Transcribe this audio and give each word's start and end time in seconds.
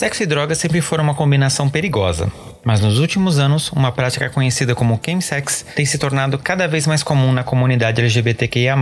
Sexo 0.00 0.22
e 0.22 0.26
drogas 0.26 0.56
sempre 0.56 0.80
foram 0.80 1.04
uma 1.04 1.14
combinação 1.14 1.68
perigosa, 1.68 2.32
mas 2.64 2.80
nos 2.80 2.98
últimos 2.98 3.38
anos, 3.38 3.70
uma 3.70 3.92
prática 3.92 4.30
conhecida 4.30 4.74
como 4.74 4.98
chemsex 5.04 5.62
tem 5.76 5.84
se 5.84 5.98
tornado 5.98 6.38
cada 6.38 6.66
vez 6.66 6.86
mais 6.86 7.02
comum 7.02 7.34
na 7.34 7.44
comunidade 7.44 8.00
LGBTQIA+. 8.00 8.78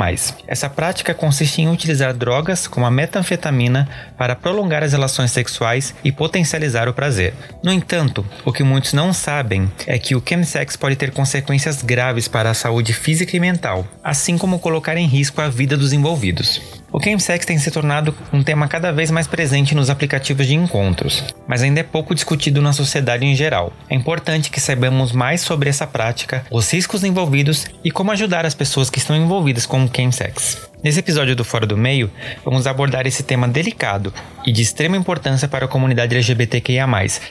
Essa 0.47 0.71
prática 0.71 1.13
consiste 1.13 1.61
em 1.61 1.69
utilizar 1.69 2.15
drogas 2.15 2.69
como 2.69 2.87
a 2.87 2.91
metanfetamina 2.93 3.89
para 4.17 4.37
prolongar 4.37 4.85
as 4.85 4.93
relações 4.93 5.33
sexuais 5.33 5.93
e 6.05 6.13
potencializar 6.13 6.89
o 6.89 6.95
prazer. 6.95 7.35
No 7.65 7.73
entanto, 7.73 8.25
o 8.45 8.53
que 8.53 8.63
muitos 8.63 8.93
não 8.93 9.13
sabem 9.13 9.69
é 9.89 9.99
que 9.99 10.15
o 10.15 10.23
chemsex 10.25 10.77
pode 10.77 10.95
ter 10.95 11.11
consequências 11.11 11.83
graves 11.83 12.29
para 12.29 12.51
a 12.51 12.55
saúde 12.55 12.93
física 12.93 13.37
e 13.37 13.41
mental, 13.41 13.85
assim 14.05 14.39
como 14.39 14.61
colocar 14.61 14.97
em 14.97 15.09
risco 15.09 15.41
a 15.41 15.49
vida 15.49 15.77
dos 15.77 15.93
envolvidos. 15.93 16.78
O 16.91 17.03
chemsex 17.03 17.45
tem 17.45 17.59
se 17.59 17.71
tornado 17.71 18.15
um 18.33 18.43
tema 18.43 18.67
cada 18.67 18.91
vez 18.91 19.11
mais 19.11 19.27
presente 19.27 19.75
nos 19.75 19.91
aplicativos 19.91 20.47
de 20.47 20.55
encontros, 20.55 21.23
mas 21.47 21.63
ainda 21.63 21.81
é 21.81 21.83
pouco 21.83 22.15
discutido 22.15 22.63
na 22.63 22.73
sociedade 22.73 23.27
em 23.27 23.35
geral. 23.35 23.75
É 23.91 23.95
importante 23.95 24.51
que 24.51 24.59
saibamos 24.59 25.13
mais 25.13 25.43
sobre 25.43 25.69
essa 25.69 25.87
prática, 25.87 26.47
os 26.51 26.73
riscos 26.73 27.05
envolvidos 27.05 27.67
e 27.85 27.91
como 27.91 28.11
ajudar 28.13 28.47
as 28.47 28.55
pessoas 28.55 28.89
que 28.89 28.99
estão 28.99 29.15
envolvidas 29.15 29.67
com 29.67 29.85
o 29.85 29.91
chemsex. 29.95 30.67
Nesse 30.83 31.01
episódio 31.01 31.37
do 31.37 31.45
Fora 31.45 31.67
do 31.67 31.77
Meio, 31.77 32.11
vamos 32.43 32.67
abordar 32.67 33.07
esse 33.07 33.23
tema 33.23 33.47
delicado 33.47 34.13
e 34.47 34.51
de 34.51 34.63
extrema 34.63 34.97
importância 34.97 35.47
para 35.47 35.67
a 35.67 35.69
comunidade 35.69 36.15
LGBTQIA+, 36.15 36.87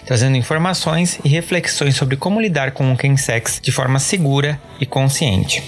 trazendo 0.05 0.37
informações 0.37 1.19
e 1.25 1.29
reflexões 1.29 1.95
sobre 1.95 2.15
como 2.15 2.39
lidar 2.39 2.71
com 2.71 2.93
o 2.93 2.97
chemsex 2.99 3.59
de 3.59 3.71
forma 3.71 3.97
segura 3.97 4.61
e 4.79 4.85
consciente. 4.85 5.63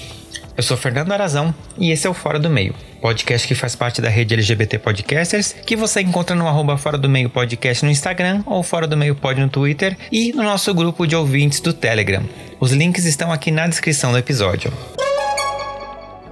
Eu 0.56 0.62
sou 0.62 0.76
Fernando 0.76 1.14
Arazão 1.14 1.56
e 1.78 1.90
esse 1.90 2.06
é 2.06 2.10
o 2.10 2.14
Fora 2.14 2.38
do 2.38 2.50
Meio, 2.50 2.76
podcast 3.00 3.48
que 3.48 3.56
faz 3.56 3.76
parte 3.76 4.02
da 4.02 4.10
rede 4.10 4.34
LGBT 4.34 4.78
Podcasters, 4.80 5.54
que 5.66 5.76
você 5.76 6.02
encontra 6.02 6.36
no 6.36 6.48
arroba 6.48 6.78
Fora 6.78 6.98
do 6.98 7.10
Meio 7.10 7.30
Podcast 7.30 7.84
no 7.84 7.92
Instagram 7.92 8.44
ou 8.46 8.62
Fora 8.62 8.88
do 8.88 8.98
Meio 8.98 9.16
Pod 9.16 9.40
no 9.40 9.50
Twitter 9.50 9.98
e 10.12 10.32
no 10.34 10.44
nosso 10.44 10.74
grupo 10.74 11.08
de 11.08 11.16
ouvintes 11.16 11.60
do 11.60 11.74
Telegram. 11.74 12.24
Os 12.60 12.72
links 12.72 13.06
estão 13.06 13.32
aqui 13.32 13.52
na 13.52 13.68
descrição 13.68 14.12
do 14.12 14.18
episódio. 14.18 14.72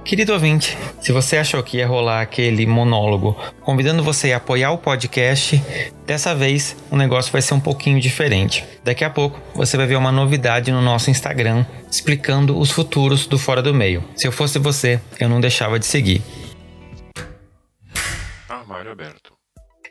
Querido 0.08 0.32
ouvinte, 0.32 0.74
se 1.02 1.12
você 1.12 1.36
achou 1.36 1.62
que 1.62 1.76
ia 1.76 1.86
rolar 1.86 2.22
aquele 2.22 2.64
monólogo 2.64 3.36
convidando 3.60 4.02
você 4.02 4.32
a 4.32 4.38
apoiar 4.38 4.70
o 4.70 4.78
podcast, 4.78 5.62
dessa 6.06 6.34
vez 6.34 6.74
o 6.90 6.96
negócio 6.96 7.30
vai 7.30 7.42
ser 7.42 7.52
um 7.52 7.60
pouquinho 7.60 8.00
diferente. 8.00 8.64
Daqui 8.82 9.04
a 9.04 9.10
pouco 9.10 9.38
você 9.54 9.76
vai 9.76 9.86
ver 9.86 9.96
uma 9.96 10.10
novidade 10.10 10.72
no 10.72 10.80
nosso 10.80 11.10
Instagram 11.10 11.66
explicando 11.90 12.58
os 12.58 12.70
futuros 12.70 13.26
do 13.26 13.38
Fora 13.38 13.60
do 13.60 13.74
Meio. 13.74 14.02
Se 14.16 14.26
eu 14.26 14.32
fosse 14.32 14.58
você, 14.58 14.98
eu 15.20 15.28
não 15.28 15.42
deixava 15.42 15.78
de 15.78 15.84
seguir. 15.84 16.22
Armário 18.78 18.92
aberto. 18.92 19.32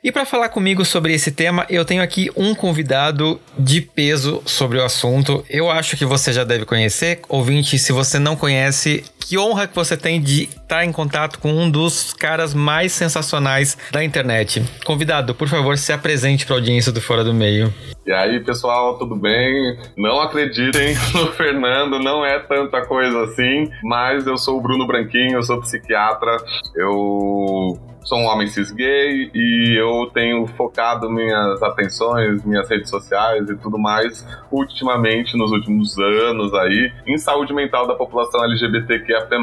E 0.04 0.12
para 0.12 0.26
falar 0.26 0.50
comigo 0.50 0.86
sobre 0.86 1.14
esse 1.14 1.32
tema, 1.32 1.66
eu 1.70 1.84
tenho 1.84 2.02
aqui 2.02 2.30
um 2.38 2.56
convidado 2.56 3.42
de 3.58 3.82
peso 3.82 4.42
sobre 4.46 4.78
o 4.78 4.84
assunto. 4.84 5.44
Eu 5.50 5.70
acho 5.70 5.98
que 5.98 6.06
você 6.06 6.32
já 6.32 6.44
deve 6.44 6.66
conhecer. 6.66 7.20
Ouvinte, 7.28 7.78
se 7.80 7.92
você 7.92 8.20
não 8.20 8.36
conhece, 8.36 9.04
que 9.20 9.38
honra 9.38 9.68
que 9.68 9.76
você 9.76 9.98
tem 9.98 10.22
de 10.22 10.44
estar 10.44 10.86
em 10.86 10.92
contato 10.92 11.40
com 11.40 11.52
um 11.52 11.70
dos 11.70 12.14
caras 12.14 12.54
mais 12.54 12.94
sensacionais 12.94 13.78
da 13.92 14.04
internet. 14.04 14.64
Convidado, 14.86 15.36
por 15.36 15.50
favor, 15.50 15.78
se 15.78 15.92
apresente 15.92 16.46
para 16.46 16.56
a 16.56 16.60
audiência 16.60 16.92
do 16.92 17.02
Fora 17.02 17.24
do 17.24 17.34
Meio. 17.34 17.74
E 18.06 18.12
aí, 18.14 18.40
pessoal, 18.40 18.98
tudo 18.98 19.16
bem? 19.18 19.78
Não 19.98 20.22
acreditem 20.22 20.96
no 21.14 21.34
Fernando, 21.34 22.00
não 22.00 22.24
é 22.24 22.40
tanta 22.40 22.86
coisa 22.86 23.24
assim, 23.24 23.70
mas 23.84 24.26
eu 24.26 24.38
sou 24.38 24.60
o 24.60 24.62
Bruno 24.62 24.88
Branquinho, 24.88 25.34
eu 25.34 25.44
sou 25.44 25.60
psiquiatra, 25.60 26.38
eu 26.76 27.97
sou 28.08 28.20
um 28.20 28.26
homem 28.26 28.48
cis 28.48 28.72
gay 28.72 29.30
e 29.34 29.76
eu 29.78 30.10
tenho 30.14 30.48
focado 30.48 31.10
minhas 31.10 31.62
atenções, 31.62 32.42
minhas 32.46 32.70
redes 32.70 32.90
sociais 32.90 33.50
e 33.50 33.58
tudo 33.58 33.78
mais, 33.78 34.26
ultimamente, 34.50 35.38
nos 35.38 35.52
últimos 35.52 35.98
anos 36.00 36.54
aí, 36.54 36.90
em 37.06 37.18
saúde 37.18 37.54
mental 37.54 37.86
da 37.86 37.96
população 37.96 38.42
LGBTQIAP+. 38.46 39.36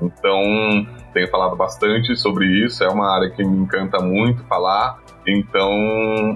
Então, 0.00 0.86
tenho 1.12 1.28
falado 1.28 1.56
bastante 1.56 2.16
sobre 2.16 2.46
isso, 2.64 2.82
é 2.82 2.88
uma 2.88 3.14
área 3.14 3.30
que 3.30 3.44
me 3.44 3.56
encanta 3.56 3.98
muito 4.00 4.42
falar. 4.44 5.00
Então, 5.26 5.70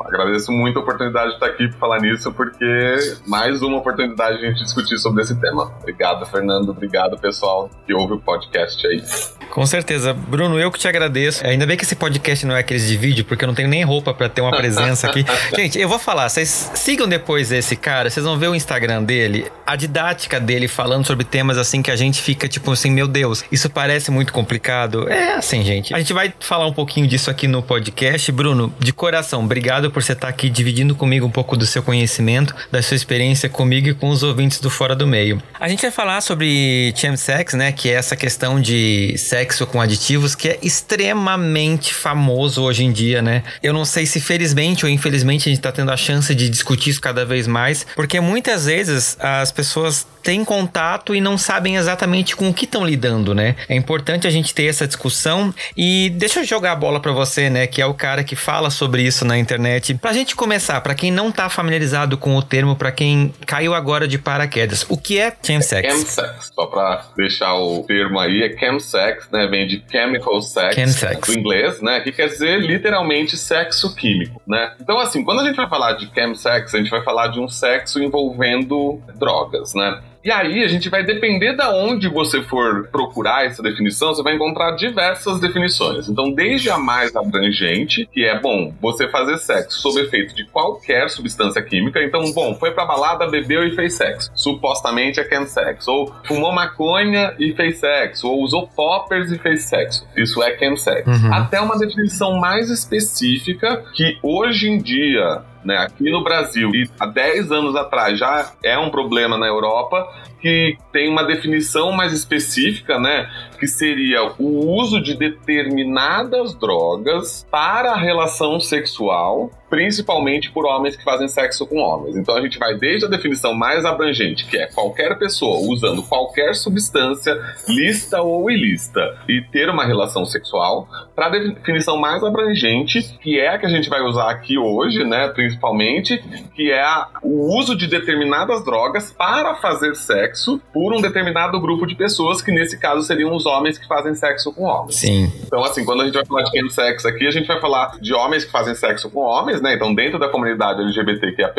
agradeço 0.04 0.52
muito 0.52 0.78
a 0.78 0.82
oportunidade 0.82 1.30
de 1.30 1.34
estar 1.34 1.46
aqui 1.46 1.68
para 1.68 1.78
falar 1.78 2.00
nisso, 2.00 2.32
porque 2.32 2.96
mais 3.26 3.60
uma 3.60 3.78
oportunidade 3.78 4.38
de 4.38 4.46
a 4.46 4.50
gente 4.50 4.62
discutir 4.62 4.96
sobre 4.98 5.22
esse 5.22 5.38
tema. 5.40 5.72
Obrigado, 5.80 6.24
Fernando. 6.26 6.68
Obrigado, 6.68 7.18
pessoal 7.18 7.68
que 7.84 7.92
ouve 7.92 8.14
o 8.14 8.20
podcast 8.20 8.86
aí. 8.86 9.02
Com 9.50 9.66
certeza. 9.66 10.12
Bruno, 10.12 10.58
eu 10.58 10.70
que 10.70 10.78
te 10.78 10.86
agradeço. 10.86 11.44
Ainda 11.44 11.66
bem 11.66 11.76
que 11.76 11.82
esse 11.82 11.96
podcast 11.96 12.46
não 12.46 12.54
é 12.54 12.60
aqueles 12.60 12.86
de 12.86 12.96
vídeo, 12.96 13.24
porque 13.24 13.44
eu 13.44 13.48
não 13.48 13.54
tenho 13.54 13.68
nem 13.68 13.82
roupa 13.82 14.14
para 14.14 14.28
ter 14.28 14.40
uma 14.40 14.56
presença 14.56 15.08
aqui. 15.08 15.24
gente, 15.56 15.80
eu 15.80 15.88
vou 15.88 15.98
falar, 15.98 16.28
vocês 16.28 16.70
sigam 16.74 17.08
depois 17.08 17.50
esse 17.50 17.74
cara, 17.74 18.08
vocês 18.08 18.24
vão 18.24 18.38
ver 18.38 18.48
o 18.48 18.54
Instagram 18.54 19.02
dele, 19.02 19.50
a 19.66 19.74
didática 19.74 20.38
dele 20.38 20.68
falando 20.68 21.06
sobre 21.06 21.24
temas 21.24 21.58
assim 21.58 21.82
que 21.82 21.90
a 21.90 21.96
gente 21.96 22.22
fica 22.22 22.46
tipo 22.48 22.70
assim, 22.70 22.90
meu 22.90 23.08
Deus, 23.08 23.44
isso 23.50 23.68
parece 23.68 24.10
muito 24.10 24.32
complicado. 24.32 24.65
É 25.08 25.34
assim, 25.34 25.62
gente. 25.62 25.94
A 25.94 25.98
gente 25.98 26.12
vai 26.12 26.32
falar 26.40 26.66
um 26.66 26.72
pouquinho 26.72 27.06
disso 27.06 27.30
aqui 27.30 27.46
no 27.46 27.62
podcast. 27.62 28.30
Bruno, 28.32 28.74
de 28.78 28.92
coração, 28.92 29.44
obrigado 29.44 29.90
por 29.90 30.02
você 30.02 30.12
estar 30.12 30.28
aqui 30.28 30.48
dividindo 30.48 30.94
comigo 30.94 31.26
um 31.26 31.30
pouco 31.30 31.56
do 31.56 31.66
seu 31.66 31.82
conhecimento, 31.82 32.54
da 32.70 32.82
sua 32.82 32.94
experiência 32.94 33.48
comigo 33.48 33.88
e 33.88 33.94
com 33.94 34.08
os 34.08 34.22
ouvintes 34.22 34.60
do 34.60 34.70
Fora 34.70 34.94
do 34.94 35.06
Meio. 35.06 35.42
A 35.58 35.68
gente 35.68 35.82
vai 35.82 35.90
falar 35.90 36.20
sobre 36.20 36.92
chemsex, 36.96 37.54
né, 37.54 37.72
que 37.72 37.90
é 37.90 37.92
essa 37.92 38.16
questão 38.16 38.60
de 38.60 39.16
sexo 39.18 39.66
com 39.66 39.80
aditivos 39.80 40.34
que 40.34 40.48
é 40.48 40.58
extremamente 40.62 41.94
famoso 41.94 42.62
hoje 42.62 42.84
em 42.84 42.92
dia, 42.92 43.22
né? 43.22 43.42
Eu 43.62 43.72
não 43.72 43.84
sei 43.84 44.06
se 44.06 44.20
felizmente 44.20 44.84
ou 44.84 44.90
infelizmente 44.90 45.48
a 45.48 45.50
gente 45.50 45.58
está 45.58 45.72
tendo 45.72 45.90
a 45.90 45.96
chance 45.96 46.34
de 46.34 46.48
discutir 46.48 46.90
isso 46.90 47.00
cada 47.00 47.24
vez 47.24 47.46
mais, 47.46 47.86
porque 47.94 48.20
muitas 48.20 48.66
vezes 48.66 49.16
as 49.20 49.52
pessoas 49.52 50.06
têm 50.22 50.44
contato 50.44 51.14
e 51.14 51.20
não 51.20 51.38
sabem 51.38 51.76
exatamente 51.76 52.34
com 52.34 52.48
o 52.48 52.54
que 52.54 52.64
estão 52.64 52.84
lidando, 52.84 53.32
né? 53.32 53.54
É 53.68 53.76
importante 53.76 54.26
a 54.26 54.30
gente 54.30 54.52
ter 54.56 54.64
essa 54.64 54.86
discussão 54.86 55.54
e 55.76 56.08
deixa 56.16 56.40
eu 56.40 56.44
jogar 56.44 56.72
a 56.72 56.76
bola 56.76 56.98
para 56.98 57.12
você, 57.12 57.50
né, 57.50 57.66
que 57.66 57.82
é 57.82 57.86
o 57.86 57.92
cara 57.92 58.24
que 58.24 58.34
fala 58.34 58.70
sobre 58.70 59.02
isso 59.02 59.22
na 59.22 59.36
internet. 59.38 59.94
Pra 59.94 60.14
gente 60.14 60.34
começar, 60.34 60.80
para 60.80 60.94
quem 60.94 61.12
não 61.12 61.30
tá 61.30 61.50
familiarizado 61.50 62.16
com 62.16 62.34
o 62.34 62.42
termo, 62.42 62.74
para 62.74 62.90
quem 62.90 63.34
caiu 63.46 63.74
agora 63.74 64.08
de 64.08 64.16
paraquedas, 64.18 64.86
o 64.88 64.96
que 64.96 65.18
é 65.18 65.30
chemsex? 65.42 65.92
Chemsex, 65.92 66.50
só 66.54 66.66
pra 66.66 67.04
deixar 67.14 67.54
o 67.54 67.82
termo 67.82 68.18
aí, 68.18 68.42
é 68.42 68.58
chemsex, 68.58 69.28
né? 69.30 69.46
Vem 69.46 69.66
de 69.66 69.84
chemical 69.90 70.40
sex, 70.40 70.74
Chemsex. 70.74 71.28
do 71.28 71.38
inglês, 71.38 71.82
né? 71.82 72.00
Que 72.00 72.10
quer 72.10 72.28
dizer 72.28 72.58
literalmente 72.60 73.36
sexo 73.36 73.94
químico, 73.94 74.40
né? 74.46 74.72
Então, 74.80 74.98
assim, 74.98 75.22
quando 75.22 75.40
a 75.40 75.44
gente 75.44 75.56
vai 75.56 75.68
falar 75.68 75.92
de 75.92 76.10
chemsex, 76.14 76.74
a 76.74 76.78
gente 76.78 76.90
vai 76.90 77.04
falar 77.04 77.28
de 77.28 77.38
um 77.38 77.46
sexo 77.48 78.02
envolvendo 78.02 78.98
drogas, 79.18 79.74
né? 79.74 80.00
E 80.26 80.32
aí, 80.32 80.64
a 80.64 80.66
gente 80.66 80.88
vai 80.88 81.04
depender 81.04 81.52
da 81.52 81.70
onde 81.72 82.08
você 82.08 82.42
for 82.42 82.88
procurar 82.88 83.46
essa 83.46 83.62
definição, 83.62 84.12
você 84.12 84.24
vai 84.24 84.34
encontrar 84.34 84.72
diversas 84.72 85.38
definições. 85.38 86.08
Então, 86.08 86.32
desde 86.32 86.68
a 86.68 86.76
mais 86.76 87.14
abrangente, 87.14 88.08
que 88.12 88.24
é, 88.24 88.36
bom, 88.36 88.74
você 88.82 89.08
fazer 89.08 89.38
sexo 89.38 89.78
sob 89.78 90.00
efeito 90.00 90.34
de 90.34 90.44
qualquer 90.46 91.08
substância 91.10 91.62
química. 91.62 92.02
Então, 92.02 92.32
bom, 92.32 92.56
foi 92.56 92.72
pra 92.72 92.84
balada, 92.84 93.28
bebeu 93.28 93.68
e 93.68 93.76
fez 93.76 93.94
sexo. 93.94 94.28
Supostamente 94.34 95.20
é 95.20 95.28
chemsex. 95.28 95.86
Ou 95.86 96.12
fumou 96.24 96.50
maconha 96.50 97.32
e 97.38 97.52
fez 97.52 97.78
sexo. 97.78 98.26
Ou 98.26 98.42
usou 98.42 98.66
poppers 98.66 99.30
e 99.30 99.38
fez 99.38 99.62
sexo. 99.62 100.08
Isso 100.16 100.42
é 100.42 100.58
chemsex. 100.58 101.06
Uhum. 101.06 101.32
Até 101.32 101.60
uma 101.60 101.78
definição 101.78 102.36
mais 102.40 102.68
específica 102.68 103.84
que 103.94 104.18
hoje 104.24 104.68
em 104.68 104.78
dia 104.82 105.44
né, 105.66 105.76
aqui 105.78 106.10
no 106.10 106.22
Brasil 106.22 106.70
e 106.74 106.88
há 106.98 107.06
10 107.06 107.50
anos 107.52 107.76
atrás 107.76 108.18
já 108.18 108.52
é 108.62 108.78
um 108.78 108.88
problema 108.88 109.36
na 109.36 109.46
Europa 109.46 110.08
que 110.46 110.78
tem 110.92 111.08
uma 111.08 111.24
definição 111.24 111.90
mais 111.90 112.12
específica, 112.12 113.00
né, 113.00 113.28
Que 113.58 113.66
seria 113.66 114.32
o 114.38 114.78
uso 114.78 115.00
de 115.00 115.16
determinadas 115.16 116.54
drogas 116.54 117.44
para 117.50 117.92
a 117.92 117.96
relação 117.96 118.60
sexual 118.60 119.50
principalmente 119.68 120.50
por 120.50 120.64
homens 120.64 120.96
que 120.96 121.04
fazem 121.04 121.28
sexo 121.28 121.66
com 121.66 121.78
homens. 121.78 122.16
Então 122.16 122.36
a 122.36 122.40
gente 122.40 122.58
vai 122.58 122.76
desde 122.76 123.06
a 123.06 123.08
definição 123.08 123.54
mais 123.54 123.84
abrangente, 123.84 124.46
que 124.46 124.56
é 124.56 124.66
qualquer 124.66 125.18
pessoa 125.18 125.58
usando 125.70 126.02
qualquer 126.02 126.54
substância, 126.54 127.36
lista 127.68 128.22
ou 128.22 128.50
ilícita, 128.50 129.18
e 129.28 129.42
ter 129.42 129.68
uma 129.68 129.84
relação 129.84 130.24
sexual, 130.24 130.88
para 131.14 131.26
a 131.26 131.30
definição 131.30 131.96
mais 131.96 132.22
abrangente, 132.22 133.02
que 133.20 133.38
é 133.40 133.48
a 133.48 133.58
que 133.58 133.66
a 133.66 133.68
gente 133.68 133.88
vai 133.88 134.02
usar 134.02 134.30
aqui 134.30 134.58
hoje, 134.58 135.04
né, 135.04 135.28
principalmente, 135.28 136.22
que 136.54 136.70
é 136.70 136.86
o 137.22 137.58
uso 137.58 137.76
de 137.76 137.86
determinadas 137.86 138.64
drogas 138.64 139.10
para 139.10 139.54
fazer 139.56 139.94
sexo 139.96 140.35
por 140.72 140.94
um 140.94 141.00
determinado 141.00 141.60
grupo 141.60 141.86
de 141.86 141.94
pessoas, 141.94 142.42
que 142.42 142.52
nesse 142.52 142.78
caso 142.78 143.02
seriam 143.02 143.34
os 143.34 143.46
homens 143.46 143.78
que 143.78 143.86
fazem 143.86 144.14
sexo 144.14 144.52
com 144.52 144.64
homens. 144.64 144.96
Sim. 144.96 145.32
Então 145.46 145.64
assim, 145.64 145.84
quando 145.84 146.02
a 146.02 146.04
gente 146.04 146.14
vai 146.14 146.24
falar 146.24 146.42
de 146.42 146.72
sexo 146.72 147.08
aqui, 147.08 147.26
a 147.26 147.30
gente 147.30 147.46
vai 147.46 147.60
falar 147.60 147.98
de 148.00 148.12
homens 148.14 148.44
que 148.44 148.50
fazem 148.50 148.74
sexo 148.74 149.10
com 149.10 149.20
homens, 149.20 149.60
né? 149.60 149.74
Então, 149.74 149.94
dentro 149.94 150.18
da 150.18 150.28
comunidade 150.28 150.80
LGBTQIA+, 150.82 151.52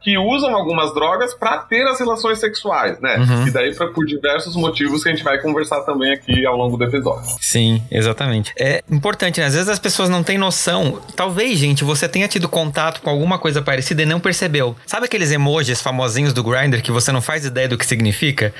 que 0.00 0.18
usam 0.18 0.54
algumas 0.54 0.92
drogas 0.94 1.34
para 1.34 1.58
ter 1.58 1.86
as 1.86 1.98
relações 1.98 2.38
sexuais, 2.38 3.00
né? 3.00 3.16
Uhum. 3.16 3.46
E 3.46 3.50
daí 3.50 3.74
pra, 3.74 3.88
por 3.88 4.04
diversos 4.04 4.56
motivos 4.56 5.02
que 5.02 5.08
a 5.08 5.12
gente 5.12 5.24
vai 5.24 5.38
conversar 5.38 5.82
também 5.82 6.12
aqui 6.12 6.44
ao 6.46 6.56
longo 6.56 6.76
do 6.76 6.84
episódio. 6.84 7.36
Sim, 7.40 7.82
exatamente. 7.90 8.52
É 8.58 8.82
importante, 8.90 9.40
né? 9.40 9.46
Às 9.46 9.54
vezes 9.54 9.68
as 9.68 9.78
pessoas 9.78 10.08
não 10.08 10.22
têm 10.22 10.38
noção. 10.38 11.00
Talvez, 11.14 11.58
gente, 11.58 11.84
você 11.84 12.08
tenha 12.08 12.28
tido 12.28 12.48
contato 12.48 13.00
com 13.02 13.10
alguma 13.10 13.38
coisa 13.38 13.62
parecida 13.62 14.02
e 14.02 14.06
não 14.06 14.20
percebeu. 14.20 14.76
Sabe 14.86 15.06
aqueles 15.06 15.30
emojis 15.30 15.80
famosinhos 15.80 16.32
do 16.32 16.42
Grindr 16.42 16.82
que 16.82 16.90
você 16.90 17.12
não 17.12 17.20
faz 17.20 17.44
ideia 17.44 17.68
do 17.68 17.78
que 17.78 17.86
significa 17.86 18.05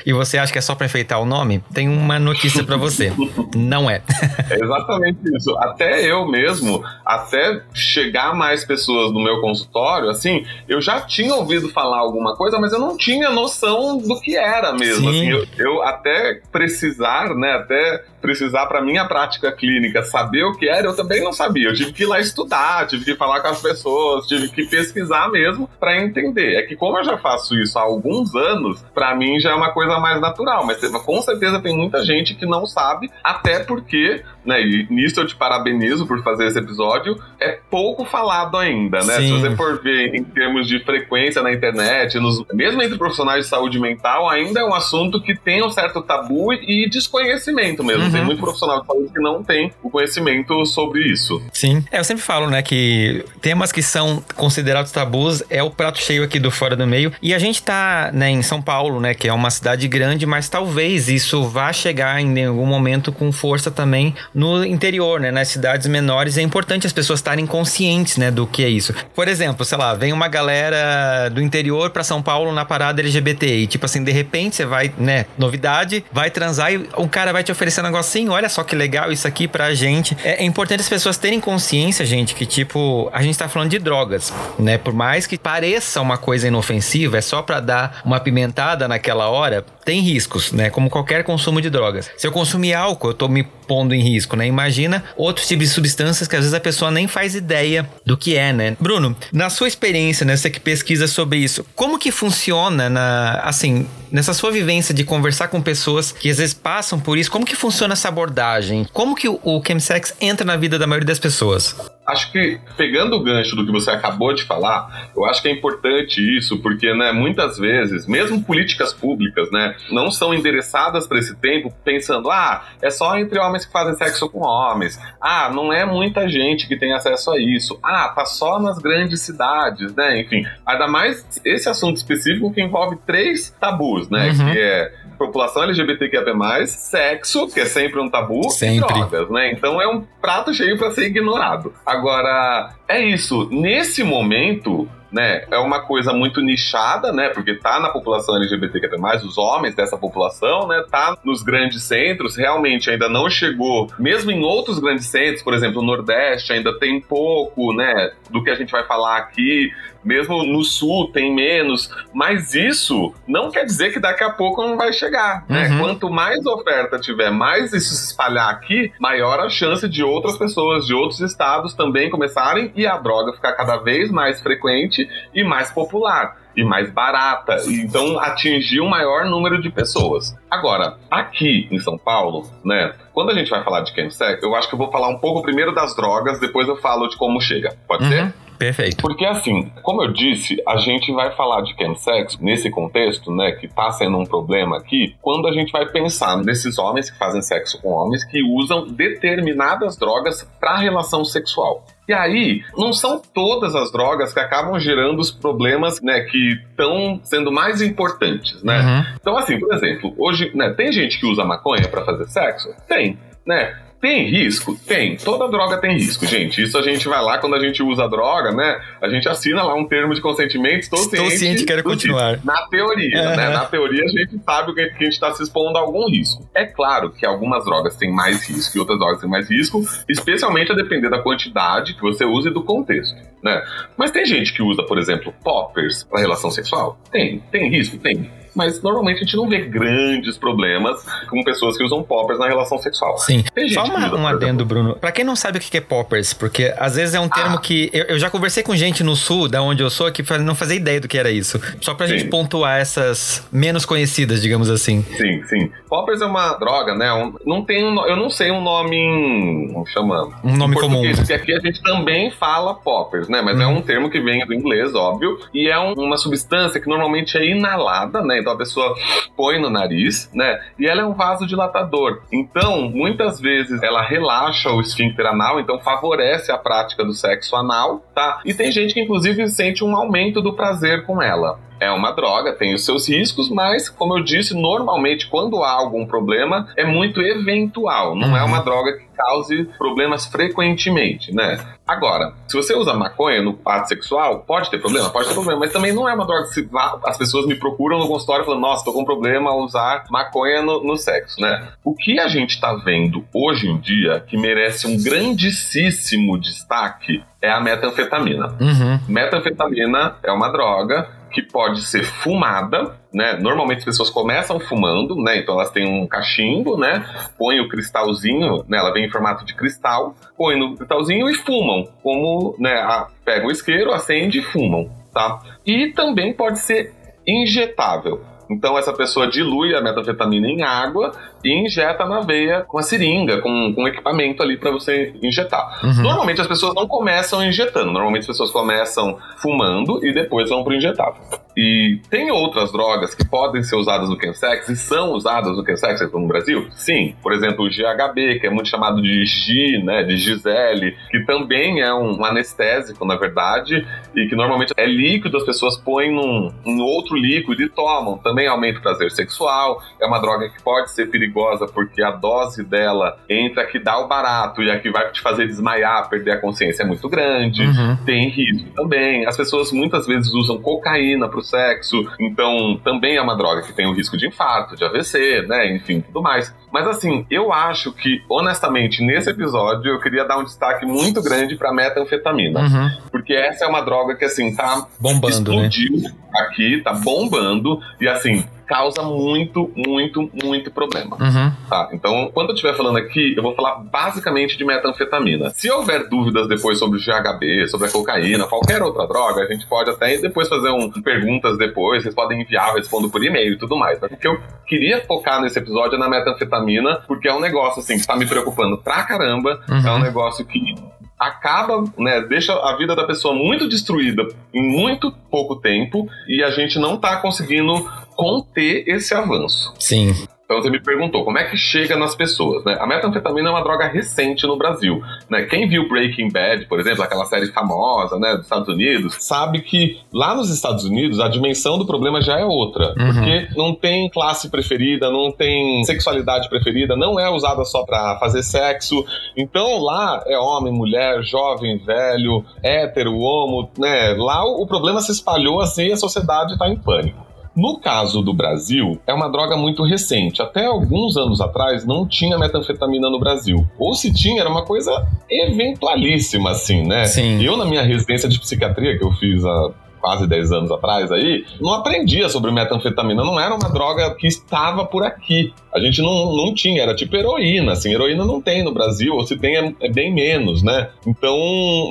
e 0.04 0.12
você 0.12 0.38
acha 0.38 0.52
que 0.52 0.58
é 0.58 0.62
só 0.62 0.74
para 0.74 0.86
enfeitar 0.86 1.20
o 1.20 1.24
nome? 1.24 1.62
Tem 1.72 1.88
uma 1.88 2.18
notícia 2.18 2.64
para 2.64 2.76
você. 2.76 3.12
não 3.54 3.90
é. 3.90 4.02
é 4.50 4.62
exatamente 4.62 5.18
isso. 5.34 5.56
Até 5.58 6.04
eu 6.04 6.26
mesmo, 6.26 6.82
até 7.04 7.62
chegar 7.74 8.34
mais 8.34 8.64
pessoas 8.64 8.76
pessoas 8.76 9.12
no 9.12 9.22
meu 9.22 9.40
consultório, 9.40 10.08
assim, 10.08 10.44
eu 10.68 10.80
já 10.80 11.00
tinha 11.00 11.34
ouvido 11.34 11.68
falar 11.70 11.98
alguma 11.98 12.36
coisa, 12.36 12.58
mas 12.58 12.72
eu 12.72 12.78
não 12.78 12.96
tinha 12.96 13.30
noção 13.30 13.98
do 13.98 14.20
que 14.20 14.36
era 14.36 14.72
mesmo. 14.72 15.08
Assim, 15.08 15.28
eu, 15.28 15.46
eu, 15.58 15.82
até 15.82 16.40
precisar, 16.52 17.34
né, 17.34 17.52
até 17.52 18.04
precisar 18.26 18.66
para 18.66 18.82
minha 18.82 19.04
prática 19.04 19.52
clínica 19.52 20.02
saber 20.02 20.42
o 20.42 20.56
que 20.56 20.68
era, 20.68 20.88
eu 20.88 20.96
também 20.96 21.22
não 21.22 21.32
sabia. 21.32 21.68
Eu 21.68 21.74
tive 21.74 21.92
que 21.92 22.02
ir 22.02 22.06
lá 22.06 22.18
estudar, 22.18 22.86
tive 22.88 23.04
que 23.04 23.14
falar 23.14 23.40
com 23.40 23.48
as 23.48 23.62
pessoas, 23.62 24.26
tive 24.26 24.48
que 24.48 24.66
pesquisar 24.66 25.30
mesmo 25.30 25.70
para 25.78 25.96
entender. 25.96 26.56
É 26.56 26.62
que 26.62 26.74
como 26.74 26.98
eu 26.98 27.04
já 27.04 27.16
faço 27.18 27.54
isso 27.54 27.78
há 27.78 27.82
alguns 27.82 28.34
anos, 28.34 28.84
para 28.92 29.14
mim 29.14 29.38
já 29.38 29.50
é 29.50 29.54
uma 29.54 29.70
coisa 29.70 30.00
mais 30.00 30.20
natural, 30.20 30.66
mas 30.66 30.80
com 31.04 31.22
certeza 31.22 31.60
tem 31.60 31.76
muita 31.76 32.04
gente 32.04 32.34
que 32.34 32.44
não 32.44 32.66
sabe, 32.66 33.08
até 33.22 33.60
porque, 33.60 34.24
né, 34.44 34.60
e 34.60 34.86
nisso 34.90 35.20
eu 35.20 35.26
te 35.26 35.36
parabenizo 35.36 36.04
por 36.04 36.22
fazer 36.24 36.48
esse 36.48 36.58
episódio, 36.58 37.16
é 37.40 37.58
pouco 37.70 38.04
falado 38.04 38.56
ainda, 38.56 38.98
né? 39.04 39.14
Sim. 39.14 39.26
Se 39.26 39.32
você 39.40 39.56
for 39.56 39.80
ver 39.80 40.14
em 40.16 40.24
termos 40.24 40.66
de 40.66 40.82
frequência 40.84 41.42
na 41.42 41.52
internet, 41.52 42.18
nos, 42.18 42.44
mesmo 42.52 42.82
entre 42.82 42.98
profissionais 42.98 43.44
de 43.44 43.50
saúde 43.50 43.78
mental, 43.78 44.28
ainda 44.28 44.60
é 44.60 44.64
um 44.64 44.74
assunto 44.74 45.22
que 45.22 45.36
tem 45.36 45.64
um 45.64 45.70
certo 45.70 46.02
tabu 46.02 46.52
e 46.52 46.88
desconhecimento 46.88 47.84
mesmo. 47.84 48.04
Uhum. 48.04 48.10
Tem 48.16 48.24
muito 48.24 48.40
profissional 48.40 48.80
de 48.80 48.86
saúde 48.86 49.12
que 49.12 49.20
não 49.20 49.42
tem 49.42 49.72
o 49.82 49.90
conhecimento 49.90 50.64
sobre 50.66 51.00
isso. 51.10 51.42
Sim. 51.52 51.84
É, 51.90 51.98
eu 51.98 52.04
sempre 52.04 52.22
falo, 52.22 52.48
né, 52.48 52.62
que 52.62 53.24
temas 53.40 53.72
que 53.72 53.82
são 53.82 54.22
considerados 54.34 54.90
tabus 54.90 55.42
é 55.50 55.62
o 55.62 55.70
prato 55.70 55.98
cheio 55.98 56.24
aqui 56.24 56.38
do 56.38 56.50
Fora 56.50 56.76
do 56.76 56.86
Meio. 56.86 57.12
E 57.20 57.34
a 57.34 57.38
gente 57.38 57.62
tá, 57.62 58.10
né, 58.12 58.30
em 58.30 58.42
São 58.42 58.60
Paulo, 58.62 59.00
né, 59.00 59.14
que 59.14 59.28
é 59.28 59.32
uma 59.32 59.50
cidade 59.50 59.86
grande, 59.88 60.26
mas 60.26 60.48
talvez 60.48 61.08
isso 61.08 61.44
vá 61.44 61.72
chegar 61.72 62.20
em 62.20 62.44
algum 62.44 62.66
momento 62.66 63.12
com 63.12 63.30
força 63.32 63.70
também 63.70 64.14
no 64.34 64.64
interior, 64.64 65.20
né, 65.20 65.30
nas 65.30 65.48
cidades 65.48 65.86
menores. 65.86 66.38
É 66.38 66.42
importante 66.42 66.86
as 66.86 66.92
pessoas 66.92 67.18
estarem 67.20 67.46
conscientes, 67.46 68.16
né, 68.16 68.30
do 68.30 68.46
que 68.46 68.64
é 68.64 68.68
isso. 68.68 68.94
Por 69.14 69.28
exemplo, 69.28 69.64
sei 69.64 69.78
lá, 69.78 69.94
vem 69.94 70.12
uma 70.12 70.28
galera 70.28 71.28
do 71.28 71.42
interior 71.42 71.90
para 71.90 72.02
São 72.02 72.22
Paulo 72.22 72.52
na 72.52 72.64
parada 72.64 73.00
LGBT 73.00 73.46
e 73.46 73.66
tipo 73.66 73.84
assim, 73.84 74.02
de 74.02 74.12
repente 74.12 74.56
você 74.56 74.64
vai, 74.64 74.92
né, 74.98 75.26
novidade, 75.38 76.04
vai 76.12 76.30
transar 76.30 76.72
e 76.72 76.88
um 76.96 77.08
cara 77.08 77.32
vai 77.32 77.42
te 77.42 77.52
oferecer 77.52 77.82
um 77.82 77.86
negocinho, 77.96 78.32
olha 78.32 78.48
só 78.48 78.62
que 78.62 78.76
legal 78.76 79.10
isso 79.10 79.26
aqui 79.26 79.48
pra 79.48 79.74
gente. 79.74 80.16
É, 80.22 80.42
é 80.42 80.44
importante 80.44 80.80
as 80.80 80.88
pessoas 80.88 81.16
terem 81.16 81.40
consciência, 81.40 82.04
gente, 82.04 82.34
que 82.34 82.46
tipo, 82.46 83.08
a 83.12 83.22
gente 83.22 83.36
tá 83.38 83.48
falando 83.48 83.70
de 83.70 83.78
drogas, 83.78 84.32
né? 84.58 84.78
Por 84.78 84.92
mais 84.92 85.26
que 85.26 85.38
pareça 85.38 86.00
uma 86.00 86.16
coisa 86.16 86.48
inofensiva, 86.48 87.18
é 87.18 87.20
só 87.20 87.42
para 87.42 87.60
dar 87.60 88.02
uma 88.04 88.20
pimentada 88.20 88.86
naquela 88.86 89.28
hora, 89.28 89.64
tem 89.86 90.00
riscos, 90.00 90.50
né? 90.50 90.68
Como 90.68 90.90
qualquer 90.90 91.22
consumo 91.22 91.62
de 91.62 91.70
drogas. 91.70 92.10
Se 92.18 92.26
eu 92.26 92.32
consumir 92.32 92.74
álcool, 92.74 93.10
eu 93.10 93.14
tô 93.14 93.28
me 93.28 93.44
pondo 93.44 93.94
em 93.94 94.02
risco, 94.02 94.34
né? 94.34 94.44
Imagina 94.44 95.04
outros 95.16 95.46
tipos 95.46 95.68
de 95.68 95.72
substâncias 95.72 96.28
que 96.28 96.34
às 96.34 96.42
vezes 96.42 96.54
a 96.54 96.60
pessoa 96.60 96.90
nem 96.90 97.06
faz 97.06 97.36
ideia 97.36 97.88
do 98.04 98.16
que 98.16 98.36
é, 98.36 98.52
né? 98.52 98.76
Bruno, 98.80 99.16
na 99.32 99.48
sua 99.48 99.68
experiência, 99.68 100.26
né, 100.26 100.36
você 100.36 100.50
que 100.50 100.58
pesquisa 100.58 101.06
sobre 101.06 101.38
isso, 101.38 101.64
como 101.76 102.00
que 102.00 102.10
funciona 102.10 102.90
na, 102.90 103.40
assim, 103.44 103.86
nessa 104.10 104.34
sua 104.34 104.50
vivência 104.50 104.92
de 104.92 105.04
conversar 105.04 105.48
com 105.48 105.62
pessoas 105.62 106.10
que 106.10 106.28
às 106.28 106.38
vezes 106.38 106.52
passam 106.52 106.98
por 106.98 107.16
isso, 107.16 107.30
como 107.30 107.46
que 107.46 107.54
funciona 107.54 107.92
essa 107.92 108.08
abordagem? 108.08 108.86
Como 108.92 109.14
que 109.14 109.28
o, 109.28 109.38
o 109.44 109.62
chemsex 109.64 110.14
entra 110.20 110.44
na 110.44 110.56
vida 110.56 110.80
da 110.80 110.86
maioria 110.86 111.06
das 111.06 111.20
pessoas? 111.20 111.76
Acho 112.06 112.30
que, 112.30 112.60
pegando 112.76 113.16
o 113.16 113.22
gancho 113.22 113.56
do 113.56 113.66
que 113.66 113.72
você 113.72 113.90
acabou 113.90 114.32
de 114.32 114.44
falar, 114.44 115.10
eu 115.16 115.24
acho 115.26 115.42
que 115.42 115.48
é 115.48 115.50
importante 115.50 116.20
isso, 116.36 116.58
porque, 116.58 116.94
né, 116.94 117.12
muitas 117.12 117.58
vezes, 117.58 118.06
mesmo 118.06 118.42
políticas 118.42 118.92
públicas, 118.92 119.50
né, 119.50 119.74
não 119.90 120.10
são 120.10 120.32
endereçadas 120.32 121.06
para 121.06 121.18
esse 121.18 121.34
tempo 121.36 121.72
pensando, 121.84 122.30
ah, 122.30 122.64
é 122.80 122.90
só 122.90 123.18
entre 123.18 123.38
homens 123.38 123.66
que 123.66 123.72
fazem 123.72 123.94
sexo 123.94 124.28
com 124.30 124.40
homens, 124.40 124.98
ah, 125.20 125.50
não 125.52 125.72
é 125.72 125.84
muita 125.84 126.28
gente 126.28 126.68
que 126.68 126.78
tem 126.78 126.92
acesso 126.92 127.32
a 127.32 127.40
isso, 127.40 127.78
ah, 127.82 128.12
tá 128.14 128.24
só 128.24 128.60
nas 128.60 128.78
grandes 128.78 129.22
cidades, 129.22 129.94
né, 129.94 130.20
enfim. 130.20 130.46
Ainda 130.64 130.86
mais 130.86 131.26
esse 131.44 131.68
assunto 131.68 131.96
específico 131.96 132.52
que 132.52 132.62
envolve 132.62 132.96
três 133.04 133.50
tabus, 133.60 134.08
né, 134.08 134.30
uhum. 134.30 134.52
que 134.52 134.58
é 134.58 134.92
população 135.16 135.64
LGBTQIA+, 135.64 136.66
sexo, 136.66 137.48
que 137.48 137.60
é 137.60 137.66
sempre 137.66 138.00
um 138.00 138.08
tabu, 138.08 138.50
sempre. 138.50 138.76
e 138.76 138.80
drogas, 138.80 139.30
né? 139.30 139.52
Então 139.52 139.80
é 139.80 139.88
um 139.88 140.02
prato 140.20 140.52
cheio 140.52 140.78
para 140.78 140.90
ser 140.92 141.06
ignorado. 141.06 141.72
Agora, 141.84 142.74
é 142.88 143.00
isso. 143.00 143.48
Nesse 143.50 144.02
momento, 144.02 144.88
né, 145.16 145.46
é 145.50 145.56
uma 145.56 145.80
coisa 145.80 146.12
muito 146.12 146.42
nichada, 146.42 147.10
né, 147.10 147.30
porque 147.30 147.54
tá 147.54 147.80
na 147.80 147.88
população 147.88 148.36
LGBTQ+, 148.36 148.86
os 149.24 149.38
homens 149.38 149.74
dessa 149.74 149.96
população, 149.96 150.68
né, 150.68 150.84
tá 150.90 151.16
nos 151.24 151.42
grandes 151.42 151.82
centros, 151.84 152.36
realmente 152.36 152.90
ainda 152.90 153.08
não 153.08 153.30
chegou, 153.30 153.90
mesmo 153.98 154.30
em 154.30 154.44
outros 154.44 154.78
grandes 154.78 155.06
centros, 155.06 155.42
por 155.42 155.54
exemplo, 155.54 155.80
no 155.80 155.86
Nordeste 155.86 156.52
ainda 156.52 156.78
tem 156.78 157.00
pouco, 157.00 157.72
né, 157.72 158.12
do 158.30 158.44
que 158.44 158.50
a 158.50 158.54
gente 158.54 158.70
vai 158.70 158.84
falar 158.84 159.16
aqui, 159.16 159.72
mesmo 160.06 160.44
no 160.44 160.62
sul 160.62 161.10
tem 161.12 161.34
menos, 161.34 161.90
mas 162.14 162.54
isso 162.54 163.12
não 163.26 163.50
quer 163.50 163.64
dizer 163.64 163.92
que 163.92 163.98
daqui 163.98 164.22
a 164.22 164.30
pouco 164.30 164.62
não 164.62 164.76
vai 164.76 164.92
chegar, 164.92 165.44
né? 165.48 165.68
Uhum. 165.68 165.78
Quanto 165.80 166.08
mais 166.08 166.46
oferta 166.46 166.98
tiver, 166.98 167.30
mais 167.30 167.72
isso 167.72 167.92
se 167.92 168.06
espalhar 168.06 168.48
aqui, 168.50 168.92
maior 169.00 169.40
a 169.40 169.48
chance 169.48 169.88
de 169.88 170.04
outras 170.04 170.38
pessoas 170.38 170.86
de 170.86 170.94
outros 170.94 171.20
estados 171.20 171.74
também 171.74 172.08
começarem 172.08 172.72
e 172.76 172.86
a 172.86 172.96
droga 172.96 173.32
ficar 173.32 173.54
cada 173.54 173.78
vez 173.78 174.10
mais 174.10 174.40
frequente 174.40 175.05
e 175.34 175.44
mais 175.44 175.70
popular 175.70 176.36
e 176.56 176.64
mais 176.64 176.90
barata, 176.90 177.58
então 177.68 178.18
atingir 178.18 178.80
um 178.80 178.88
maior 178.88 179.26
número 179.26 179.60
de 179.60 179.68
pessoas. 179.68 180.34
Agora, 180.50 180.96
aqui 181.10 181.68
em 181.70 181.78
São 181.78 181.98
Paulo, 181.98 182.50
né, 182.64 182.94
quando 183.12 183.30
a 183.30 183.34
gente 183.34 183.50
vai 183.50 183.62
falar 183.62 183.82
de 183.82 183.94
chemsex, 183.94 184.42
eu 184.42 184.54
acho 184.54 184.66
que 184.68 184.74
eu 184.74 184.78
vou 184.78 184.90
falar 184.90 185.08
um 185.08 185.18
pouco 185.18 185.42
primeiro 185.42 185.74
das 185.74 185.94
drogas, 185.94 186.40
depois 186.40 186.66
eu 186.66 186.76
falo 186.76 187.08
de 187.08 187.16
como 187.18 187.40
chega. 187.40 187.76
Pode 187.86 188.04
uhum. 188.04 188.10
ser? 188.10 188.34
Perfeito. 188.58 188.96
Porque 188.98 189.24
assim, 189.24 189.70
como 189.82 190.02
eu 190.02 190.12
disse, 190.12 190.62
a 190.66 190.76
gente 190.76 191.12
vai 191.12 191.34
falar 191.34 191.62
de 191.62 191.74
chemsex 191.76 192.38
nesse 192.38 192.70
contexto, 192.70 193.34
né, 193.34 193.52
que 193.52 193.68
tá 193.68 193.90
sendo 193.92 194.18
um 194.18 194.24
problema 194.24 194.78
aqui, 194.78 195.14
quando 195.20 195.46
a 195.46 195.52
gente 195.52 195.70
vai 195.72 195.86
pensar 195.86 196.36
nesses 196.38 196.78
homens 196.78 197.10
que 197.10 197.18
fazem 197.18 197.42
sexo 197.42 197.80
com 197.80 197.90
homens 197.90 198.24
que 198.24 198.42
usam 198.42 198.86
determinadas 198.86 199.96
drogas 199.96 200.42
para 200.60 200.76
relação 200.76 201.24
sexual. 201.24 201.84
E 202.08 202.12
aí, 202.12 202.62
não 202.76 202.92
são 202.92 203.20
todas 203.20 203.74
as 203.74 203.90
drogas 203.90 204.32
que 204.32 204.38
acabam 204.38 204.78
gerando 204.78 205.18
os 205.18 205.30
problemas, 205.30 206.00
né, 206.00 206.20
que 206.20 206.60
estão 206.70 207.20
sendo 207.24 207.50
mais 207.50 207.82
importantes, 207.82 208.62
né? 208.62 208.80
Uhum. 208.80 209.16
Então, 209.20 209.36
assim, 209.36 209.58
por 209.58 209.74
exemplo, 209.74 210.14
hoje, 210.16 210.52
né, 210.54 210.72
tem 210.76 210.92
gente 210.92 211.18
que 211.18 211.26
usa 211.26 211.44
maconha 211.44 211.88
para 211.88 212.04
fazer 212.04 212.26
sexo? 212.28 212.68
Tem, 212.88 213.18
né? 213.44 213.85
Tem 214.06 214.30
risco? 214.30 214.78
Tem. 214.86 215.16
Toda 215.16 215.48
droga 215.48 215.78
tem 215.78 215.94
risco, 215.94 216.24
gente. 216.26 216.62
Isso 216.62 216.78
a 216.78 216.82
gente 216.82 217.08
vai 217.08 217.20
lá 217.20 217.38
quando 217.38 217.56
a 217.56 217.58
gente 217.58 217.82
usa 217.82 218.08
droga, 218.08 218.52
né? 218.52 218.80
A 219.02 219.08
gente 219.08 219.28
assina 219.28 219.64
lá 219.64 219.74
um 219.74 219.84
termo 219.84 220.14
de 220.14 220.20
consentimento. 220.20 220.84
Estou, 220.84 221.00
Estou 221.00 221.18
ciente, 221.18 221.38
ciente 221.38 221.64
quero 221.64 221.82
continuar. 221.82 222.38
Na 222.44 222.68
teoria, 222.68 223.34
né? 223.34 223.48
Na 223.48 223.64
teoria 223.64 224.04
a 224.04 224.08
gente 224.08 224.40
sabe 224.44 224.72
que 224.74 224.80
a 224.80 224.84
gente 224.84 225.08
está 225.08 225.32
se 225.32 225.42
expondo 225.42 225.76
a 225.76 225.80
algum 225.80 226.08
risco. 226.08 226.48
É 226.54 226.64
claro 226.64 227.10
que 227.10 227.26
algumas 227.26 227.64
drogas 227.64 227.96
têm 227.96 228.12
mais 228.14 228.48
risco 228.48 228.76
e 228.76 228.78
outras 228.78 228.96
drogas 228.96 229.20
têm 229.20 229.28
mais 229.28 229.50
risco, 229.50 229.84
especialmente 230.08 230.70
a 230.70 230.76
depender 230.76 231.08
da 231.08 231.18
quantidade 231.18 231.94
que 231.94 232.00
você 232.00 232.24
usa 232.24 232.50
e 232.50 232.52
do 232.52 232.62
contexto, 232.62 233.16
né? 233.42 233.60
Mas 233.96 234.12
tem 234.12 234.24
gente 234.24 234.52
que 234.52 234.62
usa, 234.62 234.84
por 234.84 234.98
exemplo, 234.98 235.34
poppers 235.42 236.04
para 236.04 236.20
relação 236.20 236.52
sexual? 236.52 236.96
Tem. 237.10 237.42
Tem 237.50 237.68
risco? 237.68 237.98
Tem 237.98 238.30
mas 238.56 238.82
normalmente 238.82 239.18
a 239.18 239.20
gente 239.20 239.36
não 239.36 239.48
vê 239.48 239.60
grandes 239.60 240.36
problemas 240.38 241.04
com 241.28 241.44
pessoas 241.44 241.76
que 241.76 241.84
usam 241.84 242.02
poppers 242.02 242.38
na 242.38 242.48
relação 242.48 242.78
sexual. 242.78 243.18
Sim. 243.18 243.44
Só 243.72 243.84
uma, 243.84 244.14
um 244.14 244.26
adendo, 244.26 244.64
Bruno. 244.64 244.96
Pra 244.96 245.12
quem 245.12 245.24
não 245.24 245.36
sabe 245.36 245.58
o 245.58 245.60
que 245.60 245.76
é 245.76 245.80
poppers, 245.80 246.32
porque 246.32 246.74
às 246.78 246.96
vezes 246.96 247.14
é 247.14 247.20
um 247.20 247.28
termo 247.28 247.56
ah. 247.56 247.60
que 247.60 247.90
eu, 247.92 248.04
eu, 248.04 248.18
já 248.18 248.30
conversei 248.30 248.62
com 248.62 248.74
gente 248.74 249.04
no 249.04 249.14
sul, 249.14 249.48
da 249.48 249.62
onde 249.62 249.82
eu 249.82 249.90
sou, 249.90 250.10
que 250.10 250.22
não 250.38 250.54
fazia 250.54 250.76
ideia 250.76 251.00
do 251.00 251.06
que 251.06 251.18
era 251.18 251.30
isso. 251.30 251.60
Só 251.80 251.94
pra 251.94 252.06
sim. 252.06 252.18
gente 252.18 252.30
pontuar 252.30 252.80
essas 252.80 253.46
menos 253.52 253.84
conhecidas, 253.84 254.40
digamos 254.40 254.70
assim. 254.70 255.04
Sim, 255.16 255.42
sim. 255.44 255.70
Poppers 255.88 256.22
é 256.22 256.26
uma 256.26 256.54
droga, 256.54 256.94
né? 256.94 257.12
Um, 257.12 257.34
não 257.44 257.62
tem 257.62 257.84
um, 257.84 258.06
eu 258.06 258.16
não 258.16 258.30
sei 258.30 258.50
um 258.50 258.62
nome 258.62 258.96
em, 258.96 259.72
como 259.72 259.86
chama? 259.86 260.40
Um 260.42 260.56
nome 260.56 260.76
comum. 260.76 261.02
Porque 261.14 261.32
aqui 261.32 261.52
a 261.52 261.60
gente 261.60 261.82
também 261.82 262.30
fala 262.30 262.74
poppers, 262.74 263.28
né? 263.28 263.42
Mas 263.42 263.58
hum. 263.58 263.62
é 263.62 263.66
um 263.66 263.82
termo 263.82 264.08
que 264.08 264.20
vem 264.20 264.46
do 264.46 264.54
inglês, 264.54 264.94
óbvio, 264.94 265.38
e 265.52 265.68
é 265.68 265.78
um, 265.78 265.92
uma 265.92 266.16
substância 266.16 266.80
que 266.80 266.88
normalmente 266.88 267.36
é 267.36 267.44
inalada, 267.44 268.22
né? 268.22 268.38
Então 268.46 268.54
a 268.54 268.58
pessoa 268.58 268.94
põe 269.36 269.60
no 269.60 269.68
nariz, 269.68 270.30
né? 270.32 270.60
E 270.78 270.86
ela 270.86 271.02
é 271.02 271.04
um 271.04 271.14
vasodilatador. 271.14 272.22
Então, 272.32 272.88
muitas 272.88 273.40
vezes 273.40 273.82
ela 273.82 274.02
relaxa 274.02 274.70
o 274.70 274.80
esfíncter 274.80 275.26
anal, 275.26 275.58
então 275.58 275.80
favorece 275.80 276.52
a 276.52 276.56
prática 276.56 277.04
do 277.04 277.12
sexo 277.12 277.56
anal, 277.56 278.04
tá? 278.14 278.40
E 278.44 278.54
tem 278.54 278.70
gente 278.70 278.94
que 278.94 279.00
inclusive 279.00 279.48
sente 279.48 279.82
um 279.82 279.96
aumento 279.96 280.40
do 280.40 280.52
prazer 280.52 281.04
com 281.04 281.20
ela 281.20 281.58
é 281.80 281.90
uma 281.90 282.12
droga, 282.12 282.52
tem 282.52 282.74
os 282.74 282.84
seus 282.84 283.08
riscos, 283.08 283.50
mas, 283.50 283.88
como 283.88 284.16
eu 284.16 284.22
disse, 284.22 284.54
normalmente 284.54 285.28
quando 285.28 285.62
há 285.62 285.72
algum 285.72 286.06
problema 286.06 286.68
é 286.76 286.84
muito 286.84 287.20
eventual, 287.20 288.14
não 288.14 288.28
é 288.28 288.30
uhum. 288.30 288.36
é 288.36 288.44
uma 288.44 288.62
droga 288.62 288.98
que 288.98 289.06
cause 289.16 289.64
problemas 289.78 290.26
frequentemente, 290.26 291.34
né? 291.34 291.58
Agora, 291.86 292.34
se 292.46 292.56
você 292.56 292.74
usa 292.74 292.92
maconha 292.92 293.40
no 293.40 293.58
ato 293.64 293.88
sexual, 293.88 294.40
pode 294.40 294.70
ter 294.70 294.78
problema? 294.78 295.08
Pode 295.10 295.28
ter 295.28 295.34
problema, 295.34 295.60
mas 295.60 295.72
também 295.72 295.92
não 295.92 296.08
é 296.08 296.14
uma 296.14 296.26
droga 296.26 296.48
que 296.52 296.68
as 297.04 297.16
pessoas 297.16 297.46
me 297.46 297.54
procuram 297.54 297.98
no 297.98 298.08
consultório 298.08 298.44
falando, 298.44 298.60
nossa, 298.60 298.84
tô 298.84 298.92
com 298.92 299.04
problema 299.04 299.50
a 299.50 299.56
usar 299.56 300.04
maconha 300.10 300.62
no, 300.62 300.82
no 300.82 300.96
sexo, 300.96 301.40
né? 301.40 301.68
O 301.84 301.94
que 301.94 302.18
a 302.18 302.28
gente 302.28 302.60
tá 302.60 302.74
vendo 302.74 303.24
hoje 303.32 303.68
em 303.68 303.78
dia 303.78 304.22
que 304.26 304.36
merece 304.36 304.86
um 304.86 305.02
grandíssimo 305.02 306.38
destaque 306.38 307.22
é 307.40 307.50
a 307.50 307.60
metanfetamina. 307.60 308.48
Uhum. 308.60 309.00
Metanfetamina 309.08 310.16
é 310.22 310.32
uma 310.32 310.48
droga 310.48 311.08
que 311.30 311.42
pode 311.42 311.82
ser 311.82 312.04
fumada, 312.04 312.98
né? 313.12 313.38
Normalmente 313.40 313.78
as 313.78 313.84
pessoas 313.84 314.10
começam 314.10 314.58
fumando, 314.58 315.16
né? 315.16 315.38
Então 315.38 315.54
elas 315.54 315.70
têm 315.70 315.86
um 315.86 316.06
cachimbo, 316.06 316.76
né? 316.76 317.04
Põe 317.38 317.60
o 317.60 317.68
cristalzinho, 317.68 318.64
né? 318.68 318.78
Ela 318.78 318.92
vem 318.92 319.06
em 319.06 319.10
formato 319.10 319.44
de 319.44 319.54
cristal, 319.54 320.14
põe 320.36 320.58
no 320.58 320.76
cristalzinho 320.76 321.28
e 321.28 321.34
fumam, 321.34 321.88
como, 322.02 322.56
né? 322.58 322.74
A, 322.74 323.08
pegam 323.24 323.48
o 323.48 323.52
isqueiro, 323.52 323.92
acende 323.92 324.38
e 324.40 324.42
fumam, 324.42 324.90
tá? 325.12 325.40
E 325.66 325.92
também 325.92 326.32
pode 326.32 326.58
ser 326.58 326.94
injetável. 327.26 328.22
Então 328.50 328.78
essa 328.78 328.92
pessoa 328.92 329.28
dilui 329.28 329.74
a 329.74 329.80
metanfetamina 329.80 330.46
em 330.46 330.62
água 330.62 331.12
e 331.46 331.64
injeta 331.64 332.04
na 332.04 332.20
veia 332.20 332.62
com 332.62 332.76
a 332.76 332.82
seringa, 332.82 333.40
com, 333.40 333.72
com 333.72 333.84
um 333.84 333.88
equipamento 333.88 334.42
ali 334.42 334.56
para 334.56 334.72
você 334.72 335.14
injetar. 335.22 335.80
Uhum. 335.84 336.02
Normalmente 336.02 336.40
as 336.40 336.46
pessoas 336.46 336.74
não 336.74 336.88
começam 336.88 337.44
injetando, 337.44 337.92
normalmente 337.92 338.22
as 338.22 338.26
pessoas 338.26 338.50
começam 338.50 339.16
fumando 339.36 340.04
e 340.04 340.12
depois 340.12 340.48
vão 340.48 340.64
pro 340.64 340.74
injetável. 340.74 341.22
E 341.56 342.00
tem 342.10 342.30
outras 342.30 342.70
drogas 342.70 343.14
que 343.14 343.24
podem 343.24 343.62
ser 343.62 343.76
usadas 343.76 344.10
no 344.10 344.20
chemsex 344.20 344.68
e 344.68 344.76
são 344.76 345.12
usadas 345.12 345.56
no 345.56 345.64
chemsex 345.64 346.00
no 346.12 346.26
Brasil? 346.26 346.66
Sim. 346.74 347.14
Por 347.22 347.32
exemplo, 347.32 347.64
o 347.64 347.68
GHB, 347.68 348.40
que 348.40 348.46
é 348.46 348.50
muito 348.50 348.68
chamado 348.68 349.00
de 349.00 349.24
G, 349.24 349.80
né, 349.82 350.02
de 350.02 350.18
Gisele, 350.18 350.96
que 351.10 351.20
também 351.20 351.80
é 351.80 351.94
um 351.94 352.22
anestésico, 352.24 353.06
na 353.06 353.16
verdade, 353.16 353.86
e 354.14 354.26
que 354.26 354.34
normalmente 354.34 354.74
é 354.76 354.84
líquido, 354.84 355.36
as 355.38 355.44
pessoas 355.44 355.78
põem 355.78 356.14
num, 356.14 356.52
num 356.64 356.82
outro 356.82 357.16
líquido 357.16 357.62
e 357.62 357.68
tomam. 357.68 358.18
Também 358.18 358.46
aumenta 358.46 358.78
o 358.78 358.82
prazer 358.82 359.10
sexual, 359.10 359.80
é 359.98 360.06
uma 360.06 360.18
droga 360.18 360.50
que 360.50 360.62
pode 360.62 360.90
ser 360.90 361.06
perigosa 361.06 361.35
porque 361.72 362.02
a 362.02 362.10
dose 362.10 362.64
dela 362.64 363.18
entre 363.28 363.60
a 363.60 363.66
que 363.66 363.78
dá 363.78 363.98
o 363.98 364.08
barato 364.08 364.62
e 364.62 364.70
a 364.70 364.78
que 364.78 364.90
vai 364.90 365.10
te 365.10 365.20
fazer 365.20 365.46
desmaiar, 365.46 366.08
perder 366.08 366.32
a 366.32 366.40
consciência 366.40 366.82
é 366.82 366.86
muito 366.86 367.08
grande. 367.08 367.62
Uhum. 367.62 367.96
Tem 368.04 368.28
risco 368.28 368.68
também. 368.74 369.26
As 369.26 369.36
pessoas 369.36 369.72
muitas 369.72 370.06
vezes 370.06 370.32
usam 370.32 370.58
cocaína 370.58 371.28
para 371.28 371.42
sexo, 371.42 372.06
então 372.20 372.80
também 372.82 373.16
é 373.16 373.22
uma 373.22 373.36
droga 373.36 373.62
que 373.62 373.72
tem 373.72 373.86
o 373.86 373.92
risco 373.92 374.16
de 374.16 374.26
infarto, 374.26 374.76
de 374.76 374.84
AVC, 374.84 375.46
né, 375.46 375.74
enfim, 375.74 376.00
tudo 376.00 376.22
mais. 376.22 376.54
Mas 376.72 376.86
assim, 376.86 377.26
eu 377.30 377.52
acho 377.52 377.92
que, 377.92 378.22
honestamente, 378.28 379.02
nesse 379.02 379.30
episódio 379.30 379.92
eu 379.92 380.00
queria 380.00 380.24
dar 380.24 380.38
um 380.38 380.44
destaque 380.44 380.84
muito 380.84 381.22
grande 381.22 381.56
pra 381.56 381.72
metanfetamina. 381.72 382.60
Uhum. 382.60 382.90
Porque 383.10 383.32
essa 383.32 383.64
é 383.64 383.68
uma 383.68 383.80
droga 383.80 384.14
que, 384.14 384.24
assim, 384.24 384.54
tá 384.54 384.86
bombando, 385.00 385.56
né? 385.56 385.68
explodiu 385.68 386.02
né? 386.02 386.12
aqui, 386.38 386.80
tá 386.82 386.92
bombando. 386.92 387.80
E 388.00 388.08
assim, 388.08 388.44
causa 388.66 389.02
muito, 389.02 389.70
muito, 389.76 390.30
muito 390.42 390.70
problema. 390.70 391.16
Uhum. 391.20 391.52
Tá? 391.68 391.88
Então, 391.92 392.30
quando 392.34 392.50
eu 392.50 392.54
estiver 392.54 392.74
falando 392.76 392.98
aqui, 392.98 393.34
eu 393.36 393.42
vou 393.42 393.54
falar 393.54 393.76
basicamente 393.76 394.58
de 394.58 394.64
metanfetamina. 394.64 395.50
Se 395.50 395.70
houver 395.70 396.08
dúvidas 396.08 396.48
depois 396.48 396.78
sobre 396.78 396.98
o 396.98 397.00
GHB, 397.00 397.68
sobre 397.68 397.88
a 397.88 397.90
cocaína, 397.90 398.46
qualquer 398.46 398.82
outra 398.82 399.06
droga, 399.06 399.42
a 399.42 399.52
gente 399.52 399.66
pode 399.66 399.90
até 399.90 400.18
depois 400.18 400.48
fazer 400.48 400.70
um 400.70 400.90
perguntas 401.02 401.56
depois, 401.58 402.02
vocês 402.02 402.14
podem 402.14 402.42
enviar, 402.42 402.70
eu 402.70 402.76
respondo 402.76 403.08
por 403.10 403.22
e-mail 403.24 403.52
e 403.52 403.58
tudo 403.58 403.76
mais. 403.76 403.98
Mas 404.00 404.10
o 404.10 404.16
que 404.16 404.26
eu 404.26 404.40
queria 404.66 405.00
focar 405.06 405.40
nesse 405.40 405.58
episódio 405.58 405.96
é 405.96 405.98
na 405.98 406.08
metanfetamina, 406.08 407.02
porque 407.06 407.28
é 407.28 407.34
um 407.34 407.40
negócio 407.40 407.80
assim 407.80 407.98
que 407.98 408.06
tá 408.06 408.16
me 408.16 408.26
preocupando 408.26 408.78
pra 408.78 409.04
caramba, 409.04 409.60
uhum. 409.68 409.86
é 409.86 409.92
um 409.92 410.00
negócio 410.00 410.44
que 410.44 410.74
acaba, 411.18 411.84
né, 411.98 412.20
deixa 412.22 412.52
a 412.52 412.76
vida 412.76 412.94
da 412.94 413.06
pessoa 413.06 413.34
muito 413.34 413.68
destruída 413.68 414.26
em 414.52 414.62
muito 414.62 415.10
pouco 415.30 415.56
tempo 415.56 416.08
e 416.28 416.42
a 416.42 416.50
gente 416.50 416.78
não 416.78 416.96
tá 416.96 417.16
conseguindo 417.20 417.72
conter 418.14 418.84
esse 418.86 419.14
avanço. 419.14 419.74
Sim. 419.78 420.14
Então 420.46 420.62
você 420.62 420.70
me 420.70 420.80
perguntou 420.80 421.24
como 421.24 421.38
é 421.38 421.44
que 421.44 421.56
chega 421.56 421.96
nas 421.96 422.14
pessoas, 422.14 422.64
né? 422.64 422.78
A 422.80 422.86
metanfetamina 422.86 423.48
é 423.48 423.50
uma 423.50 423.64
droga 423.64 423.88
recente 423.88 424.46
no 424.46 424.56
Brasil, 424.56 425.02
né? 425.28 425.42
Quem 425.42 425.68
viu 425.68 425.88
Breaking 425.88 426.30
Bad, 426.30 426.66
por 426.66 426.78
exemplo, 426.78 427.02
aquela 427.02 427.26
série 427.26 427.48
famosa, 427.48 428.16
né, 428.16 428.36
dos 428.36 428.44
Estados 428.44 428.68
Unidos, 428.68 429.16
sabe 429.18 429.60
que 429.62 429.98
lá 430.12 430.36
nos 430.36 430.48
Estados 430.48 430.84
Unidos 430.84 431.18
a 431.18 431.26
dimensão 431.26 431.76
do 431.76 431.84
problema 431.84 432.20
já 432.20 432.38
é 432.38 432.44
outra, 432.44 432.94
uhum. 432.96 433.12
porque 433.12 433.48
não 433.56 433.74
tem 433.74 434.08
classe 434.08 434.48
preferida, 434.48 435.10
não 435.10 435.32
tem 435.32 435.82
sexualidade 435.84 436.48
preferida, 436.48 436.96
não 436.96 437.18
é 437.18 437.28
usada 437.28 437.64
só 437.64 437.84
para 437.84 438.16
fazer 438.20 438.44
sexo. 438.44 439.04
Então 439.36 439.82
lá 439.82 440.22
é 440.28 440.38
homem, 440.38 440.72
mulher, 440.72 441.24
jovem, 441.24 441.76
velho, 441.78 442.44
hétero, 442.62 443.16
homo, 443.16 443.68
né? 443.76 444.14
Lá 444.16 444.44
o 444.44 444.64
problema 444.64 445.00
se 445.00 445.10
espalhou 445.10 445.60
assim 445.60 445.88
e 445.88 445.92
a 445.92 445.96
sociedade 445.96 446.52
está 446.52 446.68
em 446.68 446.76
pânico. 446.76 447.26
No 447.56 447.80
caso 447.80 448.20
do 448.20 448.34
Brasil, 448.34 449.00
é 449.06 449.14
uma 449.14 449.28
droga 449.28 449.56
muito 449.56 449.82
recente. 449.82 450.42
Até 450.42 450.66
alguns 450.66 451.16
anos 451.16 451.40
atrás 451.40 451.86
não 451.86 452.06
tinha 452.06 452.38
metanfetamina 452.38 453.08
no 453.08 453.18
Brasil. 453.18 453.66
Ou 453.78 453.94
se 453.94 454.12
tinha, 454.12 454.42
era 454.42 454.50
uma 454.50 454.64
coisa 454.64 454.90
eventualíssima, 455.30 456.50
assim, 456.50 456.86
né? 456.86 457.06
Sim. 457.06 457.42
Eu, 457.42 457.56
na 457.56 457.64
minha 457.64 457.82
residência 457.82 458.28
de 458.28 458.38
psiquiatria, 458.38 458.98
que 458.98 459.04
eu 459.04 459.10
fiz 459.12 459.44
há 459.44 459.70
quase 460.06 460.26
10 460.28 460.52
anos 460.52 460.70
atrás 460.70 461.10
aí, 461.10 461.44
não 461.60 461.72
aprendia 461.72 462.28
sobre 462.28 462.52
metanfetamina, 462.52 463.24
não 463.24 463.40
era 463.40 463.52
uma 463.52 463.68
droga 463.68 464.14
que 464.14 464.28
estava 464.28 464.84
por 464.84 465.02
aqui. 465.02 465.52
A 465.74 465.80
gente 465.80 466.00
não, 466.00 466.36
não 466.36 466.54
tinha, 466.54 466.82
era 466.82 466.94
tipo 466.94 467.16
heroína, 467.16 467.72
assim, 467.72 467.92
heroína 467.92 468.24
não 468.24 468.40
tem 468.40 468.62
no 468.62 468.72
Brasil, 468.72 469.14
ou 469.14 469.26
se 469.26 469.36
tem 469.36 469.56
é, 469.56 469.74
é 469.80 469.90
bem 469.90 470.14
menos, 470.14 470.62
né? 470.62 470.90
Então 471.04 471.36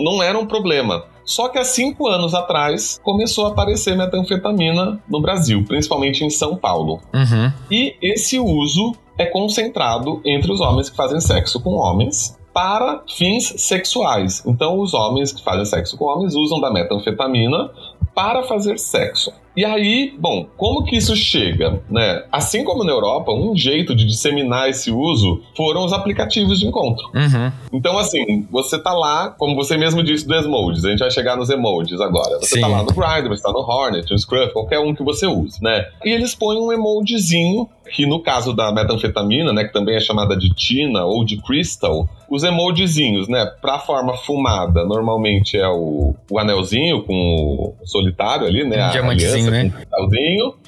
não 0.01 0.23
era 0.23 0.37
um 0.37 0.45
problema. 0.45 1.03
Só 1.25 1.49
que 1.49 1.57
há 1.57 1.65
cinco 1.65 2.07
anos 2.07 2.33
atrás 2.33 2.99
começou 3.03 3.47
a 3.47 3.49
aparecer 3.49 3.97
metanfetamina 3.97 5.01
no 5.09 5.21
Brasil, 5.21 5.65
principalmente 5.67 6.23
em 6.23 6.29
São 6.29 6.55
Paulo. 6.55 7.01
Uhum. 7.13 7.51
E 7.69 7.95
esse 8.01 8.39
uso 8.39 8.93
é 9.17 9.25
concentrado 9.25 10.21
entre 10.25 10.51
os 10.51 10.61
homens 10.61 10.89
que 10.89 10.95
fazem 10.95 11.19
sexo 11.19 11.59
com 11.61 11.71
homens 11.71 12.37
para 12.53 13.03
fins 13.17 13.53
sexuais. 13.57 14.41
Então, 14.45 14.79
os 14.79 14.93
homens 14.93 15.33
que 15.33 15.43
fazem 15.43 15.65
sexo 15.65 15.97
com 15.97 16.05
homens 16.05 16.33
usam 16.35 16.61
da 16.61 16.71
metanfetamina 16.71 17.69
para 18.13 18.43
fazer 18.43 18.77
sexo. 18.79 19.31
E 19.55 19.63
aí, 19.63 20.13
bom, 20.19 20.47
como 20.57 20.83
que 20.83 20.97
isso 20.97 21.15
chega, 21.15 21.81
né? 21.89 22.25
Assim 22.29 22.65
como 22.65 22.83
na 22.83 22.91
Europa, 22.91 23.31
um 23.31 23.55
jeito 23.55 23.95
de 23.95 24.05
disseminar 24.05 24.69
esse 24.69 24.91
uso 24.91 25.41
foram 25.55 25.85
os 25.85 25.93
aplicativos 25.93 26.59
de 26.59 26.67
encontro. 26.67 27.05
Uhum. 27.13 27.51
Então, 27.71 27.97
assim, 27.97 28.45
você 28.51 28.77
tá 28.77 28.91
lá, 28.91 29.29
como 29.29 29.55
você 29.55 29.77
mesmo 29.77 30.03
disse 30.03 30.27
do 30.27 30.35
emojis, 30.35 30.83
a 30.83 30.89
gente 30.89 30.99
vai 30.99 31.11
chegar 31.11 31.37
nos 31.37 31.49
emojis 31.49 32.01
agora. 32.01 32.37
Você 32.39 32.55
tá 32.55 32.55
Sim. 32.55 32.61
tá 32.61 32.67
lá 32.67 32.83
no 32.83 32.93
Grindr, 32.93 33.29
você 33.29 33.43
tá 33.43 33.51
no 33.51 33.59
Hornet, 33.59 34.11
no 34.11 34.19
Scruff, 34.19 34.51
qualquer 34.51 34.79
um 34.79 34.93
que 34.93 35.03
você 35.03 35.25
use, 35.25 35.63
né? 35.63 35.85
E 36.03 36.09
eles 36.09 36.35
põem 36.35 36.59
um 36.59 36.73
emojizinho 36.73 37.69
que 37.89 38.05
no 38.05 38.19
caso 38.19 38.53
da 38.53 38.71
metanfetamina, 38.71 39.53
né, 39.53 39.63
que 39.63 39.71
também 39.71 39.95
é 39.95 39.99
chamada 39.99 40.35
de 40.35 40.49
tina 40.53 41.05
ou 41.05 41.23
de 41.23 41.37
crystal, 41.37 42.09
os 42.35 42.43
emojizinhos, 42.43 43.27
né, 43.27 43.45
para 43.61 43.79
forma 43.79 44.15
fumada, 44.17 44.85
normalmente 44.85 45.57
é 45.57 45.67
o, 45.67 46.13
o 46.29 46.39
anelzinho 46.39 47.03
com 47.03 47.13
o 47.13 47.75
solitário 47.85 48.45
ali, 48.45 48.63
né, 48.67 48.87
um 48.87 48.91
diamantezinho, 48.91 49.51
né? 49.51 49.73
Com 49.91 50.05
o 50.05 50.09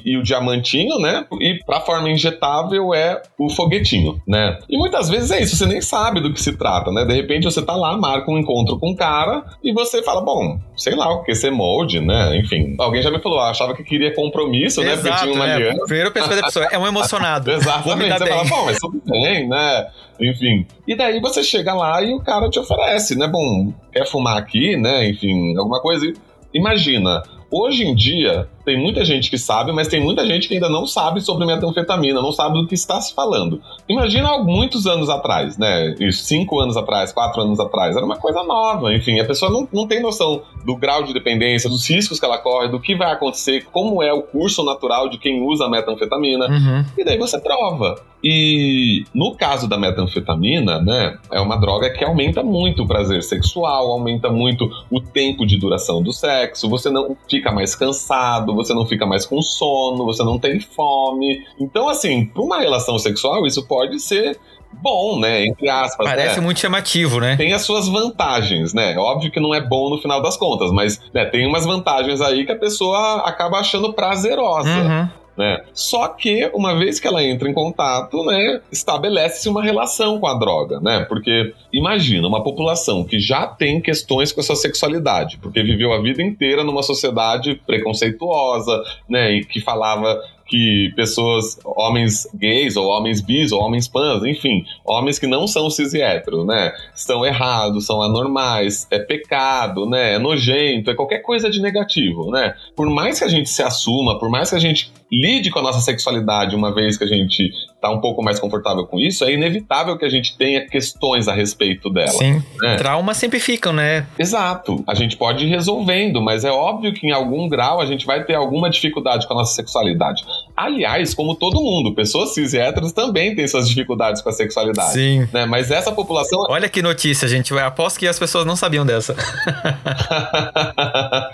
e 0.08 0.16
o 0.16 0.24
diamantinho, 0.24 0.98
né? 1.00 1.26
E 1.42 1.60
pra 1.66 1.82
forma 1.82 2.10
injetável 2.10 2.94
é 2.94 3.22
o 3.38 3.50
foguetinho, 3.50 4.22
né? 4.26 4.58
E 4.70 4.78
muitas 4.78 5.10
vezes 5.10 5.32
é 5.32 5.44
isso, 5.44 5.58
você 5.58 5.66
nem 5.66 5.82
sabe 5.82 6.22
do 6.22 6.32
que 6.32 6.42
se 6.42 6.56
trata, 6.56 6.94
né? 6.94 7.04
De 7.04 7.14
repente 7.14 7.44
você 7.44 7.62
tá 7.62 7.76
lá, 7.76 7.98
marca 7.98 8.32
um 8.32 8.38
encontro 8.38 8.80
com 8.80 8.92
um 8.92 8.96
cara 8.96 9.44
e 9.62 9.74
você 9.74 10.02
fala, 10.02 10.22
bom, 10.22 10.58
sei 10.78 10.96
lá, 10.96 11.12
o 11.14 11.24
que 11.24 11.36
ser 11.36 11.52
molde, 11.52 12.00
né? 12.00 12.38
Enfim, 12.38 12.74
alguém 12.80 13.02
já 13.02 13.12
me 13.12 13.20
falou, 13.20 13.38
ah, 13.42 13.50
achava 13.50 13.76
que 13.76 13.84
queria 13.84 14.16
compromisso, 14.16 14.82
né? 14.82 14.94
Exato, 14.94 15.10
Porque 15.10 15.24
tinha 15.24 15.36
uma 15.36 15.46
é. 15.46 15.54
aliança. 15.56 15.84
Primeiro 15.84 16.12
pessoa 16.14 16.36
da 16.38 16.44
pessoa, 16.44 16.66
é 16.72 16.80
um 16.80 16.88
emocionado. 16.88 17.52
Exatamente. 17.52 18.18
Você 18.18 18.28
fala, 18.28 18.46
bom, 18.46 18.66
mas 18.66 18.80
tudo 18.80 19.02
bem, 19.06 19.50
né? 19.50 19.88
Enfim. 20.22 20.66
E 20.88 20.96
daí 20.96 21.20
você 21.20 21.44
chega 21.44 21.74
lá 21.74 22.02
e 22.02 22.14
o 22.14 22.22
cara 22.22 22.50
te 22.50 22.58
oferece, 22.58 23.18
né? 23.18 23.28
Bom, 23.28 23.74
quer 23.92 24.08
fumar 24.08 24.38
aqui, 24.38 24.78
né? 24.78 25.10
Enfim, 25.10 25.58
alguma 25.58 25.82
coisa. 25.82 26.14
Imagina, 26.54 27.22
hoje 27.52 27.84
em 27.84 27.94
dia, 27.94 28.48
tem 28.68 28.78
muita 28.78 29.06
gente 29.06 29.30
que 29.30 29.38
sabe, 29.38 29.72
mas 29.72 29.88
tem 29.88 30.04
muita 30.04 30.26
gente 30.26 30.46
que 30.46 30.56
ainda 30.56 30.68
não 30.68 30.86
sabe 30.86 31.22
sobre 31.22 31.46
metanfetamina, 31.46 32.22
não 32.22 32.34
sabe 32.34 32.60
do 32.60 32.68
que 32.68 32.76
está 32.76 33.00
se 33.00 33.16
falando. 33.16 33.62
Imagina 33.88 34.40
muitos 34.40 34.86
anos 34.86 35.10
atrás, 35.10 35.58
né? 35.58 35.96
Isso, 35.98 36.26
cinco 36.26 36.60
anos 36.60 36.76
atrás, 36.76 37.14
quatro 37.14 37.42
anos 37.42 37.62
atrás, 37.62 37.96
era 37.96 38.06
uma 38.06 38.18
coisa 38.18 38.44
nova. 38.44 38.94
Enfim, 38.94 39.22
a 39.22 39.26
pessoa 39.26 39.50
não, 39.50 39.66
não 39.72 39.88
tem 39.88 40.02
noção 40.02 40.42
do 40.66 40.76
grau 40.76 41.02
de 41.04 41.14
dependência, 41.14 41.70
dos 41.70 41.90
riscos 41.90 42.20
que 42.20 42.26
ela 42.26 42.40
corre, 42.40 42.68
do 42.68 42.78
que 42.78 42.94
vai 42.94 43.10
acontecer, 43.10 43.66
como 43.72 44.04
é 44.04 44.12
o 44.12 44.22
curso 44.22 44.66
natural 44.66 45.08
de 45.08 45.18
quem 45.18 45.42
usa 45.42 45.64
a 45.64 45.70
metanfetamina. 45.70 46.48
Uhum. 46.48 46.86
E 46.98 47.06
daí 47.06 47.18
você 47.18 47.40
prova. 47.40 47.96
E 48.22 49.06
no 49.14 49.36
caso 49.36 49.68
da 49.70 49.78
metanfetamina, 49.78 50.82
né, 50.82 51.18
é 51.32 51.40
uma 51.40 51.56
droga 51.56 51.90
que 51.90 52.04
aumenta 52.04 52.44
muito 52.44 52.84
o 52.84 52.88
prazer 52.88 53.24
sexual, 53.24 53.92
aumenta 53.92 54.30
muito 54.30 54.70
o 54.92 55.00
tempo 55.00 55.46
de 55.46 55.58
duração 55.58 56.02
do 56.02 56.12
sexo, 56.12 56.68
você 56.68 56.90
não 56.90 57.16
fica 57.30 57.52
mais 57.52 57.76
cansado, 57.76 58.56
você 58.58 58.74
não 58.74 58.86
fica 58.86 59.06
mais 59.06 59.26
com 59.26 59.42
sono, 59.42 60.06
você 60.06 60.24
não 60.24 60.38
tem 60.38 60.60
fome. 60.60 61.46
Então, 61.60 61.88
assim, 61.88 62.26
para 62.26 62.42
uma 62.42 62.60
relação 62.60 63.00
sexual, 63.00 63.48
isso 63.48 63.66
pode 63.66 64.00
ser 64.00 64.38
bom, 64.74 65.20
né? 65.20 65.46
Entre 65.46 65.70
aspas. 65.70 66.06
Parece 66.06 66.40
né? 66.40 66.42
muito 66.42 66.60
chamativo, 66.60 67.20
né? 67.20 67.36
Tem 67.38 67.54
as 67.54 67.62
suas 67.62 67.88
vantagens, 67.88 68.74
né? 68.74 68.98
Óbvio 68.98 69.32
que 69.32 69.40
não 69.40 69.54
é 69.54 69.62
bom 69.62 69.90
no 69.90 69.98
final 70.02 70.22
das 70.22 70.38
contas, 70.38 70.72
mas 70.72 71.02
né, 71.14 71.26
tem 71.26 71.48
umas 71.48 71.66
vantagens 71.66 72.22
aí 72.22 72.46
que 72.46 72.52
a 72.52 72.58
pessoa 72.58 73.22
acaba 73.26 73.60
achando 73.60 73.94
prazerosa. 73.94 74.70
Uhum. 74.70 75.10
Né? 75.38 75.64
Só 75.72 76.08
que, 76.08 76.50
uma 76.54 76.76
vez 76.78 77.00
que 77.00 77.08
ela 77.08 77.24
entra 77.24 77.48
em 77.48 77.54
contato, 77.54 78.24
né, 78.26 78.60
estabelece-se 78.72 79.48
uma 79.48 79.62
relação 79.62 80.20
com 80.20 80.26
a 80.26 80.34
droga, 80.34 80.80
né? 80.80 81.06
Porque 81.08 81.54
imagina 81.72 82.28
uma 82.28 82.44
população 82.44 83.04
que 83.04 83.20
já 83.20 83.46
tem 83.46 83.80
questões 83.80 84.32
com 84.32 84.40
a 84.42 84.44
sua 84.44 84.56
sexualidade, 84.56 85.38
porque 85.38 85.62
viveu 85.62 85.94
a 85.94 86.02
vida 86.02 86.24
inteira 86.24 86.64
numa 86.64 86.82
sociedade 86.82 87.62
preconceituosa, 87.68 88.82
né, 89.08 89.34
e 89.34 89.46
que 89.46 89.62
falava 89.62 90.20
que 90.48 90.92
pessoas, 90.96 91.60
homens 91.64 92.28
gays, 92.34 92.76
ou 92.76 92.88
homens 92.88 93.22
bis, 93.22 93.52
ou 93.52 93.62
homens 93.62 93.88
pans, 93.88 94.24
enfim, 94.24 94.64
homens 94.86 95.20
que 95.20 95.28
não 95.28 95.48
são 95.48 95.70
cis 95.70 95.94
e 95.94 96.02
héteros, 96.02 96.46
né? 96.46 96.74
Estão 96.96 97.26
errados, 97.26 97.86
são 97.86 98.02
anormais, 98.02 98.88
é 98.90 99.00
pecado, 99.00 99.86
né? 99.86 100.16
É 100.16 100.20
nojento, 100.20 100.90
é 100.90 100.96
qualquer 100.96 101.20
coisa 101.20 101.50
de 101.50 101.62
negativo, 101.62 102.32
né? 102.32 102.54
Por 102.76 102.90
mais 102.90 103.20
que 103.20 103.26
a 103.26 103.30
gente 103.30 103.50
se 103.50 103.62
assuma, 103.62 104.20
por 104.20 104.30
mais 104.30 104.50
que 104.50 104.56
a 104.56 104.60
gente 104.60 104.92
lide 105.12 105.50
com 105.50 105.60
a 105.60 105.64
nossa 105.64 105.80
sexualidade 105.80 106.56
uma 106.56 106.74
vez 106.74 106.98
que 106.98 107.04
a 107.04 107.08
gente 107.08 107.52
tá 107.80 107.92
um 107.92 108.02
pouco 108.02 108.24
mais 108.24 108.40
confortável 108.40 108.86
com 108.86 109.00
isso, 109.00 109.24
é 109.24 109.32
inevitável 109.32 109.98
que 109.98 110.06
a 110.06 110.10
gente 110.10 110.36
tenha 110.38 110.66
questões 110.68 111.28
a 111.28 111.34
respeito 111.34 111.90
dela. 111.90 112.10
Sim. 112.10 112.44
né? 112.62 112.76
Traumas 112.78 113.18
sempre 113.18 113.40
ficam, 113.40 113.72
né? 113.72 114.08
Exato. 114.18 114.84
A 114.88 114.96
gente 114.96 115.16
pode 115.16 115.46
ir 115.46 115.50
resolvendo, 115.50 116.22
mas 116.22 116.44
é 116.44 116.52
óbvio 116.52 116.94
que 116.94 117.08
em 117.08 117.12
algum 117.12 117.48
grau 117.48 117.80
a 117.80 117.86
gente 117.86 118.06
vai 118.06 118.24
ter 118.24 118.36
alguma 118.36 118.70
dificuldade 118.70 119.28
com 119.28 119.34
a 119.34 119.38
nossa 119.38 119.54
sexualidade. 119.54 120.24
Aliás, 120.58 121.14
como 121.14 121.36
todo 121.36 121.62
mundo, 121.62 121.94
pessoas 121.94 122.34
cis 122.34 122.54
e 122.54 122.58
héteros 122.58 122.92
também 122.92 123.36
têm 123.36 123.48
suas 123.48 123.70
dificuldades 123.70 124.24
com 124.24 124.30
a 124.30 124.32
sexualidade. 124.32 124.94
Sim. 124.94 125.28
Né? 125.32 125.46
Mas 125.46 125.70
essa 125.70 125.92
população. 125.92 126.40
Olha 126.50 126.68
que 126.68 126.82
notícia, 126.82 127.28
gente. 127.28 127.52
Eu 127.52 127.60
aposto 127.60 128.00
que 128.00 128.08
as 128.08 128.18
pessoas 128.18 128.44
não 128.44 128.56
sabiam 128.56 128.84
dessa. 128.84 129.16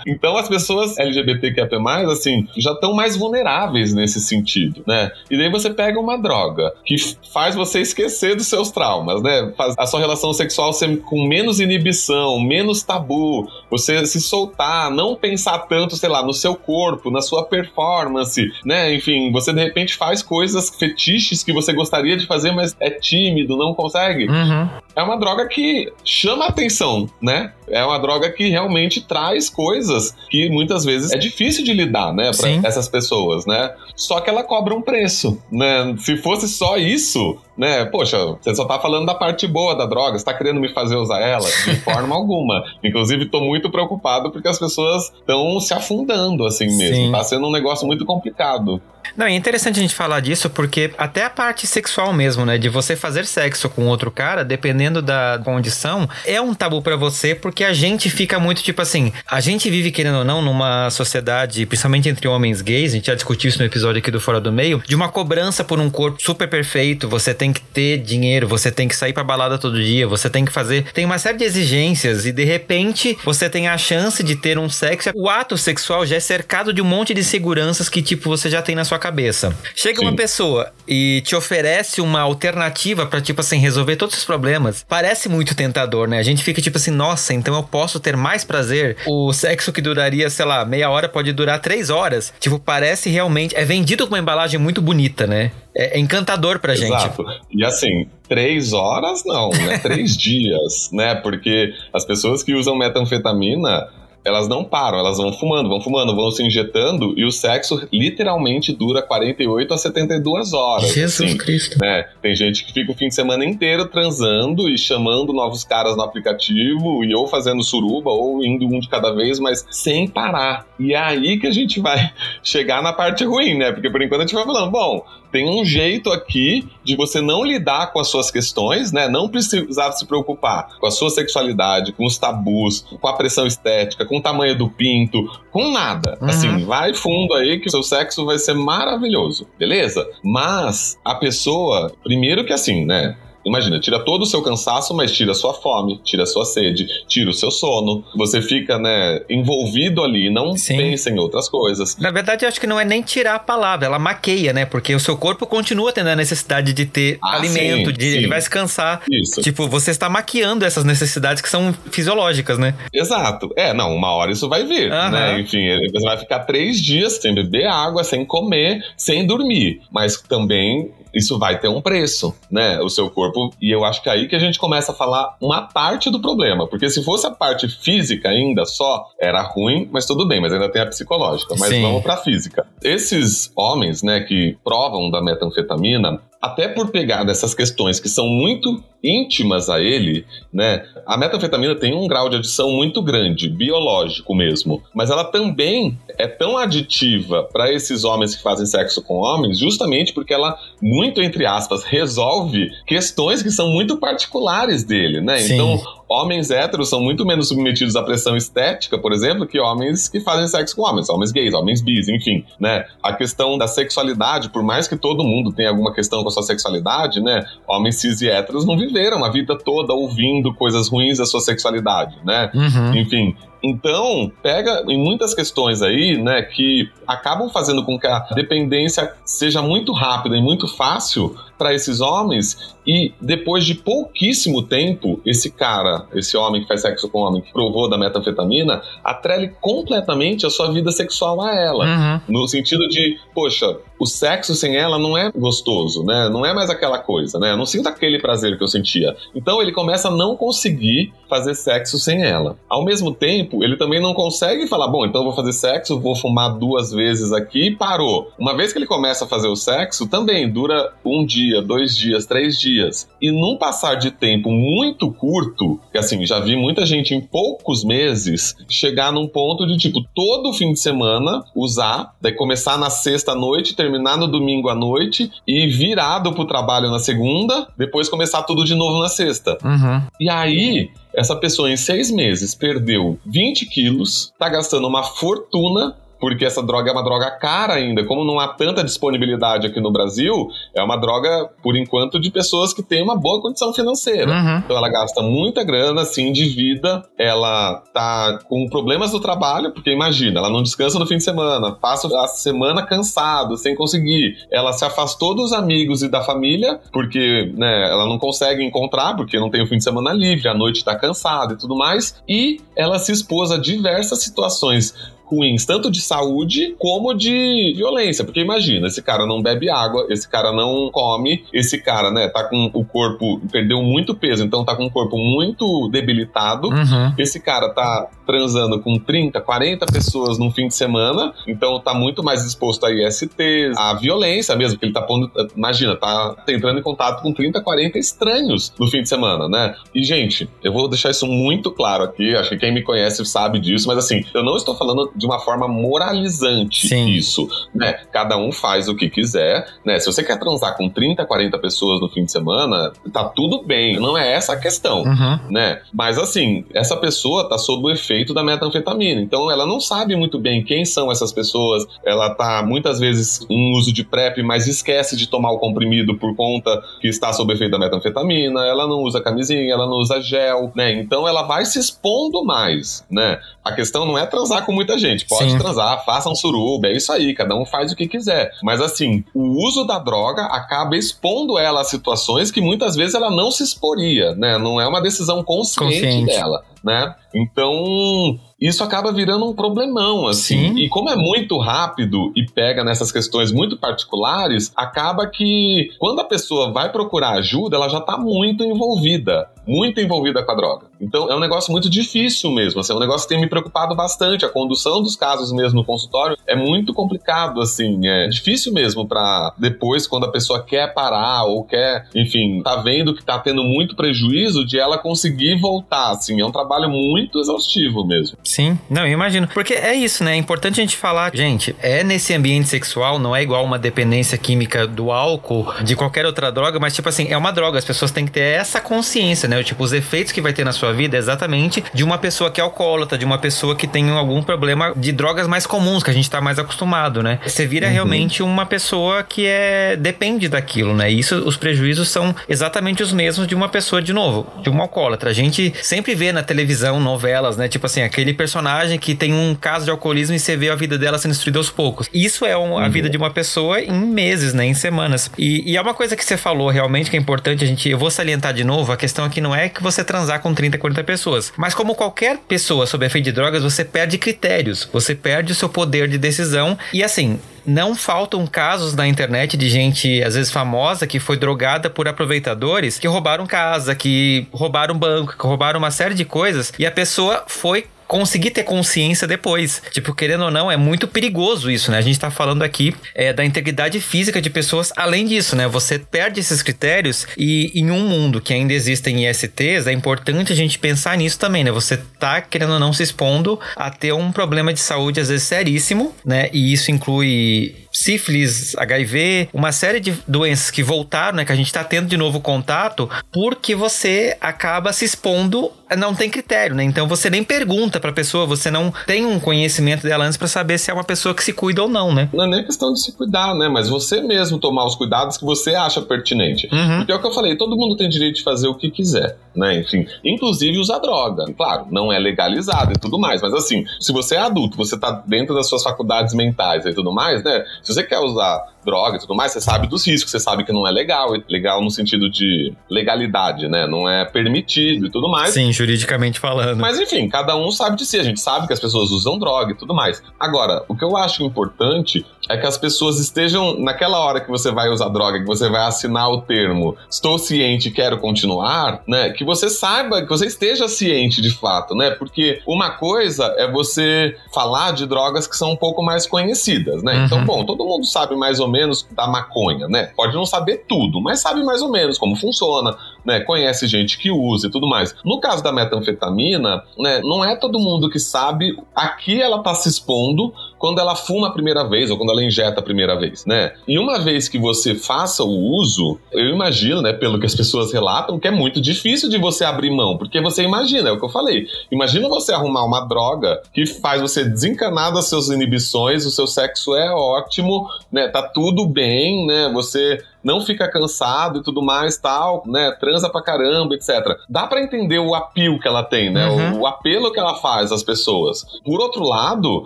então 0.06 0.36
as 0.36 0.46
pessoas 0.46 0.98
LGBTQIA+, 0.98 1.66
assim, 2.12 2.46
já 2.58 2.72
estão 2.72 2.92
mais 2.92 3.16
vulneráveis 3.16 3.94
nesse 3.94 4.20
sentido, 4.20 4.82
né? 4.86 5.10
E 5.30 5.38
daí 5.38 5.50
você 5.50 5.70
pega 5.70 5.98
uma 5.98 6.18
droga 6.18 6.74
que 6.84 6.96
faz 7.32 7.54
você 7.54 7.80
esquecer 7.80 8.36
dos 8.36 8.46
seus 8.46 8.70
traumas, 8.70 9.22
né? 9.22 9.54
Faz 9.56 9.74
a 9.78 9.86
sua 9.86 10.00
relação 10.00 10.34
sexual 10.34 10.74
ser 10.74 11.00
com 11.00 11.26
menos 11.26 11.60
inibição, 11.60 12.38
menos 12.40 12.82
tabu, 12.82 13.48
você 13.70 14.04
se 14.04 14.20
soltar, 14.20 14.90
não 14.90 15.16
pensar 15.16 15.60
tanto, 15.60 15.96
sei 15.96 16.10
lá, 16.10 16.22
no 16.22 16.34
seu 16.34 16.54
corpo, 16.54 17.10
na 17.10 17.22
sua 17.22 17.44
performance, 17.44 18.52
né? 18.64 18.94
Enfim, 18.94 19.13
você 19.32 19.52
de 19.52 19.62
repente 19.62 19.94
faz 19.94 20.22
coisas, 20.22 20.70
fetiches 20.70 21.42
que 21.42 21.52
você 21.52 21.72
gostaria 21.72 22.16
de 22.16 22.26
fazer, 22.26 22.52
mas 22.52 22.76
é 22.80 22.90
tímido, 22.90 23.56
não 23.56 23.74
consegue. 23.74 24.28
Uhum. 24.28 24.68
É 24.96 25.02
uma 25.02 25.18
droga 25.18 25.46
que 25.48 25.92
chama 26.04 26.46
atenção, 26.46 27.08
né? 27.20 27.52
É 27.68 27.84
uma 27.84 27.98
droga 27.98 28.30
que 28.30 28.48
realmente 28.48 29.00
traz 29.00 29.48
coisas 29.48 30.14
que 30.30 30.48
muitas 30.50 30.84
vezes 30.84 31.12
é 31.12 31.18
difícil 31.18 31.64
de 31.64 31.72
lidar, 31.72 32.12
né, 32.12 32.30
para 32.36 32.68
essas 32.68 32.88
pessoas, 32.88 33.46
né? 33.46 33.74
Só 33.96 34.20
que 34.20 34.28
ela 34.28 34.42
cobra 34.42 34.74
um 34.74 34.82
preço, 34.82 35.40
né? 35.50 35.94
Se 35.98 36.16
fosse 36.18 36.48
só 36.48 36.76
isso, 36.76 37.38
né? 37.56 37.84
Poxa, 37.86 38.18
você 38.40 38.54
só 38.54 38.64
tá 38.64 38.78
falando 38.78 39.06
da 39.06 39.14
parte 39.14 39.46
boa 39.46 39.74
da 39.74 39.86
droga, 39.86 40.18
você 40.18 40.24
tá 40.24 40.34
querendo 40.34 40.60
me 40.60 40.72
fazer 40.72 40.96
usar 40.96 41.20
ela? 41.20 41.48
De 41.64 41.76
forma 41.82 42.14
alguma. 42.14 42.62
Inclusive, 42.82 43.26
tô 43.26 43.40
muito 43.40 43.70
preocupado 43.70 44.30
porque 44.30 44.48
as 44.48 44.58
pessoas 44.58 45.12
estão 45.14 45.58
se 45.60 45.72
afundando 45.72 46.44
assim 46.44 46.66
mesmo. 46.76 47.06
Sim. 47.06 47.12
Tá 47.12 47.24
sendo 47.24 47.46
um 47.46 47.52
negócio 47.52 47.86
muito 47.86 48.04
complicado. 48.04 48.80
Não, 49.16 49.26
é 49.26 49.32
interessante 49.32 49.78
a 49.78 49.82
gente 49.82 49.94
falar 49.94 50.20
disso 50.20 50.50
porque 50.50 50.92
até 50.98 51.24
a 51.24 51.30
parte 51.30 51.66
sexual 51.66 52.12
mesmo, 52.12 52.44
né? 52.44 52.58
De 52.58 52.68
você 52.68 52.96
fazer 52.96 53.26
sexo 53.26 53.68
com 53.68 53.86
outro 53.86 54.10
cara, 54.10 54.44
dependendo 54.44 54.83
da 55.02 55.40
condição, 55.44 56.08
é 56.24 56.40
um 56.40 56.54
tabu 56.54 56.82
pra 56.82 56.96
você 56.96 57.34
porque 57.34 57.64
a 57.64 57.72
gente 57.72 58.10
fica 58.10 58.38
muito 58.38 58.62
tipo 58.62 58.80
assim. 58.82 59.12
A 59.26 59.40
gente 59.40 59.70
vive, 59.70 59.90
querendo 59.90 60.18
ou 60.18 60.24
não, 60.24 60.42
numa 60.42 60.90
sociedade, 60.90 61.66
principalmente 61.66 62.08
entre 62.08 62.28
homens 62.28 62.60
gays, 62.60 62.92
a 62.92 62.96
gente 62.96 63.06
já 63.06 63.14
discutiu 63.14 63.48
isso 63.48 63.58
no 63.58 63.64
episódio 63.64 63.98
aqui 63.98 64.10
do 64.10 64.20
Fora 64.20 64.40
do 64.40 64.52
Meio, 64.52 64.82
de 64.86 64.94
uma 64.94 65.08
cobrança 65.08 65.64
por 65.64 65.78
um 65.78 65.90
corpo 65.90 66.22
super 66.22 66.48
perfeito. 66.48 67.08
Você 67.08 67.34
tem 67.34 67.52
que 67.52 67.60
ter 67.60 67.98
dinheiro, 67.98 68.48
você 68.48 68.70
tem 68.70 68.88
que 68.88 68.96
sair 68.96 69.12
pra 69.12 69.24
balada 69.24 69.58
todo 69.58 69.82
dia, 69.82 70.06
você 70.06 70.28
tem 70.28 70.44
que 70.44 70.52
fazer. 70.52 70.84
Tem 70.92 71.04
uma 71.04 71.18
série 71.18 71.38
de 71.38 71.44
exigências 71.44 72.26
e 72.26 72.32
de 72.32 72.44
repente 72.44 73.16
você 73.24 73.48
tem 73.48 73.68
a 73.68 73.78
chance 73.78 74.22
de 74.22 74.36
ter 74.36 74.58
um 74.58 74.68
sexo. 74.68 75.10
O 75.14 75.28
ato 75.28 75.56
sexual 75.56 76.06
já 76.06 76.16
é 76.16 76.20
cercado 76.20 76.72
de 76.72 76.80
um 76.80 76.84
monte 76.84 77.14
de 77.14 77.22
seguranças 77.24 77.88
que, 77.88 78.02
tipo, 78.02 78.28
você 78.28 78.50
já 78.50 78.62
tem 78.62 78.74
na 78.74 78.84
sua 78.84 78.98
cabeça. 78.98 79.54
Chega 79.74 80.00
Sim. 80.00 80.06
uma 80.06 80.16
pessoa 80.16 80.72
e 80.86 81.22
te 81.24 81.34
oferece 81.34 82.00
uma 82.00 82.20
alternativa 82.20 83.06
pra, 83.06 83.20
tipo 83.20 83.40
assim, 83.40 83.58
resolver 83.58 83.96
todos 83.96 84.16
os 84.16 84.24
problemas. 84.24 84.73
Parece 84.82 85.28
muito 85.28 85.54
tentador, 85.54 86.08
né? 86.08 86.18
A 86.18 86.22
gente 86.22 86.42
fica 86.42 86.60
tipo 86.60 86.76
assim, 86.76 86.90
nossa, 86.90 87.32
então 87.34 87.54
eu 87.54 87.62
posso 87.62 88.00
ter 88.00 88.16
mais 88.16 88.44
prazer. 88.44 88.96
O 89.06 89.32
sexo 89.32 89.72
que 89.72 89.80
duraria, 89.80 90.28
sei 90.30 90.44
lá, 90.44 90.64
meia 90.64 90.90
hora 90.90 91.08
pode 91.08 91.32
durar 91.32 91.60
três 91.60 91.90
horas. 91.90 92.32
Tipo, 92.40 92.58
parece 92.58 93.10
realmente. 93.10 93.54
É 93.56 93.64
vendido 93.64 94.06
com 94.06 94.14
uma 94.14 94.18
embalagem 94.18 94.58
muito 94.58 94.80
bonita, 94.82 95.26
né? 95.26 95.52
É, 95.76 95.96
é 95.96 96.00
encantador 96.00 96.58
pra 96.58 96.74
gente. 96.74 96.92
Exato. 96.92 97.24
E 97.50 97.64
assim, 97.64 98.06
três 98.28 98.72
horas 98.72 99.22
não, 99.24 99.50
né? 99.50 99.78
três 99.78 100.16
dias, 100.18 100.90
né? 100.92 101.14
Porque 101.16 101.72
as 101.92 102.04
pessoas 102.04 102.42
que 102.42 102.54
usam 102.54 102.76
metanfetamina, 102.76 103.88
elas 104.24 104.48
não 104.48 104.64
param, 104.64 104.98
elas 104.98 105.18
vão 105.18 105.32
fumando, 105.32 105.68
vão 105.68 105.80
fumando, 105.80 106.14
vão 106.16 106.30
se 106.30 106.42
injetando 106.42 107.14
e 107.16 107.24
o 107.24 107.30
sexo 107.30 107.86
literalmente 107.92 108.72
dura 108.72 109.02
48 109.02 109.74
a 109.74 109.76
72 109.76 110.52
horas. 110.52 110.92
Jesus 110.92 111.28
assim, 111.30 111.36
Cristo. 111.38 111.78
né? 111.78 112.04
Tem 112.22 112.34
gente 112.34 112.64
que 112.64 112.72
fica 112.72 112.90
o 112.90 112.94
fim 112.94 113.08
de 113.08 113.14
semana 113.14 113.44
inteiro 113.44 113.86
transando 113.86 114.68
e 114.68 114.78
chamando 114.78 115.32
novos 115.32 115.62
caras 115.64 115.96
no 115.96 116.02
aplicativo 116.02 117.04
e 117.04 117.14
ou 117.14 117.26
fazendo 117.26 117.62
suruba 117.62 118.10
ou 118.10 118.44
indo 118.44 118.66
um 118.66 118.80
de 118.80 118.88
cada 118.88 119.12
vez, 119.12 119.38
mas 119.38 119.66
sem 119.70 120.08
parar. 120.08 120.66
E 120.78 120.94
é 120.94 120.98
aí 120.98 121.38
que 121.38 121.46
a 121.46 121.52
gente 121.52 121.80
vai 121.80 122.12
chegar 122.42 122.82
na 122.82 122.92
parte 122.92 123.24
ruim, 123.24 123.58
né? 123.58 123.72
Porque 123.72 123.90
por 123.90 124.00
enquanto 124.00 124.22
a 124.22 124.24
gente 124.24 124.34
vai 124.34 124.44
falando, 124.44 124.70
bom, 124.70 125.04
tem 125.34 125.50
um 125.50 125.64
jeito 125.64 126.12
aqui 126.12 126.64
de 126.84 126.94
você 126.94 127.20
não 127.20 127.42
lidar 127.42 127.92
com 127.92 127.98
as 127.98 128.06
suas 128.06 128.30
questões, 128.30 128.92
né? 128.92 129.08
Não 129.08 129.28
precisar 129.28 129.90
se 129.90 130.06
preocupar 130.06 130.78
com 130.78 130.86
a 130.86 130.92
sua 130.92 131.10
sexualidade, 131.10 131.92
com 131.92 132.06
os 132.06 132.16
tabus, 132.16 132.86
com 133.00 133.08
a 133.08 133.14
pressão 133.14 133.44
estética, 133.44 134.06
com 134.06 134.18
o 134.18 134.22
tamanho 134.22 134.56
do 134.56 134.70
pinto, 134.70 135.28
com 135.50 135.72
nada. 135.72 136.16
Uhum. 136.22 136.28
Assim, 136.28 136.64
vai 136.64 136.94
fundo 136.94 137.34
aí 137.34 137.58
que 137.58 137.66
o 137.66 137.70
seu 137.70 137.82
sexo 137.82 138.24
vai 138.24 138.38
ser 138.38 138.54
maravilhoso, 138.54 139.48
beleza? 139.58 140.08
Mas 140.22 140.96
a 141.04 141.16
pessoa, 141.16 141.92
primeiro 142.04 142.44
que 142.44 142.52
assim, 142.52 142.84
né? 142.84 143.16
Imagina, 143.44 143.78
tira 143.78 143.98
todo 144.00 144.22
o 144.22 144.26
seu 144.26 144.42
cansaço, 144.42 144.94
mas 144.94 145.12
tira 145.12 145.32
a 145.32 145.34
sua 145.34 145.54
fome, 145.54 146.00
tira 146.04 146.22
a 146.22 146.26
sua 146.26 146.44
sede, 146.44 146.86
tira 147.06 147.30
o 147.30 147.32
seu 147.32 147.50
sono. 147.50 148.04
Você 148.16 148.40
fica, 148.40 148.78
né, 148.78 149.20
envolvido 149.28 150.02
ali, 150.02 150.32
não 150.32 150.56
Sim. 150.56 150.76
pensa 150.76 151.10
em 151.10 151.18
outras 151.18 151.48
coisas. 151.48 151.96
Na 151.98 152.10
verdade, 152.10 152.44
eu 152.44 152.48
acho 152.48 152.60
que 152.60 152.66
não 152.66 152.78
é 152.78 152.84
nem 152.84 153.02
tirar 153.02 153.34
a 153.36 153.38
palavra, 153.38 153.86
ela 153.86 153.98
maqueia, 153.98 154.52
né? 154.52 154.64
Porque 154.64 154.94
o 154.94 155.00
seu 155.00 155.16
corpo 155.16 155.46
continua 155.46 155.92
tendo 155.92 156.08
a 156.08 156.16
necessidade 156.16 156.72
de 156.72 156.86
ter 156.86 157.18
ah, 157.22 157.36
alimento, 157.36 157.90
sim, 157.90 157.96
de 157.96 158.10
sim. 158.10 158.16
ele 158.18 158.28
vai 158.28 158.40
se 158.40 158.50
cansar. 158.50 159.02
Isso. 159.10 159.40
Tipo, 159.40 159.68
você 159.68 159.90
está 159.90 160.08
maquiando 160.08 160.64
essas 160.64 160.84
necessidades 160.84 161.42
que 161.42 161.48
são 161.48 161.74
fisiológicas, 161.90 162.58
né? 162.58 162.74
Exato. 162.92 163.50
É, 163.56 163.72
não, 163.72 163.94
uma 163.94 164.10
hora 164.12 164.32
isso 164.32 164.48
vai 164.48 164.64
vir, 164.64 164.90
né? 164.90 165.40
Enfim, 165.40 165.64
você 165.92 166.04
vai 166.04 166.18
ficar 166.18 166.40
três 166.40 166.80
dias 166.80 167.14
sem 167.20 167.34
beber 167.34 167.66
água, 167.66 168.04
sem 168.04 168.24
comer, 168.24 168.82
sem 168.96 169.26
dormir. 169.26 169.80
Mas 169.90 170.20
também 170.20 170.90
isso 171.14 171.38
vai 171.38 171.58
ter 171.58 171.68
um 171.68 171.80
preço, 171.80 172.34
né? 172.50 172.80
O 172.80 172.88
seu 172.88 173.08
corpo. 173.10 173.52
E 173.60 173.70
eu 173.70 173.84
acho 173.84 174.02
que 174.02 174.08
é 174.08 174.12
aí 174.12 174.28
que 174.28 174.36
a 174.36 174.38
gente 174.38 174.58
começa 174.58 174.92
a 174.92 174.94
falar 174.94 175.36
uma 175.40 175.62
parte 175.62 176.10
do 176.10 176.20
problema. 176.20 176.66
Porque 176.66 176.88
se 176.90 177.02
fosse 177.02 177.26
a 177.26 177.30
parte 177.30 177.68
física 177.68 178.28
ainda 178.28 178.64
só, 178.64 179.06
era 179.20 179.42
ruim, 179.42 179.88
mas 179.92 180.06
tudo 180.06 180.26
bem, 180.26 180.40
mas 180.40 180.52
ainda 180.52 180.68
tem 180.68 180.82
a 180.82 180.86
psicológica. 180.86 181.54
Mas 181.58 181.68
Sim. 181.68 181.82
vamos 181.82 182.02
pra 182.02 182.16
física. 182.16 182.66
Esses 182.82 183.52
homens, 183.56 184.02
né, 184.02 184.20
que 184.20 184.56
provam 184.64 185.10
da 185.10 185.22
metanfetamina, 185.22 186.20
até 186.44 186.68
por 186.68 186.90
pegar 186.90 187.24
dessas 187.24 187.54
questões 187.54 187.98
que 187.98 188.08
são 188.08 188.26
muito 188.26 188.82
íntimas 189.02 189.68
a 189.68 189.80
ele, 189.80 190.24
né? 190.52 190.84
A 191.06 191.16
metanfetamina 191.16 191.74
tem 191.74 191.94
um 191.94 192.06
grau 192.06 192.28
de 192.28 192.36
adição 192.36 192.70
muito 192.70 193.02
grande, 193.02 193.48
biológico 193.48 194.34
mesmo, 194.34 194.82
mas 194.94 195.10
ela 195.10 195.24
também 195.24 195.98
é 196.18 196.26
tão 196.26 196.56
aditiva 196.56 197.48
para 197.52 197.72
esses 197.72 198.04
homens 198.04 198.34
que 198.34 198.42
fazem 198.42 198.66
sexo 198.66 199.02
com 199.02 199.16
homens, 199.16 199.58
justamente 199.58 200.12
porque 200.12 200.32
ela 200.32 200.58
muito 200.80 201.22
entre 201.22 201.46
aspas 201.46 201.84
resolve 201.84 202.70
questões 202.86 203.42
que 203.42 203.50
são 203.50 203.68
muito 203.70 203.98
particulares 203.98 204.84
dele, 204.84 205.20
né? 205.20 205.38
Sim. 205.38 205.54
Então, 205.54 205.82
homens 206.08 206.50
héteros 206.50 206.88
são 206.88 207.00
muito 207.00 207.24
menos 207.24 207.48
submetidos 207.48 207.96
à 207.96 208.02
pressão 208.02 208.36
estética, 208.36 208.98
por 208.98 209.12
exemplo, 209.12 209.46
que 209.46 209.58
homens 209.58 210.08
que 210.08 210.20
fazem 210.20 210.46
sexo 210.46 210.76
com 210.76 210.82
homens, 210.82 211.08
homens 211.08 211.32
gays, 211.32 211.54
homens 211.54 211.82
bis, 211.82 212.08
enfim, 212.08 212.44
né? 212.60 212.84
A 213.02 213.12
questão 213.12 213.56
da 213.58 213.66
sexualidade, 213.66 214.50
por 214.50 214.62
mais 214.62 214.86
que 214.86 214.96
todo 214.96 215.24
mundo 215.24 215.52
tenha 215.52 215.70
alguma 215.70 215.92
questão 215.92 216.22
com 216.22 216.28
a 216.28 216.32
sua 216.32 216.42
sexualidade, 216.42 217.20
né? 217.20 217.44
Homens 217.66 217.96
cis 217.96 218.20
e 218.20 218.28
héteros 218.28 218.66
não 218.66 218.76
viveram 218.76 219.24
a 219.24 219.30
vida 219.30 219.56
toda 219.56 219.92
ouvindo 219.92 220.54
coisas 220.54 220.88
ruins 220.88 221.18
da 221.18 221.26
sua 221.26 221.40
sexualidade, 221.40 222.16
né? 222.24 222.50
Uhum. 222.54 222.96
Enfim, 222.96 223.36
então, 223.66 224.30
pega 224.42 224.84
em 224.90 225.02
muitas 225.02 225.32
questões 225.32 225.80
aí, 225.80 226.22
né, 226.22 226.42
que 226.42 226.90
acabam 227.06 227.48
fazendo 227.48 227.82
com 227.82 227.98
que 227.98 228.06
a 228.06 228.18
dependência 228.34 229.14
seja 229.24 229.62
muito 229.62 229.90
rápida 229.94 230.36
e 230.36 230.42
muito 230.42 230.68
fácil 230.68 231.34
para 231.56 231.72
esses 231.72 232.02
homens 232.02 232.74
e 232.86 233.12
depois 233.20 233.64
de 233.64 233.74
pouquíssimo 233.74 234.62
tempo, 234.62 235.20
esse 235.24 235.50
cara, 235.50 236.06
esse 236.14 236.36
homem 236.36 236.62
que 236.62 236.68
faz 236.68 236.82
sexo 236.82 237.08
com 237.08 237.20
homem, 237.20 237.40
que 237.40 237.52
provou 237.52 237.88
da 237.88 237.96
metanfetamina, 237.96 238.82
atrele 239.02 239.48
completamente 239.60 240.44
a 240.44 240.50
sua 240.50 240.70
vida 240.70 240.92
sexual 240.92 241.40
a 241.40 241.54
ela. 241.54 241.86
Uhum. 241.86 242.20
No 242.28 242.46
sentido 242.46 242.86
de, 242.88 243.18
poxa, 243.34 243.78
o 243.98 244.06
sexo 244.06 244.54
sem 244.54 244.76
ela 244.76 244.98
não 244.98 245.16
é 245.16 245.30
gostoso, 245.32 246.04
né? 246.04 246.28
Não 246.28 246.44
é 246.44 246.52
mais 246.52 246.68
aquela 246.68 246.98
coisa, 246.98 247.38
né? 247.38 247.52
Eu 247.52 247.56
não 247.56 247.64
sinto 247.64 247.88
aquele 247.88 248.18
prazer 248.18 248.58
que 248.58 248.62
eu 248.62 248.68
sentia. 248.68 249.16
Então 249.34 249.62
ele 249.62 249.72
começa 249.72 250.08
a 250.08 250.10
não 250.10 250.36
conseguir 250.36 251.12
fazer 251.28 251.54
sexo 251.54 251.98
sem 251.98 252.22
ela. 252.22 252.58
Ao 252.68 252.84
mesmo 252.84 253.14
tempo, 253.14 253.53
ele 253.62 253.76
também 253.76 254.00
não 254.00 254.14
consegue 254.14 254.66
falar, 254.66 254.88
bom, 254.88 255.04
então 255.04 255.20
eu 255.20 255.26
vou 255.26 255.34
fazer 255.34 255.52
sexo, 255.52 256.00
vou 256.00 256.14
fumar 256.14 256.56
duas 256.58 256.92
vezes 256.92 257.32
aqui 257.32 257.68
e 257.68 257.76
parou. 257.76 258.30
Uma 258.38 258.56
vez 258.56 258.72
que 258.72 258.78
ele 258.78 258.86
começa 258.86 259.24
a 259.24 259.28
fazer 259.28 259.48
o 259.48 259.56
sexo, 259.56 260.08
também 260.08 260.50
dura 260.50 260.92
um 261.04 261.24
dia, 261.24 261.62
dois 261.62 261.96
dias, 261.96 262.26
três 262.26 262.58
dias. 262.58 263.08
E 263.20 263.30
num 263.30 263.56
passar 263.56 263.94
de 263.94 264.10
tempo 264.10 264.50
muito 264.50 265.10
curto, 265.10 265.80
que 265.90 265.98
assim, 265.98 266.24
já 266.26 266.40
vi 266.40 266.56
muita 266.56 266.84
gente 266.84 267.14
em 267.14 267.20
poucos 267.20 267.84
meses 267.84 268.54
chegar 268.68 269.12
num 269.12 269.26
ponto 269.26 269.66
de 269.66 269.76
tipo, 269.76 270.00
todo 270.14 270.52
fim 270.52 270.72
de 270.72 270.80
semana 270.80 271.42
usar, 271.54 272.14
daí 272.20 272.32
começar 272.32 272.78
na 272.78 272.90
sexta 272.90 273.34
noite, 273.34 273.74
terminar 273.74 273.94
terminar 273.94 274.16
no 274.16 274.26
domingo 274.26 274.68
à 274.68 274.74
noite 274.74 275.30
e 275.46 275.66
virado 275.66 276.32
pro 276.32 276.46
trabalho 276.46 276.90
na 276.90 276.98
segunda, 276.98 277.68
depois 277.76 278.08
começar 278.08 278.42
tudo 278.42 278.64
de 278.64 278.74
novo 278.74 279.00
na 279.00 279.08
sexta. 279.08 279.56
Uhum. 279.64 280.02
E 280.20 280.28
aí, 280.28 280.90
essa 281.16 281.36
pessoa 281.36 281.70
em 281.70 281.76
seis 281.76 282.10
meses 282.10 282.54
perdeu 282.54 283.18
20 283.26 283.66
quilos, 283.66 284.32
tá 284.38 284.48
gastando 284.48 284.86
uma 284.86 285.02
fortuna 285.02 285.96
porque 286.24 286.46
essa 286.46 286.62
droga 286.62 286.88
é 286.88 286.92
uma 286.94 287.04
droga 287.04 287.30
cara 287.32 287.74
ainda. 287.74 288.02
Como 288.06 288.24
não 288.24 288.40
há 288.40 288.48
tanta 288.48 288.82
disponibilidade 288.82 289.66
aqui 289.66 289.78
no 289.78 289.92
Brasil, 289.92 290.48
é 290.74 290.82
uma 290.82 290.96
droga, 290.96 291.50
por 291.62 291.76
enquanto, 291.76 292.18
de 292.18 292.30
pessoas 292.30 292.72
que 292.72 292.82
têm 292.82 293.02
uma 293.02 293.14
boa 293.14 293.42
condição 293.42 293.74
financeira. 293.74 294.32
Uhum. 294.32 294.58
Então 294.64 294.74
ela 294.74 294.88
gasta 294.88 295.20
muita 295.20 295.62
grana, 295.62 296.00
assim, 296.00 296.32
de 296.32 296.46
vida. 296.46 297.02
Ela 297.18 297.82
tá 297.92 298.38
com 298.48 298.66
problemas 298.70 299.10
do 299.10 299.20
trabalho, 299.20 299.70
porque 299.70 299.90
imagina, 299.90 300.40
ela 300.40 300.48
não 300.48 300.62
descansa 300.62 300.98
no 300.98 301.06
fim 301.06 301.18
de 301.18 301.24
semana, 301.24 301.72
passa 301.72 302.08
a 302.18 302.26
semana 302.26 302.82
cansado, 302.86 303.58
sem 303.58 303.74
conseguir. 303.74 304.38
Ela 304.50 304.72
se 304.72 304.82
afastou 304.82 305.34
dos 305.34 305.52
amigos 305.52 306.02
e 306.02 306.08
da 306.08 306.22
família, 306.22 306.80
porque, 306.90 307.52
né, 307.54 307.90
ela 307.90 308.06
não 308.06 308.18
consegue 308.18 308.64
encontrar, 308.64 309.14
porque 309.14 309.38
não 309.38 309.50
tem 309.50 309.62
o 309.62 309.66
fim 309.66 309.76
de 309.76 309.84
semana 309.84 310.10
livre, 310.10 310.48
a 310.48 310.54
noite 310.54 310.82
tá 310.82 310.96
cansada 310.96 311.52
e 311.52 311.58
tudo 311.58 311.76
mais. 311.76 312.16
E 312.26 312.62
ela 312.74 312.98
se 312.98 313.12
expôs 313.12 313.50
a 313.50 313.58
diversas 313.58 314.22
situações 314.22 315.12
ruins, 315.34 315.64
tanto 315.64 315.90
de 315.90 316.00
saúde 316.00 316.74
como 316.78 317.14
de 317.14 317.74
violência. 317.76 318.24
Porque 318.24 318.40
imagina, 318.40 318.86
esse 318.86 319.02
cara 319.02 319.26
não 319.26 319.42
bebe 319.42 319.68
água, 319.68 320.06
esse 320.10 320.28
cara 320.28 320.52
não 320.52 320.90
come, 320.90 321.44
esse 321.52 321.78
cara, 321.78 322.10
né, 322.10 322.28
tá 322.28 322.44
com 322.44 322.70
o 322.72 322.84
corpo, 322.84 323.40
perdeu 323.50 323.82
muito 323.82 324.14
peso, 324.14 324.44
então 324.44 324.64
tá 324.64 324.74
com 324.74 324.86
o 324.86 324.90
corpo 324.90 325.16
muito 325.18 325.88
debilitado. 325.90 326.68
Uhum. 326.68 327.14
Esse 327.18 327.40
cara 327.40 327.68
tá 327.70 328.08
transando 328.26 328.80
com 328.80 328.98
30, 328.98 329.40
40 329.40 329.86
pessoas 329.86 330.38
num 330.38 330.50
fim 330.50 330.68
de 330.68 330.74
semana, 330.74 331.32
então 331.46 331.78
tá 331.80 331.92
muito 331.92 332.22
mais 332.22 332.44
exposto 332.44 332.86
a 332.86 332.92
ISTs, 332.92 333.76
a 333.76 333.94
violência 333.94 334.56
mesmo, 334.56 334.78
que 334.78 334.86
ele 334.86 334.92
tá 334.92 335.02
pondo, 335.02 335.30
imagina, 335.56 335.96
tá 335.96 336.34
entrando 336.48 336.78
em 336.78 336.82
contato 336.82 337.22
com 337.22 337.32
30, 337.32 337.60
40 337.60 337.98
estranhos 337.98 338.72
no 338.78 338.86
fim 338.88 339.02
de 339.02 339.08
semana, 339.08 339.48
né? 339.48 339.74
E, 339.94 340.02
gente, 340.02 340.48
eu 340.62 340.72
vou 340.72 340.88
deixar 340.88 341.10
isso 341.10 341.26
muito 341.26 341.70
claro 341.70 342.04
aqui, 342.04 342.34
acho 342.34 342.50
que 342.50 342.58
quem 342.58 342.72
me 342.72 342.82
conhece 342.82 343.24
sabe 343.24 343.58
disso, 343.58 343.86
mas 343.86 343.98
assim, 343.98 344.24
eu 344.34 344.42
não 344.42 344.56
estou 344.56 344.76
falando 344.76 345.12
de 345.14 345.23
uma 345.24 345.38
forma 345.38 345.66
moralizante 345.68 346.88
Sim. 346.88 347.08
isso, 347.08 347.48
né? 347.74 347.94
Cada 348.12 348.36
um 348.36 348.52
faz 348.52 348.88
o 348.88 348.94
que 348.94 349.08
quiser, 349.08 349.66
né? 349.84 349.98
Se 349.98 350.06
você 350.06 350.22
quer 350.22 350.38
transar 350.38 350.76
com 350.76 350.88
30, 350.88 351.24
40 351.24 351.58
pessoas 351.58 352.00
no 352.00 352.08
fim 352.08 352.24
de 352.24 352.32
semana, 352.32 352.92
tá 353.12 353.24
tudo 353.24 353.62
bem, 353.62 353.98
não 353.98 354.16
é 354.16 354.32
essa 354.32 354.54
a 354.54 354.56
questão, 354.56 355.02
uhum. 355.02 355.38
né? 355.50 355.80
Mas 355.92 356.18
assim, 356.18 356.64
essa 356.74 356.96
pessoa 356.96 357.48
tá 357.48 357.58
sob 357.58 357.86
o 357.86 357.90
efeito 357.90 358.34
da 358.34 358.42
metanfetamina, 358.42 359.20
então 359.20 359.50
ela 359.50 359.66
não 359.66 359.80
sabe 359.80 360.16
muito 360.16 360.38
bem 360.38 360.62
quem 360.62 360.84
são 360.84 361.10
essas 361.10 361.32
pessoas, 361.32 361.86
ela 362.04 362.30
tá 362.30 362.62
muitas 362.66 362.98
vezes 362.98 363.44
em 363.48 363.76
uso 363.76 363.92
de 363.92 364.04
PrEP, 364.04 364.42
mas 364.42 364.66
esquece 364.66 365.16
de 365.16 365.26
tomar 365.26 365.52
o 365.52 365.58
comprimido 365.58 366.16
por 366.16 366.34
conta 366.36 366.82
que 367.00 367.08
está 367.08 367.32
sob 367.32 367.52
o 367.52 367.56
efeito 367.56 367.72
da 367.72 367.78
metanfetamina, 367.78 368.64
ela 368.66 368.86
não 368.86 369.02
usa 369.02 369.20
camisinha, 369.20 369.72
ela 369.72 369.86
não 369.86 369.96
usa 369.96 370.20
gel, 370.20 370.72
né? 370.74 370.92
Então 370.92 371.26
ela 371.26 371.42
vai 371.42 371.64
se 371.64 371.78
expondo 371.78 372.44
mais, 372.44 373.04
né? 373.10 373.38
A 373.64 373.72
questão 373.72 374.04
não 374.06 374.18
é 374.18 374.26
transar 374.26 374.64
com 374.64 374.72
muita 374.72 374.98
gente, 374.98 375.03
gente. 375.04 375.26
Pode 375.26 375.50
Sim. 375.50 375.58
transar, 375.58 376.04
faça 376.04 376.28
um 376.28 376.34
suruba, 376.34 376.88
é 376.88 376.92
isso 376.96 377.12
aí, 377.12 377.34
cada 377.34 377.54
um 377.54 377.64
faz 377.64 377.92
o 377.92 377.96
que 377.96 378.06
quiser. 378.06 378.50
Mas 378.62 378.80
assim, 378.80 379.24
o 379.34 379.66
uso 379.66 379.84
da 379.84 379.98
droga 379.98 380.44
acaba 380.46 380.96
expondo 380.96 381.58
ela 381.58 381.80
a 381.80 381.84
situações 381.84 382.50
que 382.50 382.60
muitas 382.60 382.96
vezes 382.96 383.14
ela 383.14 383.30
não 383.30 383.50
se 383.50 383.62
exporia, 383.62 384.34
né? 384.34 384.58
Não 384.58 384.80
é 384.80 384.86
uma 384.86 385.00
decisão 385.00 385.42
consciente, 385.42 385.94
consciente. 385.94 386.26
dela, 386.26 386.64
né? 386.84 387.14
Então, 387.34 388.38
isso 388.60 388.84
acaba 388.84 389.12
virando 389.12 389.44
um 389.44 389.54
problemão, 389.54 390.26
assim. 390.26 390.74
Sim. 390.74 390.78
E 390.78 390.88
como 390.88 391.10
é 391.10 391.16
muito 391.16 391.58
rápido 391.58 392.32
e 392.36 392.44
pega 392.44 392.84
nessas 392.84 393.10
questões 393.10 393.50
muito 393.50 393.76
particulares, 393.76 394.72
acaba 394.76 395.26
que 395.26 395.90
quando 395.98 396.20
a 396.20 396.24
pessoa 396.24 396.70
vai 396.70 396.92
procurar 396.92 397.32
ajuda, 397.38 397.76
ela 397.76 397.88
já 397.88 398.00
tá 398.00 398.16
muito 398.16 398.62
envolvida, 398.62 399.48
muito 399.66 400.00
envolvida 400.00 400.44
com 400.44 400.52
a 400.52 400.54
droga. 400.54 400.86
Então 401.00 401.30
é 401.30 401.34
um 401.34 401.40
negócio 401.40 401.72
muito 401.72 401.90
difícil 401.90 402.50
mesmo, 402.50 402.80
assim, 402.80 402.92
é 402.92 402.96
um 402.96 403.00
negócio 403.00 403.26
que 403.26 403.34
tem 403.34 403.40
me 403.40 403.48
preocupado 403.48 403.94
bastante. 403.96 404.44
A 404.44 404.48
condução 404.48 405.02
dos 405.02 405.16
casos 405.16 405.52
mesmo 405.52 405.80
no 405.80 405.84
consultório 405.84 406.36
é 406.46 406.54
muito 406.54 406.94
complicado, 406.94 407.60
assim, 407.60 408.06
é 408.06 408.28
difícil 408.28 408.72
mesmo 408.72 409.06
para 409.06 409.52
depois, 409.58 410.06
quando 410.06 410.24
a 410.24 410.30
pessoa 410.30 410.62
quer 410.62 410.94
parar 410.94 411.44
ou 411.44 411.64
quer, 411.64 412.08
enfim, 412.14 412.62
tá 412.62 412.76
vendo 412.76 413.14
que 413.14 413.24
tá 413.24 413.38
tendo 413.38 413.64
muito 413.64 413.96
prejuízo, 413.96 414.64
de 414.64 414.78
ela 414.78 414.98
conseguir 414.98 415.60
voltar, 415.60 416.10
assim. 416.10 416.40
É 416.40 416.46
um 416.46 416.52
trabalho 416.52 416.73
trabalho 416.74 416.90
muito 416.90 417.40
exaustivo 417.40 418.04
mesmo. 418.04 418.36
Sim, 418.42 418.78
não, 418.90 419.06
eu 419.06 419.12
imagino. 419.12 419.48
Porque 419.48 419.74
é 419.74 419.94
isso, 419.94 420.24
né? 420.24 420.32
É 420.32 420.36
importante 420.36 420.80
a 420.80 420.82
gente 420.82 420.96
falar, 420.96 421.34
gente, 421.34 421.74
é 421.80 422.02
nesse 422.02 422.34
ambiente 422.34 422.68
sexual, 422.68 423.18
não 423.18 423.34
é 423.34 423.42
igual 423.42 423.64
uma 423.64 423.78
dependência 423.78 424.36
química 424.36 424.86
do 424.86 425.10
álcool, 425.10 425.72
de 425.82 425.94
qualquer 425.94 426.26
outra 426.26 426.50
droga, 426.50 426.78
mas 426.80 426.94
tipo 426.94 427.08
assim, 427.08 427.28
é 427.30 427.36
uma 427.36 427.52
droga, 427.52 427.78
as 427.78 427.84
pessoas 427.84 428.10
têm 428.10 428.24
que 428.26 428.32
ter 428.32 428.40
essa 428.40 428.80
consciência, 428.80 429.48
né? 429.48 429.62
Tipo, 429.62 429.82
os 429.84 429.92
efeitos 429.92 430.32
que 430.32 430.40
vai 430.40 430.52
ter 430.52 430.64
na 430.64 430.72
sua 430.72 430.92
vida 430.92 431.16
é 431.16 431.18
exatamente 431.18 431.84
de 431.92 432.02
uma 432.02 432.18
pessoa 432.18 432.50
que 432.50 432.60
é 432.60 432.64
alcoólatra, 432.64 433.16
de 433.16 433.24
uma 433.24 433.38
pessoa 433.38 433.74
que 433.76 433.86
tem 433.86 434.10
algum 434.10 434.42
problema 434.42 434.92
de 434.96 435.12
drogas 435.12 435.46
mais 435.46 435.66
comuns, 435.66 436.02
que 436.02 436.10
a 436.10 436.14
gente 436.14 436.28
tá 436.28 436.40
mais 436.40 436.58
acostumado, 436.58 437.22
né? 437.22 437.38
Você 437.46 437.66
vira 437.66 437.86
uhum. 437.86 437.92
realmente 437.92 438.42
uma 438.42 438.66
pessoa 438.66 439.22
que 439.22 439.46
é 439.46 439.96
depende 439.96 440.48
daquilo, 440.48 440.94
né? 440.94 441.10
E 441.10 441.18
isso, 441.18 441.36
os 441.46 441.56
prejuízos 441.56 442.08
são 442.08 442.34
exatamente 442.48 443.02
os 443.02 443.12
mesmos 443.12 443.46
de 443.46 443.54
uma 443.54 443.68
pessoa, 443.68 444.02
de 444.02 444.12
novo, 444.12 444.46
de 444.62 444.70
um 444.70 444.80
alcoólatra. 444.80 445.30
A 445.30 445.32
gente 445.32 445.72
sempre 445.82 446.14
vê 446.14 446.32
na 446.32 446.42
televisão, 446.42 446.63
novelas, 447.00 447.56
né? 447.56 447.68
Tipo 447.68 447.86
assim, 447.86 448.02
aquele 448.02 448.32
personagem 448.32 448.98
que 448.98 449.14
tem 449.14 449.32
um 449.32 449.54
caso 449.54 449.84
de 449.84 449.90
alcoolismo 449.90 450.34
e 450.34 450.38
você 450.38 450.56
vê 450.56 450.70
a 450.70 450.74
vida 450.74 450.98
dela 450.98 451.18
sendo 451.18 451.32
destruída 451.32 451.58
aos 451.58 451.70
poucos. 451.70 452.08
Isso 452.12 452.44
é 452.44 452.56
um, 452.56 452.78
a 452.78 452.84
uhum. 452.84 452.90
vida 452.90 453.08
de 453.08 453.16
uma 453.16 453.30
pessoa 453.30 453.80
em 453.80 453.92
meses, 453.92 454.54
né? 454.54 454.64
Em 454.66 454.74
semanas. 454.74 455.30
E, 455.36 455.72
e, 455.72 455.76
é 455.76 455.80
uma 455.80 455.94
coisa 455.94 456.16
que 456.16 456.24
você 456.24 456.36
falou 456.36 456.70
realmente 456.70 457.10
que 457.10 457.16
é 457.16 457.20
importante 457.20 457.64
a 457.64 457.66
gente. 457.66 457.88
Eu 457.88 457.98
vou 457.98 458.10
salientar 458.10 458.52
de 458.54 458.64
novo, 458.64 458.92
a 458.92 458.96
questão 458.96 459.24
aqui 459.24 459.40
não 459.40 459.54
é 459.54 459.68
que 459.68 459.82
você 459.82 460.04
transar 460.04 460.40
com 460.40 460.54
30, 460.54 460.78
40 460.78 461.04
pessoas. 461.04 461.52
Mas 461.56 461.74
como 461.74 461.94
qualquer 461.94 462.38
pessoa 462.48 462.86
sob 462.86 463.04
efeito 463.04 463.24
de 463.24 463.32
drogas, 463.32 463.62
você 463.62 463.84
perde 463.84 464.18
critérios, 464.18 464.88
você 464.92 465.14
perde 465.14 465.52
o 465.52 465.54
seu 465.54 465.68
poder 465.68 466.08
de 466.08 466.18
decisão. 466.18 466.78
E 466.92 467.02
assim, 467.02 467.38
não 467.66 467.94
faltam 467.94 468.46
casos 468.46 468.94
na 468.94 469.06
internet 469.06 469.56
de 469.56 469.68
gente, 469.68 470.22
às 470.22 470.34
vezes 470.34 470.52
famosa, 470.52 471.06
que 471.06 471.18
foi 471.18 471.36
drogada 471.36 471.88
por 471.88 472.06
aproveitadores 472.06 472.98
que 472.98 473.06
roubaram 473.06 473.46
casa, 473.46 473.94
que 473.94 474.46
roubaram 474.52 474.98
banco, 474.98 475.36
que 475.36 475.46
roubaram 475.46 475.78
uma 475.78 475.90
série 475.90 476.14
de 476.14 476.24
coisas 476.24 476.72
e 476.78 476.86
a 476.86 476.90
pessoa 476.90 477.44
foi 477.46 477.86
conseguir 478.06 478.50
ter 478.50 478.64
consciência 478.64 479.26
depois. 479.26 479.82
Tipo, 479.90 480.14
querendo 480.14 480.44
ou 480.44 480.50
não, 480.50 480.70
é 480.70 480.76
muito 480.76 481.06
perigoso 481.08 481.70
isso, 481.70 481.90
né? 481.90 481.98
A 481.98 482.02
gente 482.02 482.18
tá 482.18 482.30
falando 482.30 482.62
aqui 482.62 482.94
é, 483.14 483.32
da 483.32 483.44
integridade 483.44 484.00
física 484.00 484.40
de 484.40 484.50
pessoas. 484.50 484.92
Além 484.96 485.26
disso, 485.26 485.56
né? 485.56 485.66
Você 485.68 485.98
perde 485.98 486.40
esses 486.40 486.62
critérios 486.62 487.26
e 487.36 487.70
em 487.74 487.90
um 487.90 488.00
mundo 488.00 488.40
que 488.40 488.52
ainda 488.52 488.72
existem 488.72 489.28
ISTs, 489.28 489.86
é 489.86 489.92
importante 489.92 490.52
a 490.52 490.56
gente 490.56 490.78
pensar 490.78 491.16
nisso 491.16 491.38
também, 491.38 491.64
né? 491.64 491.70
Você 491.70 491.96
tá, 492.18 492.40
querendo 492.40 492.74
ou 492.74 492.78
não, 492.78 492.92
se 492.92 493.02
expondo 493.02 493.58
a 493.76 493.90
ter 493.90 494.12
um 494.12 494.32
problema 494.32 494.72
de 494.72 494.80
saúde, 494.80 495.20
às 495.20 495.28
vezes, 495.28 495.46
seríssimo, 495.46 496.14
né? 496.24 496.48
E 496.52 496.72
isso 496.72 496.90
inclui 496.90 497.84
sífilis, 497.94 498.74
HIV, 498.76 499.48
uma 499.52 499.70
série 499.70 500.00
de 500.00 500.12
doenças 500.26 500.70
que 500.70 500.82
voltaram, 500.82 501.36
né, 501.36 501.44
que 501.44 501.52
a 501.52 501.56
gente 501.56 501.66
está 501.66 501.84
tendo 501.84 502.08
de 502.08 502.16
novo 502.16 502.40
contato, 502.40 503.08
porque 503.32 503.74
você 503.74 504.36
acaba 504.40 504.92
se 504.92 505.04
expondo, 505.04 505.72
não 505.96 506.14
tem 506.14 506.30
critério, 506.30 506.74
né? 506.74 506.84
Então 506.84 507.06
você 507.06 507.30
nem 507.30 507.42
pergunta 507.42 508.00
para 508.00 508.10
a 508.10 508.12
pessoa, 508.12 508.46
você 508.46 508.70
não 508.70 508.92
tem 509.06 509.26
um 509.26 509.38
conhecimento 509.38 510.02
dela 510.02 510.24
antes 510.24 510.36
para 510.36 510.48
saber 510.48 510.78
se 510.78 510.90
é 510.90 510.94
uma 510.94 511.04
pessoa 511.04 511.34
que 511.34 511.42
se 511.42 511.52
cuida 511.52 511.82
ou 511.82 511.88
não, 511.88 512.12
né? 512.12 512.28
Não 512.32 512.44
é 512.44 512.48
nem 512.48 512.64
questão 512.64 512.92
de 512.92 513.00
se 513.00 513.12
cuidar, 513.12 513.54
né? 513.54 513.68
Mas 513.68 513.88
você 513.88 514.20
mesmo 514.20 514.58
tomar 514.58 514.86
os 514.86 514.94
cuidados 514.94 515.36
que 515.36 515.44
você 515.44 515.74
acha 515.74 516.00
pertinente. 516.02 516.68
Uhum. 516.72 516.98
Porque 516.98 517.12
é 517.12 517.14
o 517.14 517.20
que 517.20 517.26
eu 517.26 517.32
falei, 517.32 517.56
todo 517.56 517.76
mundo 517.76 517.96
tem 517.96 518.08
direito 518.08 518.36
de 518.36 518.42
fazer 518.42 518.68
o 518.68 518.74
que 518.74 518.90
quiser, 518.90 519.36
né? 519.54 519.80
Enfim, 519.80 520.06
inclusive 520.24 520.78
usar 520.78 520.98
droga. 520.98 521.44
Claro, 521.56 521.86
não 521.90 522.12
é 522.12 522.18
legalizado 522.18 522.92
e 522.92 522.98
tudo 522.98 523.18
mais, 523.18 523.40
mas 523.40 523.52
assim, 523.54 523.84
se 524.00 524.12
você 524.12 524.36
é 524.36 524.40
adulto, 524.40 524.76
você 524.76 524.98
tá 524.98 525.22
dentro 525.26 525.54
das 525.54 525.68
suas 525.68 525.82
faculdades 525.82 526.34
mentais 526.34 526.84
e 526.86 526.92
tudo 526.92 527.12
mais, 527.12 527.42
né? 527.42 527.64
Se 527.82 527.92
você 527.94 528.02
quer 528.02 528.18
usar 528.18 528.73
droga 528.84 529.16
e 529.16 529.20
tudo 529.20 529.34
mais, 529.34 529.52
você 529.52 529.60
sabe 529.60 529.86
dos 529.86 530.06
riscos, 530.06 530.30
você 530.30 530.40
sabe 530.40 530.64
que 530.64 530.72
não 530.72 530.86
é 530.86 530.90
legal. 530.90 531.32
Legal 531.48 531.82
no 531.82 531.90
sentido 531.90 532.30
de 532.30 532.72
legalidade, 532.90 533.68
né? 533.68 533.86
Não 533.86 534.08
é 534.08 534.24
permitido 534.24 535.06
e 535.06 535.10
tudo 535.10 535.28
mais. 535.28 535.50
Sim, 535.50 535.72
juridicamente 535.72 536.38
falando. 536.38 536.80
Mas 536.80 536.98
enfim, 536.98 537.28
cada 537.28 537.56
um 537.56 537.70
sabe 537.70 537.96
de 537.96 538.06
si. 538.06 538.18
A 538.18 538.22
gente 538.22 538.40
sabe 538.40 538.66
que 538.66 538.72
as 538.72 538.80
pessoas 538.80 539.10
usam 539.10 539.38
droga 539.38 539.72
e 539.72 539.74
tudo 539.74 539.94
mais. 539.94 540.22
Agora, 540.38 540.84
o 540.88 540.96
que 540.96 541.04
eu 541.04 541.16
acho 541.16 541.42
importante 541.42 542.24
é 542.48 542.56
que 542.56 542.66
as 542.66 542.76
pessoas 542.76 543.18
estejam, 543.18 543.78
naquela 543.80 544.18
hora 544.18 544.40
que 544.40 544.50
você 544.50 544.70
vai 544.70 544.88
usar 544.88 545.08
droga, 545.08 545.38
que 545.38 545.46
você 545.46 545.68
vai 545.68 545.86
assinar 545.86 546.28
o 546.30 546.42
termo, 546.42 546.96
estou 547.08 547.38
ciente, 547.38 547.90
quero 547.90 548.18
continuar, 548.18 549.02
né? 549.06 549.30
Que 549.30 549.44
você 549.44 549.70
saiba, 549.70 550.22
que 550.22 550.28
você 550.28 550.46
esteja 550.46 550.88
ciente 550.88 551.40
de 551.40 551.50
fato, 551.50 551.94
né? 551.94 552.10
Porque 552.10 552.60
uma 552.66 552.90
coisa 552.90 553.54
é 553.58 553.70
você 553.70 554.36
falar 554.52 554.92
de 554.92 555.06
drogas 555.06 555.46
que 555.46 555.56
são 555.56 555.72
um 555.72 555.76
pouco 555.76 556.02
mais 556.02 556.26
conhecidas, 556.26 557.02
né? 557.02 557.24
Então, 557.24 557.38
uhum. 557.38 557.44
Então, 557.44 557.44
bom, 557.44 557.64
todo 557.64 557.84
mundo 557.84 558.06
sabe 558.06 558.36
mais 558.36 558.60
ou 558.60 558.68
menos 558.68 558.73
da 559.10 559.26
maconha, 559.26 559.88
né? 559.88 560.12
Pode 560.16 560.34
não 560.34 560.44
saber 560.44 560.84
tudo, 560.88 561.20
mas 561.20 561.40
sabe 561.40 561.62
mais 561.64 561.82
ou 561.82 561.90
menos 561.90 562.18
como 562.18 562.36
funciona, 562.36 562.96
né? 563.24 563.40
Conhece 563.40 563.86
gente 563.86 564.18
que 564.18 564.30
usa 564.30 564.66
e 564.66 564.70
tudo 564.70 564.88
mais. 564.88 565.14
No 565.24 565.40
caso 565.40 565.62
da 565.62 565.72
metanfetamina, 565.72 566.82
né? 566.98 567.20
Não 567.22 567.44
é 567.44 567.56
todo 567.56 567.78
mundo 567.78 568.10
que 568.10 568.18
sabe 568.18 568.76
a 568.94 569.08
que 569.08 569.40
ela 569.40 569.62
tá 569.62 569.74
se 569.74 569.88
expondo 569.88 570.52
quando 570.78 570.98
ela 570.98 571.16
fuma 571.16 571.48
a 571.48 571.50
primeira 571.50 571.82
vez 571.88 572.10
ou 572.10 572.18
quando 572.18 572.30
ela 572.30 572.44
injeta 572.44 572.80
a 572.80 572.82
primeira 572.82 573.18
vez, 573.18 573.46
né? 573.46 573.72
E 573.88 573.98
uma 573.98 574.18
vez 574.18 574.48
que 574.48 574.58
você 574.58 574.94
faça 574.94 575.42
o 575.42 575.76
uso, 575.78 576.18
eu 576.30 576.50
imagino, 576.50 577.00
né, 577.00 577.12
pelo 577.14 577.40
que 577.40 577.46
as 577.46 577.54
pessoas 577.54 577.90
relatam, 577.90 578.38
que 578.38 578.48
é 578.48 578.50
muito 578.50 578.82
difícil 578.82 579.30
de 579.30 579.38
você 579.38 579.64
abrir 579.64 579.90
mão, 579.90 580.18
porque 580.18 580.42
você 580.42 580.62
imagina, 580.62 581.08
é 581.08 581.12
o 581.12 581.18
que 581.18 581.24
eu 581.24 581.30
falei. 581.30 581.66
Imagina 581.90 582.28
você 582.28 582.52
arrumar 582.52 582.84
uma 582.84 583.00
droga 583.00 583.62
que 583.72 583.86
faz 583.86 584.20
você 584.20 584.44
desencanar 584.44 585.10
das 585.14 585.30
suas 585.30 585.48
inibições, 585.48 586.26
o 586.26 586.30
seu 586.30 586.46
sexo 586.46 586.94
é 586.94 587.10
ótimo, 587.10 587.88
né? 588.12 588.28
Tá 588.28 588.42
tudo 588.42 588.86
bem, 588.86 589.46
né? 589.46 589.70
Você 589.72 590.22
não 590.44 590.60
fica 590.60 590.90
cansado 590.90 591.58
e 591.58 591.62
tudo 591.62 591.82
mais, 591.82 592.18
tal, 592.18 592.62
né? 592.66 592.92
Transa 593.00 593.30
pra 593.30 593.42
caramba, 593.42 593.94
etc. 593.94 594.10
Dá 594.48 594.66
para 594.66 594.82
entender 594.82 595.18
o 595.18 595.34
apelo 595.34 595.80
que 595.80 595.88
ela 595.88 596.02
tem, 596.02 596.30
né? 596.32 596.46
Uhum. 596.46 596.78
O, 596.78 596.80
o 596.82 596.86
apelo 596.86 597.32
que 597.32 597.40
ela 597.40 597.54
faz 597.56 597.90
às 597.90 598.02
pessoas. 598.02 598.64
Por 598.84 599.00
outro 599.00 599.24
lado, 599.24 599.84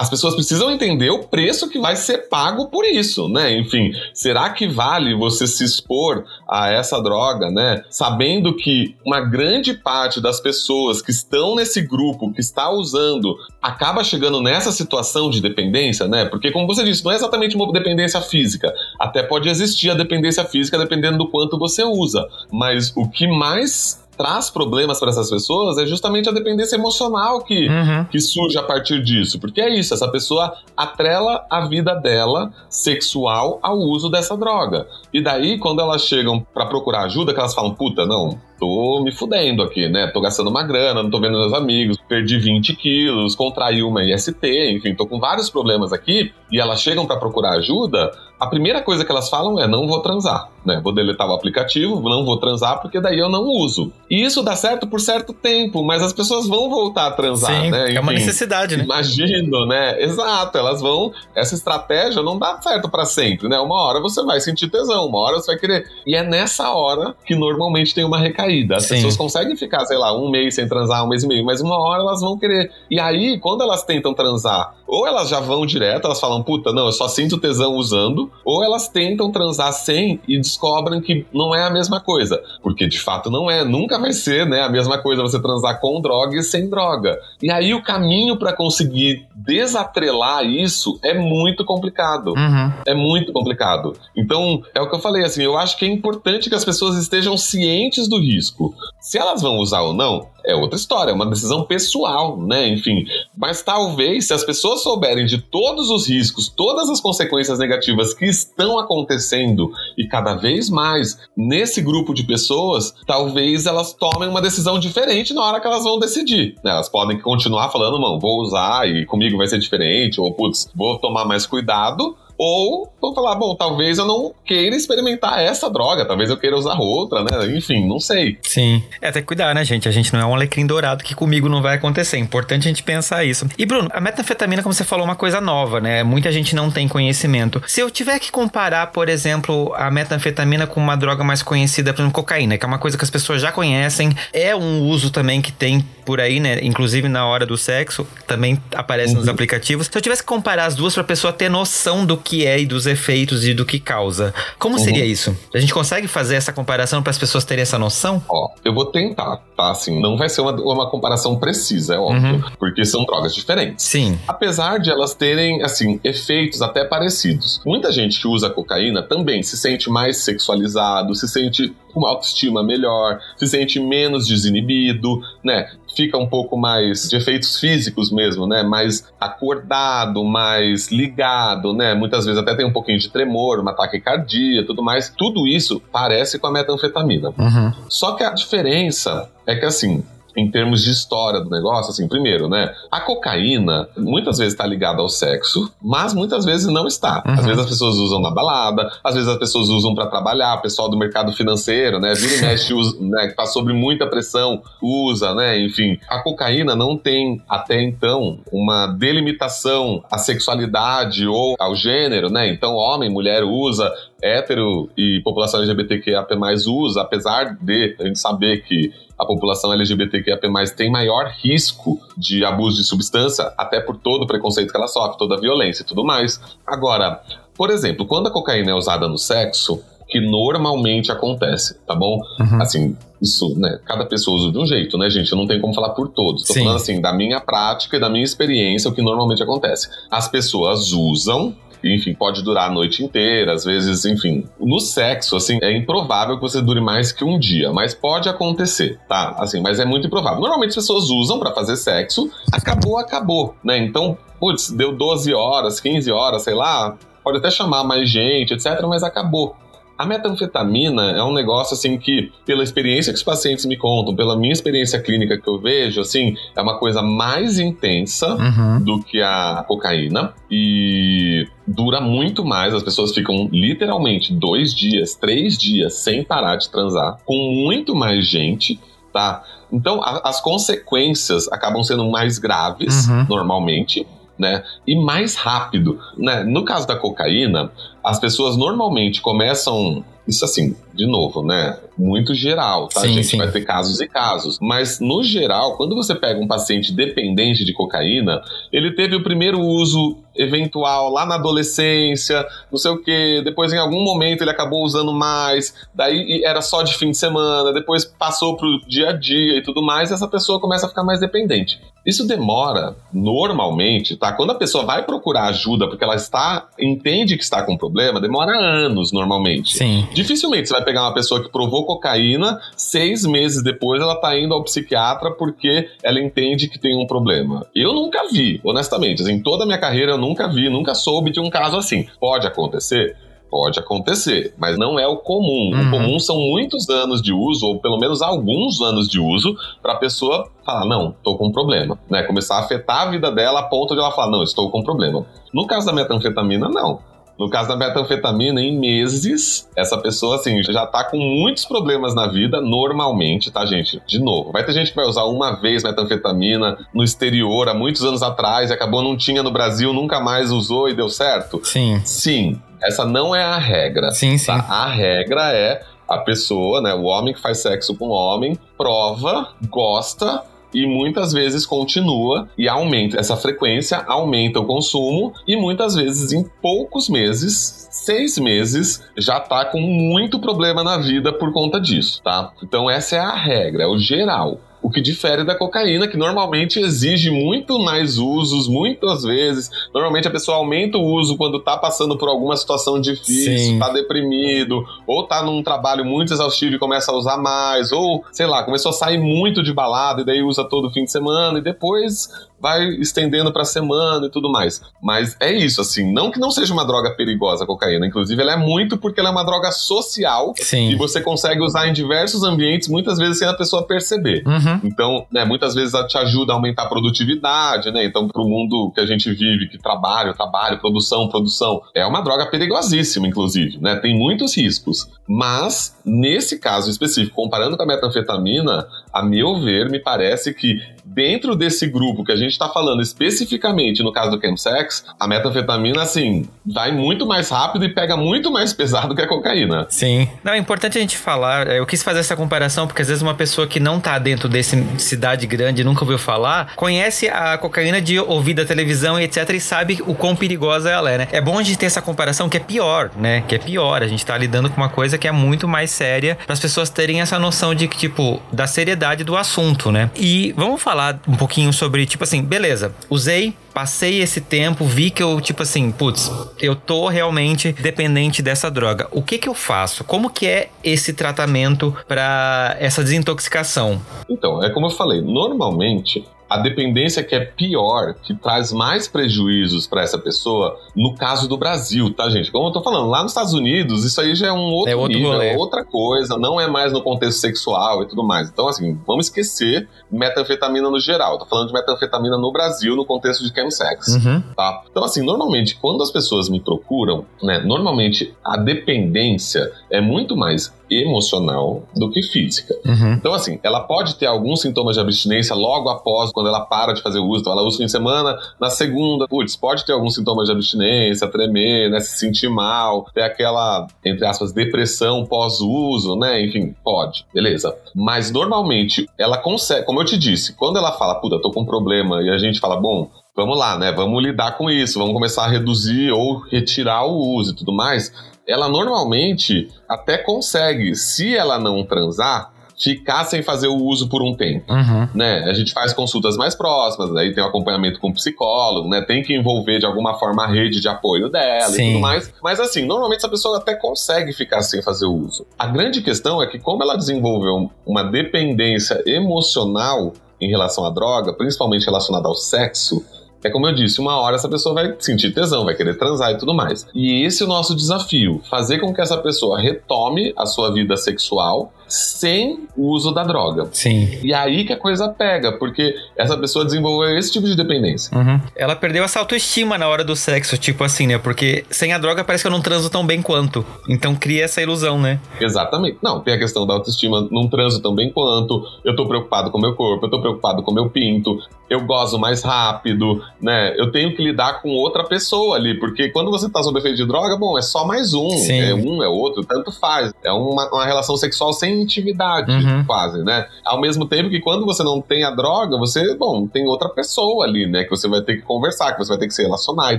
as 0.00 0.08
pessoas 0.08 0.34
precisam 0.34 0.70
entender 0.70 1.10
o 1.10 1.24
preço 1.24 1.68
que 1.68 1.78
vai 1.78 1.94
ser 1.94 2.30
pago 2.30 2.68
por 2.68 2.86
isso, 2.86 3.28
né? 3.28 3.58
Enfim, 3.58 3.92
será 4.14 4.48
que 4.48 4.66
vale 4.66 5.14
você 5.14 5.46
se 5.46 5.62
expor 5.62 6.24
a 6.48 6.72
essa 6.72 7.02
droga, 7.02 7.50
né? 7.50 7.84
Sabendo 7.90 8.56
que 8.56 8.96
uma 9.04 9.20
grande 9.20 9.74
parte 9.74 10.18
das 10.18 10.40
pessoas 10.40 11.02
que 11.02 11.10
estão 11.10 11.54
nesse 11.54 11.82
grupo, 11.82 12.32
que 12.32 12.40
está 12.40 12.70
usando, 12.70 13.36
acaba 13.60 14.02
chegando 14.02 14.40
nessa 14.40 14.72
situação 14.72 15.28
de 15.28 15.42
dependência, 15.42 16.08
né? 16.08 16.24
Porque, 16.24 16.50
como 16.50 16.66
você 16.66 16.82
disse, 16.82 17.04
não 17.04 17.12
é 17.12 17.16
exatamente 17.16 17.54
uma 17.54 17.70
dependência 17.70 18.22
física. 18.22 18.72
Até 18.98 19.22
pode 19.22 19.50
existir 19.50 19.90
a 19.90 19.94
dependência 19.94 20.46
física 20.46 20.78
dependendo 20.78 21.18
do 21.18 21.28
quanto 21.28 21.58
você 21.58 21.84
usa. 21.84 22.26
Mas 22.50 22.90
o 22.96 23.06
que 23.06 23.26
mais 23.26 24.00
traz 24.16 24.50
problemas 24.50 24.98
para 24.98 25.10
essas 25.10 25.30
pessoas 25.30 25.78
é 25.78 25.86
justamente 25.86 26.28
a 26.28 26.32
dependência 26.32 26.76
emocional 26.76 27.42
que, 27.42 27.68
uhum. 27.68 28.04
que 28.04 28.20
surge 28.20 28.58
a 28.58 28.62
partir 28.62 29.02
disso. 29.02 29.40
Porque 29.40 29.60
é 29.60 29.68
isso, 29.68 29.94
essa 29.94 30.08
pessoa 30.08 30.54
atrela 30.76 31.46
a 31.50 31.66
vida 31.66 31.94
dela 31.94 32.52
sexual 32.68 33.58
ao 33.62 33.78
uso 33.78 34.10
dessa 34.10 34.36
droga. 34.36 34.86
E 35.12 35.22
daí, 35.22 35.58
quando 35.58 35.80
elas 35.80 36.02
chegam 36.02 36.44
para 36.52 36.66
procurar 36.66 37.04
ajuda, 37.04 37.32
que 37.32 37.40
elas 37.40 37.54
falam, 37.54 37.74
puta, 37.74 38.04
não, 38.04 38.38
tô 38.60 39.02
me 39.02 39.10
fudendo 39.10 39.62
aqui, 39.62 39.88
né? 39.88 40.06
Tô 40.08 40.20
gastando 40.20 40.50
uma 40.50 40.62
grana, 40.62 41.02
não 41.02 41.10
tô 41.10 41.18
vendo 41.18 41.38
meus 41.38 41.54
amigos, 41.54 41.96
perdi 42.06 42.38
20 42.38 42.76
quilos, 42.76 43.34
contraí 43.34 43.82
uma 43.82 44.04
IST, 44.04 44.46
enfim, 44.76 44.94
tô 44.94 45.06
com 45.06 45.18
vários 45.18 45.48
problemas 45.48 45.92
aqui, 45.92 46.32
e 46.52 46.60
elas 46.60 46.82
chegam 46.82 47.06
para 47.06 47.18
procurar 47.18 47.56
ajuda, 47.56 48.12
a 48.40 48.46
primeira 48.46 48.80
coisa 48.80 49.04
que 49.04 49.12
elas 49.12 49.28
falam 49.28 49.60
é 49.60 49.68
não 49.68 49.86
vou 49.86 50.00
transar, 50.00 50.48
né? 50.64 50.80
Vou 50.82 50.94
deletar 50.94 51.28
o 51.28 51.34
aplicativo, 51.34 52.00
não 52.08 52.24
vou 52.24 52.38
transar 52.38 52.80
porque 52.80 52.98
daí 52.98 53.18
eu 53.18 53.28
não 53.28 53.42
uso. 53.42 53.92
E 54.10 54.24
isso 54.24 54.42
dá 54.42 54.56
certo 54.56 54.86
por 54.86 54.98
certo 54.98 55.34
tempo, 55.34 55.84
mas 55.84 56.02
as 56.02 56.10
pessoas 56.10 56.48
vão 56.48 56.70
voltar 56.70 57.08
a 57.08 57.10
transar, 57.10 57.52
Sim, 57.52 57.70
né? 57.70 57.88
Enfim, 57.88 57.96
é 57.96 58.00
uma 58.00 58.12
necessidade, 58.12 58.78
né? 58.78 58.84
Imagino, 58.84 59.66
né? 59.66 60.02
Exato, 60.02 60.56
elas 60.56 60.80
vão. 60.80 61.12
Essa 61.36 61.54
estratégia 61.54 62.22
não 62.22 62.38
dá 62.38 62.58
certo 62.62 62.88
para 62.88 63.04
sempre, 63.04 63.46
né? 63.46 63.58
Uma 63.60 63.82
hora 63.82 64.00
você 64.00 64.24
vai 64.24 64.40
sentir 64.40 64.70
tesão, 64.70 65.06
uma 65.06 65.18
hora 65.18 65.36
você 65.36 65.52
vai 65.52 65.60
querer. 65.60 65.86
E 66.06 66.16
é 66.16 66.22
nessa 66.22 66.70
hora 66.70 67.14
que 67.26 67.36
normalmente 67.36 67.94
tem 67.94 68.04
uma 68.04 68.18
recaída. 68.18 68.49
As 68.72 68.84
Sim. 68.84 68.96
pessoas 68.96 69.16
conseguem 69.16 69.56
ficar, 69.56 69.84
sei 69.86 69.96
lá, 69.96 70.16
um 70.16 70.30
mês 70.30 70.54
sem 70.54 70.68
transar, 70.68 71.04
um 71.04 71.08
mês 71.08 71.22
e 71.22 71.28
meio, 71.28 71.44
mas 71.44 71.60
uma 71.60 71.78
hora 71.78 72.02
elas 72.02 72.20
vão 72.20 72.38
querer. 72.38 72.70
E 72.90 72.98
aí, 72.98 73.38
quando 73.38 73.62
elas 73.62 73.84
tentam 73.84 74.12
transar, 74.12 74.74
ou 74.86 75.06
elas 75.06 75.28
já 75.28 75.38
vão 75.38 75.64
direto, 75.64 76.06
elas 76.06 76.20
falam, 76.20 76.42
puta, 76.42 76.72
não, 76.72 76.86
eu 76.86 76.92
só 76.92 77.06
sinto 77.06 77.38
tesão 77.38 77.76
usando, 77.76 78.30
ou 78.44 78.64
elas 78.64 78.88
tentam 78.88 79.30
transar 79.30 79.72
sem 79.72 80.20
e 80.26 80.36
descobrem 80.36 81.00
que 81.00 81.24
não 81.32 81.54
é 81.54 81.64
a 81.64 81.70
mesma 81.70 82.00
coisa. 82.00 82.42
Porque 82.60 82.88
de 82.88 82.98
fato 82.98 83.30
não 83.30 83.48
é, 83.48 83.64
nunca 83.64 83.98
vai 83.98 84.12
ser 84.12 84.46
né, 84.46 84.62
a 84.62 84.68
mesma 84.68 84.98
coisa 84.98 85.22
você 85.22 85.40
transar 85.40 85.80
com 85.80 86.00
droga 86.00 86.36
e 86.36 86.42
sem 86.42 86.68
droga. 86.68 87.18
E 87.40 87.50
aí 87.52 87.72
o 87.72 87.82
caminho 87.82 88.36
para 88.36 88.52
conseguir 88.52 89.26
desatrelar 89.34 90.44
isso 90.44 90.98
é 91.04 91.14
muito 91.14 91.64
complicado. 91.64 92.34
Uhum. 92.36 92.72
É 92.84 92.94
muito 92.94 93.32
complicado. 93.32 93.94
Então, 94.16 94.62
é 94.74 94.80
o 94.80 94.88
que 94.88 94.94
eu 94.96 95.00
falei, 95.00 95.22
assim, 95.22 95.42
eu 95.44 95.56
acho 95.56 95.78
que 95.78 95.84
é 95.84 95.88
importante 95.88 96.48
que 96.48 96.54
as 96.56 96.64
pessoas 96.64 96.96
estejam 96.96 97.36
cientes 97.36 98.08
do 98.08 98.18
risco 98.18 98.39
risco. 98.40 98.74
Se 98.98 99.18
elas 99.18 99.42
vão 99.42 99.58
usar 99.58 99.82
ou 99.82 99.92
não, 99.92 100.26
é 100.44 100.54
outra 100.54 100.76
história, 100.76 101.10
é 101.10 101.14
uma 101.14 101.28
decisão 101.28 101.64
pessoal, 101.64 102.40
né? 102.40 102.68
Enfim. 102.68 103.04
Mas 103.36 103.62
talvez, 103.62 104.26
se 104.26 104.32
as 104.32 104.42
pessoas 104.42 104.82
souberem 104.82 105.26
de 105.26 105.38
todos 105.38 105.90
os 105.90 106.08
riscos, 106.08 106.48
todas 106.48 106.88
as 106.88 107.00
consequências 107.00 107.58
negativas 107.58 108.14
que 108.14 108.24
estão 108.24 108.78
acontecendo 108.78 109.70
e 109.96 110.06
cada 110.06 110.34
vez 110.34 110.70
mais 110.70 111.18
nesse 111.36 111.82
grupo 111.82 112.14
de 112.14 112.24
pessoas, 112.24 112.94
talvez 113.06 113.66
elas 113.66 113.92
tomem 113.92 114.28
uma 114.28 114.40
decisão 114.40 114.78
diferente 114.78 115.34
na 115.34 115.42
hora 115.42 115.60
que 115.60 115.66
elas 115.66 115.84
vão 115.84 115.98
decidir. 115.98 116.54
Né? 116.64 116.70
Elas 116.70 116.88
podem 116.88 117.20
continuar 117.20 117.70
falando, 117.70 117.98
não, 117.98 118.18
vou 118.18 118.40
usar 118.40 118.88
e 118.88 119.04
comigo 119.04 119.36
vai 119.36 119.46
ser 119.46 119.58
diferente, 119.58 120.20
ou 120.20 120.32
putz, 120.32 120.70
vou 120.74 120.98
tomar 120.98 121.24
mais 121.24 121.46
cuidado 121.46 122.16
ou 122.42 122.90
vão 122.98 123.14
falar, 123.14 123.34
bom, 123.34 123.54
talvez 123.54 123.98
eu 123.98 124.06
não 124.06 124.32
queira 124.46 124.74
experimentar 124.74 125.40
essa 125.40 125.68
droga, 125.68 126.06
talvez 126.06 126.30
eu 126.30 126.38
queira 126.38 126.56
usar 126.56 126.78
outra, 126.78 127.22
né? 127.22 127.54
Enfim, 127.54 127.86
não 127.86 128.00
sei. 128.00 128.38
Sim. 128.42 128.82
É, 128.98 129.12
tem 129.12 129.20
que 129.20 129.26
cuidar, 129.26 129.54
né, 129.54 129.62
gente? 129.62 129.86
A 129.86 129.92
gente 129.92 130.10
não 130.14 130.20
é 130.20 130.24
um 130.24 130.34
alecrim 130.34 130.66
dourado 130.66 131.04
que 131.04 131.14
comigo 131.14 131.50
não 131.50 131.60
vai 131.60 131.76
acontecer. 131.76 132.16
É 132.16 132.20
importante 132.20 132.66
a 132.66 132.70
gente 132.70 132.82
pensar 132.82 133.24
isso. 133.24 133.46
E, 133.58 133.66
Bruno, 133.66 133.90
a 133.92 134.00
metanfetamina, 134.00 134.62
como 134.62 134.72
você 134.72 134.84
falou, 134.84 135.04
é 135.04 135.08
uma 135.10 135.16
coisa 135.16 135.38
nova, 135.38 135.80
né? 135.80 136.02
Muita 136.02 136.32
gente 136.32 136.54
não 136.54 136.70
tem 136.70 136.88
conhecimento. 136.88 137.62
Se 137.66 137.82
eu 137.82 137.90
tiver 137.90 138.18
que 138.18 138.32
comparar, 138.32 138.86
por 138.86 139.10
exemplo, 139.10 139.74
a 139.76 139.90
metanfetamina 139.90 140.66
com 140.66 140.80
uma 140.80 140.96
droga 140.96 141.22
mais 141.22 141.42
conhecida, 141.42 141.92
por 141.92 142.00
exemplo, 142.00 142.22
cocaína, 142.22 142.56
que 142.56 142.64
é 142.64 142.68
uma 142.68 142.78
coisa 142.78 142.96
que 142.96 143.04
as 143.04 143.10
pessoas 143.10 143.42
já 143.42 143.52
conhecem, 143.52 144.16
é 144.32 144.56
um 144.56 144.88
uso 144.88 145.10
também 145.10 145.42
que 145.42 145.52
tem 145.52 145.84
por 146.06 146.18
aí, 146.20 146.40
né? 146.40 146.58
Inclusive 146.62 147.06
na 147.06 147.26
hora 147.26 147.44
do 147.44 147.58
sexo, 147.58 148.06
também 148.26 148.58
aparece 148.74 149.12
uhum. 149.12 149.20
nos 149.20 149.28
aplicativos. 149.28 149.88
Se 149.92 149.98
eu 149.98 150.00
tivesse 150.00 150.22
que 150.22 150.28
comparar 150.28 150.64
as 150.64 150.74
duas 150.74 150.94
pra 150.94 151.04
pessoa 151.04 151.34
ter 151.34 151.50
noção 151.50 152.06
do 152.06 152.16
que 152.16 152.29
é 152.46 152.60
e 152.60 152.66
dos 152.66 152.86
efeitos 152.86 153.44
e 153.44 153.54
do 153.54 153.64
que 153.64 153.78
causa. 153.78 154.32
Como 154.58 154.76
uhum. 154.76 154.82
seria 154.82 155.04
isso? 155.04 155.36
A 155.54 155.58
gente 155.58 155.72
consegue 155.72 156.06
fazer 156.06 156.36
essa 156.36 156.52
comparação 156.52 157.02
para 157.02 157.10
as 157.10 157.18
pessoas 157.18 157.44
terem 157.44 157.62
essa 157.62 157.78
noção? 157.78 158.22
Ó, 158.28 158.50
eu 158.64 158.74
vou 158.74 158.86
tentar, 158.86 159.38
tá? 159.56 159.70
Assim, 159.70 160.00
não 160.00 160.16
vai 160.16 160.28
ser 160.28 160.40
uma, 160.40 160.52
uma 160.52 160.90
comparação 160.90 161.38
precisa, 161.38 161.94
é 161.94 161.98
óbvio, 161.98 162.34
uhum. 162.34 162.42
porque 162.58 162.84
são 162.84 163.04
drogas 163.04 163.34
diferentes. 163.34 163.84
Sim. 163.84 164.18
Apesar 164.26 164.78
de 164.78 164.90
elas 164.90 165.14
terem, 165.14 165.62
assim, 165.62 166.00
efeitos 166.02 166.62
até 166.62 166.84
parecidos. 166.84 167.60
Muita 167.64 167.92
gente 167.92 168.20
que 168.20 168.28
usa 168.28 168.50
cocaína 168.50 169.02
também 169.02 169.42
se 169.42 169.56
sente 169.56 169.90
mais 169.90 170.18
sexualizado, 170.18 171.14
se 171.14 171.28
sente 171.28 171.74
com 171.92 172.00
uma 172.00 172.08
autoestima 172.08 172.62
melhor, 172.62 173.20
se 173.36 173.46
sente 173.46 173.80
menos 173.80 174.26
desinibido, 174.26 175.20
né? 175.44 175.68
Fica 175.96 176.16
um 176.16 176.26
pouco 176.26 176.56
mais 176.56 177.08
de 177.08 177.16
efeitos 177.16 177.58
físicos 177.58 178.12
mesmo, 178.12 178.46
né? 178.46 178.62
Mais 178.62 179.10
acordado, 179.20 180.24
mais 180.24 180.90
ligado, 180.90 181.72
né? 181.72 181.94
Muitas 181.94 182.24
vezes 182.24 182.40
até 182.40 182.54
tem 182.54 182.66
um 182.66 182.72
pouquinho 182.72 182.98
de 182.98 183.10
tremor, 183.10 183.58
uma 183.58 183.74
taquicardia, 183.74 184.64
tudo 184.64 184.82
mais. 184.82 185.08
Tudo 185.08 185.46
isso 185.46 185.82
parece 185.92 186.38
com 186.38 186.46
a 186.46 186.52
metanfetamina. 186.52 187.30
Uhum. 187.36 187.72
Só 187.88 188.12
que 188.12 188.22
a 188.22 188.30
diferença 188.30 189.30
é 189.46 189.56
que 189.56 189.66
assim, 189.66 190.04
em 190.36 190.50
termos 190.50 190.82
de 190.82 190.90
história 190.90 191.40
do 191.40 191.50
negócio, 191.50 191.90
assim, 191.90 192.08
primeiro, 192.08 192.48
né? 192.48 192.72
A 192.90 193.00
cocaína 193.00 193.88
muitas 193.96 194.38
vezes 194.38 194.54
está 194.54 194.66
ligada 194.66 195.00
ao 195.00 195.08
sexo, 195.08 195.70
mas 195.82 196.14
muitas 196.14 196.44
vezes 196.44 196.66
não 196.66 196.86
está. 196.86 197.22
Uhum. 197.26 197.34
Às 197.34 197.44
vezes 197.44 197.58
as 197.60 197.68
pessoas 197.68 197.96
usam 197.96 198.20
na 198.20 198.30
balada, 198.30 198.90
às 199.02 199.14
vezes 199.14 199.28
as 199.28 199.38
pessoas 199.38 199.68
usam 199.68 199.94
para 199.94 200.06
trabalhar, 200.06 200.56
o 200.56 200.62
pessoal 200.62 200.88
do 200.88 200.98
mercado 200.98 201.32
financeiro, 201.32 201.98
né? 201.98 202.14
Vira 202.14 202.34
e 202.34 202.40
mexe, 202.46 202.74
usa, 202.74 202.96
né? 203.00 203.28
Que 203.28 203.34
tá 203.34 203.46
sob 203.46 203.72
muita 203.72 204.06
pressão, 204.06 204.62
usa, 204.82 205.34
né? 205.34 205.60
Enfim, 205.60 205.98
a 206.08 206.22
cocaína 206.22 206.74
não 206.74 206.96
tem 206.96 207.42
até 207.48 207.82
então 207.82 208.38
uma 208.52 208.86
delimitação 208.86 210.02
à 210.10 210.18
sexualidade 210.18 211.26
ou 211.26 211.56
ao 211.58 211.74
gênero, 211.74 212.30
né? 212.30 212.48
Então, 212.52 212.74
homem, 212.74 213.10
mulher 213.10 213.42
usa, 213.44 213.92
hétero 214.22 214.90
e 214.96 215.20
população 215.24 215.60
LGBTQIA+ 215.60 216.26
usa, 216.68 217.02
apesar 217.02 217.56
de 217.60 217.96
a 217.98 218.04
gente 218.04 218.18
saber 218.18 218.62
que 218.64 218.92
a 219.20 219.26
população 219.26 219.72
LGBTQIA+, 219.72 220.38
tem 220.74 220.90
maior 220.90 221.30
risco 221.42 222.00
de 222.16 222.44
abuso 222.44 222.76
de 222.76 222.84
substância, 222.84 223.52
até 223.56 223.80
por 223.80 223.96
todo 223.96 224.22
o 224.22 224.26
preconceito 224.26 224.70
que 224.70 224.76
ela 224.76 224.88
sofre, 224.88 225.18
toda 225.18 225.36
a 225.36 225.40
violência 225.40 225.82
e 225.82 225.86
tudo 225.86 226.02
mais. 226.04 226.40
Agora, 226.66 227.20
por 227.54 227.68
exemplo, 227.68 228.06
quando 228.06 228.28
a 228.28 228.30
cocaína 228.30 228.70
é 228.70 228.74
usada 228.74 229.06
no 229.06 229.18
sexo, 229.18 229.82
que 230.08 230.20
normalmente 230.20 231.12
acontece, 231.12 231.78
tá 231.86 231.94
bom? 231.94 232.18
Uhum. 232.40 232.60
Assim, 232.60 232.96
isso, 233.22 233.54
né? 233.58 233.78
Cada 233.84 234.04
pessoa 234.04 234.36
usa 234.36 234.50
de 234.50 234.58
um 234.58 234.66
jeito, 234.66 234.98
né, 234.98 235.08
gente? 235.08 235.30
Eu 235.30 235.38
não 235.38 235.46
tenho 235.46 235.60
como 235.60 235.72
falar 235.72 235.90
por 235.90 236.08
todos. 236.08 236.42
Tô 236.44 236.52
Sim. 236.52 236.60
falando 236.60 236.76
assim, 236.76 237.00
da 237.00 237.12
minha 237.12 237.40
prática 237.40 237.96
e 237.96 238.00
da 238.00 238.08
minha 238.08 238.24
experiência, 238.24 238.90
o 238.90 238.94
que 238.94 239.02
normalmente 239.02 239.42
acontece. 239.42 239.88
As 240.10 240.26
pessoas 240.26 240.92
usam 240.92 241.54
enfim, 241.82 242.14
pode 242.14 242.42
durar 242.42 242.70
a 242.70 242.72
noite 242.72 243.02
inteira, 243.02 243.52
às 243.52 243.64
vezes, 243.64 244.04
enfim. 244.04 244.46
No 244.58 244.80
sexo, 244.80 245.36
assim, 245.36 245.58
é 245.62 245.76
improvável 245.76 246.36
que 246.36 246.42
você 246.42 246.60
dure 246.60 246.80
mais 246.80 247.12
que 247.12 247.24
um 247.24 247.38
dia, 247.38 247.72
mas 247.72 247.94
pode 247.94 248.28
acontecer, 248.28 248.98
tá? 249.08 249.34
Assim, 249.38 249.60
mas 249.60 249.80
é 249.80 249.84
muito 249.84 250.06
improvável. 250.06 250.40
Normalmente 250.40 250.70
as 250.70 250.76
pessoas 250.76 251.10
usam 251.10 251.38
para 251.38 251.52
fazer 251.52 251.76
sexo, 251.76 252.30
acabou, 252.52 252.98
acabou, 252.98 253.54
né? 253.62 253.78
Então, 253.78 254.16
putz, 254.38 254.70
deu 254.70 254.96
12 254.96 255.32
horas, 255.34 255.80
15 255.80 256.10
horas, 256.10 256.42
sei 256.42 256.54
lá, 256.54 256.96
pode 257.22 257.38
até 257.38 257.50
chamar 257.50 257.84
mais 257.84 258.08
gente, 258.08 258.54
etc, 258.54 258.82
mas 258.86 259.02
acabou. 259.02 259.56
A 260.00 260.06
metanfetamina 260.06 261.10
é 261.10 261.22
um 261.22 261.34
negócio 261.34 261.74
assim 261.74 261.98
que, 261.98 262.32
pela 262.46 262.62
experiência 262.62 263.12
que 263.12 263.18
os 263.18 263.22
pacientes 263.22 263.66
me 263.66 263.76
contam, 263.76 264.16
pela 264.16 264.34
minha 264.34 264.50
experiência 264.50 264.98
clínica 264.98 265.38
que 265.38 265.46
eu 265.46 265.60
vejo, 265.60 266.00
assim, 266.00 266.34
é 266.56 266.62
uma 266.62 266.78
coisa 266.78 267.02
mais 267.02 267.58
intensa 267.58 268.34
uhum. 268.34 268.82
do 268.82 269.02
que 269.02 269.20
a 269.20 269.62
cocaína 269.68 270.32
e 270.50 271.46
dura 271.70 272.00
muito 272.00 272.44
mais. 272.44 272.74
As 272.74 272.82
pessoas 272.82 273.12
ficam 273.14 273.48
literalmente 273.52 274.32
dois 274.32 274.74
dias, 274.74 275.14
três 275.14 275.56
dias 275.56 275.94
sem 275.94 276.24
parar 276.24 276.56
de 276.56 276.68
transar, 276.68 277.18
com 277.24 277.64
muito 277.64 277.94
mais 277.94 278.26
gente, 278.26 278.80
tá? 279.12 279.42
Então, 279.72 280.02
a, 280.02 280.28
as 280.28 280.40
consequências 280.40 281.46
acabam 281.52 281.82
sendo 281.82 282.10
mais 282.10 282.38
graves, 282.38 283.06
uhum. 283.08 283.26
normalmente 283.28 284.06
né? 284.40 284.64
E 284.86 284.96
mais 284.96 285.34
rápido, 285.34 286.00
né? 286.16 286.42
No 286.44 286.64
caso 286.64 286.86
da 286.86 286.96
cocaína, 286.96 287.70
as 288.02 288.18
pessoas 288.18 288.56
normalmente 288.56 289.20
começam 289.20 290.02
isso 290.26 290.44
assim, 290.44 290.74
de 290.94 291.06
novo, 291.06 291.42
né? 291.42 291.76
Muito 291.98 292.32
geral, 292.34 292.88
tá, 292.88 293.00
sim, 293.00 293.14
gente? 293.14 293.26
Sim. 293.26 293.36
Vai 293.36 293.50
ter 293.50 293.62
casos 293.62 294.00
e 294.00 294.08
casos. 294.08 294.58
Mas, 294.60 294.98
no 294.98 295.22
geral, 295.22 295.76
quando 295.76 295.94
você 295.94 296.14
pega 296.14 296.40
um 296.40 296.46
paciente 296.46 296.92
dependente 296.92 297.64
de 297.64 297.74
cocaína, 297.74 298.40
ele 298.72 298.92
teve 298.92 299.14
o 299.14 299.22
primeiro 299.22 299.60
uso 299.60 300.16
eventual 300.36 301.10
lá 301.10 301.26
na 301.26 301.36
adolescência, 301.36 302.46
não 302.70 302.78
sei 302.78 302.90
o 302.90 303.02
que, 303.02 303.42
depois 303.42 303.72
em 303.72 303.78
algum 303.78 304.02
momento 304.02 304.42
ele 304.42 304.50
acabou 304.50 304.84
usando 304.84 305.12
mais, 305.12 305.74
daí 305.94 306.42
era 306.44 306.62
só 306.62 306.82
de 306.82 306.94
fim 306.94 307.10
de 307.10 307.16
semana, 307.16 307.72
depois 307.72 308.04
passou 308.04 308.56
pro 308.56 308.80
dia 308.86 309.10
a 309.10 309.12
dia 309.12 309.58
e 309.58 309.62
tudo 309.62 309.82
mais, 309.82 310.10
e 310.10 310.14
essa 310.14 310.28
pessoa 310.28 310.60
começa 310.60 310.86
a 310.86 310.88
ficar 310.88 311.04
mais 311.04 311.20
dependente. 311.20 311.80
Isso 312.04 312.26
demora, 312.26 312.96
normalmente, 313.12 314.16
tá? 314.16 314.32
Quando 314.32 314.50
a 314.50 314.54
pessoa 314.54 314.84
vai 314.84 315.04
procurar 315.04 315.48
ajuda 315.48 315.86
porque 315.86 316.02
ela 316.02 316.14
está, 316.14 316.68
entende 316.78 317.36
que 317.36 317.42
está 317.42 317.62
com 317.62 317.76
problema, 317.76 318.20
demora 318.20 318.56
anos 318.56 319.12
normalmente. 319.12 319.76
Sim. 319.76 320.08
Dificilmente 320.14 320.68
você 320.68 320.74
vai 320.74 320.84
pegar 320.84 321.02
uma 321.02 321.14
pessoa 321.14 321.42
que 321.42 321.50
provou 321.50 321.84
cocaína, 321.84 322.58
seis 322.74 323.26
meses 323.26 323.62
depois 323.62 324.00
ela 324.00 324.16
tá 324.16 324.38
indo 324.38 324.54
ao 324.54 324.64
psiquiatra 324.64 325.30
porque 325.32 325.88
ela 326.02 326.20
entende 326.20 326.68
que 326.68 326.78
tem 326.78 326.96
um 326.96 327.06
problema. 327.06 327.66
Eu 327.74 327.92
nunca 327.92 328.26
vi, 328.28 328.60
honestamente, 328.64 329.22
assim, 329.22 329.32
em 329.32 329.42
toda 329.42 329.64
a 329.64 329.66
minha 329.66 329.78
carreira 329.78 330.12
eu 330.12 330.18
nunca 330.20 330.48
vi, 330.48 330.68
nunca 330.68 330.94
soube 330.94 331.30
de 331.30 331.40
um 331.40 331.50
caso 331.50 331.76
assim. 331.76 332.06
Pode 332.20 332.46
acontecer? 332.46 333.16
Pode 333.50 333.80
acontecer, 333.80 334.54
mas 334.56 334.78
não 334.78 334.96
é 334.96 335.08
o 335.08 335.16
comum. 335.16 335.72
Uhum. 335.74 335.88
O 335.88 335.90
comum 335.90 336.18
são 336.20 336.36
muitos 336.36 336.88
anos 336.88 337.20
de 337.20 337.32
uso, 337.32 337.66
ou 337.66 337.80
pelo 337.80 337.98
menos 337.98 338.22
alguns 338.22 338.80
anos 338.80 339.08
de 339.08 339.18
uso, 339.18 339.56
para 339.82 339.94
a 339.94 339.96
pessoa 339.96 340.48
falar: 340.64 340.86
não, 340.86 341.10
estou 341.10 341.36
com 341.36 341.48
um 341.48 341.52
problema. 341.52 341.98
Né? 342.08 342.22
Começar 342.22 342.56
a 342.56 342.60
afetar 342.60 343.08
a 343.08 343.10
vida 343.10 343.32
dela 343.32 343.58
a 343.58 343.62
ponto 343.64 343.92
de 343.94 344.00
ela 344.00 344.12
falar: 344.12 344.30
não, 344.30 344.44
estou 344.44 344.70
com 344.70 344.78
um 344.78 344.84
problema. 344.84 345.26
No 345.52 345.66
caso 345.66 345.84
da 345.84 345.92
metanfetamina, 345.92 346.68
não. 346.68 347.00
No 347.40 347.48
caso 347.48 347.70
da 347.70 347.74
metanfetamina, 347.74 348.60
em 348.60 348.78
meses, 348.78 349.66
essa 349.74 349.96
pessoa, 349.96 350.36
assim, 350.36 350.62
já 350.62 350.86
tá 350.86 351.02
com 351.04 351.16
muitos 351.16 351.64
problemas 351.64 352.14
na 352.14 352.26
vida, 352.26 352.60
normalmente, 352.60 353.50
tá, 353.50 353.64
gente? 353.64 353.98
De 354.06 354.18
novo, 354.18 354.52
vai 354.52 354.62
ter 354.62 354.74
gente 354.74 354.90
que 354.90 354.96
vai 354.96 355.06
usar 355.06 355.24
uma 355.24 355.52
vez 355.52 355.82
metanfetamina 355.82 356.76
no 356.94 357.02
exterior, 357.02 357.66
há 357.70 357.72
muitos 357.72 358.04
anos 358.04 358.22
atrás, 358.22 358.68
e 358.68 358.74
acabou, 358.74 359.02
não 359.02 359.16
tinha 359.16 359.42
no 359.42 359.50
Brasil, 359.50 359.90
nunca 359.94 360.20
mais 360.20 360.52
usou 360.52 360.90
e 360.90 360.94
deu 360.94 361.08
certo? 361.08 361.62
Sim. 361.64 362.02
Sim. 362.04 362.60
Essa 362.82 363.06
não 363.06 363.34
é 363.34 363.42
a 363.42 363.56
regra. 363.56 364.10
Sim, 364.10 364.36
sim. 364.36 364.48
Tá? 364.48 364.58
A 364.68 364.90
regra 364.90 365.50
é 365.50 365.80
a 366.06 366.18
pessoa, 366.18 366.82
né, 366.82 366.92
o 366.92 367.04
homem 367.04 367.32
que 367.32 367.40
faz 367.40 367.62
sexo 367.62 367.96
com 367.96 368.08
o 368.08 368.12
homem, 368.12 368.58
prova, 368.76 369.54
gosta 369.70 370.42
e 370.72 370.86
muitas 370.86 371.32
vezes 371.32 371.66
continua 371.66 372.48
e 372.56 372.68
aumenta 372.68 373.18
essa 373.18 373.36
frequência, 373.36 374.04
aumenta 374.06 374.60
o 374.60 374.66
consumo 374.66 375.32
e 375.46 375.56
muitas 375.56 375.94
vezes 375.94 376.32
em 376.32 376.44
poucos 376.62 377.08
meses, 377.08 377.88
seis 377.90 378.38
meses, 378.38 379.02
já 379.16 379.40
tá 379.40 379.64
com 379.64 379.80
muito 379.80 380.38
problema 380.38 380.82
na 380.82 380.98
vida 380.98 381.32
por 381.32 381.52
conta 381.52 381.80
disso, 381.80 382.20
tá? 382.22 382.52
Então 382.62 382.90
essa 382.90 383.16
é 383.16 383.20
a 383.20 383.34
regra, 383.34 383.84
é 383.84 383.86
o 383.86 383.98
geral. 383.98 384.60
O 384.82 384.90
que 384.90 385.00
difere 385.00 385.44
da 385.44 385.54
cocaína, 385.54 386.08
que 386.08 386.16
normalmente 386.16 386.80
exige 386.80 387.30
muito 387.30 387.78
mais 387.78 388.18
usos, 388.18 388.68
muitas 388.68 389.22
vezes. 389.22 389.70
Normalmente 389.92 390.28
a 390.28 390.30
pessoa 390.30 390.56
aumenta 390.58 390.98
o 390.98 391.04
uso 391.04 391.36
quando 391.36 391.58
está 391.58 391.76
passando 391.76 392.16
por 392.16 392.28
alguma 392.28 392.56
situação 392.56 393.00
difícil, 393.00 393.52
está 393.52 393.90
deprimido, 393.92 394.84
ou 395.06 395.22
está 395.22 395.42
num 395.42 395.62
trabalho 395.62 396.04
muito 396.04 396.32
exaustivo 396.32 396.76
e 396.76 396.78
começa 396.78 397.12
a 397.12 397.16
usar 397.16 397.36
mais, 397.36 397.92
ou, 397.92 398.24
sei 398.32 398.46
lá, 398.46 398.62
começou 398.62 398.90
a 398.90 398.92
sair 398.94 399.18
muito 399.18 399.62
de 399.62 399.72
balada 399.72 400.22
e 400.22 400.24
daí 400.24 400.42
usa 400.42 400.64
todo 400.64 400.90
fim 400.90 401.04
de 401.04 401.12
semana 401.12 401.58
e 401.58 401.62
depois 401.62 402.28
vai 402.60 402.88
estendendo 402.96 403.52
para 403.52 403.64
semana 403.64 404.26
e 404.26 404.30
tudo 404.30 404.50
mais. 404.50 404.80
Mas 405.02 405.36
é 405.40 405.52
isso, 405.52 405.80
assim, 405.80 406.12
não 406.12 406.30
que 406.30 406.38
não 406.38 406.50
seja 406.50 406.72
uma 406.72 406.86
droga 406.86 407.10
perigosa 407.16 407.64
a 407.64 407.66
cocaína, 407.66 408.06
inclusive 408.06 408.40
ela 408.40 408.52
é 408.52 408.56
muito 408.56 408.98
porque 408.98 409.20
ela 409.20 409.30
é 409.30 409.32
uma 409.32 409.44
droga 409.44 409.70
social 409.72 410.52
Sim. 410.56 410.90
e 410.90 410.96
você 410.96 411.20
consegue 411.20 411.62
usar 411.62 411.88
em 411.88 411.92
diversos 411.92 412.42
ambientes, 412.42 412.88
muitas 412.88 413.18
vezes 413.18 413.38
sem 413.38 413.48
a 413.48 413.54
pessoa 413.54 413.86
perceber. 413.86 414.42
Uhum. 414.46 414.80
Então, 414.84 415.26
né, 415.32 415.44
muitas 415.44 415.74
vezes 415.74 415.94
ela 415.94 416.06
te 416.06 416.18
ajuda 416.18 416.52
a 416.52 416.56
aumentar 416.56 416.82
a 416.84 416.88
produtividade, 416.88 417.90
né? 417.90 418.04
Então, 418.04 418.28
pro 418.28 418.44
mundo 418.44 418.92
que 418.94 419.00
a 419.00 419.06
gente 419.06 419.30
vive, 419.32 419.68
que 419.68 419.78
trabalho, 419.78 420.34
trabalho, 420.34 420.78
produção, 420.78 421.28
produção, 421.28 421.80
é 421.94 422.04
uma 422.06 422.20
droga 422.20 422.46
perigosíssima, 422.46 423.26
inclusive, 423.26 423.78
né? 423.78 423.96
Tem 423.96 424.16
muitos 424.16 424.56
riscos. 424.56 425.08
Mas, 425.28 425.96
nesse 426.04 426.58
caso 426.58 426.90
específico, 426.90 427.36
comparando 427.36 427.76
com 427.76 427.82
a 427.82 427.86
metanfetamina, 427.86 428.86
a 429.12 429.22
meu 429.22 429.60
ver, 429.60 429.90
me 429.90 429.98
parece 429.98 430.54
que 430.54 430.80
dentro 431.04 431.56
desse 431.56 431.86
grupo 431.88 432.24
que 432.24 432.32
a 432.32 432.36
gente 432.36 432.52
está 432.52 432.68
falando 432.68 433.02
especificamente 433.02 434.02
no 434.02 434.12
caso 434.12 434.30
do 434.30 434.40
chemsex, 434.40 435.04
a 435.18 435.26
metanfetamina, 435.26 436.02
assim, 436.02 436.46
vai 436.64 436.92
muito 436.92 437.26
mais 437.26 437.50
rápido 437.50 437.84
e 437.84 437.88
pega 437.88 438.16
muito 438.16 438.50
mais 438.50 438.72
pesado 438.72 439.14
que 439.14 439.22
a 439.22 439.26
cocaína. 439.26 439.86
Sim. 439.88 440.28
Não, 440.44 440.52
é 440.52 440.58
importante 440.58 440.98
a 440.98 441.00
gente 441.00 441.16
falar, 441.16 441.66
eu 441.68 441.84
quis 441.84 442.02
fazer 442.02 442.20
essa 442.20 442.36
comparação 442.36 442.86
porque 442.86 443.02
às 443.02 443.08
vezes 443.08 443.22
uma 443.22 443.34
pessoa 443.34 443.66
que 443.66 443.80
não 443.80 443.98
tá 443.98 444.18
dentro 444.18 444.48
desse 444.48 444.76
cidade 444.98 445.46
grande, 445.46 445.82
nunca 445.82 446.02
ouviu 446.02 446.18
falar, 446.18 446.74
conhece 446.76 447.28
a 447.28 447.58
cocaína 447.58 448.00
de 448.00 448.18
ouvir 448.18 448.54
da 448.54 448.64
televisão 448.64 449.18
e 449.18 449.24
etc 449.24 449.50
e 449.50 449.60
sabe 449.60 450.02
o 450.06 450.14
quão 450.14 450.36
perigosa 450.36 450.90
ela 450.90 451.10
é, 451.10 451.18
né? 451.18 451.28
É 451.32 451.40
bom 451.40 451.58
a 451.58 451.62
gente 451.62 451.78
ter 451.78 451.86
essa 451.86 452.00
comparação 452.00 452.48
que 452.48 452.56
é 452.56 452.60
pior, 452.60 453.10
né? 453.16 453.42
Que 453.48 453.56
é 453.56 453.58
pior, 453.58 454.02
a 454.02 454.06
gente 454.06 454.24
tá 454.24 454.38
lidando 454.38 454.70
com 454.70 454.76
uma 454.76 454.88
coisa 454.88 455.18
que 455.18 455.26
é 455.26 455.32
muito 455.32 455.66
mais 455.66 455.90
séria 455.90 456.38
para 456.46 456.52
as 456.52 456.60
pessoas 456.60 456.88
terem 456.88 457.20
essa 457.20 457.38
noção 457.38 457.74
de 457.74 457.88
que, 457.88 457.96
tipo, 457.96 458.40
da 458.52 458.66
seriedade 458.66 458.99
do 459.24 459.36
assunto, 459.36 459.90
né? 459.90 460.10
E 460.16 460.52
vamos 460.56 460.82
falar 460.82 461.20
um 461.26 461.36
pouquinho 461.36 461.72
sobre, 461.72 462.06
tipo 462.06 462.24
assim, 462.24 462.42
beleza, 462.42 462.94
usei, 463.08 463.54
passei 463.72 464.20
esse 464.20 464.40
tempo, 464.40 464.84
vi 464.84 465.10
que 465.10 465.22
eu, 465.22 465.40
tipo 465.40 465.62
assim, 465.62 465.90
putz, 465.90 466.30
eu 466.58 466.74
tô 466.76 467.08
realmente 467.08 467.72
dependente 467.72 468.42
dessa 468.42 468.70
droga. 468.70 469.08
O 469.10 469.22
que 469.22 469.38
que 469.38 469.48
eu 469.48 469.54
faço? 469.54 470.04
Como 470.04 470.30
que 470.30 470.46
é 470.46 470.70
esse 470.84 471.12
tratamento 471.12 471.96
para 472.06 472.76
essa 472.78 473.02
desintoxicação? 473.02 474.00
Então, 474.28 474.62
é 474.62 474.70
como 474.70 474.86
eu 474.86 474.90
falei, 474.90 475.20
normalmente 475.20 476.26
a 476.50 476.58
dependência 476.58 477.22
que 477.22 477.32
é 477.32 477.44
pior, 477.44 478.14
que 478.14 478.34
traz 478.34 478.72
mais 478.72 479.06
prejuízos 479.06 479.86
para 479.86 480.02
essa 480.02 480.18
pessoa, 480.18 480.76
no 480.96 481.14
caso 481.14 481.48
do 481.48 481.56
Brasil, 481.56 482.12
tá, 482.12 482.28
gente? 482.28 482.50
Como 482.50 482.66
eu 482.66 482.72
tô 482.72 482.82
falando, 482.82 483.08
lá 483.08 483.22
nos 483.22 483.30
Estados 483.30 483.52
Unidos, 483.54 484.04
isso 484.04 484.20
aí 484.20 484.34
já 484.34 484.48
é 484.48 484.52
um 484.52 484.72
outro, 484.72 484.90
É 484.90 484.96
outro 484.96 485.16
nível, 485.16 485.32
rolê. 485.32 485.50
é 485.50 485.56
outra 485.56 485.84
coisa, 485.84 486.36
não 486.36 486.60
é 486.60 486.66
mais 486.66 486.92
no 486.92 487.00
contexto 487.02 487.38
sexual 487.38 488.02
e 488.02 488.08
tudo 488.08 488.24
mais. 488.24 488.48
Então, 488.48 488.66
assim, 488.66 488.98
vamos 489.06 489.26
esquecer 489.26 489.88
metanfetamina 490.10 490.90
no 490.90 490.98
geral. 490.98 491.38
Tô 491.38 491.46
falando 491.46 491.68
de 491.68 491.72
metanfetamina 491.72 492.36
no 492.36 492.50
Brasil, 492.50 492.96
no 492.96 493.04
contexto 493.04 493.44
de 493.44 493.54
chemsex. 493.54 494.08
Uhum. 494.08 494.42
Tá? 494.56 494.82
Então, 494.90 495.04
assim, 495.04 495.22
normalmente, 495.24 495.76
quando 495.76 496.02
as 496.02 496.10
pessoas 496.10 496.48
me 496.48 496.58
procuram, 496.60 497.24
né, 497.40 497.60
normalmente 497.60 498.34
a 498.44 498.56
dependência 498.56 499.70
é 499.88 500.00
muito 500.00 500.36
mais 500.36 500.72
emocional 500.90 501.82
do 501.94 502.10
que 502.10 502.22
física. 502.22 502.74
Uhum. 502.84 503.12
Então, 503.14 503.32
assim, 503.32 503.58
ela 503.62 503.80
pode 503.80 504.16
ter 504.16 504.26
alguns 504.26 504.60
sintomas 504.60 504.96
de 504.96 505.00
abstinência 505.00 505.54
logo 505.54 505.88
após, 505.88 506.32
quando 506.32 506.48
ela 506.48 506.60
para 506.60 506.92
de 506.92 507.02
fazer 507.02 507.18
o 507.18 507.26
uso. 507.26 507.40
Então, 507.40 507.52
ela 507.52 507.62
usa 507.62 507.78
fim 507.78 507.86
de 507.86 507.92
semana, 507.92 508.36
na 508.60 508.70
segunda, 508.70 509.26
putz, 509.28 509.56
pode 509.56 509.84
ter 509.84 509.92
alguns 509.92 510.14
sintomas 510.14 510.46
de 510.46 510.52
abstinência, 510.52 511.28
tremer, 511.28 511.90
né, 511.90 512.00
se 512.00 512.18
sentir 512.18 512.48
mal, 512.48 513.06
ter 513.14 513.22
aquela, 513.22 513.86
entre 514.04 514.26
aspas, 514.26 514.52
depressão 514.52 515.24
pós-uso, 515.24 516.16
né, 516.16 516.44
enfim, 516.44 516.74
pode, 516.84 517.24
beleza. 517.32 517.74
Mas, 517.94 518.30
normalmente, 518.30 519.06
ela 519.18 519.38
consegue, 519.38 519.84
como 519.86 520.00
eu 520.00 520.04
te 520.04 520.18
disse, 520.18 520.54
quando 520.54 520.78
ela 520.78 520.92
fala, 520.92 521.14
puta, 521.16 521.40
tô 521.40 521.50
com 521.50 521.62
um 521.62 521.66
problema, 521.66 522.22
e 522.22 522.30
a 522.30 522.38
gente 522.38 522.60
fala, 522.60 522.76
bom, 522.76 523.08
vamos 523.36 523.56
lá, 523.56 523.78
né, 523.78 523.92
vamos 523.92 524.22
lidar 524.22 524.58
com 524.58 524.70
isso, 524.70 524.98
vamos 524.98 525.14
começar 525.14 525.44
a 525.44 525.48
reduzir 525.48 526.10
ou 526.10 526.40
retirar 526.40 527.04
o 527.04 527.36
uso 527.36 527.52
e 527.52 527.56
tudo 527.56 527.72
mais, 527.72 528.12
ela 528.50 528.68
normalmente 528.68 529.68
até 529.88 530.18
consegue, 530.18 530.94
se 530.94 531.36
ela 531.36 531.58
não 531.58 531.84
transar, 531.84 532.52
ficar 532.82 533.24
sem 533.24 533.42
fazer 533.42 533.68
o 533.68 533.76
uso 533.76 534.08
por 534.08 534.22
um 534.22 534.34
tempo. 534.34 534.72
Uhum. 534.72 535.08
Né? 535.14 535.44
A 535.46 535.52
gente 535.52 535.72
faz 535.72 535.92
consultas 535.92 536.36
mais 536.36 536.54
próximas, 536.54 537.14
aí 537.14 537.34
tem 537.34 537.44
um 537.44 537.46
acompanhamento 537.46 538.00
com 538.00 538.08
o 538.08 538.14
psicólogo, 538.14 538.88
né? 538.88 539.02
Tem 539.02 539.22
que 539.22 539.34
envolver 539.34 539.78
de 539.78 539.86
alguma 539.86 540.18
forma 540.18 540.44
a 540.44 540.46
rede 540.46 540.80
de 540.80 540.88
apoio 540.88 541.28
dela 541.28 541.68
Sim. 541.68 541.82
e 541.82 541.92
tudo 541.92 542.00
mais. 542.00 542.32
Mas 542.42 542.58
assim, 542.58 542.86
normalmente 542.86 543.18
essa 543.18 543.28
pessoa 543.28 543.58
até 543.58 543.74
consegue 543.74 544.32
ficar 544.32 544.62
sem 544.62 544.80
fazer 544.80 545.04
o 545.04 545.12
uso. 545.12 545.46
A 545.58 545.66
grande 545.66 546.00
questão 546.00 546.42
é 546.42 546.46
que, 546.46 546.58
como 546.58 546.82
ela 546.82 546.96
desenvolveu 546.96 547.70
uma 547.86 548.02
dependência 548.02 549.02
emocional 549.06 550.14
em 550.40 550.48
relação 550.48 550.86
à 550.86 550.90
droga, 550.90 551.34
principalmente 551.34 551.84
relacionada 551.84 552.26
ao 552.26 552.34
sexo, 552.34 553.04
é 553.42 553.50
como 553.50 553.66
eu 553.66 553.74
disse, 553.74 554.00
uma 554.00 554.16
hora 554.18 554.36
essa 554.36 554.48
pessoa 554.48 554.74
vai 554.74 554.94
sentir 554.98 555.32
tesão, 555.32 555.64
vai 555.64 555.74
querer 555.74 555.96
transar 555.96 556.32
e 556.32 556.38
tudo 556.38 556.54
mais. 556.54 556.86
E 556.94 557.24
esse 557.24 557.42
é 557.42 557.46
o 557.46 557.48
nosso 557.48 557.74
desafio: 557.74 558.40
fazer 558.50 558.78
com 558.78 558.92
que 558.92 559.00
essa 559.00 559.16
pessoa 559.16 559.60
retome 559.60 560.32
a 560.36 560.46
sua 560.46 560.72
vida 560.72 560.96
sexual 560.96 561.72
sem 561.90 562.68
o 562.76 562.88
uso 562.92 563.12
da 563.12 563.24
droga. 563.24 563.68
Sim. 563.72 564.20
E 564.22 564.32
aí 564.32 564.64
que 564.64 564.72
a 564.72 564.76
coisa 564.76 565.08
pega, 565.08 565.52
porque 565.52 565.94
essa 566.16 566.36
pessoa 566.36 566.64
desenvolveu 566.64 567.18
esse 567.18 567.32
tipo 567.32 567.46
de 567.46 567.56
dependência. 567.56 568.16
Uhum. 568.16 568.40
Ela 568.56 568.76
perdeu 568.76 569.02
essa 569.02 569.18
autoestima 569.18 569.76
na 569.76 569.88
hora 569.88 570.04
do 570.04 570.14
sexo, 570.14 570.56
tipo 570.56 570.84
assim, 570.84 571.06
né? 571.06 571.18
Porque 571.18 571.64
sem 571.70 571.92
a 571.92 571.98
droga 571.98 572.22
parece 572.22 572.44
que 572.44 572.48
eu 572.48 572.52
não 572.52 572.60
transo 572.60 572.88
tão 572.88 573.04
bem 573.04 573.20
quanto. 573.20 573.66
Então 573.88 574.14
cria 574.14 574.44
essa 574.44 574.62
ilusão, 574.62 574.98
né? 574.98 575.18
Exatamente. 575.40 575.98
Não, 576.00 576.20
tem 576.20 576.34
a 576.34 576.38
questão 576.38 576.66
da 576.66 576.74
autoestima, 576.74 577.26
não 577.30 577.48
transo 577.48 577.82
tão 577.82 577.94
bem 577.94 578.12
quanto, 578.12 578.64
eu 578.84 578.94
tô 578.94 579.06
preocupado 579.06 579.50
com 579.50 579.58
o 579.58 579.60
meu 579.60 579.74
corpo, 579.74 580.06
eu 580.06 580.10
tô 580.10 580.20
preocupado 580.20 580.62
com 580.62 580.70
o 580.70 580.74
meu 580.74 580.88
pinto, 580.88 581.38
eu 581.68 581.80
gozo 581.86 582.18
mais 582.18 582.42
rápido, 582.42 583.22
né? 583.40 583.74
Eu 583.78 583.92
tenho 583.92 584.14
que 584.14 584.22
lidar 584.22 584.60
com 584.60 584.70
outra 584.70 585.04
pessoa 585.04 585.56
ali, 585.56 585.78
porque 585.78 586.08
quando 586.10 586.30
você 586.30 586.50
tá 586.50 586.62
sob 586.62 586.78
efeito 586.78 586.96
de 586.96 587.06
droga, 587.06 587.36
bom, 587.36 587.56
é 587.56 587.62
só 587.62 587.86
mais 587.86 588.12
um. 588.12 588.30
Sim. 588.30 588.60
É 588.60 588.74
um, 588.74 589.02
é 589.02 589.08
outro, 589.08 589.44
tanto 589.44 589.70
faz. 589.72 590.12
É 590.24 590.32
uma, 590.32 590.68
uma 590.68 590.84
relação 590.84 591.16
sexual 591.16 591.52
sem 591.52 591.79
intimidade, 591.80 592.50
Uhum. 592.52 592.84
quase, 592.84 593.22
né? 593.24 593.46
Ao 593.64 593.80
mesmo 593.80 594.06
tempo 594.06 594.30
que 594.30 594.40
quando 594.40 594.64
você 594.66 594.82
não 594.82 595.00
tem 595.00 595.24
a 595.24 595.30
droga, 595.30 595.76
você, 595.78 596.14
bom, 596.16 596.46
tem 596.46 596.66
outra 596.66 596.88
pessoa 596.88 597.44
ali, 597.44 597.66
né? 597.66 597.84
Que 597.84 597.90
você 597.90 598.08
vai 598.08 598.20
ter 598.22 598.36
que 598.36 598.42
conversar, 598.42 598.92
que 598.92 598.98
você 598.98 599.08
vai 599.10 599.18
ter 599.18 599.26
que 599.26 599.34
se 599.34 599.42
relacionar 599.42 599.94
e 599.94 599.98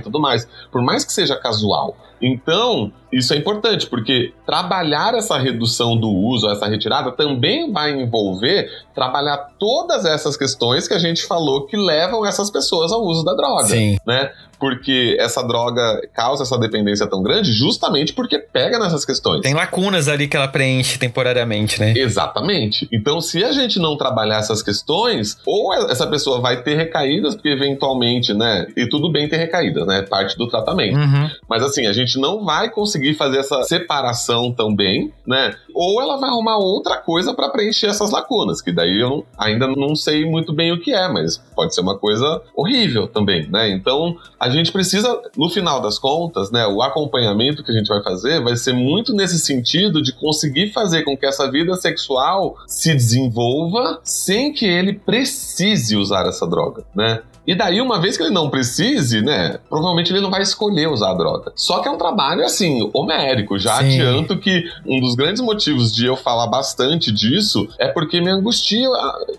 tudo 0.00 0.20
mais. 0.20 0.48
Por 0.70 0.82
mais 0.82 1.04
que 1.04 1.12
seja 1.12 1.36
casual. 1.36 1.96
Então, 2.22 2.92
isso 3.12 3.34
é 3.34 3.36
importante, 3.36 3.86
porque 3.86 4.32
trabalhar 4.46 5.14
essa 5.14 5.36
redução 5.36 5.96
do 5.96 6.08
uso, 6.08 6.48
essa 6.48 6.66
retirada, 6.66 7.12
também 7.12 7.70
vai 7.70 7.92
envolver 7.92 8.70
trabalhar 8.94 9.36
todas 9.58 10.04
essas 10.04 10.36
questões 10.36 10.88
que 10.88 10.94
a 10.94 10.98
gente 10.98 11.24
falou 11.24 11.66
que 11.66 11.76
levam 11.76 12.24
essas 12.24 12.50
pessoas 12.50 12.90
ao 12.90 13.02
uso 13.02 13.24
da 13.24 13.34
droga 13.34 13.66
Sim. 13.66 13.96
né? 14.06 14.30
Porque 14.58 15.16
essa 15.18 15.42
droga 15.42 16.00
causa 16.14 16.44
essa 16.44 16.56
dependência 16.56 17.06
tão 17.06 17.20
grande 17.20 17.52
justamente 17.52 18.12
porque 18.12 18.38
pega 18.38 18.78
nessas 18.78 19.04
questões. 19.04 19.40
Tem 19.40 19.54
lacunas 19.54 20.06
ali 20.06 20.28
que 20.28 20.36
ela 20.36 20.46
preenche 20.46 20.98
temporariamente, 20.98 21.80
né? 21.80 21.94
Exatamente. 21.96 22.88
Então, 22.92 23.20
se 23.20 23.42
a 23.42 23.50
gente 23.50 23.80
não 23.80 23.96
trabalhar 23.96 24.38
essas 24.38 24.62
questões, 24.62 25.36
ou 25.44 25.74
essa 25.74 26.06
pessoa 26.06 26.40
vai 26.40 26.62
ter 26.62 26.76
recaídas, 26.76 27.34
porque 27.34 27.48
eventualmente, 27.48 28.32
né? 28.32 28.68
E 28.76 28.88
tudo 28.88 29.10
bem 29.10 29.28
ter 29.28 29.38
recaídas, 29.38 29.84
né? 29.84 30.02
Parte 30.02 30.38
do 30.38 30.48
tratamento. 30.48 30.96
Uhum. 30.96 31.28
Mas 31.48 31.64
assim, 31.64 31.86
a 31.86 31.92
gente 31.92 32.11
não 32.18 32.44
vai 32.44 32.70
conseguir 32.70 33.14
fazer 33.14 33.38
essa 33.38 33.62
separação 33.62 34.52
tão 34.52 34.74
bem, 34.74 35.12
né? 35.26 35.54
Ou 35.74 36.00
ela 36.00 36.16
vai 36.18 36.30
arrumar 36.30 36.58
outra 36.58 36.96
coisa 36.96 37.34
para 37.34 37.48
preencher 37.50 37.86
essas 37.86 38.10
lacunas, 38.10 38.60
que 38.60 38.72
daí 38.72 39.00
eu 39.00 39.24
ainda 39.36 39.66
não 39.66 39.94
sei 39.94 40.24
muito 40.24 40.52
bem 40.52 40.72
o 40.72 40.80
que 40.80 40.92
é, 40.92 41.08
mas 41.08 41.36
pode 41.36 41.74
ser 41.74 41.80
uma 41.80 41.98
coisa 41.98 42.42
horrível 42.54 43.08
também, 43.08 43.48
né? 43.48 43.70
Então, 43.70 44.16
a 44.38 44.48
gente 44.50 44.72
precisa, 44.72 45.20
no 45.36 45.48
final 45.48 45.80
das 45.80 45.98
contas, 45.98 46.50
né, 46.50 46.66
o 46.66 46.82
acompanhamento 46.82 47.62
que 47.62 47.70
a 47.70 47.74
gente 47.74 47.88
vai 47.88 48.02
fazer 48.02 48.42
vai 48.42 48.56
ser 48.56 48.72
muito 48.72 49.12
nesse 49.12 49.38
sentido 49.38 50.02
de 50.02 50.12
conseguir 50.12 50.72
fazer 50.72 51.02
com 51.02 51.16
que 51.16 51.26
essa 51.26 51.50
vida 51.50 51.74
sexual 51.76 52.56
se 52.66 52.92
desenvolva 52.92 54.00
sem 54.02 54.52
que 54.52 54.66
ele 54.66 54.94
precise 54.94 55.96
usar 55.96 56.26
essa 56.26 56.46
droga, 56.46 56.84
né? 56.94 57.22
E 57.46 57.54
daí, 57.54 57.80
uma 57.80 58.00
vez 58.00 58.16
que 58.16 58.22
ele 58.22 58.32
não 58.32 58.48
precise, 58.48 59.20
né, 59.20 59.58
provavelmente 59.68 60.12
ele 60.12 60.20
não 60.20 60.30
vai 60.30 60.42
escolher 60.42 60.88
usar 60.88 61.10
a 61.10 61.14
droga. 61.14 61.52
Só 61.56 61.80
que 61.80 61.88
é 61.88 61.90
um 61.90 61.98
trabalho, 61.98 62.44
assim, 62.44 62.88
homérico. 62.94 63.58
Já 63.58 63.76
Sim. 63.76 64.00
adianto 64.00 64.38
que 64.38 64.64
um 64.86 65.00
dos 65.00 65.14
grandes 65.14 65.42
motivos 65.42 65.94
de 65.94 66.06
eu 66.06 66.16
falar 66.16 66.46
bastante 66.46 67.10
disso 67.10 67.68
é 67.78 67.88
porque 67.88 68.20
me 68.20 68.30
angustia 68.30 68.88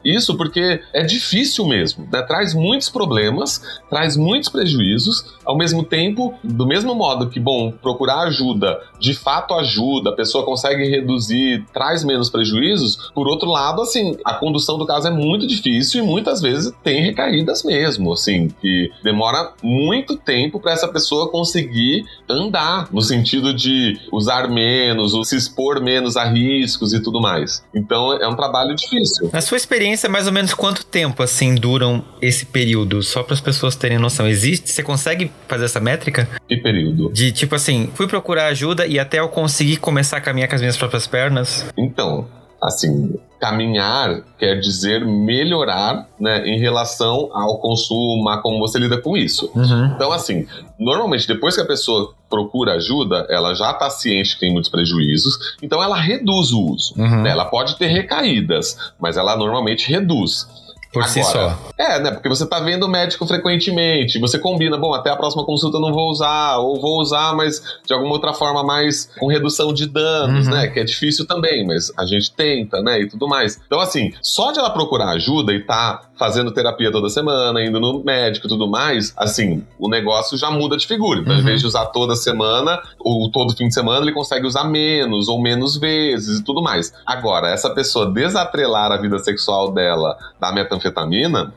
isso, 0.03 0.35
porque 0.35 0.81
é 0.93 1.03
difícil 1.03 1.65
mesmo, 1.65 2.07
né? 2.11 2.21
Traz 2.21 2.53
muitos 2.53 2.89
problemas, 2.89 3.61
traz 3.89 4.17
muitos 4.17 4.49
prejuízos, 4.49 5.25
ao 5.45 5.57
mesmo 5.57 5.83
tempo, 5.83 6.33
do 6.43 6.65
mesmo 6.65 6.93
modo 6.95 7.29
que, 7.29 7.39
bom, 7.39 7.71
procurar 7.71 8.21
ajuda 8.23 8.79
de 9.03 9.13
fato 9.13 9.53
ajuda, 9.55 10.11
a 10.11 10.15
pessoa 10.15 10.45
consegue 10.45 10.89
reduzir, 10.89 11.65
traz 11.73 12.05
menos 12.05 12.29
prejuízos, 12.29 13.11
por 13.13 13.27
outro 13.27 13.49
lado, 13.49 13.81
assim, 13.81 14.15
a 14.23 14.35
condução 14.35 14.77
do 14.77 14.85
caso 14.85 15.09
é 15.09 15.11
muito 15.11 15.45
difícil 15.45 16.01
e 16.01 16.07
muitas 16.07 16.41
vezes 16.41 16.73
tem 16.81 17.01
recaídas 17.03 17.63
mesmo, 17.63 17.92
assim, 18.11 18.49
que 18.61 18.91
demora 19.03 19.53
muito 19.61 20.17
tempo 20.17 20.59
para 20.59 20.73
essa 20.73 20.87
pessoa 20.87 21.29
conseguir 21.29 22.05
andar, 22.29 22.87
no 22.91 23.01
sentido 23.01 23.53
de 23.53 23.99
usar 24.11 24.47
menos, 24.47 25.13
ou 25.13 25.23
se 25.23 25.35
expor 25.35 25.81
menos 25.81 26.17
a 26.17 26.25
riscos 26.25 26.93
e 26.93 27.01
tudo 27.01 27.21
mais. 27.21 27.63
Então 27.73 28.13
é 28.13 28.27
um 28.27 28.35
trabalho 28.35 28.75
difícil. 28.75 29.29
Na 29.31 29.41
sua 29.41 29.57
experiência, 29.57 30.09
mais 30.09 30.27
ou 30.27 30.33
menos 30.33 30.53
quanto 30.53 30.85
tempo 30.85 31.23
assim 31.23 31.55
duram 31.55 32.03
esse 32.21 32.45
período? 32.45 33.01
Só 33.01 33.23
para 33.23 33.33
as 33.33 33.41
pessoas 33.41 33.75
terem 33.75 33.97
noção. 33.97 34.27
Existe? 34.27 34.69
Você 34.69 34.83
consegue 34.83 35.31
fazer 35.47 35.65
essa 35.65 35.79
métrica? 35.79 36.27
Que 36.47 36.57
período? 36.57 37.11
De 37.11 37.31
tipo 37.31 37.55
assim, 37.55 37.89
fui 37.93 38.07
procurar 38.07 38.47
ajuda 38.47 38.85
e 38.85 38.99
até 38.99 39.19
eu 39.19 39.29
conseguir 39.29 39.77
começar 39.77 40.17
a 40.17 40.21
caminhar 40.21 40.49
com 40.49 40.55
as 40.55 40.61
minhas 40.61 40.77
próprias 40.77 41.07
pernas? 41.07 41.65
Então, 41.77 42.27
assim, 42.63 43.13
caminhar 43.39 44.21
quer 44.39 44.55
dizer 44.59 45.05
melhorar, 45.05 46.07
né, 46.17 46.47
em 46.47 46.57
relação 46.57 47.29
ao 47.33 47.59
consumo, 47.59 48.29
a 48.29 48.41
como 48.41 48.57
você 48.59 48.79
lida 48.79 49.01
com 49.01 49.17
isso. 49.17 49.51
Uhum. 49.53 49.85
Então, 49.93 50.13
assim, 50.13 50.47
normalmente 50.79 51.27
depois 51.27 51.55
que 51.55 51.61
a 51.61 51.65
pessoa 51.65 52.13
procura 52.29 52.75
ajuda, 52.75 53.27
ela 53.29 53.53
já 53.53 53.71
está 53.71 53.89
ciente 53.89 54.35
que 54.35 54.39
tem 54.39 54.51
muitos 54.53 54.71
prejuízos, 54.71 55.57
então 55.61 55.83
ela 55.83 55.97
reduz 55.97 56.53
o 56.53 56.71
uso. 56.71 56.93
Uhum. 56.97 57.23
Né? 57.23 57.31
Ela 57.31 57.45
pode 57.45 57.75
ter 57.75 57.87
recaídas, 57.87 58.77
mas 58.97 59.17
ela 59.17 59.35
normalmente 59.35 59.91
reduz. 59.91 60.47
Por 60.93 61.01
Agora, 61.01 61.11
si 61.11 61.23
só. 61.23 61.57
É, 61.75 61.99
né? 61.99 62.11
Porque 62.11 62.29
você 62.29 62.45
tá 62.45 62.59
vendo 62.59 62.83
o 62.83 62.87
médico 62.87 63.25
frequentemente, 63.25 64.19
você 64.19 64.37
combina, 64.37 64.77
bom, 64.77 64.93
até 64.93 65.09
a 65.09 65.15
próxima 65.15 65.43
consulta 65.43 65.77
eu 65.77 65.81
não 65.81 65.91
vou 65.91 66.11
usar, 66.11 66.57
ou 66.57 66.79
vou 66.79 67.01
usar, 67.01 67.35
mas 67.35 67.63
de 67.83 67.91
alguma 67.91 68.13
outra 68.13 68.31
forma 68.31 68.63
mais 68.63 69.09
com 69.19 69.25
redução 69.25 69.73
de 69.73 69.87
danos, 69.87 70.45
uhum. 70.45 70.53
né? 70.53 70.67
Que 70.67 70.79
é 70.79 70.83
difícil 70.83 71.25
também, 71.25 71.65
mas 71.65 71.91
a 71.97 72.05
gente 72.05 72.31
tenta, 72.31 72.79
né? 72.79 73.01
E 73.01 73.07
tudo 73.09 73.27
mais. 73.27 73.59
Então, 73.65 73.79
assim, 73.79 74.13
só 74.21 74.51
de 74.51 74.59
ela 74.59 74.69
procurar 74.69 75.09
ajuda 75.09 75.51
e 75.51 75.61
tá 75.61 76.03
fazendo 76.15 76.51
terapia 76.51 76.91
toda 76.91 77.09
semana, 77.09 77.65
indo 77.65 77.79
no 77.79 78.03
médico 78.03 78.45
e 78.45 78.49
tudo 78.49 78.69
mais, 78.69 79.11
assim, 79.17 79.65
o 79.79 79.89
negócio 79.89 80.37
já 80.37 80.51
muda 80.51 80.77
de 80.77 80.85
figura. 80.85 81.21
Então, 81.21 81.33
uhum. 81.33 81.39
ao 81.39 81.43
invés 81.43 81.59
de 81.59 81.65
usar 81.65 81.87
toda 81.87 82.15
semana, 82.15 82.79
ou 82.99 83.31
todo 83.31 83.57
fim 83.57 83.67
de 83.67 83.73
semana, 83.73 84.05
ele 84.05 84.13
consegue 84.13 84.45
usar 84.45 84.65
menos, 84.65 85.27
ou 85.27 85.41
menos 85.41 85.75
vezes 85.75 86.39
e 86.39 86.43
tudo 86.43 86.61
mais. 86.61 86.93
Agora, 87.03 87.49
essa 87.49 87.71
pessoa 87.71 88.11
desatrelar 88.11 88.91
a 88.91 88.97
vida 88.97 89.17
sexual 89.17 89.71
dela 89.73 90.15
da 90.39 90.51
metanfetamina 90.51 90.82
metanfetamina, 90.83 91.53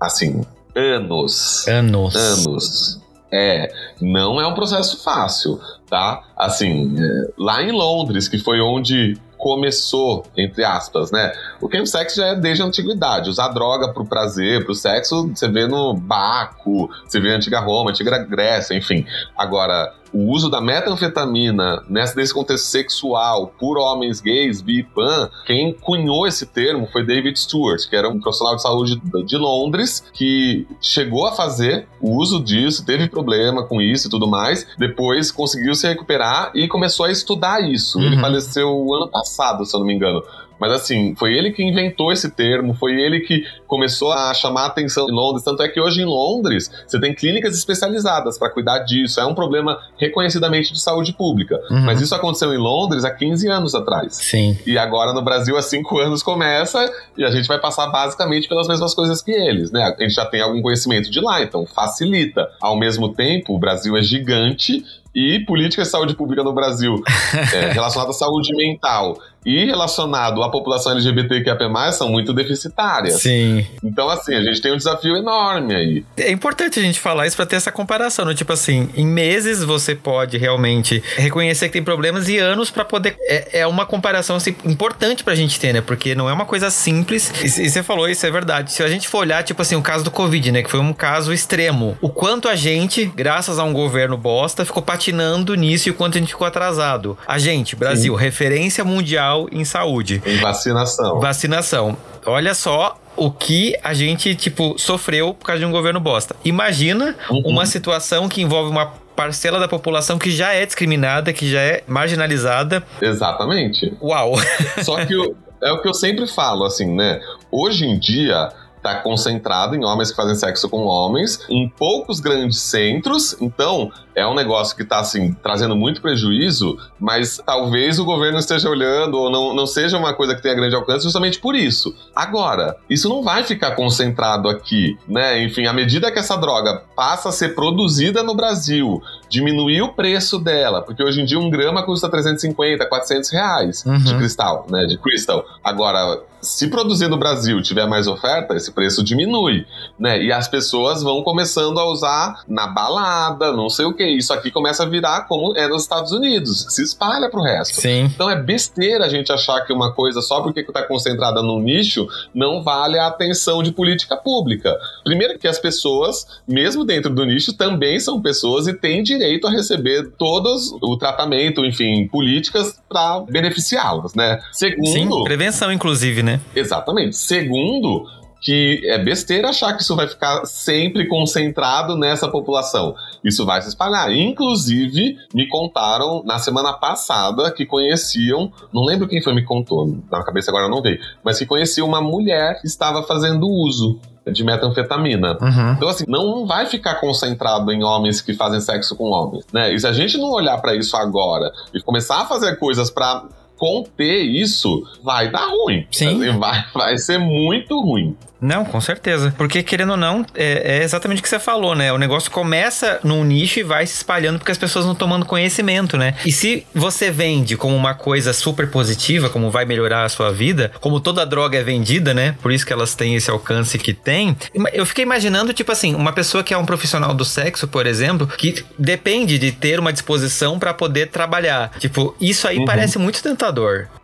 assim, 0.00 0.44
anos. 0.74 1.66
Anos. 1.68 2.16
Anos. 2.16 3.02
É, 3.34 3.72
não 4.00 4.40
é 4.40 4.46
um 4.46 4.54
processo 4.54 5.02
fácil, 5.02 5.58
tá? 5.88 6.22
Assim, 6.36 6.94
é, 6.98 7.32
lá 7.38 7.62
em 7.62 7.72
Londres, 7.72 8.28
que 8.28 8.38
foi 8.38 8.60
onde 8.60 9.16
começou, 9.42 10.24
entre 10.38 10.64
aspas, 10.64 11.10
né? 11.10 11.32
O 11.60 11.68
chemsex 11.68 12.14
já 12.14 12.26
é 12.28 12.34
desde 12.36 12.62
a 12.62 12.66
antiguidade. 12.66 13.28
Usar 13.28 13.48
droga 13.48 13.92
pro 13.92 14.04
prazer, 14.04 14.64
pro 14.64 14.72
sexo, 14.72 15.32
você 15.34 15.48
vê 15.48 15.66
no 15.66 15.94
Baco, 15.94 16.88
você 17.04 17.18
vê 17.18 17.32
a 17.32 17.36
antiga 17.38 17.58
Roma, 17.58 17.90
a 17.90 17.92
antiga 17.92 18.18
Grécia, 18.18 18.72
enfim. 18.72 19.04
Agora, 19.36 19.92
o 20.12 20.30
uso 20.30 20.50
da 20.50 20.60
metanfetamina 20.60 21.82
nessa, 21.88 22.14
nesse 22.14 22.34
contexto 22.34 22.66
sexual 22.66 23.52
por 23.58 23.78
homens 23.78 24.20
gays, 24.20 24.60
bi 24.60 24.82
pan, 24.82 25.30
quem 25.46 25.72
cunhou 25.72 26.26
esse 26.26 26.44
termo 26.46 26.86
foi 26.92 27.04
David 27.04 27.38
Stewart, 27.38 27.88
que 27.88 27.96
era 27.96 28.08
um 28.08 28.20
profissional 28.20 28.54
de 28.54 28.62
saúde 28.62 29.00
de 29.24 29.36
Londres, 29.36 30.04
que 30.12 30.66
chegou 30.80 31.26
a 31.26 31.32
fazer 31.32 31.88
o 32.00 32.16
uso 32.16 32.42
disso, 32.42 32.84
teve 32.84 33.08
problema 33.08 33.64
com 33.66 33.80
isso 33.80 34.08
e 34.08 34.10
tudo 34.10 34.28
mais, 34.28 34.66
depois 34.78 35.32
conseguiu 35.32 35.74
se 35.74 35.88
recuperar 35.88 36.50
e 36.54 36.68
começou 36.68 37.06
a 37.06 37.10
estudar 37.10 37.60
isso. 37.62 37.98
Uhum. 37.98 38.04
Ele 38.04 38.20
faleceu 38.20 38.94
ano 38.94 39.08
passado, 39.08 39.31
se 39.64 39.74
eu 39.74 39.80
não 39.80 39.86
me 39.86 39.94
engano. 39.94 40.22
Mas 40.62 40.70
assim, 40.70 41.12
foi 41.16 41.34
ele 41.34 41.50
que 41.50 41.60
inventou 41.60 42.12
esse 42.12 42.30
termo, 42.30 42.72
foi 42.72 42.92
ele 42.92 43.18
que 43.18 43.44
começou 43.66 44.12
a 44.12 44.32
chamar 44.32 44.62
a 44.62 44.66
atenção 44.66 45.08
em 45.08 45.12
Londres. 45.12 45.42
Tanto 45.42 45.60
é 45.60 45.68
que 45.68 45.80
hoje 45.80 46.02
em 46.02 46.04
Londres 46.04 46.70
você 46.86 47.00
tem 47.00 47.12
clínicas 47.12 47.56
especializadas 47.56 48.38
para 48.38 48.48
cuidar 48.48 48.78
disso. 48.80 49.18
É 49.18 49.26
um 49.26 49.34
problema 49.34 49.76
reconhecidamente 49.96 50.72
de 50.72 50.80
saúde 50.80 51.14
pública. 51.14 51.60
Uhum. 51.68 51.80
Mas 51.80 52.00
isso 52.00 52.14
aconteceu 52.14 52.54
em 52.54 52.58
Londres 52.58 53.04
há 53.04 53.10
15 53.10 53.48
anos 53.48 53.74
atrás. 53.74 54.14
Sim. 54.14 54.56
E 54.64 54.78
agora 54.78 55.12
no 55.12 55.20
Brasil 55.20 55.56
há 55.56 55.62
5 55.62 55.98
anos 55.98 56.22
começa 56.22 56.88
e 57.18 57.24
a 57.24 57.30
gente 57.32 57.48
vai 57.48 57.58
passar 57.58 57.88
basicamente 57.88 58.48
pelas 58.48 58.68
mesmas 58.68 58.94
coisas 58.94 59.20
que 59.20 59.32
eles, 59.32 59.72
né? 59.72 59.82
A 59.82 60.00
gente 60.00 60.14
já 60.14 60.26
tem 60.26 60.42
algum 60.42 60.62
conhecimento 60.62 61.10
de 61.10 61.20
lá, 61.20 61.42
então 61.42 61.66
facilita. 61.66 62.48
Ao 62.60 62.78
mesmo 62.78 63.12
tempo, 63.12 63.52
o 63.52 63.58
Brasil 63.58 63.96
é 63.96 64.02
gigante 64.02 64.84
e 65.14 65.40
política 65.40 65.82
de 65.82 65.88
saúde 65.88 66.14
pública 66.14 66.42
no 66.42 66.52
Brasil 66.52 67.02
é, 67.52 67.72
relacionada 67.72 68.10
à 68.10 68.14
saúde 68.14 68.54
mental 68.56 69.18
e 69.44 69.64
relacionado 69.64 70.40
à 70.42 70.48
população 70.48 70.92
LGBTQIA+, 70.92 71.92
são 71.92 72.08
muito 72.08 72.32
deficitárias. 72.32 73.20
Sim. 73.22 73.66
Então, 73.82 74.08
assim, 74.08 74.36
a 74.36 74.40
gente 74.40 74.62
tem 74.62 74.72
um 74.72 74.76
desafio 74.76 75.16
enorme 75.16 75.74
aí. 75.74 76.04
É 76.16 76.30
importante 76.30 76.78
a 76.78 76.82
gente 76.82 77.00
falar 77.00 77.26
isso 77.26 77.34
para 77.34 77.44
ter 77.44 77.56
essa 77.56 77.72
comparação, 77.72 78.24
né? 78.24 78.34
Tipo 78.34 78.52
assim, 78.52 78.88
em 78.94 79.04
meses 79.04 79.64
você 79.64 79.96
pode 79.96 80.38
realmente 80.38 81.02
reconhecer 81.16 81.66
que 81.66 81.72
tem 81.72 81.82
problemas 81.82 82.28
e 82.28 82.38
anos 82.38 82.70
para 82.70 82.84
poder... 82.84 83.16
É, 83.22 83.60
é 83.60 83.66
uma 83.66 83.84
comparação 83.84 84.36
assim, 84.36 84.54
importante 84.64 85.24
pra 85.24 85.34
gente 85.34 85.58
ter, 85.58 85.72
né? 85.72 85.80
Porque 85.80 86.14
não 86.14 86.30
é 86.30 86.32
uma 86.32 86.46
coisa 86.46 86.70
simples. 86.70 87.32
E, 87.42 87.62
e 87.62 87.68
você 87.68 87.82
falou 87.82 88.08
isso, 88.08 88.24
é 88.24 88.30
verdade. 88.30 88.72
Se 88.72 88.80
a 88.84 88.88
gente 88.88 89.08
for 89.08 89.18
olhar, 89.18 89.42
tipo 89.42 89.60
assim, 89.60 89.74
o 89.74 89.82
caso 89.82 90.04
do 90.04 90.10
Covid, 90.12 90.52
né? 90.52 90.62
Que 90.62 90.70
foi 90.70 90.78
um 90.78 90.92
caso 90.92 91.32
extremo. 91.32 91.98
O 92.00 92.08
quanto 92.08 92.48
a 92.48 92.54
gente, 92.54 93.06
graças 93.06 93.58
a 93.58 93.64
um 93.64 93.72
governo 93.72 94.16
bosta, 94.16 94.64
ficou 94.64 94.82
patinando 94.82 95.01
nisso 95.10 95.88
e 95.88 95.90
o 95.90 95.94
quanto 95.94 96.16
a 96.16 96.20
gente 96.20 96.30
ficou 96.30 96.46
atrasado. 96.46 97.18
A 97.26 97.38
gente, 97.38 97.74
Brasil, 97.74 98.14
Sim. 98.14 98.20
referência 98.22 98.84
mundial 98.84 99.48
em 99.50 99.64
saúde. 99.64 100.22
Em 100.24 100.36
vacinação. 100.38 101.18
Vacinação. 101.18 101.96
Olha 102.26 102.54
só 102.54 102.98
o 103.16 103.30
que 103.30 103.76
a 103.82 103.92
gente, 103.94 104.34
tipo, 104.34 104.76
sofreu 104.78 105.34
por 105.34 105.46
causa 105.46 105.60
de 105.60 105.66
um 105.66 105.72
governo 105.72 105.98
bosta. 105.98 106.36
Imagina 106.44 107.16
uhum. 107.30 107.42
uma 107.46 107.66
situação 107.66 108.28
que 108.28 108.40
envolve 108.40 108.70
uma 108.70 108.86
parcela 109.16 109.58
da 109.58 109.68
população 109.68 110.18
que 110.18 110.30
já 110.30 110.52
é 110.52 110.64
discriminada, 110.64 111.32
que 111.32 111.50
já 111.50 111.60
é 111.60 111.82
marginalizada. 111.86 112.82
Exatamente. 113.00 113.92
Uau! 114.00 114.34
Só 114.82 115.04
que 115.04 115.14
é 115.62 115.72
o 115.72 115.80
que 115.80 115.88
eu 115.88 115.94
sempre 115.94 116.26
falo, 116.26 116.64
assim, 116.64 116.94
né? 116.94 117.20
Hoje 117.50 117.84
em 117.84 117.98
dia, 117.98 118.50
está 118.76 118.96
concentrado 118.96 119.76
em 119.76 119.84
homens 119.84 120.10
que 120.10 120.16
fazem 120.16 120.34
sexo 120.34 120.68
com 120.68 120.82
homens, 120.82 121.38
em 121.48 121.68
poucos 121.68 122.18
grandes 122.18 122.58
centros. 122.58 123.36
Então, 123.40 123.92
é 124.14 124.26
um 124.26 124.34
negócio 124.34 124.76
que 124.76 124.82
está 124.82 124.98
assim, 124.98 125.32
trazendo 125.42 125.74
muito 125.74 126.00
prejuízo, 126.00 126.78
mas 126.98 127.40
talvez 127.44 127.98
o 127.98 128.04
governo 128.04 128.38
esteja 128.38 128.68
olhando 128.68 129.18
ou 129.18 129.30
não, 129.30 129.54
não 129.54 129.66
seja 129.66 129.98
uma 129.98 130.12
coisa 130.14 130.34
que 130.34 130.42
tenha 130.42 130.54
grande 130.54 130.74
alcance 130.74 131.04
justamente 131.04 131.38
por 131.38 131.54
isso. 131.54 131.94
Agora, 132.14 132.76
isso 132.88 133.08
não 133.08 133.22
vai 133.22 133.44
ficar 133.44 133.72
concentrado 133.72 134.48
aqui, 134.48 134.98
né? 135.08 135.42
Enfim, 135.42 135.66
à 135.66 135.72
medida 135.72 136.10
que 136.10 136.18
essa 136.18 136.36
droga 136.36 136.82
passa 136.94 137.30
a 137.30 137.32
ser 137.32 137.54
produzida 137.54 138.22
no 138.22 138.34
Brasil, 138.34 139.02
diminuir 139.28 139.82
o 139.82 139.92
preço 139.92 140.38
dela, 140.38 140.82
porque 140.82 141.02
hoje 141.02 141.20
em 141.20 141.24
dia 141.24 141.38
um 141.38 141.50
grama 141.50 141.82
custa 141.82 142.08
350, 142.08 142.86
400 142.86 143.30
reais 143.30 143.84
uhum. 143.84 143.98
de 143.98 144.14
cristal, 144.16 144.66
né? 144.70 144.84
De 144.86 144.98
crystal. 144.98 145.44
Agora, 145.64 146.20
se 146.42 146.66
produzir 146.66 147.08
no 147.08 147.16
Brasil 147.16 147.62
tiver 147.62 147.86
mais 147.86 148.08
oferta, 148.08 148.54
esse 148.54 148.72
preço 148.72 149.04
diminui, 149.04 149.64
né? 149.98 150.20
E 150.20 150.32
as 150.32 150.48
pessoas 150.48 151.02
vão 151.02 151.22
começando 151.22 151.78
a 151.78 151.84
usar 151.88 152.42
na 152.48 152.66
balada, 152.66 153.52
não 153.52 153.70
sei 153.70 153.86
o 153.86 153.94
que. 153.94 154.01
Isso 154.04 154.32
aqui 154.32 154.50
começa 154.50 154.82
a 154.82 154.86
virar 154.86 155.22
como 155.22 155.56
é 155.56 155.68
nos 155.68 155.82
Estados 155.82 156.12
Unidos, 156.12 156.66
se 156.70 156.82
espalha 156.82 157.30
pro 157.30 157.42
resto. 157.42 157.80
Sim. 157.80 158.10
Então 158.12 158.28
é 158.28 158.40
besteira 158.40 159.04
a 159.04 159.08
gente 159.08 159.32
achar 159.32 159.60
que 159.64 159.72
uma 159.72 159.92
coisa 159.92 160.20
só 160.20 160.40
porque 160.40 160.60
está 160.60 160.82
concentrada 160.82 161.42
num 161.42 161.60
nicho 161.60 162.06
não 162.34 162.62
vale 162.62 162.98
a 162.98 163.06
atenção 163.06 163.62
de 163.62 163.70
política 163.70 164.16
pública. 164.16 164.76
Primeiro 165.04 165.38
que 165.38 165.46
as 165.46 165.58
pessoas, 165.58 166.26
mesmo 166.46 166.84
dentro 166.84 167.14
do 167.14 167.24
nicho, 167.24 167.56
também 167.56 168.00
são 168.00 168.20
pessoas 168.20 168.66
e 168.66 168.74
têm 168.74 169.02
direito 169.02 169.46
a 169.46 169.50
receber 169.50 170.10
todos 170.18 170.72
o 170.72 170.96
tratamento, 170.96 171.64
enfim, 171.64 172.08
políticas 172.08 172.80
para 172.88 173.20
beneficiá-las, 173.20 174.14
né? 174.14 174.40
Segundo, 174.52 175.18
Sim, 175.18 175.24
prevenção 175.24 175.72
inclusive, 175.72 176.22
né? 176.22 176.32
né? 176.32 176.40
Exatamente. 176.54 177.16
Segundo, 177.16 178.06
que 178.42 178.82
é 178.84 178.98
besteira 178.98 179.50
achar 179.50 179.72
que 179.74 179.82
isso 179.82 179.94
vai 179.94 180.08
ficar 180.08 180.44
sempre 180.44 181.06
concentrado 181.06 181.96
nessa 181.96 182.28
população. 182.28 182.94
Isso 183.24 183.46
vai 183.46 183.62
se 183.62 183.68
espalhar. 183.68 184.12
Inclusive, 184.12 185.16
me 185.32 185.48
contaram 185.48 186.24
na 186.24 186.40
semana 186.40 186.72
passada 186.72 187.50
que 187.52 187.64
conheciam, 187.64 188.52
não 188.72 188.84
lembro 188.84 189.06
quem 189.06 189.22
foi 189.22 189.32
me 189.32 189.44
contou, 189.44 189.96
na 190.10 190.24
cabeça 190.24 190.50
agora 190.50 190.68
não 190.68 190.82
veio, 190.82 190.98
mas 191.24 191.38
que 191.38 191.46
conhecia 191.46 191.84
uma 191.84 192.00
mulher 192.00 192.60
que 192.60 192.66
estava 192.66 193.04
fazendo 193.04 193.46
uso 193.48 194.00
de 194.30 194.44
metanfetamina. 194.44 195.38
Uhum. 195.40 195.72
Então, 195.72 195.88
assim, 195.88 196.04
não 196.06 196.46
vai 196.46 196.66
ficar 196.66 196.96
concentrado 196.96 197.70
em 197.72 197.82
homens 197.82 198.20
que 198.20 198.34
fazem 198.34 198.60
sexo 198.60 198.96
com 198.96 199.10
homens, 199.10 199.44
né? 199.52 199.72
E 199.72 199.78
se 199.78 199.86
a 199.86 199.92
gente 199.92 200.18
não 200.18 200.30
olhar 200.30 200.60
para 200.60 200.74
isso 200.74 200.96
agora 200.96 201.50
e 201.74 201.80
começar 201.80 202.20
a 202.20 202.26
fazer 202.26 202.56
coisas 202.56 202.90
para 202.90 203.24
conter 203.62 204.24
isso, 204.24 204.82
vai 205.04 205.30
dar 205.30 205.46
ruim. 205.46 205.86
Sim. 205.92 206.18
Vai, 206.36 206.64
vai 206.74 206.98
ser 206.98 207.18
muito 207.18 207.80
ruim. 207.80 208.16
Não, 208.42 208.64
com 208.64 208.80
certeza. 208.80 209.32
Porque, 209.38 209.62
querendo 209.62 209.90
ou 209.90 209.96
não, 209.96 210.26
é, 210.34 210.78
é, 210.78 210.82
exatamente 210.82 211.20
o 211.20 211.22
que 211.22 211.28
você 211.28 211.38
falou, 211.38 211.76
né? 211.76 211.92
O 211.92 211.96
negócio 211.96 212.28
começa 212.28 212.98
num 213.04 213.22
nicho 213.22 213.60
e 213.60 213.62
vai 213.62 213.86
se 213.86 213.94
espalhando 213.94 214.38
porque 214.38 214.50
as 214.50 214.58
pessoas 214.58 214.84
não 214.84 214.96
tomando 214.96 215.24
conhecimento, 215.24 215.96
né? 215.96 216.16
E 216.26 216.32
se 216.32 216.66
você 216.74 217.08
vende 217.08 217.56
como 217.56 217.76
uma 217.76 217.94
coisa 217.94 218.32
super 218.32 218.68
positiva, 218.68 219.30
como 219.30 219.48
vai 219.48 219.64
melhorar 219.64 220.02
a 220.02 220.08
sua 220.08 220.32
vida, 220.32 220.72
como 220.80 220.98
toda 220.98 221.24
droga 221.24 221.56
é 221.56 221.62
vendida, 221.62 222.12
né? 222.12 222.34
Por 222.42 222.50
isso 222.50 222.66
que 222.66 222.72
elas 222.72 222.96
têm 222.96 223.14
esse 223.14 223.30
alcance 223.30 223.78
que 223.78 223.94
tem. 223.94 224.36
Eu 224.72 224.84
fiquei 224.84 225.04
imaginando, 225.04 225.52
tipo 225.52 225.70
assim, 225.70 225.94
uma 225.94 226.12
pessoa 226.12 226.42
que 226.42 226.52
é 226.52 226.58
um 226.58 226.66
profissional 226.66 227.14
do 227.14 227.24
sexo, 227.24 227.68
por 227.68 227.86
exemplo, 227.86 228.26
que 228.26 228.64
depende 228.76 229.38
de 229.38 229.52
ter 229.52 229.78
uma 229.78 229.92
disposição 229.92 230.58
para 230.58 230.74
poder 230.74 231.10
trabalhar. 231.10 231.70
Tipo, 231.78 232.16
isso 232.20 232.48
aí 232.48 232.58
uhum. 232.58 232.64
parece 232.64 232.98
muito 232.98 233.22
tentador. 233.22 233.51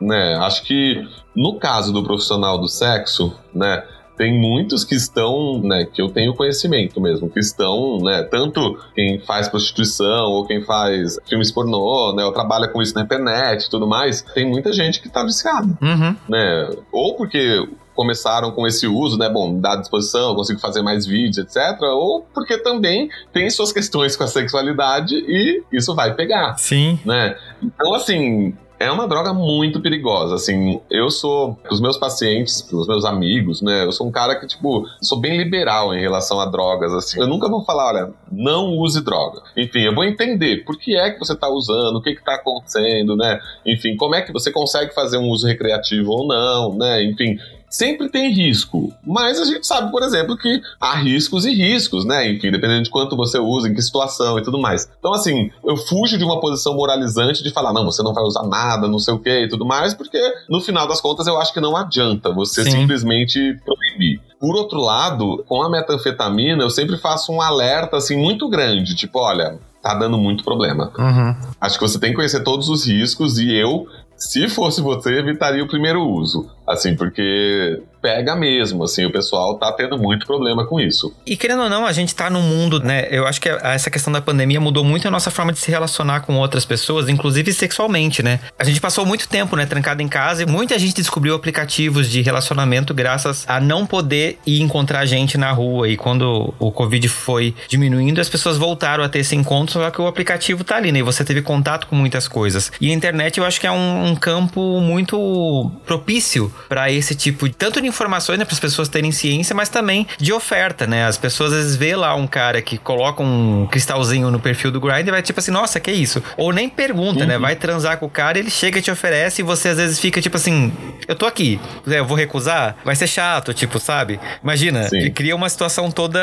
Né, 0.00 0.36
acho 0.40 0.62
que 0.64 1.02
no 1.34 1.58
caso 1.58 1.92
do 1.92 2.02
profissional 2.02 2.58
do 2.58 2.68
sexo, 2.68 3.34
né? 3.54 3.82
tem 4.18 4.38
muitos 4.38 4.84
que 4.84 4.96
estão, 4.96 5.62
né, 5.62 5.86
que 5.86 6.02
eu 6.02 6.08
tenho 6.10 6.34
conhecimento 6.34 7.00
mesmo, 7.00 7.30
que 7.30 7.38
estão, 7.38 7.98
né, 7.98 8.24
tanto 8.24 8.76
quem 8.92 9.20
faz 9.20 9.48
prostituição 9.48 10.32
ou 10.32 10.44
quem 10.44 10.60
faz 10.60 11.16
filmes 11.28 11.52
pornô, 11.52 12.12
né, 12.14 12.24
ou 12.24 12.32
trabalha 12.32 12.66
com 12.66 12.82
isso 12.82 12.94
na 12.96 13.02
internet 13.02 13.66
e 13.66 13.70
tudo 13.70 13.86
mais, 13.86 14.20
tem 14.34 14.44
muita 14.44 14.72
gente 14.72 15.00
que 15.00 15.08
tá 15.08 15.22
viciada, 15.22 15.78
uhum. 15.80 16.16
né, 16.28 16.70
ou 16.90 17.14
porque 17.14 17.64
começaram 17.94 18.52
com 18.52 18.64
esse 18.64 18.86
uso, 18.86 19.18
né? 19.18 19.28
Bom, 19.28 19.58
dá 19.58 19.74
disposição, 19.74 20.32
consigo 20.36 20.60
fazer 20.60 20.82
mais 20.82 21.04
vídeos, 21.04 21.38
etc. 21.38 21.82
Ou 21.82 22.24
porque 22.32 22.56
também 22.58 23.10
tem 23.32 23.50
suas 23.50 23.72
questões 23.72 24.16
com 24.16 24.22
a 24.22 24.28
sexualidade 24.28 25.16
e 25.16 25.64
isso 25.72 25.96
vai 25.96 26.14
pegar. 26.14 26.56
Sim. 26.58 27.00
Né? 27.04 27.36
Então, 27.60 27.92
assim, 27.94 28.54
é 28.78 28.90
uma 28.90 29.08
droga 29.08 29.32
muito 29.32 29.80
perigosa, 29.80 30.36
assim, 30.36 30.80
eu 30.90 31.10
sou, 31.10 31.58
os 31.70 31.80
meus 31.80 31.96
pacientes, 31.96 32.66
os 32.72 32.86
meus 32.86 33.04
amigos, 33.04 33.60
né, 33.60 33.84
eu 33.84 33.92
sou 33.92 34.06
um 34.06 34.10
cara 34.10 34.36
que, 34.36 34.46
tipo, 34.46 34.86
sou 35.02 35.18
bem 35.18 35.36
liberal 35.36 35.94
em 35.94 36.00
relação 36.00 36.40
a 36.40 36.46
drogas, 36.46 36.92
assim, 36.92 37.20
eu 37.20 37.26
nunca 37.26 37.48
vou 37.48 37.64
falar, 37.64 37.88
olha, 37.88 38.12
não 38.30 38.76
use 38.78 39.02
droga, 39.02 39.42
enfim, 39.56 39.80
eu 39.80 39.94
vou 39.94 40.04
entender 40.04 40.64
por 40.64 40.78
que 40.78 40.96
é 40.96 41.10
que 41.10 41.18
você 41.18 41.34
tá 41.36 41.48
usando, 41.48 41.96
o 41.96 42.02
que 42.02 42.14
que 42.14 42.24
tá 42.24 42.34
acontecendo, 42.34 43.16
né, 43.16 43.40
enfim, 43.66 43.96
como 43.96 44.14
é 44.14 44.22
que 44.22 44.32
você 44.32 44.50
consegue 44.52 44.94
fazer 44.94 45.18
um 45.18 45.28
uso 45.28 45.46
recreativo 45.46 46.10
ou 46.12 46.26
não, 46.26 46.76
né, 46.76 47.02
enfim, 47.02 47.38
sempre 47.70 48.08
tem 48.08 48.32
risco. 48.32 48.92
Mas 49.06 49.38
a 49.38 49.44
gente 49.44 49.66
sabe, 49.66 49.90
por 49.90 50.02
exemplo, 50.02 50.36
que 50.36 50.60
há 50.80 50.94
riscos 50.96 51.44
e 51.44 51.52
riscos, 51.52 52.04
né? 52.04 52.30
Enfim, 52.30 52.50
dependendo 52.50 52.84
de 52.84 52.90
quanto 52.90 53.16
você 53.16 53.38
usa, 53.38 53.68
em 53.68 53.74
que 53.74 53.82
situação 53.82 54.38
e 54.38 54.42
tudo 54.42 54.58
mais. 54.58 54.88
Então, 54.98 55.12
assim, 55.12 55.50
eu 55.64 55.76
fujo 55.76 56.18
de 56.18 56.24
uma 56.24 56.40
posição 56.40 56.74
moralizante 56.74 57.42
de 57.42 57.50
falar, 57.50 57.72
não, 57.72 57.84
você 57.84 58.02
não 58.02 58.14
vai 58.14 58.24
usar 58.24 58.44
nada, 58.44 58.88
não 58.88 58.98
sei 58.98 59.14
o 59.14 59.18
que 59.18 59.44
e 59.44 59.48
tudo 59.48 59.66
mais, 59.66 59.94
porque 59.94 60.18
no 60.48 60.60
final 60.60 60.86
das 60.86 61.00
contas 61.00 61.26
eu 61.26 61.38
acho 61.38 61.52
que 61.52 61.60
não 61.60 61.76
adianta 61.76 62.32
você 62.32 62.64
Sim. 62.64 62.70
simplesmente 62.70 63.56
proibir. 63.64 64.20
Por 64.40 64.54
outro 64.54 64.80
lado, 64.80 65.44
com 65.48 65.62
a 65.62 65.70
metanfetamina, 65.70 66.62
eu 66.62 66.70
sempre 66.70 66.96
faço 66.96 67.32
um 67.32 67.40
alerta 67.40 67.96
assim 67.96 68.16
muito 68.16 68.48
grande, 68.48 68.94
tipo, 68.94 69.18
olha, 69.18 69.58
tá 69.82 69.94
dando 69.94 70.16
muito 70.18 70.44
problema. 70.44 70.92
Uhum. 70.96 71.36
Acho 71.60 71.78
que 71.78 71.88
você 71.88 71.98
tem 71.98 72.10
que 72.10 72.16
conhecer 72.16 72.42
todos 72.42 72.68
os 72.68 72.86
riscos 72.86 73.38
e 73.38 73.52
eu, 73.52 73.86
se 74.16 74.48
fosse 74.48 74.80
você, 74.80 75.18
evitaria 75.18 75.62
o 75.62 75.68
primeiro 75.68 76.06
uso. 76.06 76.48
Assim, 76.68 76.94
porque 76.94 77.82
pega 78.00 78.36
mesmo, 78.36 78.84
assim, 78.84 79.04
o 79.04 79.12
pessoal 79.12 79.58
tá 79.58 79.72
tendo 79.72 79.98
muito 79.98 80.26
problema 80.26 80.66
com 80.66 80.78
isso. 80.78 81.14
E 81.26 81.36
querendo 81.36 81.62
ou 81.62 81.68
não, 81.68 81.86
a 81.86 81.92
gente 81.92 82.14
tá 82.14 82.30
num 82.30 82.42
mundo, 82.42 82.78
né? 82.80 83.08
Eu 83.10 83.26
acho 83.26 83.40
que 83.40 83.48
essa 83.48 83.90
questão 83.90 84.12
da 84.12 84.20
pandemia 84.20 84.60
mudou 84.60 84.84
muito 84.84 85.08
a 85.08 85.10
nossa 85.10 85.30
forma 85.30 85.52
de 85.52 85.58
se 85.58 85.70
relacionar 85.70 86.20
com 86.20 86.36
outras 86.36 86.64
pessoas, 86.64 87.08
inclusive 87.08 87.52
sexualmente, 87.52 88.22
né? 88.22 88.40
A 88.58 88.64
gente 88.64 88.80
passou 88.80 89.04
muito 89.04 89.28
tempo, 89.28 89.56
né, 89.56 89.66
trancado 89.66 90.02
em 90.02 90.08
casa 90.08 90.42
e 90.42 90.46
muita 90.46 90.78
gente 90.78 90.94
descobriu 90.94 91.34
aplicativos 91.34 92.08
de 92.08 92.20
relacionamento 92.20 92.94
graças 92.94 93.44
a 93.48 93.60
não 93.60 93.86
poder 93.86 94.38
ir 94.46 94.60
encontrar 94.60 95.04
gente 95.06 95.36
na 95.36 95.50
rua. 95.50 95.88
E 95.88 95.96
quando 95.96 96.54
o 96.58 96.70
Covid 96.70 97.08
foi 97.08 97.54
diminuindo, 97.66 98.20
as 98.20 98.28
pessoas 98.28 98.56
voltaram 98.56 99.02
a 99.02 99.08
ter 99.08 99.20
esse 99.20 99.34
encontro, 99.34 99.72
só 99.72 99.90
que 99.90 100.00
o 100.00 100.06
aplicativo 100.06 100.62
tá 100.62 100.76
ali, 100.76 100.92
né? 100.92 101.00
E 101.00 101.02
você 101.02 101.24
teve 101.24 101.42
contato 101.42 101.86
com 101.86 101.96
muitas 101.96 102.28
coisas. 102.28 102.70
E 102.80 102.90
a 102.90 102.94
internet 102.94 103.38
eu 103.38 103.44
acho 103.44 103.60
que 103.60 103.66
é 103.66 103.72
um, 103.72 104.10
um 104.10 104.14
campo 104.14 104.80
muito 104.80 105.70
propício 105.86 106.52
para 106.68 106.90
esse 106.90 107.14
tipo 107.14 107.48
de 107.48 107.54
tanto 107.54 107.80
de 107.80 107.86
informações, 107.86 108.38
né, 108.38 108.44
para 108.44 108.54
as 108.54 108.60
pessoas 108.60 108.88
terem 108.88 109.12
ciência, 109.12 109.54
mas 109.54 109.68
também 109.68 110.06
de 110.18 110.32
oferta, 110.32 110.86
né? 110.86 111.06
As 111.06 111.16
pessoas 111.16 111.52
às 111.52 111.58
vezes 111.58 111.76
vê 111.76 111.96
lá 111.96 112.14
um 112.14 112.26
cara 112.26 112.62
que 112.62 112.78
coloca 112.78 113.22
um 113.22 113.66
cristalzinho 113.70 114.30
no 114.30 114.40
perfil 114.40 114.70
do 114.70 114.80
Grindr 114.80 115.08
e 115.08 115.10
vai 115.10 115.22
tipo 115.22 115.38
assim, 115.38 115.50
nossa, 115.50 115.80
que 115.80 115.90
isso? 115.90 116.22
Ou 116.36 116.52
nem 116.52 116.68
pergunta, 116.68 117.20
né? 117.20 117.22
uhum. 117.22 117.28
né? 117.28 117.38
Vai 117.38 117.56
transar 117.56 117.98
com 117.98 118.06
o 118.06 118.10
cara, 118.10 118.38
ele 118.38 118.50
chega 118.50 118.78
e 118.78 118.82
te 118.82 118.90
oferece 118.90 119.42
e 119.42 119.44
você 119.44 119.68
às 119.68 119.76
vezes 119.76 119.98
fica 119.98 120.20
tipo 120.20 120.36
assim, 120.36 120.72
eu 121.06 121.14
tô 121.14 121.26
aqui, 121.26 121.60
eu 121.86 122.04
vou 122.04 122.16
recusar? 122.16 122.76
Vai 122.84 122.96
ser 122.96 123.06
chato, 123.06 123.52
tipo, 123.52 123.78
sabe? 123.78 124.20
Imagina, 124.42 124.88
cria 125.14 125.34
uma 125.34 125.48
situação 125.48 125.90
toda 125.90 126.18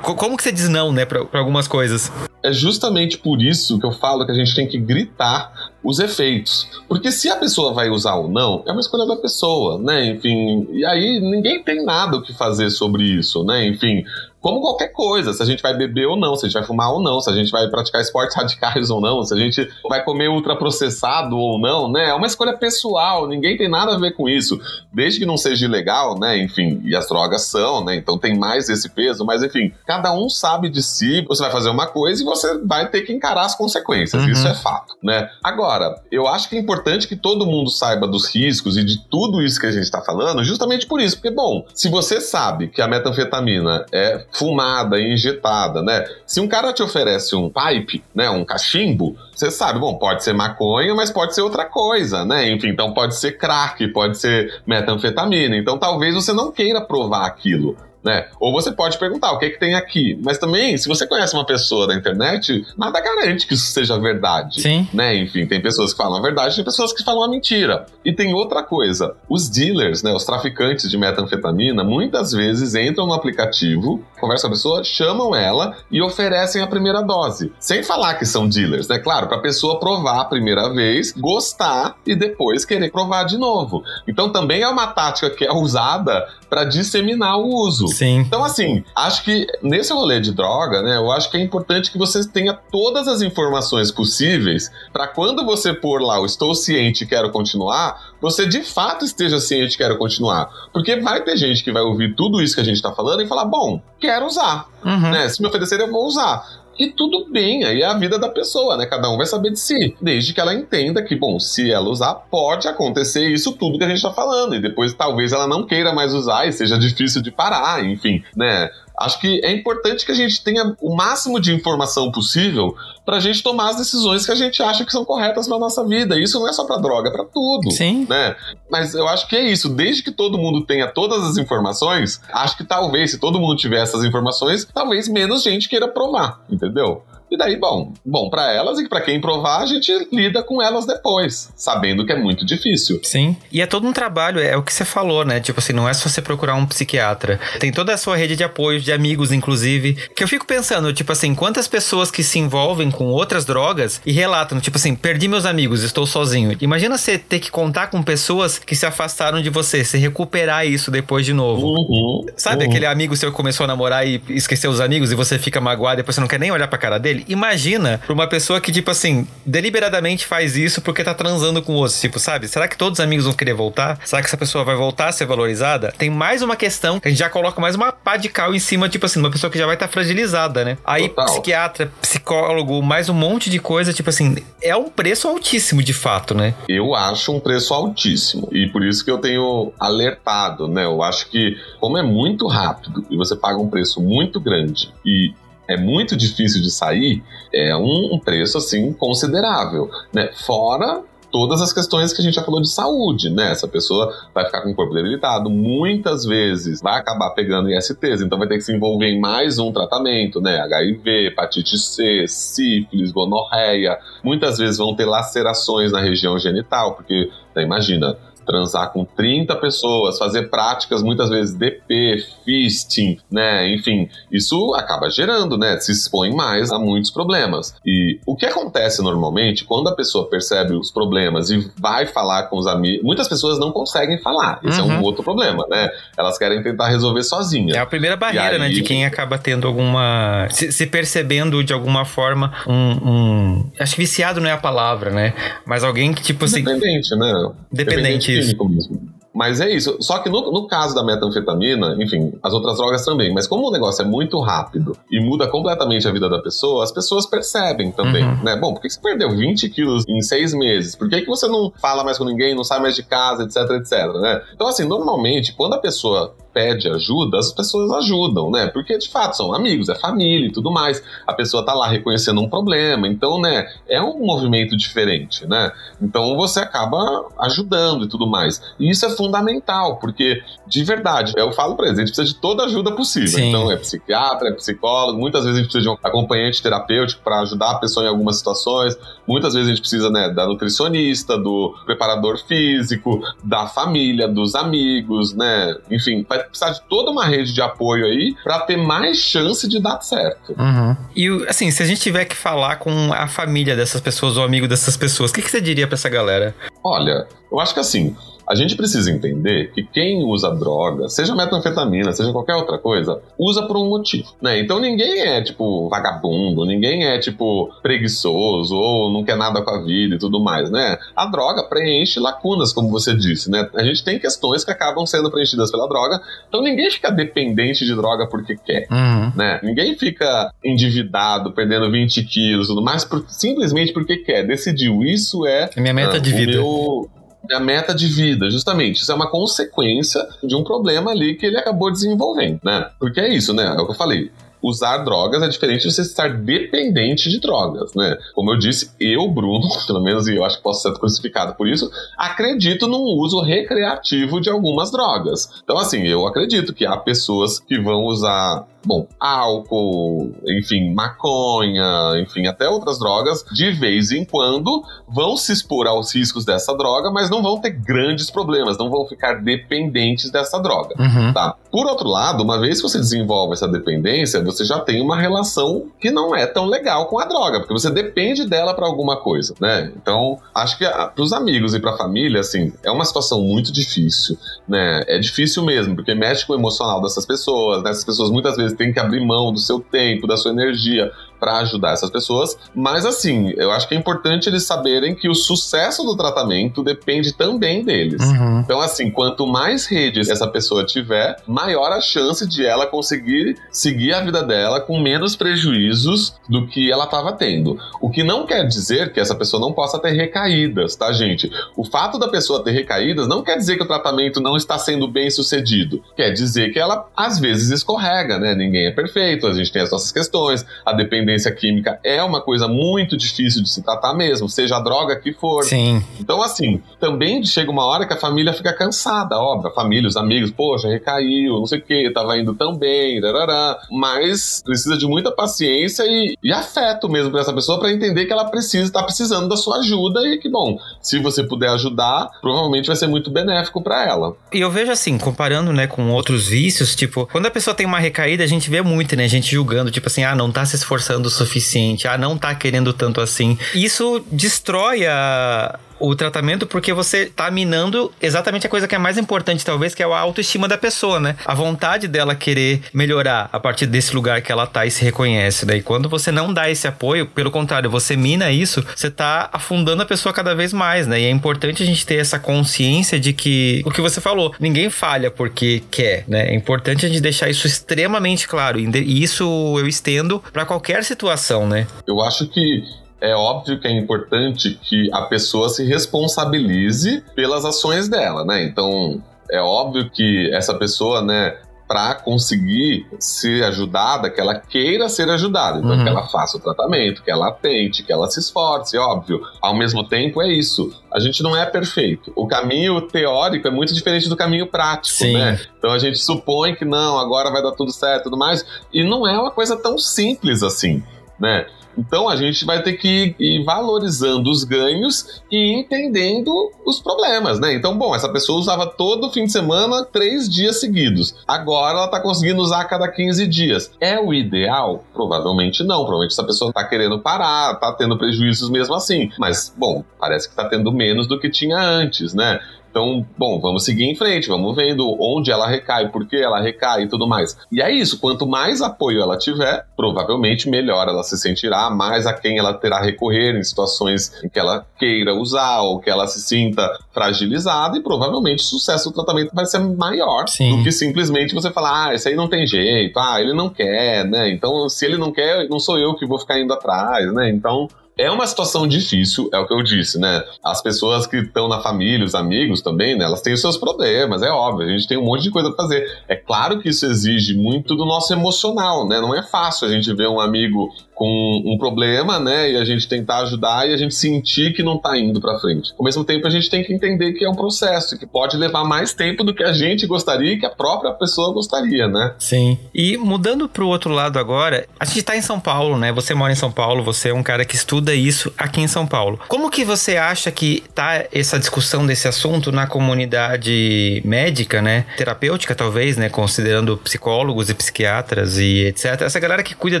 como 0.02 0.36
que 0.36 0.42
você 0.42 0.52
diz 0.52 0.68
não, 0.68 0.92
né, 0.92 1.04
para 1.04 1.20
algumas 1.32 1.66
coisas? 1.66 2.10
É 2.42 2.52
justamente 2.52 3.18
por 3.18 3.42
isso 3.42 3.78
que 3.78 3.86
eu 3.86 3.92
falo 3.92 4.24
que 4.24 4.32
a 4.32 4.34
gente 4.34 4.54
tem 4.54 4.66
que 4.66 4.78
gritar 4.78 5.70
os 5.82 5.98
efeitos. 5.98 6.68
Porque 6.88 7.12
se 7.12 7.28
a 7.28 7.36
pessoa 7.36 7.72
vai 7.72 7.90
usar 7.90 8.14
ou 8.14 8.28
não, 8.28 8.62
é 8.66 8.72
uma 8.72 8.80
escolha 8.80 9.06
da 9.06 9.16
pessoa, 9.16 9.78
né? 9.78 10.10
Enfim, 10.10 10.66
e 10.70 10.84
aí 10.84 11.20
ninguém 11.20 11.62
tem 11.62 11.84
nada 11.84 12.16
o 12.16 12.22
que 12.22 12.32
fazer 12.32 12.70
sobre 12.70 13.02
isso, 13.02 13.44
né? 13.44 13.66
Enfim, 13.66 14.04
como 14.40 14.60
qualquer 14.60 14.88
coisa, 14.88 15.32
se 15.32 15.42
a 15.42 15.46
gente 15.46 15.62
vai 15.62 15.76
beber 15.76 16.06
ou 16.06 16.16
não, 16.16 16.34
se 16.34 16.46
a 16.46 16.48
gente 16.48 16.58
vai 16.58 16.66
fumar 16.66 16.92
ou 16.92 17.02
não, 17.02 17.20
se 17.20 17.28
a 17.30 17.32
gente 17.32 17.50
vai 17.50 17.68
praticar 17.68 18.00
esportes 18.00 18.34
radicais 18.36 18.90
ou 18.90 19.00
não, 19.00 19.22
se 19.22 19.34
a 19.34 19.36
gente 19.36 19.68
vai 19.88 20.02
comer 20.02 20.28
ultraprocessado 20.28 21.36
ou 21.36 21.58
não, 21.58 21.90
né? 21.90 22.10
É 22.10 22.14
uma 22.14 22.26
escolha 22.26 22.56
pessoal, 22.56 23.28
ninguém 23.28 23.56
tem 23.56 23.68
nada 23.68 23.94
a 23.94 23.98
ver 23.98 24.12
com 24.12 24.28
isso. 24.28 24.58
Desde 24.92 25.20
que 25.20 25.26
não 25.26 25.36
seja 25.36 25.66
ilegal, 25.66 26.18
né? 26.18 26.38
Enfim, 26.42 26.80
e 26.84 26.96
as 26.96 27.06
drogas 27.08 27.42
são, 27.42 27.84
né? 27.84 27.96
Então 27.96 28.18
tem 28.18 28.38
mais 28.38 28.68
esse 28.68 28.88
peso, 28.88 29.24
mas 29.24 29.42
enfim, 29.42 29.72
cada 29.86 30.12
um 30.12 30.28
sabe 30.28 30.70
de 30.70 30.82
si, 30.82 31.24
você 31.28 31.42
vai 31.42 31.52
fazer 31.52 31.70
uma 31.70 31.86
coisa 31.86 32.22
e 32.22 32.24
você 32.24 32.58
vai 32.64 32.88
ter 32.88 33.02
que 33.02 33.12
encarar 33.12 33.44
as 33.44 33.54
consequências, 33.54 34.22
uhum. 34.22 34.30
isso 34.30 34.46
é 34.46 34.54
fato, 34.54 34.96
né? 35.02 35.28
Agora, 35.44 36.00
eu 36.10 36.26
acho 36.26 36.48
que 36.48 36.56
é 36.56 36.58
importante 36.58 37.06
que 37.06 37.16
todo 37.16 37.46
mundo 37.46 37.70
saiba 37.70 38.06
dos 38.06 38.26
riscos 38.34 38.76
e 38.76 38.84
de 38.84 39.06
tudo 39.08 39.42
isso 39.42 39.60
que 39.60 39.66
a 39.66 39.70
gente 39.70 39.84
está 39.84 40.00
falando, 40.00 40.42
justamente 40.44 40.86
por 40.86 41.00
isso, 41.00 41.16
porque, 41.16 41.30
bom, 41.30 41.64
se 41.74 41.88
você 41.88 42.20
sabe 42.20 42.68
que 42.68 42.80
a 42.80 42.88
metanfetamina 42.88 43.84
é 43.92 44.24
fumada, 44.32 45.00
injetada, 45.00 45.82
né? 45.82 46.04
Se 46.26 46.40
um 46.40 46.48
cara 46.48 46.72
te 46.72 46.82
oferece 46.82 47.34
um 47.34 47.50
pipe, 47.50 48.02
né, 48.14 48.30
um 48.30 48.44
cachimbo, 48.44 49.16
você 49.34 49.50
sabe, 49.50 49.78
bom, 49.78 49.98
pode 49.98 50.22
ser 50.22 50.32
maconha, 50.32 50.94
mas 50.94 51.10
pode 51.10 51.34
ser 51.34 51.42
outra 51.42 51.64
coisa, 51.64 52.24
né? 52.24 52.50
Enfim, 52.50 52.68
então 52.68 52.94
pode 52.94 53.16
ser 53.16 53.38
crack, 53.38 53.86
pode 53.88 54.18
ser 54.18 54.62
metanfetamina. 54.66 55.56
Então 55.56 55.78
talvez 55.78 56.14
você 56.14 56.32
não 56.32 56.52
queira 56.52 56.80
provar 56.80 57.26
aquilo 57.26 57.76
né? 58.02 58.26
Ou 58.38 58.52
você 58.52 58.72
pode 58.72 58.98
perguntar 58.98 59.32
o 59.32 59.38
que, 59.38 59.46
é 59.46 59.50
que 59.50 59.58
tem 59.58 59.74
aqui. 59.74 60.18
Mas 60.22 60.38
também, 60.38 60.76
se 60.76 60.88
você 60.88 61.06
conhece 61.06 61.34
uma 61.34 61.44
pessoa 61.44 61.86
da 61.86 61.94
internet, 61.94 62.64
nada 62.76 63.00
garante 63.00 63.46
que 63.46 63.54
isso 63.54 63.72
seja 63.72 63.98
verdade. 63.98 64.60
Sim. 64.60 64.88
Né? 64.92 65.16
Enfim, 65.16 65.46
tem 65.46 65.60
pessoas 65.60 65.92
que 65.92 65.98
falam 65.98 66.18
a 66.18 66.22
verdade, 66.22 66.56
tem 66.56 66.64
pessoas 66.64 66.92
que 66.92 67.04
falam 67.04 67.24
a 67.24 67.28
mentira. 67.28 67.86
E 68.04 68.12
tem 68.12 68.34
outra 68.34 68.62
coisa: 68.62 69.14
os 69.28 69.48
dealers, 69.48 70.02
né, 70.02 70.12
os 70.12 70.24
traficantes 70.24 70.90
de 70.90 70.96
metanfetamina, 70.96 71.84
muitas 71.84 72.32
vezes 72.32 72.74
entram 72.74 73.06
no 73.06 73.14
aplicativo, 73.14 74.02
conversam 74.20 74.48
com 74.50 74.54
a 74.54 74.56
pessoa, 74.56 74.84
chamam 74.84 75.34
ela 75.34 75.76
e 75.90 76.02
oferecem 76.02 76.62
a 76.62 76.66
primeira 76.66 77.02
dose. 77.02 77.52
Sem 77.58 77.82
falar 77.82 78.14
que 78.14 78.24
são 78.24 78.48
dealers, 78.48 78.88
né? 78.88 78.98
Claro, 78.98 79.28
para 79.28 79.36
a 79.36 79.40
pessoa 79.40 79.78
provar 79.78 80.20
a 80.20 80.24
primeira 80.24 80.72
vez, 80.72 81.12
gostar 81.12 81.96
e 82.06 82.14
depois 82.14 82.64
querer 82.64 82.90
provar 82.90 83.24
de 83.24 83.36
novo. 83.36 83.82
Então 84.08 84.30
também 84.30 84.62
é 84.62 84.68
uma 84.68 84.86
tática 84.88 85.30
que 85.30 85.44
é 85.44 85.52
usada 85.52 86.26
para 86.48 86.64
disseminar 86.64 87.38
o 87.38 87.46
uso. 87.46 87.89
Sim. 87.90 88.20
Então, 88.20 88.44
assim, 88.44 88.84
acho 88.94 89.24
que 89.24 89.46
nesse 89.62 89.92
rolê 89.92 90.20
de 90.20 90.32
droga, 90.32 90.82
né, 90.82 90.96
eu 90.96 91.10
acho 91.10 91.30
que 91.30 91.36
é 91.36 91.40
importante 91.40 91.90
que 91.90 91.98
você 91.98 92.26
tenha 92.26 92.54
todas 92.54 93.08
as 93.08 93.22
informações 93.22 93.90
possíveis 93.90 94.70
para 94.92 95.06
quando 95.06 95.44
você 95.44 95.72
pôr 95.72 96.00
lá 96.00 96.20
o 96.20 96.26
estou 96.26 96.54
ciente 96.54 97.04
e 97.04 97.06
quero 97.06 97.30
continuar, 97.30 98.14
você 98.20 98.46
de 98.46 98.62
fato 98.62 99.04
esteja 99.04 99.40
ciente 99.40 99.74
e 99.74 99.78
quero 99.78 99.96
continuar. 99.96 100.50
Porque 100.72 100.96
vai 100.96 101.22
ter 101.22 101.36
gente 101.36 101.64
que 101.64 101.72
vai 101.72 101.82
ouvir 101.82 102.14
tudo 102.14 102.40
isso 102.40 102.54
que 102.54 102.60
a 102.60 102.64
gente 102.64 102.80
tá 102.80 102.92
falando 102.92 103.22
e 103.22 103.26
falar, 103.26 103.44
bom, 103.44 103.80
quero 103.98 104.26
usar. 104.26 104.66
Uhum. 104.84 105.10
Né? 105.10 105.28
Se 105.28 105.40
me 105.40 105.48
oferecer, 105.48 105.80
eu 105.80 105.90
vou 105.90 106.06
usar. 106.06 106.44
E 106.78 106.90
tudo 106.90 107.26
bem, 107.30 107.64
aí 107.64 107.82
é 107.82 107.86
a 107.86 107.98
vida 107.98 108.18
da 108.18 108.28
pessoa, 108.28 108.76
né? 108.76 108.86
Cada 108.86 109.10
um 109.10 109.16
vai 109.16 109.26
saber 109.26 109.50
de 109.50 109.60
si. 109.60 109.94
Desde 110.00 110.32
que 110.32 110.40
ela 110.40 110.54
entenda 110.54 111.02
que, 111.02 111.14
bom, 111.14 111.38
se 111.38 111.70
ela 111.70 111.88
usar, 111.88 112.14
pode 112.14 112.66
acontecer 112.66 113.28
isso 113.28 113.52
tudo 113.52 113.78
que 113.78 113.84
a 113.84 113.88
gente 113.88 114.00
tá 114.00 114.12
falando. 114.12 114.54
E 114.54 114.60
depois 114.60 114.94
talvez 114.94 115.32
ela 115.32 115.46
não 115.46 115.66
queira 115.66 115.92
mais 115.92 116.14
usar 116.14 116.46
e 116.46 116.52
seja 116.52 116.78
difícil 116.78 117.20
de 117.20 117.30
parar, 117.30 117.84
enfim, 117.84 118.22
né? 118.34 118.70
Acho 118.98 119.18
que 119.18 119.40
é 119.42 119.50
importante 119.50 120.04
que 120.04 120.12
a 120.12 120.14
gente 120.14 120.44
tenha 120.44 120.76
o 120.80 120.94
máximo 120.94 121.40
de 121.40 121.54
informação 121.54 122.12
possível 122.12 122.74
pra 123.10 123.18
gente 123.18 123.42
tomar 123.42 123.70
as 123.70 123.76
decisões 123.76 124.24
que 124.24 124.30
a 124.30 124.36
gente 124.36 124.62
acha 124.62 124.84
que 124.84 124.92
são 124.92 125.04
corretas 125.04 125.48
pra 125.48 125.58
nossa 125.58 125.84
vida. 125.84 126.16
Isso 126.16 126.38
não 126.38 126.48
é 126.48 126.52
só 126.52 126.64
pra 126.64 126.76
droga, 126.76 127.08
é 127.08 127.12
pra 127.12 127.24
tudo. 127.24 127.68
Sim. 127.72 128.06
Né? 128.08 128.36
Mas 128.70 128.94
eu 128.94 129.08
acho 129.08 129.26
que 129.26 129.34
é 129.34 129.50
isso. 129.50 129.68
Desde 129.68 130.04
que 130.04 130.12
todo 130.12 130.38
mundo 130.38 130.64
tenha 130.64 130.86
todas 130.86 131.24
as 131.24 131.36
informações, 131.36 132.20
acho 132.32 132.56
que 132.56 132.62
talvez, 132.62 133.10
se 133.10 133.18
todo 133.18 133.40
mundo 133.40 133.56
tiver 133.56 133.82
essas 133.82 134.04
informações, 134.04 134.64
talvez 134.72 135.08
menos 135.08 135.42
gente 135.42 135.68
queira 135.68 135.88
provar, 135.88 136.40
entendeu? 136.48 137.02
E 137.30 137.36
daí, 137.36 137.56
bom, 137.56 137.92
bom 138.04 138.28
para 138.28 138.52
elas 138.52 138.78
e 138.78 138.88
para 138.88 139.00
quem 139.00 139.20
provar, 139.20 139.62
a 139.62 139.66
gente 139.66 139.92
lida 140.12 140.42
com 140.42 140.60
elas 140.60 140.86
depois, 140.86 141.50
sabendo 141.54 142.04
que 142.04 142.12
é 142.12 142.18
muito 142.18 142.44
difícil. 142.44 143.00
Sim. 143.04 143.36
E 143.52 143.60
é 143.60 143.66
todo 143.66 143.86
um 143.86 143.92
trabalho, 143.92 144.40
é 144.40 144.56
o 144.56 144.62
que 144.62 144.72
você 144.72 144.84
falou, 144.84 145.24
né? 145.24 145.40
Tipo 145.40 145.60
assim, 145.60 145.72
não 145.72 145.88
é 145.88 145.94
só 145.94 146.08
você 146.08 146.20
procurar 146.20 146.54
um 146.54 146.66
psiquiatra. 146.66 147.38
Tem 147.58 147.70
toda 147.70 147.94
a 147.94 147.96
sua 147.96 148.16
rede 148.16 148.34
de 148.34 148.42
apoio, 148.42 148.80
de 148.80 148.92
amigos, 148.92 149.30
inclusive. 149.30 149.94
Que 150.14 150.24
eu 150.24 150.28
fico 150.28 150.44
pensando, 150.44 150.92
tipo 150.92 151.12
assim, 151.12 151.34
quantas 151.34 151.68
pessoas 151.68 152.10
que 152.10 152.22
se 152.22 152.38
envolvem 152.38 152.90
com 152.90 153.06
outras 153.06 153.44
drogas 153.44 154.00
e 154.04 154.12
relatam, 154.12 154.60
tipo 154.60 154.76
assim, 154.76 154.94
perdi 154.96 155.28
meus 155.28 155.46
amigos, 155.46 155.82
estou 155.82 156.06
sozinho. 156.06 156.56
Imagina 156.60 156.98
você 156.98 157.16
ter 157.16 157.38
que 157.38 157.50
contar 157.50 157.88
com 157.88 158.02
pessoas 158.02 158.58
que 158.58 158.74
se 158.74 158.86
afastaram 158.86 159.40
de 159.40 159.50
você, 159.50 159.84
se 159.84 159.98
recuperar 159.98 160.66
isso 160.66 160.90
depois 160.90 161.24
de 161.24 161.32
novo. 161.32 161.66
Uhum, 161.66 162.26
Sabe 162.36 162.64
uhum. 162.64 162.70
aquele 162.70 162.86
amigo 162.86 163.16
seu 163.16 163.30
que 163.30 163.36
começou 163.36 163.64
a 163.64 163.66
namorar 163.68 164.06
e 164.06 164.20
esqueceu 164.30 164.70
os 164.70 164.80
amigos 164.80 165.12
e 165.12 165.14
você 165.14 165.38
fica 165.38 165.60
magoado 165.60 165.94
e 165.94 166.02
depois 166.02 166.14
você 166.14 166.20
não 166.20 166.28
quer 166.28 166.40
nem 166.40 166.50
olhar 166.50 166.66
pra 166.66 166.78
cara 166.78 166.98
dele? 166.98 167.19
Imagina 167.28 168.00
pra 168.04 168.12
uma 168.12 168.26
pessoa 168.26 168.60
que, 168.60 168.72
tipo 168.72 168.90
assim, 168.90 169.26
deliberadamente 169.44 170.26
faz 170.26 170.56
isso 170.56 170.80
porque 170.80 171.04
tá 171.04 171.14
transando 171.14 171.62
com 171.62 171.74
outros. 171.74 172.00
Tipo, 172.00 172.18
sabe? 172.18 172.48
Será 172.48 172.68
que 172.68 172.76
todos 172.76 172.98
os 172.98 173.04
amigos 173.04 173.24
vão 173.24 173.34
querer 173.34 173.54
voltar? 173.54 173.98
Será 174.04 174.22
que 174.22 174.28
essa 174.28 174.36
pessoa 174.36 174.64
vai 174.64 174.76
voltar 174.76 175.08
a 175.08 175.12
ser 175.12 175.26
valorizada? 175.26 175.92
Tem 175.96 176.10
mais 176.10 176.42
uma 176.42 176.56
questão 176.56 177.00
que 177.00 177.08
a 177.08 177.10
gente 177.10 177.18
já 177.18 177.28
coloca 177.28 177.60
mais 177.60 177.74
uma 177.74 177.92
pá 177.92 178.16
de 178.16 178.28
cal 178.28 178.54
em 178.54 178.58
cima, 178.58 178.88
tipo 178.88 179.06
assim, 179.06 179.20
uma 179.20 179.30
pessoa 179.30 179.50
que 179.50 179.58
já 179.58 179.66
vai 179.66 179.76
estar 179.76 179.86
tá 179.86 179.92
fragilizada, 179.92 180.64
né? 180.64 180.78
Aí, 180.84 181.08
Total. 181.08 181.26
psiquiatra, 181.26 181.92
psicólogo, 182.00 182.82
mais 182.82 183.08
um 183.08 183.14
monte 183.14 183.50
de 183.50 183.58
coisa, 183.58 183.92
tipo 183.92 184.10
assim, 184.10 184.36
é 184.62 184.74
um 184.74 184.88
preço 184.88 185.28
altíssimo 185.28 185.82
de 185.82 185.92
fato, 185.92 186.34
né? 186.34 186.54
Eu 186.68 186.94
acho 186.94 187.34
um 187.34 187.40
preço 187.40 187.74
altíssimo. 187.74 188.48
E 188.52 188.66
por 188.68 188.84
isso 188.84 189.04
que 189.04 189.10
eu 189.10 189.18
tenho 189.18 189.72
alertado, 189.78 190.68
né? 190.68 190.84
Eu 190.84 191.02
acho 191.02 191.28
que, 191.28 191.56
como 191.78 191.98
é 191.98 192.02
muito 192.02 192.46
rápido 192.46 193.04
e 193.10 193.16
você 193.16 193.36
paga 193.36 193.58
um 193.58 193.68
preço 193.68 194.00
muito 194.00 194.40
grande 194.40 194.92
e 195.04 195.32
é 195.70 195.76
muito 195.76 196.16
difícil 196.16 196.60
de 196.60 196.70
sair, 196.70 197.22
é 197.54 197.74
um, 197.76 198.18
preço 198.18 198.58
assim 198.58 198.92
considerável, 198.92 199.88
né? 200.12 200.30
Fora 200.44 201.04
todas 201.30 201.62
as 201.62 201.72
questões 201.72 202.12
que 202.12 202.20
a 202.20 202.24
gente 202.24 202.34
já 202.34 202.42
falou 202.42 202.60
de 202.60 202.68
saúde, 202.68 203.30
né? 203.30 203.52
Essa 203.52 203.68
pessoa 203.68 204.12
vai 204.34 204.44
ficar 204.44 204.62
com 204.62 204.70
o 204.70 204.74
corpo 204.74 204.92
debilitado, 204.92 205.48
muitas 205.48 206.24
vezes 206.24 206.80
vai 206.82 206.98
acabar 206.98 207.30
pegando 207.30 207.70
ISTs, 207.70 208.20
então 208.20 208.36
vai 208.36 208.48
ter 208.48 208.56
que 208.56 208.62
se 208.62 208.74
envolver 208.74 209.06
em 209.06 209.20
mais 209.20 209.58
um 209.60 209.72
tratamento, 209.72 210.40
né? 210.40 210.60
HIV, 210.60 211.28
hepatite 211.28 211.78
C, 211.78 212.24
sífilis, 212.26 213.12
gonorreia. 213.12 213.96
Muitas 214.24 214.58
vezes 214.58 214.78
vão 214.78 214.94
ter 214.96 215.04
lacerações 215.04 215.92
na 215.92 216.00
região 216.00 216.36
genital, 216.36 216.94
porque, 216.94 217.30
né, 217.54 217.62
imagina, 217.62 218.16
transar 218.44 218.92
com 218.92 219.04
30 219.04 219.54
pessoas, 219.56 220.18
fazer 220.18 220.50
práticas 220.50 221.02
muitas 221.02 221.30
vezes 221.30 221.54
DP, 221.54 222.24
fisting, 222.50 223.18
né? 223.30 223.72
Enfim, 223.72 224.08
isso 224.32 224.74
acaba 224.74 225.08
gerando, 225.08 225.56
né? 225.56 225.78
Se 225.78 225.92
expõe 225.92 226.34
mais 226.34 226.72
a 226.72 226.78
muitos 226.78 227.10
problemas. 227.10 227.74
E 227.86 228.18
o 228.26 228.34
que 228.34 228.44
acontece 228.44 229.00
normalmente 229.02 229.64
quando 229.64 229.88
a 229.88 229.94
pessoa 229.94 230.28
percebe 230.28 230.74
os 230.74 230.90
problemas 230.90 231.50
e 231.50 231.70
vai 231.78 232.06
falar 232.06 232.44
com 232.44 232.58
os 232.58 232.66
amigos, 232.66 233.04
muitas 233.04 233.28
pessoas 233.28 233.58
não 233.58 233.70
conseguem 233.70 234.18
falar. 234.20 234.58
Esse 234.64 234.80
é 234.80 234.82
um 234.82 234.90
Uhum. 234.96 235.02
outro 235.02 235.22
problema, 235.22 235.64
né? 235.70 235.88
Elas 236.18 236.36
querem 236.38 236.60
tentar 236.62 236.88
resolver 236.88 237.22
sozinhas. 237.22 237.76
É 237.76 237.80
a 237.80 237.86
primeira 237.86 238.16
barreira, 238.16 238.54
aí- 238.54 238.58
né? 238.58 238.68
De 238.68 238.82
quem 238.82 239.04
acaba 239.06 239.38
tendo 239.38 239.66
alguma. 239.68 240.48
Se, 240.50 240.72
se 240.72 240.86
percebendo 240.86 241.62
de 241.62 241.72
alguma 241.72 242.04
forma 242.04 242.52
um, 242.66 242.74
um- 242.74 243.70
Acho 243.78 243.94
que 243.94 244.00
viciado 244.00 244.40
não 244.40 244.48
é 244.48 244.52
a 244.52 244.58
palavra, 244.58 245.10
né? 245.10 245.34
Mas 245.64 245.84
alguém 245.84 246.12
que, 246.12 246.22
tipo 246.22 246.44
assim. 246.44 246.64
Dependente, 246.64 247.14
né? 247.16 247.50
Dependente, 247.70 248.32
isso. 248.36 248.48
químico 248.48 248.68
mesmo. 248.68 249.09
Mas 249.32 249.60
é 249.60 249.70
isso. 249.70 249.96
Só 250.00 250.18
que 250.18 250.28
no, 250.28 250.50
no 250.50 250.66
caso 250.66 250.94
da 250.94 251.04
metanfetamina, 251.04 251.96
enfim, 252.00 252.32
as 252.42 252.52
outras 252.52 252.76
drogas 252.76 253.04
também. 253.04 253.32
Mas 253.32 253.46
como 253.46 253.68
o 253.68 253.70
negócio 253.70 254.02
é 254.02 254.04
muito 254.04 254.40
rápido 254.40 254.96
e 255.10 255.20
muda 255.24 255.46
completamente 255.46 256.08
a 256.08 256.12
vida 256.12 256.28
da 256.28 256.40
pessoa, 256.40 256.82
as 256.82 256.90
pessoas 256.90 257.26
percebem 257.26 257.92
também, 257.92 258.24
Uhum. 258.24 258.42
né? 258.42 258.56
Bom, 258.56 258.74
por 258.74 258.82
que 258.82 258.90
você 258.90 259.00
perdeu 259.00 259.30
20 259.30 259.68
quilos 259.70 260.04
em 260.08 260.20
seis 260.20 260.52
meses? 260.52 260.96
Por 260.96 261.08
que, 261.08 261.20
que 261.20 261.26
você 261.28 261.46
não 261.46 261.72
fala 261.80 262.02
mais 262.02 262.18
com 262.18 262.24
ninguém, 262.24 262.54
não 262.56 262.64
sai 262.64 262.80
mais 262.80 262.96
de 262.96 263.02
casa, 263.04 263.44
etc, 263.44 263.56
etc, 263.76 264.12
né? 264.20 264.42
Então, 264.54 264.66
assim, 264.66 264.84
normalmente, 264.84 265.52
quando 265.54 265.74
a 265.74 265.78
pessoa 265.78 266.34
pede 266.52 266.88
ajuda, 266.88 267.38
as 267.38 267.52
pessoas 267.52 267.90
ajudam, 267.92 268.50
né? 268.50 268.68
Porque, 268.68 268.96
de 268.98 269.08
fato, 269.08 269.36
são 269.36 269.52
amigos, 269.54 269.88
é 269.88 269.94
família 269.94 270.48
e 270.48 270.52
tudo 270.52 270.70
mais. 270.70 271.02
A 271.26 271.32
pessoa 271.32 271.64
tá 271.64 271.74
lá 271.74 271.88
reconhecendo 271.88 272.40
um 272.40 272.48
problema. 272.48 273.08
Então, 273.08 273.40
né, 273.40 273.66
é 273.88 274.00
um 274.02 274.24
movimento 274.24 274.76
diferente, 274.76 275.46
né? 275.46 275.72
Então 276.00 276.36
você 276.36 276.60
acaba 276.60 277.26
ajudando 277.40 278.04
e 278.04 278.08
tudo 278.08 278.26
mais. 278.26 278.60
E 278.78 278.90
isso 278.90 279.04
é 279.06 279.10
fundamental, 279.10 279.98
porque, 279.98 280.42
de 280.66 280.84
verdade, 280.84 281.32
eu 281.36 281.52
falo 281.52 281.76
pra 281.76 281.86
eles, 281.86 281.98
a 281.98 282.02
gente 282.02 282.14
precisa 282.14 282.34
de 282.34 282.40
toda 282.40 282.64
ajuda 282.64 282.92
possível. 282.92 283.28
Sim. 283.28 283.48
Então 283.48 283.70
é 283.70 283.76
psiquiatra, 283.76 284.48
é 284.48 284.52
psicólogo, 284.52 285.18
muitas 285.18 285.44
vezes 285.44 285.58
a 285.58 285.62
gente 285.62 285.70
precisa 285.70 285.82
de 285.82 285.88
um 285.88 285.98
acompanhante 286.02 286.62
terapêutico 286.62 287.22
para 287.22 287.40
ajudar 287.40 287.72
a 287.72 287.78
pessoa 287.78 288.06
em 288.06 288.08
algumas 288.08 288.36
situações, 288.36 288.96
muitas 289.26 289.54
vezes 289.54 289.68
a 289.68 289.70
gente 289.70 289.80
precisa 289.80 290.10
né, 290.10 290.30
da 290.30 290.46
nutricionista, 290.46 291.38
do 291.38 291.74
preparador 291.84 292.38
físico, 292.38 293.20
da 293.42 293.66
família, 293.66 294.28
dos 294.28 294.54
amigos, 294.54 295.34
né? 295.34 295.76
Enfim, 295.90 296.24
vai 296.28 296.39
precisar 296.44 296.70
de 296.70 296.82
toda 296.88 297.10
uma 297.10 297.26
rede 297.26 297.52
de 297.52 297.60
apoio 297.60 298.04
aí 298.04 298.34
para 298.42 298.60
ter 298.60 298.76
mais 298.76 299.18
chance 299.18 299.68
de 299.68 299.80
dar 299.80 300.00
certo. 300.00 300.54
Uhum. 300.58 300.96
E 301.14 301.28
assim, 301.48 301.70
se 301.70 301.82
a 301.82 301.86
gente 301.86 302.00
tiver 302.00 302.24
que 302.24 302.36
falar 302.36 302.76
com 302.76 303.12
a 303.12 303.26
família 303.26 303.76
dessas 303.76 304.00
pessoas 304.00 304.36
ou 304.36 304.44
amigo 304.44 304.66
dessas 304.68 304.96
pessoas, 304.96 305.30
o 305.30 305.34
que, 305.34 305.42
que 305.42 305.50
você 305.50 305.60
diria 305.60 305.86
pra 305.86 305.94
essa 305.94 306.08
galera? 306.08 306.54
Olha, 306.82 307.26
eu 307.50 307.60
acho 307.60 307.74
que 307.74 307.80
assim, 307.80 308.16
a 308.50 308.54
gente 308.56 308.74
precisa 308.76 309.10
entender 309.10 309.70
que 309.72 309.82
quem 309.84 310.24
usa 310.24 310.50
droga, 310.50 311.08
seja 311.08 311.34
metanfetamina, 311.36 312.12
seja 312.12 312.32
qualquer 312.32 312.54
outra 312.56 312.78
coisa, 312.78 313.20
usa 313.38 313.62
por 313.62 313.76
um 313.76 313.88
motivo, 313.88 314.28
né? 314.42 314.58
Então 314.60 314.80
ninguém 314.80 315.20
é, 315.20 315.40
tipo, 315.42 315.88
vagabundo, 315.88 316.64
ninguém 316.66 317.04
é, 317.06 317.18
tipo, 317.18 317.70
preguiçoso 317.82 318.74
ou 318.74 319.12
não 319.12 319.22
quer 319.24 319.36
nada 319.36 319.62
com 319.62 319.70
a 319.70 319.82
vida 319.84 320.16
e 320.16 320.18
tudo 320.18 320.40
mais, 320.42 320.70
né? 320.70 320.98
A 321.14 321.26
droga 321.26 321.62
preenche 321.68 322.18
lacunas, 322.18 322.72
como 322.72 322.90
você 322.90 323.14
disse, 323.14 323.50
né? 323.50 323.68
A 323.74 323.84
gente 323.84 324.02
tem 324.04 324.18
questões 324.18 324.64
que 324.64 324.70
acabam 324.70 325.06
sendo 325.06 325.30
preenchidas 325.30 325.70
pela 325.70 325.88
droga, 325.88 326.20
então 326.48 326.62
ninguém 326.62 326.90
fica 326.90 327.10
dependente 327.10 327.84
de 327.84 327.94
droga 327.94 328.26
porque 328.26 328.56
quer 328.56 328.86
Uhum. 328.90 329.32
né? 329.36 329.60
Ninguém 329.62 329.96
fica 329.96 330.52
endividado, 330.64 331.52
perdendo 331.52 331.90
20 331.90 332.22
quilos 332.24 332.66
tudo 332.66 332.82
mais, 332.82 333.04
por- 333.04 333.24
simplesmente 333.28 333.92
porque 333.92 334.16
quer. 334.18 334.46
Decidiu. 334.46 335.02
Isso 335.04 335.46
é 335.46 335.70
É 335.76 335.80
minha 335.80 335.94
meta 335.94 336.16
ah, 336.16 336.18
de 336.18 336.32
vida. 336.32 336.52
meu- 336.52 337.08
minha 337.50 337.60
meta 337.60 337.92
de 337.92 338.06
vida, 338.06 338.48
justamente. 338.48 339.02
Isso 339.02 339.10
é 339.10 339.14
uma 339.14 339.28
consequência 339.28 340.26
de 340.42 340.54
um 340.54 340.62
problema 340.62 341.10
ali 341.10 341.34
que 341.34 341.46
ele 341.46 341.58
acabou 341.58 341.90
desenvolvendo, 341.90 342.60
né? 342.64 342.88
Porque 342.98 343.20
é 343.20 343.34
isso, 343.34 343.52
né? 343.52 343.66
É 343.66 343.80
o 343.80 343.86
que 343.86 343.92
eu 343.92 343.96
falei. 343.96 344.30
Usar 344.62 344.98
drogas 344.98 345.42
é 345.42 345.48
diferente 345.48 345.88
de 345.88 345.92
você 345.92 346.02
estar 346.02 346.28
dependente 346.28 347.30
de 347.30 347.40
drogas, 347.40 347.94
né? 347.94 348.16
Como 348.34 348.52
eu 348.52 348.58
disse, 348.58 348.90
eu, 349.00 349.26
Bruno, 349.26 349.66
pelo 349.86 350.02
menos, 350.02 350.28
e 350.28 350.36
eu 350.36 350.44
acho 350.44 350.58
que 350.58 350.62
posso 350.62 350.82
ser 350.82 350.96
crucificado 350.98 351.54
por 351.54 351.66
isso, 351.66 351.90
acredito 352.16 352.86
num 352.86 353.02
uso 353.18 353.40
recreativo 353.40 354.38
de 354.38 354.50
algumas 354.50 354.90
drogas. 354.90 355.48
Então, 355.64 355.78
assim, 355.78 356.06
eu 356.06 356.26
acredito 356.26 356.74
que 356.74 356.84
há 356.84 356.96
pessoas 356.96 357.58
que 357.58 357.80
vão 357.80 358.04
usar, 358.04 358.66
bom, 358.84 359.06
álcool, 359.18 360.32
enfim, 360.46 360.92
maconha, 360.94 362.12
enfim, 362.22 362.46
até 362.46 362.68
outras 362.68 362.98
drogas, 362.98 363.44
de 363.52 363.70
vez 363.72 364.10
em 364.10 364.24
quando, 364.24 364.82
vão 365.08 365.36
se 365.36 365.52
expor 365.52 365.86
aos 365.86 366.14
riscos 366.14 366.44
dessa 366.44 366.76
droga, 366.76 367.10
mas 367.10 367.30
não 367.30 367.42
vão 367.42 367.60
ter 367.60 367.70
grandes 367.70 368.30
problemas, 368.30 368.78
não 368.78 368.90
vão 368.90 369.06
ficar 369.06 369.34
dependentes 369.42 370.30
dessa 370.30 370.58
droga. 370.58 370.94
Uhum. 370.98 371.32
Tá. 371.32 371.56
Por 371.70 371.86
outro 371.86 372.08
lado, 372.08 372.42
uma 372.42 372.58
vez 372.58 372.78
que 372.78 372.88
você 372.88 372.98
desenvolve 372.98 373.54
essa 373.54 373.68
dependência, 373.68 374.42
você 374.42 374.64
já 374.64 374.80
tem 374.80 375.00
uma 375.00 375.16
relação 375.16 375.86
que 376.00 376.10
não 376.10 376.34
é 376.34 376.46
tão 376.46 376.66
legal 376.66 377.06
com 377.06 377.18
a 377.18 377.24
droga, 377.24 377.60
porque 377.60 377.72
você 377.72 377.90
depende 377.90 378.46
dela 378.46 378.74
para 378.74 378.86
alguma 378.86 379.16
coisa, 379.16 379.54
né? 379.60 379.92
Então, 379.96 380.38
acho 380.54 380.78
que 380.78 380.84
para 380.84 381.22
os 381.22 381.32
amigos 381.32 381.74
e 381.74 381.80
para 381.80 381.92
a 381.92 381.96
família, 381.96 382.40
assim, 382.40 382.72
é 382.82 382.90
uma 382.90 383.04
situação 383.04 383.40
muito 383.42 383.72
difícil, 383.72 384.36
né? 384.68 385.04
É 385.06 385.18
difícil 385.18 385.64
mesmo, 385.64 385.94
porque 385.94 386.14
mexe 386.14 386.46
com 386.46 386.52
o 386.52 386.56
emocional 386.56 387.00
dessas 387.00 387.26
pessoas, 387.26 387.82
né? 387.82 387.90
Essas 387.90 388.04
pessoas 388.04 388.30
muitas 388.30 388.56
vezes 388.56 388.69
têm 388.76 388.92
que 388.92 389.00
abrir 389.00 389.24
mão 389.24 389.52
do 389.52 389.58
seu 389.58 389.80
tempo, 389.80 390.26
da 390.26 390.36
sua 390.36 390.52
energia 390.52 391.10
para 391.40 391.58
ajudar 391.58 391.92
essas 391.92 392.10
pessoas, 392.10 392.56
mas 392.74 393.06
assim, 393.06 393.52
eu 393.56 393.72
acho 393.72 393.88
que 393.88 393.94
é 393.94 393.98
importante 393.98 394.48
eles 394.48 394.62
saberem 394.62 395.14
que 395.14 395.28
o 395.28 395.34
sucesso 395.34 396.04
do 396.04 396.16
tratamento 396.16 396.82
depende 396.82 397.32
também 397.32 397.82
deles. 397.82 398.22
Uhum. 398.22 398.60
Então, 398.60 398.80
assim, 398.80 399.10
quanto 399.10 399.46
mais 399.46 399.86
redes 399.86 400.28
essa 400.28 400.46
pessoa 400.46 400.84
tiver, 400.84 401.36
maior 401.46 401.90
a 401.92 402.00
chance 402.00 402.46
de 402.46 402.64
ela 402.64 402.86
conseguir 402.86 403.56
seguir 403.70 404.12
a 404.12 404.20
vida 404.20 404.42
dela 404.42 404.80
com 404.80 405.00
menos 405.00 405.34
prejuízos 405.34 406.34
do 406.48 406.66
que 406.66 406.90
ela 406.92 407.04
estava 407.04 407.32
tendo. 407.32 407.78
O 408.00 408.10
que 408.10 408.22
não 408.22 408.46
quer 408.46 408.66
dizer 408.66 409.12
que 409.12 409.20
essa 409.20 409.34
pessoa 409.34 409.60
não 409.60 409.72
possa 409.72 409.98
ter 409.98 410.12
recaídas, 410.12 410.94
tá, 410.94 411.12
gente? 411.12 411.50
O 411.76 411.84
fato 411.84 412.18
da 412.18 412.28
pessoa 412.28 412.62
ter 412.62 412.72
recaídas 412.72 413.26
não 413.26 413.42
quer 413.42 413.56
dizer 413.56 413.76
que 413.76 413.82
o 413.82 413.88
tratamento 413.88 414.40
não 414.40 414.56
está 414.56 414.78
sendo 414.78 415.08
bem 415.08 415.30
sucedido. 415.30 416.02
Quer 416.16 416.30
dizer 416.30 416.72
que 416.72 416.78
ela, 416.78 417.08
às 417.16 417.38
vezes, 417.38 417.70
escorrega, 417.70 418.38
né? 418.38 418.54
Ninguém 418.54 418.86
é 418.86 418.90
perfeito, 418.90 419.46
a 419.46 419.52
gente 419.52 419.72
tem 419.72 419.82
as 419.82 419.90
nossas 419.90 420.12
questões, 420.12 420.64
a 420.84 420.92
dependência 420.92 421.29
dependência 421.30 421.52
química 421.52 421.98
é 422.02 422.22
uma 422.22 422.40
coisa 422.40 422.66
muito 422.66 423.16
difícil 423.16 423.62
de 423.62 423.70
se 423.70 423.82
tratar 423.82 424.14
mesmo, 424.14 424.48
seja 424.48 424.76
a 424.76 424.80
droga 424.80 425.16
que 425.16 425.32
for. 425.32 425.64
Sim. 425.64 426.02
Então, 426.18 426.42
assim, 426.42 426.82
também 426.98 427.44
chega 427.44 427.70
uma 427.70 427.84
hora 427.84 428.06
que 428.06 428.12
a 428.12 428.16
família 428.16 428.52
fica 428.52 428.72
cansada, 428.72 429.38
óbvio, 429.38 429.70
a 429.70 429.74
família, 429.74 430.08
os 430.08 430.16
amigos, 430.16 430.50
poxa, 430.50 430.88
recaiu, 430.88 431.54
não 431.54 431.66
sei 431.66 431.78
o 431.78 431.82
que, 431.82 432.10
tava 432.12 432.38
indo 432.38 432.54
tão 432.54 432.76
bem, 432.76 433.20
rarará, 433.20 433.78
mas 433.90 434.62
precisa 434.64 434.96
de 434.96 435.06
muita 435.06 435.30
paciência 435.30 436.04
e, 436.04 436.36
e 436.42 436.52
afeto 436.52 437.08
mesmo 437.08 437.30
pra 437.30 437.40
essa 437.40 437.52
pessoa 437.52 437.78
para 437.78 437.92
entender 437.92 438.26
que 438.26 438.32
ela 438.32 438.44
precisa, 438.46 438.92
tá 438.92 439.02
precisando 439.02 439.48
da 439.48 439.56
sua 439.56 439.78
ajuda 439.78 440.20
e 440.26 440.38
que, 440.38 440.50
bom, 440.50 440.78
se 441.00 441.18
você 441.20 441.44
puder 441.44 441.70
ajudar, 441.70 442.28
provavelmente 442.40 442.86
vai 442.86 442.96
ser 442.96 443.06
muito 443.06 443.30
benéfico 443.30 443.82
para 443.82 444.06
ela. 444.06 444.34
E 444.52 444.60
eu 444.60 444.70
vejo 444.70 444.90
assim, 444.90 445.18
comparando, 445.18 445.72
né, 445.72 445.86
com 445.86 446.10
outros 446.10 446.46
vícios, 446.46 446.94
tipo, 446.94 447.26
quando 447.30 447.46
a 447.46 447.50
pessoa 447.50 447.74
tem 447.74 447.86
uma 447.86 447.98
recaída, 447.98 448.42
a 448.42 448.46
gente 448.46 448.70
vê 448.70 448.82
muito, 448.82 449.14
né, 449.14 449.24
a 449.24 449.28
gente 449.28 449.50
julgando, 449.50 449.90
tipo 449.90 450.06
assim, 450.06 450.24
ah, 450.24 450.34
não 450.34 450.50
tá 450.50 450.64
se 450.64 450.76
esforçando 450.76 451.19
o 451.26 451.30
suficiente, 451.30 452.08
ah, 452.08 452.18
não 452.18 452.36
tá 452.36 452.54
querendo 452.54 452.92
tanto 452.92 453.20
assim. 453.20 453.58
Isso 453.74 454.24
destrói 454.30 455.06
a 455.06 455.78
o 456.00 456.14
tratamento 456.14 456.66
porque 456.66 456.92
você 456.92 457.26
tá 457.26 457.50
minando 457.50 458.12
exatamente 458.20 458.66
a 458.66 458.70
coisa 458.70 458.88
que 458.88 458.94
é 458.94 458.98
mais 458.98 459.18
importante, 459.18 459.64
talvez, 459.64 459.94
que 459.94 460.02
é 460.02 460.06
a 460.06 460.18
autoestima 460.18 460.66
da 460.66 460.78
pessoa, 460.78 461.20
né? 461.20 461.36
A 461.44 461.54
vontade 461.54 462.08
dela 462.08 462.34
querer 462.34 462.82
melhorar 462.92 463.48
a 463.52 463.60
partir 463.60 463.86
desse 463.86 464.14
lugar 464.14 464.40
que 464.42 464.50
ela 464.50 464.66
tá 464.66 464.86
e 464.86 464.90
se 464.90 465.04
reconhece. 465.04 465.66
Daí, 465.66 465.82
quando 465.82 466.08
você 466.08 466.32
não 466.32 466.52
dá 466.52 466.70
esse 466.70 466.88
apoio, 466.88 467.26
pelo 467.26 467.50
contrário, 467.50 467.90
você 467.90 468.16
mina 468.16 468.50
isso, 468.50 468.84
você 468.94 469.10
tá 469.10 469.48
afundando 469.52 470.02
a 470.02 470.06
pessoa 470.06 470.32
cada 470.32 470.54
vez 470.54 470.72
mais, 470.72 471.06
né? 471.06 471.20
E 471.20 471.24
é 471.24 471.30
importante 471.30 471.82
a 471.82 471.86
gente 471.86 472.04
ter 472.06 472.16
essa 472.16 472.38
consciência 472.38 473.20
de 473.20 473.32
que 473.32 473.82
o 473.84 473.90
que 473.90 474.00
você 474.00 474.20
falou, 474.20 474.54
ninguém 474.58 474.88
falha 474.90 475.30
porque 475.30 475.82
quer, 475.90 476.24
né? 476.26 476.50
É 476.50 476.54
importante 476.54 477.04
a 477.04 477.08
gente 477.08 477.20
deixar 477.20 477.48
isso 477.48 477.66
extremamente 477.66 478.48
claro. 478.48 478.78
E 478.80 479.22
isso 479.22 479.44
eu 479.78 479.86
estendo 479.86 480.42
para 480.52 480.64
qualquer 480.64 481.04
situação, 481.04 481.68
né? 481.68 481.86
Eu 482.06 482.20
acho 482.22 482.46
que 482.48 482.82
é 483.20 483.34
óbvio 483.34 483.78
que 483.78 483.86
é 483.86 483.90
importante 483.90 484.78
que 484.82 485.10
a 485.12 485.22
pessoa 485.22 485.68
se 485.68 485.84
responsabilize 485.84 487.22
pelas 487.34 487.64
ações 487.64 488.08
dela, 488.08 488.44
né? 488.44 488.64
Então, 488.64 489.22
é 489.50 489.60
óbvio 489.60 490.08
que 490.10 490.50
essa 490.52 490.74
pessoa, 490.74 491.20
né, 491.20 491.56
para 491.90 492.14
conseguir 492.14 493.04
ser 493.18 493.64
ajudada, 493.64 494.30
que 494.30 494.40
ela 494.40 494.54
queira 494.54 495.08
ser 495.08 495.28
ajudada. 495.28 495.80
Então, 495.80 495.90
uhum. 495.90 496.04
que 496.04 496.08
ela 496.08 496.24
faça 496.28 496.56
o 496.56 496.60
tratamento, 496.60 497.20
que 497.20 497.32
ela 497.32 497.50
tente, 497.50 498.04
que 498.04 498.12
ela 498.12 498.30
se 498.30 498.38
esforce, 498.38 498.96
óbvio. 498.96 499.42
Ao 499.60 499.74
mesmo 499.74 500.06
tempo, 500.06 500.40
é 500.40 500.52
isso. 500.52 500.94
A 501.12 501.18
gente 501.18 501.42
não 501.42 501.56
é 501.56 501.66
perfeito. 501.66 502.32
O 502.36 502.46
caminho 502.46 503.00
teórico 503.02 503.66
é 503.66 503.72
muito 503.72 503.92
diferente 503.92 504.28
do 504.28 504.36
caminho 504.36 504.68
prático, 504.68 505.16
Sim. 505.16 505.34
né? 505.34 505.60
Então 505.76 505.90
a 505.90 505.98
gente 505.98 506.18
supõe 506.18 506.76
que 506.76 506.84
não, 506.84 507.18
agora 507.18 507.50
vai 507.50 507.60
dar 507.60 507.72
tudo 507.72 507.90
certo 507.90 508.20
e 508.20 508.24
tudo 508.24 508.38
mais. 508.38 508.64
E 508.92 509.02
não 509.02 509.26
é 509.26 509.36
uma 509.36 509.50
coisa 509.50 509.76
tão 509.76 509.98
simples 509.98 510.62
assim, 510.62 511.02
né? 511.40 511.66
Então 511.96 512.28
a 512.28 512.36
gente 512.36 512.64
vai 512.64 512.82
ter 512.82 512.94
que 512.94 513.34
ir 513.38 513.64
valorizando 513.64 514.50
os 514.50 514.64
ganhos 514.64 515.42
e 515.50 515.78
entendendo 515.78 516.50
os 516.86 517.00
problemas, 517.00 517.60
né? 517.60 517.74
Então, 517.74 517.96
bom, 517.96 518.14
essa 518.14 518.28
pessoa 518.28 518.58
usava 518.58 518.86
todo 518.86 519.30
fim 519.30 519.44
de 519.44 519.52
semana, 519.52 520.04
três 520.04 520.48
dias 520.48 520.80
seguidos. 520.80 521.34
Agora 521.46 521.98
ela 521.98 522.08
tá 522.08 522.20
conseguindo 522.20 522.62
usar 522.62 522.80
a 522.80 522.84
cada 522.84 523.08
15 523.08 523.46
dias. 523.46 523.90
É 524.00 524.18
o 524.18 524.32
ideal? 524.32 525.04
Provavelmente 525.12 525.82
não. 525.82 526.00
Provavelmente 526.00 526.32
essa 526.32 526.44
pessoa 526.44 526.72
tá 526.72 526.84
querendo 526.84 527.18
parar, 527.18 527.74
tá 527.76 527.92
tendo 527.92 528.18
prejuízos 528.18 528.70
mesmo 528.70 528.94
assim. 528.94 529.30
Mas, 529.38 529.74
bom, 529.76 530.04
parece 530.18 530.48
que 530.48 530.54
tá 530.54 530.68
tendo 530.68 530.92
menos 530.92 531.26
do 531.26 531.38
que 531.38 531.50
tinha 531.50 531.78
antes, 531.78 532.34
né? 532.34 532.60
Então, 532.90 533.24
bom, 533.38 533.60
vamos 533.60 533.84
seguir 533.84 534.04
em 534.04 534.16
frente, 534.16 534.48
vamos 534.48 534.74
vendo 534.74 535.16
onde 535.20 535.50
ela 535.50 535.68
recai, 535.68 536.08
por 536.08 536.26
que 536.26 536.36
ela 536.36 536.60
recai 536.60 537.04
e 537.04 537.08
tudo 537.08 537.26
mais. 537.26 537.56
E 537.70 537.80
é 537.80 537.90
isso, 537.90 538.18
quanto 538.18 538.46
mais 538.46 538.82
apoio 538.82 539.22
ela 539.22 539.38
tiver, 539.38 539.86
provavelmente 539.96 540.68
melhor 540.68 541.08
ela 541.08 541.22
se 541.22 541.38
sentirá, 541.38 541.88
mais 541.88 542.26
a 542.26 542.32
quem 542.32 542.58
ela 542.58 542.74
terá 542.74 543.00
recorrer 543.00 543.56
em 543.56 543.62
situações 543.62 544.32
em 544.44 544.48
que 544.48 544.58
ela 544.58 544.84
queira 544.98 545.34
usar 545.34 545.80
ou 545.82 546.00
que 546.00 546.10
ela 546.10 546.26
se 546.26 546.40
sinta 546.40 546.98
fragilizada 547.12 547.96
e 547.96 548.02
provavelmente 548.02 548.60
o 548.60 548.66
sucesso 548.66 549.10
do 549.10 549.14
tratamento 549.14 549.54
vai 549.54 549.66
ser 549.66 549.78
maior 549.78 550.48
Sim. 550.48 550.78
do 550.78 550.84
que 550.84 550.90
simplesmente 550.90 551.54
você 551.54 551.70
falar, 551.70 552.08
ah, 552.08 552.14
esse 552.14 552.28
aí 552.28 552.34
não 552.34 552.48
tem 552.48 552.66
jeito, 552.66 553.18
ah, 553.18 553.40
ele 553.40 553.54
não 553.54 553.68
quer, 553.68 554.24
né? 554.24 554.50
Então, 554.50 554.88
se 554.88 555.06
ele 555.06 555.16
não 555.16 555.32
quer, 555.32 555.68
não 555.68 555.78
sou 555.78 555.98
eu 555.98 556.14
que 556.14 556.26
vou 556.26 556.38
ficar 556.38 556.58
indo 556.58 556.72
atrás, 556.72 557.32
né? 557.32 557.50
Então, 557.50 557.88
é 558.20 558.30
uma 558.30 558.46
situação 558.46 558.86
difícil, 558.86 559.48
é 559.52 559.58
o 559.58 559.66
que 559.66 559.72
eu 559.72 559.82
disse, 559.82 560.18
né? 560.18 560.44
As 560.62 560.82
pessoas 560.82 561.26
que 561.26 561.38
estão 561.38 561.68
na 561.68 561.80
família, 561.80 562.24
os 562.24 562.34
amigos 562.34 562.82
também, 562.82 563.16
né? 563.16 563.24
Elas 563.24 563.40
têm 563.40 563.54
os 563.54 563.60
seus 563.60 563.78
problemas, 563.78 564.42
é 564.42 564.50
óbvio. 564.50 564.86
A 564.86 564.90
gente 564.90 565.08
tem 565.08 565.16
um 565.16 565.24
monte 565.24 565.42
de 565.42 565.50
coisa 565.50 565.70
pra 565.70 565.84
fazer. 565.84 566.06
É 566.28 566.36
claro 566.36 566.80
que 566.80 566.90
isso 566.90 567.06
exige 567.06 567.56
muito 567.56 567.96
do 567.96 568.04
nosso 568.04 568.32
emocional, 568.32 569.08
né? 569.08 569.20
Não 569.20 569.34
é 569.34 569.42
fácil 569.42 569.88
a 569.88 569.90
gente 569.90 570.12
ver 570.12 570.28
um 570.28 570.38
amigo 570.38 570.90
com 571.20 571.62
um 571.66 571.76
problema, 571.76 572.40
né? 572.40 572.72
E 572.72 572.76
a 572.78 572.84
gente 572.86 573.06
tentar 573.06 573.40
ajudar 573.40 573.86
e 573.86 573.92
a 573.92 573.96
gente 573.98 574.14
sentir 574.14 574.72
que 574.72 574.82
não 574.82 574.96
tá 574.96 575.18
indo 575.18 575.38
para 575.38 575.58
frente. 575.58 575.92
Ao 575.98 576.02
mesmo 576.02 576.24
tempo, 576.24 576.46
a 576.46 576.50
gente 576.50 576.70
tem 576.70 576.82
que 576.82 576.94
entender 576.94 577.34
que 577.34 577.44
é 577.44 577.50
um 577.50 577.54
processo, 577.54 578.18
que 578.18 578.24
pode 578.24 578.56
levar 578.56 578.84
mais 578.84 579.12
tempo 579.12 579.44
do 579.44 579.52
que 579.52 579.62
a 579.62 579.74
gente 579.74 580.06
gostaria 580.06 580.54
e 580.54 580.58
que 580.58 580.64
a 580.64 580.70
própria 580.70 581.12
pessoa 581.12 581.52
gostaria, 581.52 582.08
né? 582.08 582.32
Sim. 582.38 582.78
E 582.94 583.18
mudando 583.18 583.68
pro 583.68 583.86
outro 583.86 584.10
lado 584.10 584.38
agora, 584.38 584.86
a 584.98 585.04
gente 585.04 585.20
tá 585.20 585.36
em 585.36 585.42
São 585.42 585.60
Paulo, 585.60 585.98
né? 585.98 586.10
Você 586.10 586.32
mora 586.32 586.54
em 586.54 586.56
São 586.56 586.72
Paulo, 586.72 587.04
você 587.04 587.28
é 587.28 587.34
um 587.34 587.42
cara 587.42 587.66
que 587.66 587.74
estuda 587.74 588.14
isso 588.14 588.50
aqui 588.56 588.80
em 588.80 588.88
São 588.88 589.06
Paulo. 589.06 589.38
Como 589.46 589.70
que 589.70 589.84
você 589.84 590.16
acha 590.16 590.50
que 590.50 590.82
tá 590.94 591.26
essa 591.30 591.58
discussão 591.58 592.06
desse 592.06 592.28
assunto 592.28 592.72
na 592.72 592.86
comunidade 592.86 594.22
médica, 594.24 594.80
né? 594.80 595.04
Terapêutica, 595.18 595.74
talvez, 595.74 596.16
né? 596.16 596.30
Considerando 596.30 596.96
psicólogos 596.96 597.68
e 597.68 597.74
psiquiatras 597.74 598.56
e 598.56 598.86
etc. 598.86 599.20
Essa 599.20 599.38
galera 599.38 599.62
que 599.62 599.74
cuida 599.74 600.00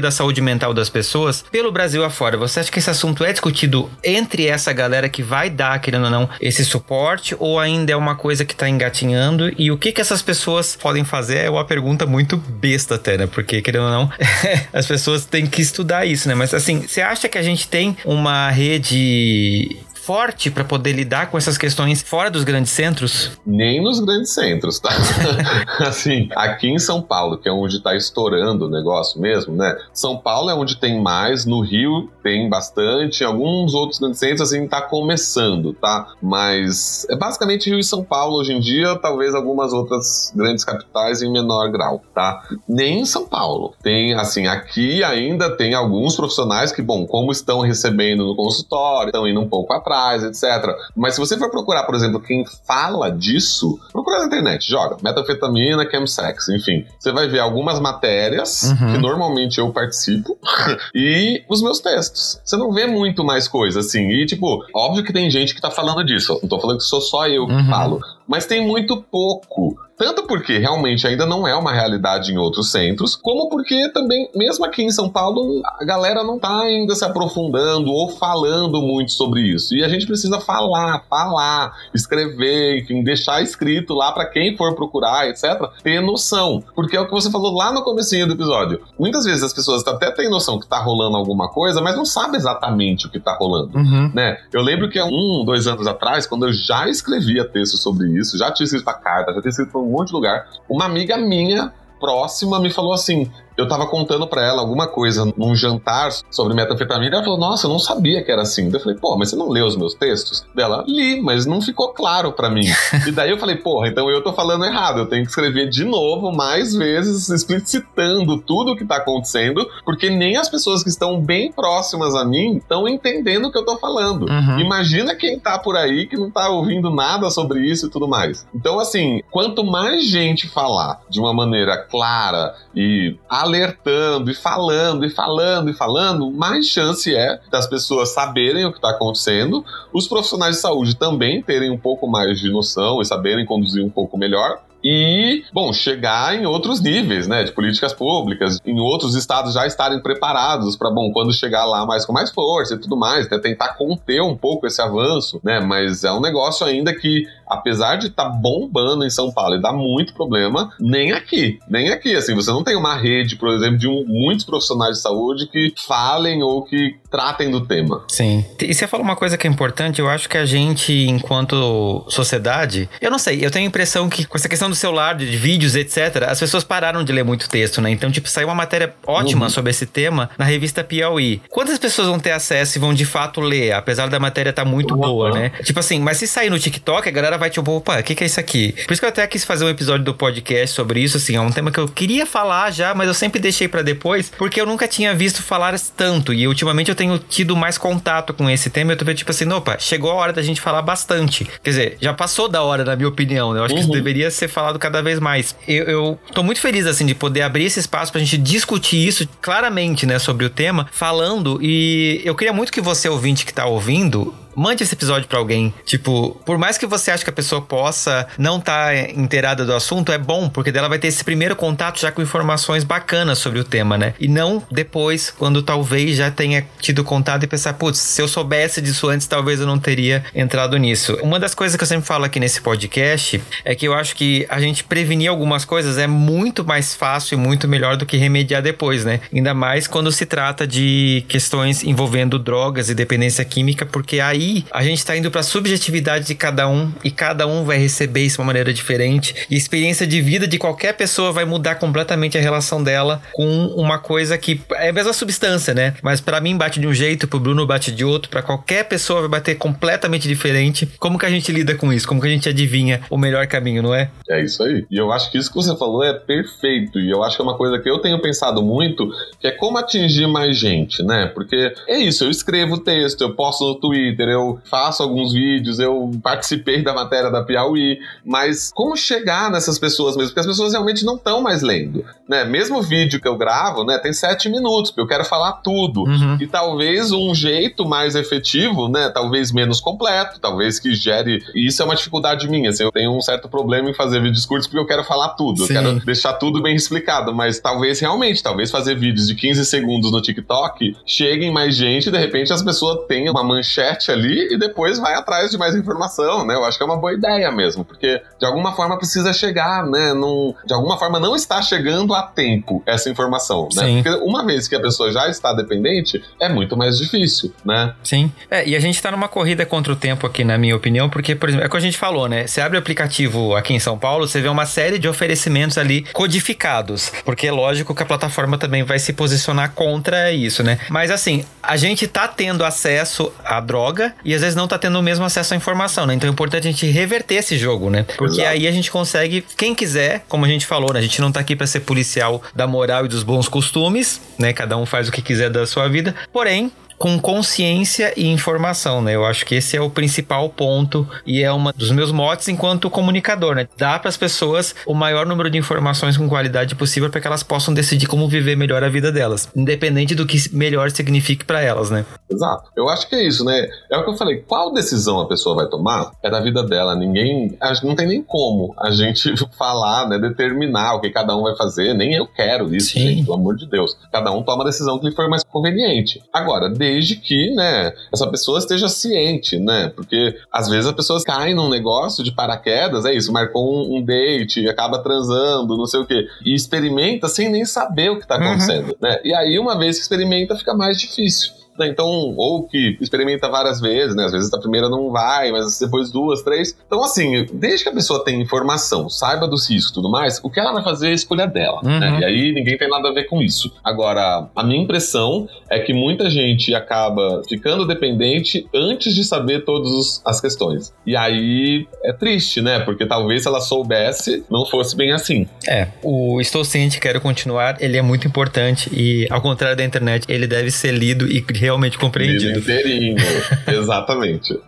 da 0.00 0.10
saúde 0.10 0.40
mental 0.40 0.72
das 0.72 0.88
pessoas 0.88 1.09
pessoas 1.10 1.44
pelo 1.50 1.72
Brasil 1.72 2.04
afora. 2.04 2.36
Você 2.36 2.60
acha 2.60 2.70
que 2.70 2.78
esse 2.78 2.88
assunto 2.88 3.24
é 3.24 3.32
discutido 3.32 3.90
entre 4.04 4.46
essa 4.46 4.72
galera 4.72 5.08
que 5.08 5.22
vai 5.22 5.50
dar, 5.50 5.80
querendo 5.80 6.04
ou 6.04 6.10
não, 6.10 6.30
esse 6.40 6.64
suporte, 6.64 7.34
ou 7.38 7.58
ainda 7.58 7.92
é 7.92 7.96
uma 7.96 8.14
coisa 8.14 8.44
que 8.44 8.54
tá 8.54 8.68
engatinhando? 8.68 9.52
E 9.58 9.72
o 9.72 9.76
que 9.76 9.90
que 9.90 10.00
essas 10.00 10.22
pessoas 10.22 10.76
podem 10.76 11.04
fazer 11.04 11.38
é 11.38 11.50
uma 11.50 11.64
pergunta 11.64 12.06
muito 12.06 12.36
besta 12.36 12.94
até, 12.94 13.18
né? 13.18 13.26
Porque, 13.26 13.60
querendo 13.60 13.84
ou 13.84 13.90
não, 13.90 14.12
as 14.72 14.86
pessoas 14.86 15.24
têm 15.24 15.46
que 15.46 15.60
estudar 15.60 16.06
isso, 16.06 16.28
né? 16.28 16.34
Mas 16.34 16.54
assim, 16.54 16.82
você 16.86 17.00
acha 17.00 17.28
que 17.28 17.38
a 17.38 17.42
gente 17.42 17.66
tem 17.66 17.96
uma 18.04 18.48
rede 18.50 19.80
forte 20.10 20.50
para 20.50 20.64
poder 20.64 20.90
lidar 20.90 21.30
com 21.30 21.38
essas 21.38 21.56
questões 21.56 22.02
fora 22.02 22.28
dos 22.28 22.42
grandes 22.42 22.72
centros? 22.72 23.38
Nem 23.46 23.80
nos 23.80 24.00
grandes 24.00 24.30
centros, 24.34 24.80
tá? 24.80 24.90
assim, 25.86 26.28
aqui 26.34 26.68
em 26.68 26.80
São 26.80 27.00
Paulo, 27.00 27.38
que 27.38 27.48
é 27.48 27.52
onde 27.52 27.80
tá 27.80 27.94
estourando 27.94 28.66
o 28.66 28.68
negócio 28.68 29.20
mesmo, 29.20 29.54
né? 29.54 29.72
São 29.94 30.16
Paulo 30.16 30.50
é 30.50 30.54
onde 30.54 30.80
tem 30.80 31.00
mais, 31.00 31.46
no 31.46 31.60
Rio 31.60 32.10
tem 32.24 32.48
bastante, 32.48 33.22
alguns 33.22 33.72
outros 33.72 34.00
grandes 34.00 34.18
centros, 34.18 34.40
assim, 34.40 34.66
tá 34.66 34.82
começando, 34.82 35.74
tá? 35.74 36.08
Mas 36.20 37.06
é 37.08 37.14
basicamente 37.14 37.70
Rio 37.70 37.78
e 37.78 37.84
São 37.84 38.02
Paulo 38.02 38.36
hoje 38.38 38.52
em 38.52 38.58
dia, 38.58 38.96
talvez 38.96 39.32
algumas 39.32 39.72
outras 39.72 40.32
grandes 40.34 40.64
capitais 40.64 41.22
em 41.22 41.30
menor 41.30 41.70
grau, 41.70 42.02
tá? 42.12 42.42
Nem 42.68 43.02
em 43.02 43.06
São 43.06 43.28
Paulo. 43.28 43.74
Tem, 43.80 44.12
assim, 44.14 44.48
aqui 44.48 45.04
ainda 45.04 45.56
tem 45.56 45.72
alguns 45.72 46.16
profissionais 46.16 46.72
que, 46.72 46.82
bom, 46.82 47.06
como 47.06 47.30
estão 47.30 47.60
recebendo 47.60 48.24
no 48.24 48.34
consultório, 48.34 49.10
estão 49.10 49.28
indo 49.28 49.40
um 49.40 49.48
pouco 49.48 49.72
atrás 49.72 49.99
etc. 50.22 50.74
Mas 50.96 51.14
se 51.14 51.20
você 51.20 51.38
for 51.38 51.50
procurar, 51.50 51.84
por 51.84 51.94
exemplo, 51.94 52.20
quem 52.20 52.44
fala 52.66 53.10
disso, 53.10 53.78
procura 53.92 54.20
na 54.20 54.26
internet, 54.26 54.68
joga 54.68 54.96
metanfetamina, 55.02 55.88
chemsex, 55.90 56.48
enfim. 56.48 56.86
Você 56.98 57.12
vai 57.12 57.28
ver 57.28 57.40
algumas 57.40 57.80
matérias 57.80 58.62
uhum. 58.62 58.92
que 58.92 58.98
normalmente 58.98 59.58
eu 59.58 59.70
participo 59.72 60.38
e 60.94 61.42
os 61.48 61.62
meus 61.62 61.80
textos. 61.80 62.40
Você 62.44 62.56
não 62.56 62.72
vê 62.72 62.86
muito 62.86 63.24
mais 63.24 63.48
coisa 63.48 63.80
assim. 63.80 64.08
E, 64.08 64.26
tipo, 64.26 64.64
óbvio 64.74 65.04
que 65.04 65.12
tem 65.12 65.30
gente 65.30 65.54
que 65.54 65.60
tá 65.60 65.70
falando 65.70 66.04
disso. 66.04 66.38
Não 66.42 66.48
tô 66.48 66.58
falando 66.60 66.78
que 66.78 66.84
sou 66.84 67.00
só 67.00 67.26
eu 67.26 67.46
que 67.46 67.52
uhum. 67.52 67.68
falo. 67.68 68.00
Mas 68.26 68.46
tem 68.46 68.66
muito 68.66 69.02
pouco. 69.02 69.76
Tanto 70.00 70.22
porque 70.22 70.56
realmente 70.56 71.06
ainda 71.06 71.26
não 71.26 71.46
é 71.46 71.54
uma 71.54 71.74
realidade 71.74 72.32
em 72.32 72.38
outros 72.38 72.70
centros, 72.70 73.14
como 73.14 73.50
porque 73.50 73.90
também, 73.90 74.30
mesmo 74.34 74.64
aqui 74.64 74.82
em 74.82 74.90
São 74.90 75.10
Paulo, 75.10 75.60
a 75.78 75.84
galera 75.84 76.24
não 76.24 76.38
tá 76.38 76.62
ainda 76.62 76.94
se 76.94 77.04
aprofundando 77.04 77.90
ou 77.90 78.08
falando 78.08 78.80
muito 78.80 79.12
sobre 79.12 79.42
isso. 79.42 79.76
E 79.76 79.84
a 79.84 79.90
gente 79.90 80.06
precisa 80.06 80.40
falar, 80.40 81.04
falar, 81.06 81.74
escrever, 81.92 82.78
enfim, 82.78 83.04
deixar 83.04 83.42
escrito 83.42 83.92
lá 83.92 84.10
para 84.10 84.24
quem 84.24 84.56
for 84.56 84.74
procurar, 84.74 85.28
etc., 85.28 85.68
ter 85.82 86.00
noção. 86.00 86.64
Porque 86.74 86.96
é 86.96 87.00
o 87.00 87.04
que 87.04 87.12
você 87.12 87.30
falou 87.30 87.54
lá 87.54 87.70
no 87.70 87.82
comecinho 87.82 88.26
do 88.26 88.32
episódio. 88.32 88.80
Muitas 88.98 89.26
vezes 89.26 89.42
as 89.42 89.52
pessoas 89.52 89.86
até 89.86 90.10
têm 90.12 90.30
noção 90.30 90.58
que 90.58 90.66
tá 90.66 90.78
rolando 90.78 91.18
alguma 91.18 91.50
coisa, 91.50 91.82
mas 91.82 91.94
não 91.94 92.06
sabem 92.06 92.36
exatamente 92.36 93.06
o 93.06 93.10
que 93.10 93.20
tá 93.20 93.36
rolando, 93.38 93.76
uhum. 93.76 94.10
né? 94.14 94.38
Eu 94.50 94.62
lembro 94.62 94.88
que 94.88 94.98
há 94.98 95.04
um, 95.04 95.44
dois 95.44 95.66
anos 95.66 95.86
atrás, 95.86 96.26
quando 96.26 96.46
eu 96.46 96.52
já 96.54 96.88
escrevia 96.88 97.44
texto 97.44 97.76
sobre 97.76 98.08
isso, 98.18 98.38
já 98.38 98.50
tinha 98.50 98.64
escrito 98.64 98.88
a 98.88 98.94
carta, 98.94 99.34
já 99.34 99.42
tinha 99.42 99.50
escrito 99.50 99.78
um 99.78 99.89
monte 99.90 100.08
de 100.08 100.14
lugar. 100.14 100.48
Uma 100.68 100.84
amiga 100.86 101.16
minha 101.16 101.72
próxima 101.98 102.58
me 102.60 102.70
falou 102.70 102.92
assim: 102.92 103.30
eu 103.60 103.68
tava 103.68 103.86
contando 103.86 104.26
para 104.26 104.42
ela 104.42 104.60
alguma 104.60 104.86
coisa 104.86 105.30
num 105.36 105.54
jantar 105.54 106.10
sobre 106.30 106.54
metanfetamina, 106.54 107.16
ela 107.16 107.24
falou, 107.24 107.38
nossa, 107.38 107.66
eu 107.66 107.70
não 107.70 107.78
sabia 107.78 108.22
que 108.24 108.32
era 108.32 108.42
assim. 108.42 108.70
Eu 108.72 108.80
falei, 108.80 108.98
pô, 108.98 109.16
mas 109.16 109.30
você 109.30 109.36
não 109.36 109.48
leu 109.48 109.66
os 109.66 109.76
meus 109.76 109.94
textos? 109.94 110.46
Dela, 110.54 110.84
li, 110.86 111.20
mas 111.20 111.46
não 111.46 111.60
ficou 111.60 111.92
claro 111.92 112.32
para 112.32 112.48
mim. 112.48 112.66
e 113.06 113.12
daí 113.12 113.30
eu 113.30 113.38
falei, 113.38 113.56
porra, 113.56 113.88
então 113.88 114.10
eu 114.10 114.22
tô 114.22 114.32
falando 114.32 114.64
errado, 114.64 115.00
eu 115.00 115.06
tenho 115.06 115.24
que 115.24 115.30
escrever 115.30 115.68
de 115.68 115.84
novo, 115.84 116.32
mais 116.32 116.74
vezes, 116.74 117.28
explicitando 117.28 118.38
tudo 118.40 118.72
o 118.72 118.76
que 118.76 118.84
tá 118.84 118.96
acontecendo, 118.96 119.68
porque 119.84 120.08
nem 120.08 120.36
as 120.36 120.48
pessoas 120.48 120.82
que 120.82 120.88
estão 120.88 121.20
bem 121.20 121.52
próximas 121.52 122.14
a 122.14 122.24
mim 122.24 122.56
estão 122.56 122.88
entendendo 122.88 123.46
o 123.46 123.52
que 123.52 123.58
eu 123.58 123.64
tô 123.64 123.76
falando. 123.78 124.26
Uhum. 124.28 124.60
Imagina 124.60 125.14
quem 125.14 125.38
tá 125.38 125.58
por 125.58 125.76
aí 125.76 126.06
que 126.06 126.16
não 126.16 126.30
tá 126.30 126.48
ouvindo 126.48 126.90
nada 126.90 127.30
sobre 127.30 127.60
isso 127.60 127.86
e 127.86 127.90
tudo 127.90 128.08
mais. 128.08 128.46
Então, 128.54 128.78
assim, 128.78 129.22
quanto 129.30 129.64
mais 129.64 130.08
gente 130.08 130.48
falar 130.48 131.00
de 131.08 131.20
uma 131.20 131.34
maneira 131.34 131.76
clara 131.76 132.54
e 132.74 133.16
alertando 133.50 134.30
e 134.30 134.34
falando 134.34 135.04
e 135.04 135.10
falando 135.10 135.70
e 135.70 135.74
falando, 135.74 136.30
mais 136.30 136.66
chance 136.66 137.14
é 137.14 137.40
das 137.50 137.66
pessoas 137.66 138.10
saberem 138.10 138.64
o 138.64 138.70
que 138.70 138.78
está 138.78 138.90
acontecendo, 138.90 139.64
os 139.92 140.06
profissionais 140.06 140.56
de 140.56 140.62
saúde 140.62 140.96
também 140.96 141.42
terem 141.42 141.70
um 141.70 141.78
pouco 141.78 142.06
mais 142.06 142.38
de 142.38 142.50
noção 142.50 143.02
e 143.02 143.04
saberem 143.04 143.44
conduzir 143.44 143.84
um 143.84 143.90
pouco 143.90 144.16
melhor, 144.16 144.62
e, 144.82 145.44
bom, 145.52 145.72
chegar 145.72 146.34
em 146.34 146.46
outros 146.46 146.80
níveis, 146.80 147.28
né, 147.28 147.44
de 147.44 147.52
políticas 147.52 147.92
públicas, 147.92 148.58
em 148.64 148.78
outros 148.80 149.14
estados 149.14 149.54
já 149.54 149.66
estarem 149.66 150.00
preparados 150.00 150.76
para, 150.76 150.90
bom, 150.90 151.10
quando 151.12 151.32
chegar 151.32 151.64
lá 151.64 151.84
mais 151.86 152.04
com 152.04 152.12
mais 152.12 152.30
força 152.30 152.74
e 152.74 152.78
tudo 152.78 152.96
mais, 152.96 153.28
né, 153.28 153.38
tentar 153.38 153.74
conter 153.74 154.22
um 154.22 154.36
pouco 154.36 154.66
esse 154.66 154.80
avanço, 154.80 155.40
né, 155.44 155.60
mas 155.60 156.04
é 156.04 156.12
um 156.12 156.20
negócio 156.20 156.66
ainda 156.66 156.94
que, 156.94 157.24
apesar 157.46 157.96
de 157.96 158.08
estar 158.08 158.24
tá 158.24 158.30
bombando 158.30 159.04
em 159.04 159.10
São 159.10 159.30
Paulo 159.30 159.56
e 159.56 159.62
dar 159.62 159.72
muito 159.72 160.14
problema, 160.14 160.70
nem 160.80 161.12
aqui, 161.12 161.58
nem 161.68 161.90
aqui, 161.90 162.14
assim, 162.16 162.34
você 162.34 162.50
não 162.50 162.64
tem 162.64 162.76
uma 162.76 162.96
rede, 162.96 163.36
por 163.36 163.50
exemplo, 163.50 163.78
de 163.78 163.88
um, 163.88 164.04
muitos 164.06 164.44
profissionais 164.44 164.96
de 164.96 165.02
saúde 165.02 165.46
que 165.46 165.72
falem 165.86 166.42
ou 166.42 166.64
que 166.64 166.96
tratem 167.10 167.50
do 167.50 167.66
tema. 167.66 168.04
Sim. 168.08 168.44
E 168.60 168.72
você 168.72 168.86
falou 168.86 169.04
uma 169.04 169.16
coisa 169.16 169.36
que 169.36 169.46
é 169.46 169.50
importante, 169.50 170.00
eu 170.00 170.08
acho 170.08 170.28
que 170.28 170.38
a 170.38 170.46
gente, 170.46 170.92
enquanto 170.92 172.04
sociedade, 172.08 172.88
eu 173.00 173.10
não 173.10 173.18
sei, 173.18 173.44
eu 173.44 173.50
tenho 173.50 173.66
a 173.66 173.68
impressão 173.68 174.08
que 174.08 174.24
com 174.24 174.36
essa 174.36 174.48
questão 174.48 174.69
do 174.70 174.76
celular, 174.76 175.14
de 175.14 175.26
vídeos, 175.26 175.74
etc., 175.74 176.24
as 176.28 176.38
pessoas 176.38 176.64
pararam 176.64 177.04
de 177.04 177.12
ler 177.12 177.24
muito 177.24 177.48
texto, 177.48 177.80
né? 177.80 177.90
Então, 177.90 178.10
tipo, 178.10 178.28
saiu 178.28 178.48
uma 178.48 178.54
matéria 178.54 178.94
ótima 179.06 179.44
uhum. 179.46 179.50
sobre 179.50 179.70
esse 179.70 179.86
tema 179.86 180.30
na 180.38 180.44
revista 180.44 180.82
Piauí. 180.82 181.42
Quantas 181.48 181.78
pessoas 181.78 182.08
vão 182.08 182.18
ter 182.18 182.30
acesso 182.30 182.78
e 182.78 182.80
vão 182.80 182.94
de 182.94 183.04
fato 183.04 183.40
ler, 183.40 183.72
apesar 183.72 184.08
da 184.08 184.18
matéria 184.18 184.50
estar 184.50 184.64
tá 184.64 184.68
muito 184.68 184.94
uhum. 184.94 185.00
boa, 185.00 185.30
né? 185.32 185.50
Tipo 185.64 185.80
assim, 185.80 186.00
mas 186.00 186.16
se 186.18 186.26
sair 186.26 186.50
no 186.50 186.58
TikTok, 186.58 187.08
a 187.08 187.12
galera 187.12 187.36
vai 187.36 187.50
tipo, 187.50 187.70
opa, 187.70 187.98
o 187.98 188.02
que, 188.02 188.14
que 188.14 188.24
é 188.24 188.26
isso 188.26 188.40
aqui? 188.40 188.72
Por 188.86 188.92
isso 188.92 189.00
que 189.00 189.04
eu 189.04 189.10
até 189.10 189.26
quis 189.26 189.44
fazer 189.44 189.64
um 189.64 189.68
episódio 189.68 190.04
do 190.04 190.14
podcast 190.14 190.74
sobre 190.74 191.00
isso, 191.00 191.16
assim, 191.16 191.36
é 191.36 191.40
um 191.40 191.50
tema 191.50 191.70
que 191.70 191.78
eu 191.78 191.88
queria 191.88 192.26
falar 192.26 192.70
já, 192.70 192.94
mas 192.94 193.08
eu 193.08 193.14
sempre 193.14 193.40
deixei 193.40 193.68
para 193.68 193.82
depois, 193.82 194.30
porque 194.36 194.60
eu 194.60 194.66
nunca 194.66 194.86
tinha 194.86 195.14
visto 195.14 195.42
falar 195.42 195.70
tanto, 195.96 196.32
e 196.32 196.46
ultimamente 196.46 196.88
eu 196.88 196.94
tenho 196.94 197.18
tido 197.18 197.56
mais 197.56 197.78
contato 197.78 198.32
com 198.34 198.48
esse 198.48 198.70
tema, 198.70 198.92
eu 198.92 198.96
tô 198.96 199.04
vendo, 199.04 199.16
tipo 199.16 199.30
assim, 199.30 199.50
opa, 199.50 199.78
chegou 199.78 200.10
a 200.10 200.14
hora 200.14 200.32
da 200.32 200.42
gente 200.42 200.60
falar 200.60 200.82
bastante. 200.82 201.46
Quer 201.62 201.70
dizer, 201.70 201.98
já 202.00 202.12
passou 202.12 202.48
da 202.48 202.62
hora, 202.62 202.84
na 202.84 202.96
minha 202.96 203.08
opinião, 203.08 203.52
né? 203.52 203.60
Eu 203.60 203.64
acho 203.64 203.74
uhum. 203.74 203.80
que 203.80 203.84
isso 203.84 203.90
uhum. 203.90 203.96
deveria 203.96 204.30
ser 204.30 204.48
falado 204.48 204.59
cada 204.78 205.02
vez 205.02 205.18
mais. 205.18 205.54
Eu, 205.66 205.84
eu 205.84 206.20
tô 206.34 206.42
muito 206.42 206.60
feliz, 206.60 206.86
assim, 206.86 207.06
de 207.06 207.14
poder 207.14 207.42
abrir 207.42 207.64
esse 207.64 207.80
espaço 207.80 208.12
pra 208.12 208.20
gente 208.20 208.36
discutir 208.36 209.06
isso 209.06 209.28
claramente, 209.40 210.06
né, 210.06 210.18
sobre 210.18 210.44
o 210.44 210.50
tema, 210.50 210.88
falando, 210.92 211.58
e 211.62 212.20
eu 212.24 212.34
queria 212.34 212.52
muito 212.52 212.72
que 212.72 212.80
você, 212.80 213.08
ouvinte 213.08 213.44
que 213.44 213.52
tá 213.52 213.66
ouvindo, 213.66 214.34
mande 214.60 214.82
esse 214.82 214.94
episódio 214.94 215.26
para 215.26 215.38
alguém. 215.38 215.72
Tipo, 215.86 216.38
por 216.44 216.58
mais 216.58 216.76
que 216.76 216.86
você 216.86 217.10
ache 217.10 217.24
que 217.24 217.30
a 217.30 217.32
pessoa 217.32 217.62
possa 217.62 218.28
não 218.36 218.58
estar 218.58 218.94
tá 218.94 219.10
inteirada 219.12 219.64
do 219.64 219.72
assunto, 219.72 220.12
é 220.12 220.18
bom, 220.18 220.50
porque 220.50 220.70
dela 220.70 220.86
vai 220.86 220.98
ter 220.98 221.08
esse 221.08 221.24
primeiro 221.24 221.56
contato 221.56 221.98
já 221.98 222.12
com 222.12 222.20
informações 222.20 222.84
bacanas 222.84 223.38
sobre 223.38 223.58
o 223.58 223.64
tema, 223.64 223.96
né? 223.96 224.12
E 224.20 224.28
não 224.28 224.62
depois, 224.70 225.30
quando 225.30 225.62
talvez 225.62 226.16
já 226.16 226.30
tenha 226.30 226.66
tido 226.78 227.02
contato 227.02 227.42
e 227.44 227.46
pensar, 227.46 227.72
putz, 227.72 227.98
se 227.98 228.20
eu 228.20 228.28
soubesse 228.28 228.82
disso 228.82 229.08
antes, 229.08 229.26
talvez 229.26 229.60
eu 229.60 229.66
não 229.66 229.78
teria 229.78 230.22
entrado 230.34 230.76
nisso. 230.76 231.16
Uma 231.22 231.40
das 231.40 231.54
coisas 231.54 231.74
que 231.74 231.82
eu 231.82 231.88
sempre 231.88 232.06
falo 232.06 232.24
aqui 232.26 232.38
nesse 232.38 232.60
podcast 232.60 233.42
é 233.64 233.74
que 233.74 233.88
eu 233.88 233.94
acho 233.94 234.14
que 234.14 234.46
a 234.50 234.60
gente 234.60 234.84
prevenir 234.84 235.30
algumas 235.30 235.64
coisas 235.64 235.96
é 235.96 236.06
muito 236.06 236.62
mais 236.66 236.94
fácil 236.94 237.34
e 237.34 237.38
muito 237.38 237.66
melhor 237.66 237.96
do 237.96 238.04
que 238.04 238.18
remediar 238.18 238.60
depois, 238.60 239.06
né? 239.06 239.20
Ainda 239.32 239.54
mais 239.54 239.86
quando 239.86 240.12
se 240.12 240.26
trata 240.26 240.66
de 240.66 241.24
questões 241.28 241.82
envolvendo 241.82 242.38
drogas 242.38 242.90
e 242.90 242.94
dependência 242.94 243.42
química, 243.42 243.86
porque 243.86 244.20
aí 244.20 244.49
a 244.70 244.82
gente 244.82 244.98
está 244.98 245.16
indo 245.16 245.30
para 245.30 245.40
a 245.40 245.44
subjetividade 245.44 246.26
de 246.26 246.34
cada 246.34 246.68
um 246.68 246.92
e 247.04 247.10
cada 247.10 247.46
um 247.46 247.64
vai 247.64 247.78
receber 247.78 248.22
isso 248.22 248.36
de 248.36 248.40
uma 248.40 248.46
maneira 248.46 248.72
diferente. 248.72 249.34
E 249.50 249.54
a 249.54 249.58
experiência 249.58 250.06
de 250.06 250.20
vida 250.20 250.46
de 250.46 250.58
qualquer 250.58 250.94
pessoa 250.94 251.32
vai 251.32 251.44
mudar 251.44 251.76
completamente 251.76 252.36
a 252.36 252.40
relação 252.40 252.82
dela 252.82 253.22
com 253.32 253.66
uma 253.76 253.98
coisa 253.98 254.36
que 254.38 254.60
é 254.74 254.90
a 254.90 254.92
mesma 254.92 255.12
substância, 255.12 255.74
né? 255.74 255.94
Mas 256.02 256.20
para 256.20 256.40
mim 256.40 256.56
bate 256.56 256.80
de 256.80 256.86
um 256.86 256.94
jeito, 256.94 257.28
pro 257.28 257.40
Bruno 257.40 257.66
bate 257.66 257.92
de 257.92 258.04
outro, 258.04 258.30
para 258.30 258.42
qualquer 258.42 258.84
pessoa 258.84 259.20
vai 259.20 259.30
bater 259.30 259.56
completamente 259.56 260.26
diferente. 260.26 260.88
Como 260.98 261.18
que 261.18 261.26
a 261.26 261.30
gente 261.30 261.50
lida 261.52 261.74
com 261.74 261.92
isso? 261.92 262.06
Como 262.06 262.20
que 262.20 262.26
a 262.26 262.30
gente 262.30 262.48
adivinha 262.48 263.00
o 263.10 263.16
melhor 263.16 263.46
caminho, 263.46 263.82
não 263.82 263.94
é? 263.94 264.10
É 264.28 264.42
isso 264.42 264.62
aí. 264.62 264.86
E 264.90 264.96
eu 264.96 265.12
acho 265.12 265.30
que 265.30 265.38
isso 265.38 265.50
que 265.50 265.56
você 265.56 265.76
falou 265.76 266.02
é 266.02 266.12
perfeito. 266.12 266.98
E 266.98 267.10
eu 267.10 267.22
acho 267.22 267.36
que 267.36 267.42
é 267.42 267.44
uma 267.44 267.56
coisa 267.56 267.78
que 267.78 267.88
eu 267.88 267.98
tenho 267.98 268.20
pensado 268.20 268.62
muito, 268.62 269.10
que 269.40 269.46
é 269.46 269.50
como 269.50 269.78
atingir 269.78 270.26
mais 270.26 270.56
gente, 270.56 271.02
né? 271.02 271.30
Porque 271.34 271.72
é 271.86 271.98
isso, 271.98 272.24
eu 272.24 272.30
escrevo 272.30 272.78
texto, 272.78 273.22
eu 273.22 273.34
posto 273.34 273.64
no 273.64 273.74
Twitter, 273.80 274.28
eu 274.30 274.58
faço 274.64 275.02
alguns 275.02 275.32
vídeos, 275.32 275.78
eu 275.78 276.10
participei 276.22 276.82
da 276.82 276.92
matéria 276.92 277.30
da 277.30 277.42
Piauí, 277.42 277.98
mas 278.24 278.70
como 278.74 278.96
chegar 278.96 279.50
nessas 279.50 279.78
pessoas 279.78 280.16
mesmo? 280.16 280.30
Porque 280.30 280.40
as 280.40 280.46
pessoas 280.46 280.72
realmente 280.72 281.04
não 281.04 281.16
estão 281.16 281.40
mais 281.40 281.62
lendo, 281.62 282.04
né? 282.28 282.44
Mesmo 282.44 282.78
o 282.78 282.82
vídeo 282.82 283.20
que 283.20 283.28
eu 283.28 283.36
gravo, 283.36 283.84
né, 283.84 283.98
tem 283.98 284.12
sete 284.12 284.48
minutos, 284.48 284.90
porque 284.90 285.02
eu 285.02 285.06
quero 285.06 285.24
falar 285.24 285.54
tudo. 285.54 286.04
Uhum. 286.04 286.38
E 286.40 286.46
talvez 286.46 287.12
um 287.12 287.34
jeito 287.34 287.86
mais 287.86 288.14
efetivo, 288.14 288.88
né, 288.88 289.10
talvez 289.12 289.52
menos 289.52 289.80
completo, 289.80 290.40
talvez 290.40 290.78
que 290.78 290.94
gere... 290.94 291.42
E 291.54 291.66
isso 291.66 291.82
é 291.82 291.84
uma 291.84 291.96
dificuldade 291.96 292.48
minha, 292.48 292.70
assim, 292.70 292.84
eu 292.84 292.92
tenho 292.92 293.16
um 293.16 293.20
certo 293.20 293.48
problema 293.48 293.90
em 293.90 293.94
fazer 293.94 294.20
vídeos 294.22 294.46
curtos 294.46 294.66
porque 294.66 294.78
eu 294.78 294.86
quero 294.86 295.04
falar 295.04 295.30
tudo, 295.30 295.66
Sim. 295.66 295.74
eu 295.74 295.82
quero 295.82 296.04
deixar 296.04 296.34
tudo 296.34 296.62
bem 296.62 296.74
explicado, 296.74 297.34
mas 297.34 297.58
talvez 297.58 298.00
realmente, 298.00 298.42
talvez 298.42 298.70
fazer 298.70 298.94
vídeos 298.94 299.26
de 299.26 299.34
15 299.34 299.64
segundos 299.64 300.12
no 300.12 300.20
TikTok 300.20 300.96
cheguem 301.04 301.52
mais 301.52 301.74
gente 301.74 302.08
e 302.08 302.12
de 302.12 302.18
repente 302.18 302.52
as 302.52 302.62
pessoas 302.62 303.06
tenham 303.06 303.32
uma 303.32 303.44
manchete 303.44 304.10
ali 304.10 304.19
e 304.28 304.58
depois 304.58 304.98
vai 304.98 305.14
atrás 305.14 305.50
de 305.50 305.58
mais 305.58 305.74
informação, 305.74 306.46
né? 306.46 306.54
Eu 306.54 306.64
acho 306.64 306.76
que 306.76 306.82
é 306.82 306.86
uma 306.86 306.96
boa 306.96 307.12
ideia 307.12 307.50
mesmo, 307.50 307.84
porque 307.84 308.20
de 308.38 308.46
alguma 308.46 308.72
forma 308.74 308.96
precisa 308.96 309.32
chegar, 309.32 309.84
né? 309.86 310.12
Num, 310.12 310.54
de 310.66 310.74
alguma 310.74 310.98
forma 310.98 311.18
não 311.18 311.34
está 311.34 311.62
chegando 311.62 312.14
a 312.14 312.22
tempo 312.22 312.82
essa 312.86 313.10
informação, 313.10 313.68
né? 313.74 313.84
Sim. 313.84 314.02
Porque 314.02 314.24
uma 314.24 314.44
vez 314.44 314.68
que 314.68 314.74
a 314.74 314.80
pessoa 314.80 315.12
já 315.12 315.28
está 315.28 315.52
dependente, 315.52 316.22
é 316.40 316.48
muito 316.48 316.76
mais 316.76 316.98
difícil, 316.98 317.52
né? 317.64 317.94
Sim. 318.02 318.32
É, 318.50 318.66
e 318.66 318.76
a 318.76 318.80
gente 318.80 318.96
está 318.96 319.10
numa 319.10 319.28
corrida 319.28 319.64
contra 319.66 319.92
o 319.92 319.96
tempo 319.96 320.26
aqui, 320.26 320.44
na 320.44 320.58
minha 320.58 320.76
opinião, 320.76 321.08
porque, 321.08 321.34
por 321.34 321.48
exemplo, 321.48 321.64
é 321.64 321.68
o 321.68 321.70
que 321.70 321.76
a 321.76 321.80
gente 321.80 321.98
falou, 321.98 322.28
né? 322.28 322.46
Você 322.46 322.60
abre 322.60 322.76
o 322.76 322.80
aplicativo 322.80 323.54
aqui 323.54 323.74
em 323.74 323.80
São 323.80 323.98
Paulo, 323.98 324.26
você 324.26 324.40
vê 324.40 324.48
uma 324.48 324.66
série 324.66 324.98
de 324.98 325.08
oferecimentos 325.08 325.78
ali 325.78 326.02
codificados, 326.12 327.12
porque 327.24 327.46
é 327.46 327.52
lógico 327.52 327.94
que 327.94 328.02
a 328.02 328.06
plataforma 328.06 328.58
também 328.58 328.82
vai 328.82 328.98
se 328.98 329.12
posicionar 329.12 329.72
contra 329.72 330.32
isso, 330.32 330.62
né? 330.62 330.78
Mas 330.88 331.10
assim, 331.10 331.44
a 331.62 331.76
gente 331.76 332.06
tá 332.06 332.26
tendo 332.28 332.64
acesso 332.64 333.32
à 333.44 333.60
droga 333.60 334.09
e 334.24 334.34
às 334.34 334.40
vezes 334.40 334.56
não 334.56 334.68
tá 334.68 334.78
tendo 334.78 334.98
o 334.98 335.02
mesmo 335.02 335.24
acesso 335.24 335.54
à 335.54 335.56
informação, 335.56 336.06
né? 336.06 336.14
Então 336.14 336.28
é 336.28 336.32
importante 336.32 336.68
a 336.68 336.70
gente 336.70 336.86
reverter 336.86 337.36
esse 337.36 337.56
jogo, 337.56 337.90
né? 337.90 338.04
Porque 338.16 338.40
Exato. 338.40 338.48
aí 338.48 338.66
a 338.66 338.72
gente 338.72 338.90
consegue, 338.90 339.44
quem 339.56 339.74
quiser, 339.74 340.24
como 340.28 340.44
a 340.44 340.48
gente 340.48 340.66
falou, 340.66 340.92
né? 340.92 341.00
A 341.00 341.02
gente 341.02 341.20
não 341.20 341.32
tá 341.32 341.40
aqui 341.40 341.56
para 341.56 341.66
ser 341.66 341.80
policial 341.80 342.42
da 342.54 342.66
moral 342.66 343.04
e 343.04 343.08
dos 343.08 343.22
bons 343.22 343.48
costumes, 343.48 344.20
né? 344.38 344.52
Cada 344.52 344.76
um 344.76 344.86
faz 344.86 345.08
o 345.08 345.12
que 345.12 345.22
quiser 345.22 345.50
da 345.50 345.66
sua 345.66 345.88
vida. 345.88 346.14
Porém, 346.32 346.70
com 347.00 347.18
consciência 347.18 348.12
e 348.14 348.26
informação, 348.26 349.00
né? 349.00 349.14
Eu 349.14 349.24
acho 349.24 349.46
que 349.46 349.54
esse 349.54 349.74
é 349.74 349.80
o 349.80 349.88
principal 349.88 350.50
ponto 350.50 351.08
e 351.26 351.42
é 351.42 351.50
uma 351.50 351.72
dos 351.72 351.90
meus 351.90 352.12
motes 352.12 352.46
enquanto 352.48 352.90
comunicador, 352.90 353.54
né? 353.54 353.66
Dar 353.78 353.98
para 354.00 354.10
as 354.10 354.18
pessoas 354.18 354.74
o 354.86 354.92
maior 354.92 355.24
número 355.24 355.48
de 355.48 355.56
informações 355.56 356.18
com 356.18 356.28
qualidade 356.28 356.74
possível 356.74 357.08
para 357.08 357.18
que 357.18 357.26
elas 357.26 357.42
possam 357.42 357.72
decidir 357.72 358.06
como 358.06 358.28
viver 358.28 358.54
melhor 358.54 358.84
a 358.84 358.88
vida 358.90 359.10
delas, 359.10 359.48
independente 359.56 360.14
do 360.14 360.26
que 360.26 360.36
melhor 360.54 360.90
signifique 360.90 361.42
para 361.42 361.62
elas, 361.62 361.90
né? 361.90 362.04
Exato. 362.30 362.70
Eu 362.76 362.86
acho 362.90 363.08
que 363.08 363.14
é 363.14 363.26
isso, 363.26 363.46
né? 363.46 363.66
É 363.90 363.96
o 363.96 364.04
que 364.04 364.10
eu 364.10 364.16
falei. 364.16 364.44
Qual 364.46 364.74
decisão 364.74 365.20
a 365.20 365.26
pessoa 365.26 365.56
vai 365.56 365.68
tomar 365.68 366.10
é 366.22 366.28
da 366.28 366.40
vida 366.40 366.62
dela. 366.62 366.94
Ninguém, 366.94 367.56
não 367.82 367.96
tem 367.96 368.06
nem 368.06 368.22
como 368.22 368.74
a 368.78 368.90
gente 368.90 369.32
falar, 369.56 370.06
né? 370.06 370.18
Determinar 370.18 370.96
o 370.96 371.00
que 371.00 371.08
cada 371.08 371.34
um 371.34 371.44
vai 371.44 371.56
fazer. 371.56 371.94
Nem 371.94 372.14
eu 372.14 372.26
quero 372.26 372.74
isso, 372.74 372.92
Sim. 372.92 373.00
gente. 373.00 373.24
Pelo 373.24 373.38
amor 373.38 373.56
de 373.56 373.66
Deus. 373.66 373.96
Cada 374.12 374.30
um 374.32 374.42
toma 374.42 374.64
a 374.64 374.66
decisão 374.66 374.98
que 374.98 375.08
lhe 375.08 375.14
for 375.14 375.30
mais 375.30 375.42
conveniente. 375.42 376.22
Agora, 376.30 376.68
de 376.68 376.89
desde 376.90 377.16
que, 377.16 377.50
né, 377.54 377.92
essa 378.12 378.26
pessoa 378.28 378.58
esteja 378.58 378.88
ciente, 378.88 379.58
né? 379.58 379.92
Porque 379.94 380.36
às 380.52 380.68
vezes 380.68 380.86
as 380.86 380.92
pessoas 380.92 381.22
caem 381.22 381.54
num 381.54 381.68
negócio 381.68 382.24
de 382.24 382.32
paraquedas, 382.32 383.04
é 383.04 383.14
isso, 383.14 383.32
marcou 383.32 383.72
um, 383.72 383.96
um 383.98 384.04
date, 384.04 384.68
acaba 384.68 384.98
transando, 384.98 385.76
não 385.76 385.86
sei 385.86 386.00
o 386.00 386.06
quê, 386.06 386.26
e 386.44 386.54
experimenta 386.54 387.28
sem 387.28 387.48
nem 387.50 387.64
saber 387.64 388.10
o 388.10 388.18
que 388.18 388.26
tá 388.26 388.36
uhum. 388.36 388.44
acontecendo, 388.44 388.88
uhum. 388.88 388.94
né? 389.00 389.20
E 389.24 389.32
aí, 389.32 389.58
uma 389.58 389.78
vez 389.78 389.96
que 389.96 390.02
experimenta, 390.02 390.56
fica 390.56 390.74
mais 390.74 391.00
difícil. 391.00 391.59
Né? 391.80 391.88
Então, 391.88 392.06
ou 392.36 392.68
que 392.68 392.96
experimenta 393.00 393.48
várias 393.48 393.80
vezes, 393.80 394.14
né? 394.14 394.26
Às 394.26 394.32
vezes 394.32 394.52
a 394.52 394.58
primeira 394.58 394.88
não 394.88 395.10
vai, 395.10 395.50
mas 395.50 395.78
depois 395.78 396.12
duas, 396.12 396.42
três. 396.42 396.76
Então, 396.86 397.02
assim, 397.02 397.46
desde 397.52 397.84
que 397.84 397.88
a 397.88 397.94
pessoa 397.94 398.22
tenha 398.22 398.40
informação, 398.40 399.08
saiba 399.08 399.48
dos 399.48 399.68
riscos 399.68 399.90
e 399.90 399.94
tudo 399.94 400.10
mais, 400.10 400.38
o 400.42 400.50
que 400.50 400.60
ela 400.60 400.72
vai 400.72 400.84
fazer 400.84 401.08
é 401.08 401.10
a 401.10 401.14
escolha 401.14 401.46
dela, 401.46 401.80
né? 401.82 401.92
uhum. 401.92 402.00
né? 402.00 402.20
E 402.20 402.24
aí 402.24 402.52
ninguém 402.52 402.76
tem 402.76 402.88
nada 402.88 403.08
a 403.08 403.12
ver 403.12 403.24
com 403.24 403.40
isso. 403.40 403.72
Agora, 403.82 404.48
a 404.54 404.62
minha 404.62 404.82
impressão 404.82 405.48
é 405.70 405.78
que 405.78 405.92
muita 405.92 406.28
gente 406.28 406.74
acaba 406.74 407.42
ficando 407.48 407.86
dependente 407.86 408.68
antes 408.74 409.14
de 409.14 409.24
saber 409.24 409.64
todas 409.64 410.20
as 410.24 410.40
questões. 410.40 410.92
E 411.06 411.16
aí 411.16 411.86
é 412.04 412.12
triste, 412.12 412.60
né? 412.60 412.80
Porque 412.80 413.06
talvez 413.06 413.42
se 413.42 413.48
ela 413.48 413.60
soubesse, 413.60 414.44
não 414.50 414.66
fosse 414.66 414.94
bem 414.94 415.12
assim. 415.12 415.46
É, 415.66 415.88
o 416.02 416.40
Estou 416.40 416.64
Ciente, 416.64 417.00
Quero 417.00 417.20
Continuar, 417.20 417.76
ele 417.80 417.96
é 417.96 418.02
muito 418.02 418.26
importante 418.26 418.90
e, 418.92 419.26
ao 419.30 419.40
contrário 419.40 419.76
da 419.76 419.84
internet, 419.84 420.26
ele 420.28 420.46
deve 420.46 420.70
ser 420.70 420.92
lido 420.92 421.30
e 421.30 421.40
realmente 421.70 421.96
compreendido. 421.96 422.58
Inteirinho, 422.58 423.16
exatamente. 423.66 424.58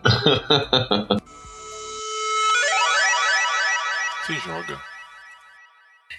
Se 4.25 4.33
joga. 4.39 4.92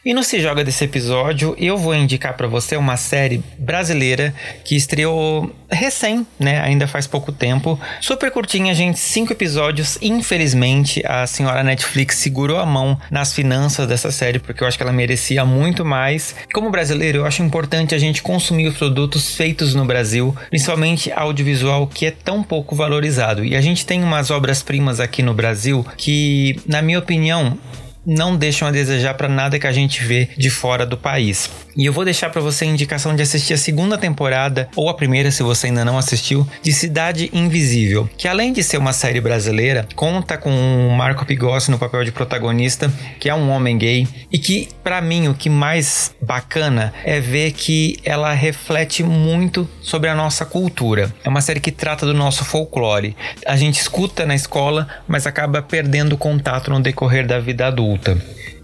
E 0.04 0.14
no 0.14 0.22
Se 0.22 0.40
Joga 0.40 0.64
desse 0.64 0.84
episódio, 0.84 1.54
eu 1.58 1.76
vou 1.76 1.94
indicar 1.94 2.34
para 2.34 2.46
você 2.46 2.76
uma 2.76 2.96
série 2.96 3.42
brasileira 3.58 4.34
que 4.64 4.76
estreou 4.76 5.54
recém, 5.70 6.26
né? 6.38 6.60
Ainda 6.60 6.86
faz 6.86 7.06
pouco 7.06 7.32
tempo. 7.32 7.78
Super 8.00 8.30
curtinha, 8.30 8.74
gente, 8.74 8.98
cinco 8.98 9.32
episódios. 9.32 9.98
Infelizmente, 10.00 11.02
a 11.06 11.26
senhora 11.26 11.62
Netflix 11.62 12.16
segurou 12.16 12.58
a 12.58 12.66
mão 12.66 12.98
nas 13.10 13.32
finanças 13.32 13.86
dessa 13.86 14.10
série, 14.10 14.38
porque 14.38 14.62
eu 14.62 14.68
acho 14.68 14.76
que 14.76 14.82
ela 14.82 14.92
merecia 14.92 15.44
muito 15.44 15.84
mais. 15.84 16.34
Como 16.52 16.70
brasileiro, 16.70 17.18
eu 17.18 17.26
acho 17.26 17.42
importante 17.42 17.94
a 17.94 17.98
gente 17.98 18.22
consumir 18.22 18.68
os 18.68 18.76
produtos 18.76 19.34
feitos 19.34 19.74
no 19.74 19.84
Brasil, 19.84 20.34
principalmente 20.50 21.12
audiovisual, 21.12 21.86
que 21.86 22.06
é 22.06 22.10
tão 22.10 22.42
pouco 22.42 22.76
valorizado. 22.76 23.44
E 23.44 23.56
a 23.56 23.60
gente 23.60 23.84
tem 23.84 24.02
umas 24.02 24.30
obras-primas 24.30 25.00
aqui 25.00 25.22
no 25.22 25.34
Brasil 25.34 25.84
que, 25.96 26.60
na 26.66 26.82
minha 26.82 26.98
opinião, 26.98 27.58
não 28.06 28.36
deixam 28.36 28.68
a 28.68 28.70
desejar 28.70 29.14
para 29.14 29.28
nada 29.28 29.58
que 29.58 29.66
a 29.66 29.72
gente 29.72 30.04
vê 30.04 30.28
de 30.36 30.50
fora 30.50 30.84
do 30.84 30.96
país. 30.96 31.50
E 31.76 31.86
eu 31.86 31.92
vou 31.92 32.04
deixar 32.04 32.30
para 32.30 32.40
você 32.40 32.64
a 32.64 32.68
indicação 32.68 33.16
de 33.16 33.22
assistir 33.22 33.54
a 33.54 33.58
segunda 33.58 33.98
temporada 33.98 34.68
ou 34.76 34.88
a 34.88 34.94
primeira 34.94 35.30
se 35.30 35.42
você 35.42 35.66
ainda 35.66 35.84
não 35.84 35.98
assistiu 35.98 36.46
de 36.62 36.72
Cidade 36.72 37.30
Invisível, 37.32 38.08
que 38.16 38.28
além 38.28 38.52
de 38.52 38.62
ser 38.62 38.76
uma 38.76 38.92
série 38.92 39.20
brasileira, 39.20 39.86
conta 39.96 40.36
com 40.36 40.50
o 40.50 40.96
Marco 40.96 41.26
Pigossi 41.26 41.70
no 41.70 41.78
papel 41.78 42.04
de 42.04 42.12
protagonista, 42.12 42.92
que 43.18 43.28
é 43.28 43.34
um 43.34 43.50
homem 43.50 43.76
gay 43.76 44.06
e 44.32 44.38
que 44.38 44.68
para 44.84 45.00
mim 45.00 45.28
o 45.28 45.34
que 45.34 45.50
mais 45.50 46.14
bacana 46.20 46.92
é 47.04 47.18
ver 47.20 47.52
que 47.52 47.98
ela 48.04 48.32
reflete 48.32 49.02
muito 49.02 49.68
sobre 49.80 50.08
a 50.08 50.14
nossa 50.14 50.44
cultura. 50.44 51.12
É 51.24 51.28
uma 51.28 51.40
série 51.40 51.60
que 51.60 51.72
trata 51.72 52.06
do 52.06 52.14
nosso 52.14 52.44
folclore. 52.44 53.16
A 53.46 53.56
gente 53.56 53.80
escuta 53.80 54.24
na 54.24 54.34
escola, 54.34 54.86
mas 55.08 55.26
acaba 55.26 55.60
perdendo 55.60 56.16
contato 56.16 56.70
no 56.70 56.80
decorrer 56.80 57.26
da 57.26 57.40
vida 57.40 57.66
adulta 57.66 57.93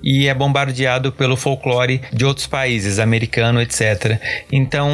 e 0.03 0.29
é 0.29 0.35
bombardeado 0.35 1.13
pelo 1.13 1.37
folclore 1.37 2.01
de 2.13 2.25
outros 2.25 2.47
países, 2.47 2.99
americano, 2.99 3.61
etc. 3.61 4.19
Então, 4.51 4.89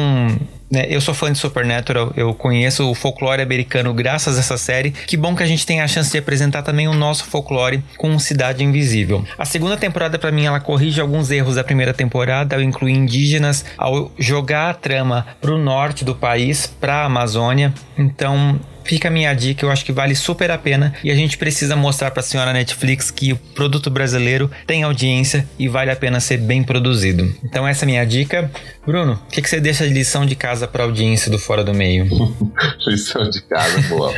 né, 0.69 0.85
eu 0.89 0.99
sou 0.99 1.13
fã 1.13 1.31
de 1.31 1.37
Supernatural, 1.37 2.11
eu 2.15 2.33
conheço 2.33 2.89
o 2.89 2.93
folclore 2.93 3.41
americano 3.41 3.93
graças 3.93 4.37
a 4.37 4.39
essa 4.39 4.57
série. 4.57 4.91
Que 4.91 5.15
bom 5.15 5.35
que 5.35 5.43
a 5.43 5.45
gente 5.45 5.65
tem 5.65 5.81
a 5.81 5.87
chance 5.87 6.11
de 6.11 6.17
apresentar 6.17 6.61
também 6.61 6.87
o 6.87 6.93
nosso 6.93 7.25
folclore 7.25 7.83
com 7.97 8.17
Cidade 8.19 8.63
Invisível. 8.63 9.25
A 9.37 9.45
segunda 9.45 9.77
temporada, 9.77 10.19
para 10.19 10.31
mim, 10.31 10.45
ela 10.45 10.59
corrige 10.59 10.99
alguns 10.99 11.31
erros 11.31 11.55
da 11.55 11.63
primeira 11.63 11.93
temporada 11.93 12.55
ao 12.55 12.61
incluir 12.61 12.93
indígenas, 12.93 13.63
ao 13.77 14.11
jogar 14.17 14.69
a 14.69 14.73
trama 14.73 15.25
pro 15.41 15.57
norte 15.57 16.03
do 16.03 16.13
país, 16.13 16.67
pra 16.67 17.05
Amazônia. 17.05 17.73
Então, 17.97 18.59
Fica 18.87 19.09
a 19.09 19.11
minha 19.11 19.33
dica, 19.33 19.65
eu 19.65 19.69
acho 19.69 19.83
que 19.83 19.91
vale 19.91 20.15
super 20.15 20.49
a 20.49 20.57
pena 20.57 20.93
e 21.03 21.11
a 21.11 21.15
gente 21.15 21.37
precisa 21.37 21.75
mostrar 21.75 22.09
para 22.11 22.21
a 22.21 22.23
senhora 22.23 22.53
Netflix 22.53 23.11
que 23.11 23.33
o 23.33 23.37
produto 23.37 23.89
brasileiro 23.89 24.49
tem 24.65 24.83
audiência 24.83 25.45
e 25.59 25.67
vale 25.67 25.91
a 25.91 25.95
pena 25.95 26.21
ser 26.21 26.37
bem 26.37 26.63
produzido. 26.63 27.35
Então 27.43 27.67
essa 27.67 27.83
é 27.83 27.85
a 27.85 27.87
minha 27.87 28.05
dica. 28.05 28.49
Bruno, 28.85 29.13
o 29.13 29.31
que, 29.31 29.41
que 29.41 29.49
você 29.49 29.59
deixa 29.59 29.85
de 29.85 29.93
lição 29.93 30.25
de 30.25 30.35
casa 30.37 30.69
para 30.69 30.85
audiência 30.85 31.29
do 31.29 31.37
Fora 31.37 31.65
do 31.65 31.73
Meio? 31.73 32.07
lição 32.87 33.29
de 33.29 33.41
casa, 33.41 33.81
boa. 33.89 34.13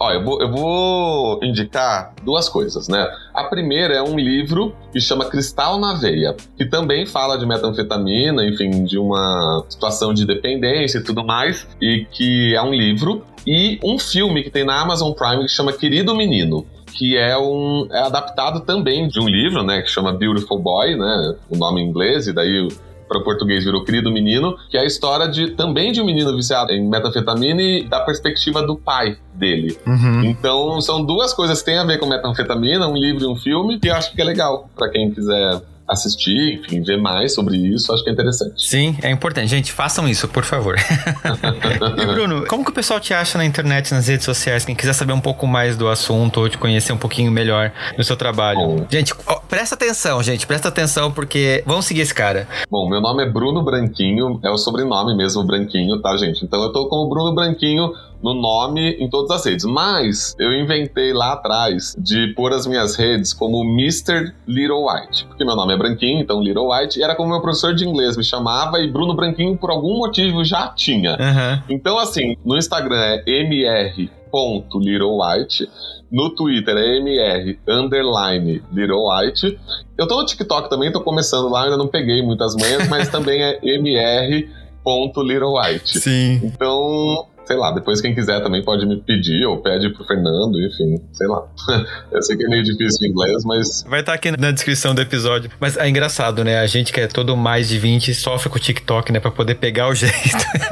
Ó, 0.00 0.10
eu 0.10 0.24
vou, 0.24 0.40
eu 0.40 0.50
vou 0.50 1.44
indicar 1.44 2.14
duas 2.24 2.48
coisas, 2.48 2.88
né? 2.88 3.06
A 3.34 3.44
primeira 3.44 3.92
é 3.92 4.02
um 4.02 4.18
livro 4.18 4.74
que 4.90 4.98
chama 4.98 5.26
Cristal 5.26 5.78
na 5.78 5.92
Veia, 5.92 6.34
que 6.56 6.64
também 6.64 7.04
fala 7.04 7.36
de 7.36 7.44
metanfetamina, 7.44 8.42
enfim, 8.46 8.84
de 8.84 8.98
uma 8.98 9.62
situação 9.68 10.14
de 10.14 10.24
dependência 10.24 10.98
e 10.98 11.04
tudo 11.04 11.22
mais, 11.22 11.68
e 11.78 12.06
que 12.10 12.54
é 12.54 12.62
um 12.62 12.72
livro 12.72 13.22
e 13.46 13.78
um 13.84 13.98
filme 13.98 14.42
que 14.42 14.50
tem 14.50 14.64
na 14.64 14.80
Amazon 14.80 15.12
Prime 15.12 15.42
que 15.42 15.50
chama 15.50 15.72
Querido 15.72 16.14
Menino 16.14 16.66
que 16.92 17.16
é 17.16 17.38
um 17.38 17.86
é 17.90 18.00
adaptado 18.00 18.60
também 18.60 19.08
de 19.08 19.20
um 19.20 19.28
livro, 19.28 19.62
né, 19.62 19.80
que 19.80 19.88
chama 19.88 20.12
Beautiful 20.12 20.58
Boy, 20.58 20.96
né, 20.96 21.36
o 21.48 21.56
nome 21.56 21.80
em 21.80 21.88
inglês 21.88 22.26
e 22.26 22.32
daí 22.32 22.68
para 23.10 23.18
o 23.18 23.24
português 23.24 23.64
virou 23.64 23.82
Querido 23.82 24.08
Menino, 24.08 24.56
que 24.70 24.76
é 24.76 24.82
a 24.82 24.84
história 24.84 25.26
de 25.26 25.50
também 25.50 25.90
de 25.90 26.00
um 26.00 26.06
menino 26.06 26.34
viciado 26.36 26.70
em 26.70 26.88
metanfetamina 26.88 27.60
e 27.60 27.82
da 27.82 27.98
perspectiva 27.98 28.62
do 28.62 28.76
pai 28.76 29.18
dele. 29.34 29.76
Uhum. 29.84 30.22
Então 30.22 30.80
são 30.80 31.04
duas 31.04 31.34
coisas 31.34 31.58
que 31.58 31.64
têm 31.64 31.78
a 31.78 31.84
ver 31.84 31.98
com 31.98 32.06
metanfetamina, 32.06 32.86
um 32.86 32.94
livro 32.94 33.24
e 33.24 33.26
um 33.26 33.34
filme, 33.34 33.80
que 33.80 33.88
eu 33.88 33.96
acho 33.96 34.14
que 34.14 34.22
é 34.22 34.24
legal 34.24 34.70
para 34.76 34.88
quem 34.90 35.10
quiser 35.10 35.60
assistir, 35.90 36.60
enfim, 36.60 36.82
ver 36.82 36.96
mais 36.96 37.34
sobre 37.34 37.56
isso, 37.56 37.92
acho 37.92 38.04
que 38.04 38.10
é 38.10 38.12
interessante. 38.12 38.64
Sim, 38.64 38.96
é 39.02 39.10
importante. 39.10 39.48
Gente, 39.48 39.72
façam 39.72 40.08
isso, 40.08 40.28
por 40.28 40.44
favor. 40.44 40.76
e 41.98 42.06
Bruno, 42.06 42.46
como 42.46 42.64
que 42.64 42.70
o 42.70 42.74
pessoal 42.74 43.00
te 43.00 43.12
acha 43.12 43.36
na 43.36 43.44
internet, 43.44 43.92
nas 43.92 44.06
redes 44.06 44.24
sociais? 44.24 44.64
Quem 44.64 44.74
quiser 44.74 44.92
saber 44.92 45.12
um 45.12 45.20
pouco 45.20 45.46
mais 45.46 45.76
do 45.76 45.88
assunto 45.88 46.40
ou 46.40 46.48
te 46.48 46.56
conhecer 46.56 46.92
um 46.92 46.96
pouquinho 46.96 47.32
melhor 47.32 47.72
no 47.98 48.04
seu 48.04 48.16
trabalho. 48.16 48.60
Bom, 48.60 48.86
gente, 48.88 49.12
ó, 49.26 49.40
presta 49.40 49.74
atenção, 49.74 50.22
gente, 50.22 50.46
presta 50.46 50.68
atenção 50.68 51.10
porque 51.10 51.62
vamos 51.66 51.86
seguir 51.86 52.02
esse 52.02 52.14
cara. 52.14 52.46
Bom, 52.70 52.88
meu 52.88 53.00
nome 53.00 53.24
é 53.24 53.28
Bruno 53.28 53.64
Branquinho, 53.64 54.38
é 54.44 54.50
o 54.50 54.56
sobrenome 54.56 55.16
mesmo, 55.16 55.44
Branquinho, 55.44 56.00
tá, 56.00 56.16
gente? 56.16 56.44
Então 56.44 56.62
eu 56.62 56.72
tô 56.72 56.88
com 56.88 56.96
o 56.96 57.08
Bruno 57.08 57.34
Branquinho 57.34 57.92
no 58.22 58.34
nome 58.34 58.90
em 58.92 59.08
todas 59.08 59.30
as 59.30 59.42
redes. 59.44 59.64
Mas 59.64 60.34
eu 60.38 60.52
inventei 60.52 61.12
lá 61.12 61.32
atrás 61.32 61.96
de 61.98 62.28
pôr 62.34 62.52
as 62.52 62.64
minhas 62.66 62.96
redes 62.96 63.32
como 63.32 63.64
Mr. 63.64 64.32
Little 64.46 64.86
White. 64.86 65.24
Porque 65.26 65.44
meu 65.44 65.56
nome 65.56 65.74
é 65.74 65.76
Branquinho, 65.76 66.20
então 66.20 66.40
Little 66.42 66.70
White. 66.70 66.98
E 66.98 67.02
era 67.02 67.14
como 67.14 67.28
meu 67.30 67.40
professor 67.40 67.74
de 67.74 67.86
inglês 67.86 68.16
me 68.16 68.24
chamava 68.24 68.80
e 68.80 68.90
Bruno 68.90 69.14
Branquinho, 69.14 69.56
por 69.56 69.70
algum 69.70 69.98
motivo, 69.98 70.44
já 70.44 70.66
tinha. 70.68 71.12
Uhum. 71.12 71.62
Então, 71.68 71.98
assim, 71.98 72.36
no 72.44 72.56
Instagram 72.56 72.96
é 72.96 73.22
mr.littlewhite. 73.26 75.68
No 76.10 76.30
Twitter 76.30 76.76
é 76.76 76.96
mr 76.96 77.60
underline 77.68 78.60
little 78.72 79.08
white. 79.08 79.56
Eu 79.96 80.08
tô 80.08 80.16
no 80.16 80.26
TikTok 80.26 80.68
também, 80.68 80.90
tô 80.90 81.00
começando 81.00 81.48
lá, 81.48 81.62
ainda 81.64 81.76
não 81.76 81.86
peguei 81.86 82.20
muitas 82.20 82.56
manhas, 82.56 82.88
mas 82.88 83.08
também 83.08 83.40
é 83.40 83.60
mr 83.62 84.48
ponto 84.82 85.22
Little 85.22 85.58
White. 85.58 85.98
Sim. 85.98 86.40
Então, 86.42 87.26
sei 87.50 87.56
lá, 87.56 87.72
depois 87.72 88.00
quem 88.00 88.14
quiser 88.14 88.40
também 88.44 88.62
pode 88.62 88.86
me 88.86 88.96
pedir, 89.02 89.44
ou 89.44 89.60
pede 89.60 89.90
pro 89.90 90.04
Fernando, 90.04 90.64
enfim, 90.64 91.02
sei 91.12 91.26
lá. 91.26 91.42
Eu 92.12 92.22
sei 92.22 92.36
que 92.36 92.44
é 92.44 92.48
meio 92.48 92.62
difícil 92.62 93.08
em 93.08 93.10
inglês, 93.10 93.44
mas. 93.44 93.82
Vai 93.88 94.00
estar 94.00 94.12
tá 94.12 94.16
aqui 94.16 94.30
na 94.30 94.52
descrição 94.52 94.94
do 94.94 95.00
episódio. 95.00 95.50
Mas 95.58 95.76
é 95.76 95.88
engraçado, 95.88 96.44
né? 96.44 96.60
A 96.60 96.66
gente 96.68 96.92
que 96.92 97.00
é 97.00 97.08
todo 97.08 97.36
mais 97.36 97.68
de 97.68 97.76
20 97.76 98.14
sofre 98.14 98.48
com 98.48 98.56
o 98.56 98.60
TikTok, 98.60 99.10
né? 99.10 99.18
Pra 99.18 99.32
poder 99.32 99.56
pegar 99.56 99.88
o 99.88 99.94
jeito. 99.96 100.14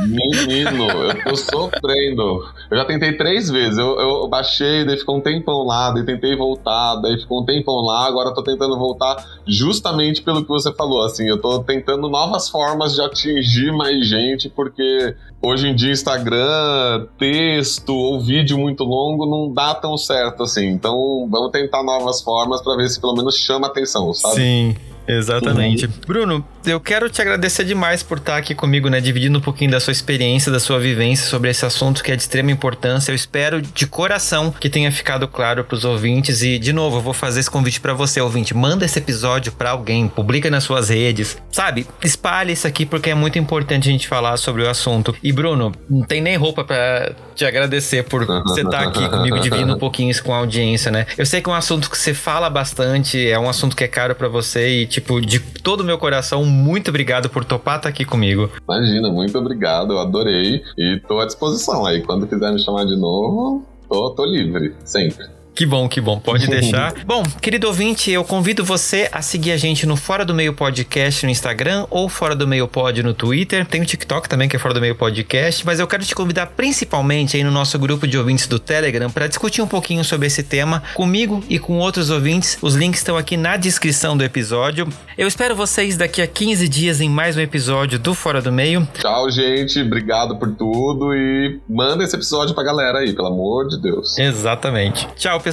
Menino, 0.07 0.89
eu 0.89 1.25
tô 1.25 1.35
sofrendo. 1.35 2.45
Eu 2.71 2.77
já 2.77 2.85
tentei 2.85 3.17
três 3.17 3.51
vezes. 3.51 3.79
Eu, 3.79 3.99
eu 3.99 4.29
baixei, 4.29 4.85
daí 4.85 4.97
ficou 4.97 5.17
um 5.17 5.21
tempão 5.21 5.65
lá, 5.65 5.91
daí 5.91 6.05
tentei 6.05 6.37
voltar, 6.37 6.97
daí 6.97 7.19
ficou 7.19 7.43
um 7.43 7.45
tempão 7.45 7.77
lá, 7.77 8.07
agora 8.07 8.29
eu 8.31 8.35
tô 8.35 8.43
tentando 8.43 8.79
voltar 8.79 9.25
justamente 9.47 10.23
pelo 10.23 10.43
que 10.43 10.49
você 10.49 10.73
falou. 10.75 11.05
Assim, 11.05 11.27
eu 11.29 11.41
tô 11.41 11.61
tentando 11.61 12.09
novas 12.09 12.49
formas 12.49 12.95
de 12.95 13.01
atingir 13.01 13.73
mais 13.73 14.07
gente, 14.07 14.49
porque 14.51 15.15
hoje 15.41 15.69
em 15.69 15.75
dia 15.75 15.93
Instagram 15.93 17.07
texto 17.19 17.95
ou 17.95 18.21
vídeo 18.21 18.59
muito 18.59 18.85
longo 18.85 19.25
não 19.25 19.53
dá 19.53 19.75
tão 19.75 19.97
certo 19.97 20.43
assim. 20.43 20.67
Então 20.67 21.27
vamos 21.31 21.51
tentar 21.51 21.83
novas 21.83 22.21
formas 22.21 22.61
para 22.61 22.77
ver 22.77 22.89
se 22.91 23.01
pelo 23.01 23.15
menos 23.15 23.37
chama 23.37 23.67
atenção, 23.67 24.13
sabe? 24.13 24.35
Sim. 24.35 24.77
Exatamente. 25.09 25.87
Uhum. 25.87 25.93
Bruno, 26.07 26.45
eu 26.67 26.79
quero 26.79 27.09
te 27.09 27.21
agradecer 27.23 27.65
demais 27.65 28.03
por 28.03 28.19
estar 28.19 28.37
aqui 28.37 28.55
comigo, 28.55 28.89
né? 28.89 29.01
Dividindo 29.01 29.39
um 29.39 29.41
pouquinho 29.41 29.71
da 29.71 29.81
sua 29.81 29.93
experiência, 29.93 30.53
da 30.53 30.61
sua 30.61 30.79
vivência 30.79 31.27
sobre 31.27 31.51
esse 31.51 31.65
assunto 31.65 32.03
que 32.03 32.13
é 32.13 32.17
de 32.17 32.23
extrema 32.23 32.51
importância. 32.51 33.11
Eu 33.11 33.17
espero 33.17 33.63
de 33.63 33.87
coração 33.87 34.51
que 34.53 34.69
tenha 34.69 34.93
ficado 34.93 35.27
claro 35.27 35.65
para 35.65 35.75
os 35.75 35.85
ouvintes. 35.85 36.43
E, 36.43 36.59
de 36.59 36.73
novo, 36.73 36.99
eu 36.99 37.01
vou 37.01 37.15
fazer 37.15 37.41
esse 37.41 37.51
convite 37.51 37.81
para 37.81 37.95
você, 37.95 38.21
ouvinte. 38.21 38.55
Manda 38.55 38.85
esse 38.85 38.99
episódio 38.99 39.51
para 39.53 39.71
alguém, 39.71 40.09
publica 40.09 40.51
nas 40.51 40.65
suas 40.65 40.91
redes. 40.91 41.39
Sabe? 41.51 41.87
Espalhe 42.03 42.53
isso 42.53 42.67
aqui 42.67 42.85
porque 42.85 43.11
é 43.11 43.15
muito 43.15 43.39
importante 43.39 43.89
a 43.89 43.93
gente 43.93 44.07
falar 44.07 44.37
sobre 44.37 44.63
o 44.63 44.69
assunto. 44.69 45.15
E, 45.23 45.33
Bruno, 45.33 45.73
não 45.89 46.03
tem 46.03 46.21
nem 46.21 46.37
roupa 46.37 46.65
para 46.65 47.13
te 47.35 47.45
agradecer 47.45 48.05
por 48.05 48.27
você 48.27 48.61
estar 48.61 48.83
aqui 48.83 49.09
comigo, 49.09 49.39
dividindo 49.41 49.75
um 49.75 49.79
pouquinho 49.79 50.11
isso 50.11 50.23
com 50.23 50.35
a 50.35 50.39
audiência, 50.39 50.91
né? 50.91 51.07
Eu 51.17 51.25
sei 51.25 51.41
que 51.41 51.49
é 51.49 51.53
um 51.53 51.57
assunto 51.57 51.89
que 51.89 51.97
você 51.97 52.13
fala 52.13 52.51
bastante, 52.51 53.29
é 53.29 53.39
um 53.39 53.49
assunto 53.49 53.77
que 53.77 53.85
é 53.85 53.89
caro 53.89 54.15
para 54.15 54.29
você 54.29 54.69
e 54.69 54.87
te 54.87 54.98
tipo, 55.01 55.21
de 55.21 55.41
todo 55.41 55.81
o 55.81 55.85
meu 55.85 55.99
coração, 55.99 56.45
muito 56.45 56.89
obrigado 56.89 57.29
por 57.29 57.45
topar 57.45 57.77
estar 57.77 57.89
aqui 57.89 58.05
comigo. 58.05 58.51
Imagina, 58.69 59.11
muito 59.11 59.39
obrigado, 59.39 59.93
eu 59.93 59.99
adorei 59.99 60.63
e 60.77 61.01
tô 61.07 61.21
à 61.21 61.27
disposição 61.27 61.87
aí. 61.87 62.03
Quando 62.03 62.27
quiser 62.27 62.53
me 62.53 62.59
chamar 62.59 62.85
de 62.85 62.97
novo, 62.97 63.65
tô, 63.89 64.11
tô 64.11 64.25
livre, 64.25 64.75
sempre. 64.85 65.38
Que 65.59 65.67
bom, 65.67 65.89
que 65.89 66.01
bom, 66.01 66.21
pode 66.21 66.47
deixar. 66.47 66.95
bom, 67.05 67.21
querido 67.43 67.67
ouvinte, 67.67 68.13
eu 68.13 68.23
convido 68.23 68.65
você 68.65 69.09
a 69.11 69.21
seguir 69.21 69.51
a 69.51 69.57
gente 69.57 69.87
no 69.87 69.97
Fora 69.97 70.25
do 70.25 70.33
Meio 70.33 70.55
Podcast 70.55 71.27
no 71.27 71.33
Instagram 71.33 71.85
ou 71.91 72.09
Fora 72.09 72.37
do 72.37 72.47
Meio 72.47 72.69
Pod 72.69 73.03
no 73.03 73.13
Twitter. 73.13 73.67
Tem 73.67 73.83
o 73.83 73.85
TikTok 73.85 74.29
também, 74.29 74.49
que 74.49 74.55
é 74.55 74.59
Fora 74.61 74.73
do 74.73 74.81
Meio 74.81 74.95
Podcast, 74.95 75.67
mas 75.67 75.81
eu 75.81 75.89
quero 75.89 76.05
te 76.05 76.15
convidar 76.15 76.47
principalmente 76.47 77.37
aí 77.37 77.43
no 77.43 77.51
nosso 77.51 77.77
grupo 77.77 78.07
de 78.07 78.17
ouvintes 78.17 78.47
do 78.47 78.61
Telegram 78.61 79.11
para 79.11 79.27
discutir 79.27 79.61
um 79.61 79.67
pouquinho 79.67 80.05
sobre 80.05 80.29
esse 80.29 80.45
tema 80.45 80.81
comigo 80.95 81.43
e 81.49 81.59
com 81.59 81.77
outros 81.79 82.09
ouvintes. 82.09 82.57
Os 82.63 82.77
links 82.77 83.01
estão 83.01 83.17
aqui 83.17 83.37
na 83.37 83.57
descrição 83.57 84.17
do 84.17 84.23
episódio. 84.23 84.87
Eu 85.17 85.27
espero 85.27 85.57
vocês 85.57 85.97
daqui 85.97 86.23
a 86.23 86.27
15 86.29 86.69
dias 86.69 87.01
em 87.01 87.11
mais 87.11 87.37
um 87.37 87.41
episódio 87.41 87.99
do 87.99 88.15
Fora 88.15 88.41
do 88.41 88.53
Meio. 88.53 88.87
Tchau, 88.95 89.29
gente. 89.29 89.83
Obrigado 89.83 90.37
por 90.39 90.55
tudo 90.55 91.13
e 91.13 91.59
manda 91.69 92.05
esse 92.05 92.15
episódio 92.15 92.55
pra 92.55 92.63
galera 92.63 93.01
aí, 93.01 93.13
pelo 93.13 93.27
amor 93.27 93.67
de 93.67 93.83
Deus. 93.83 94.17
Exatamente. 94.17 95.05
Tchau, 95.17 95.41
pessoal. 95.41 95.48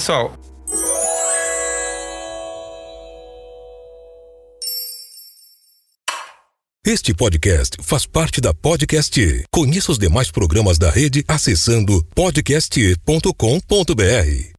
Este 6.86 7.16
podcast 7.16 7.78
faz 7.82 8.06
parte 8.06 8.40
da 8.40 8.54
Podcast. 8.54 9.44
Conheça 9.50 9.92
os 9.92 9.98
demais 9.98 10.30
programas 10.30 10.78
da 10.78 10.92
rede 10.92 11.26
acessando 11.28 12.06
podcast.com.br. 12.14 14.55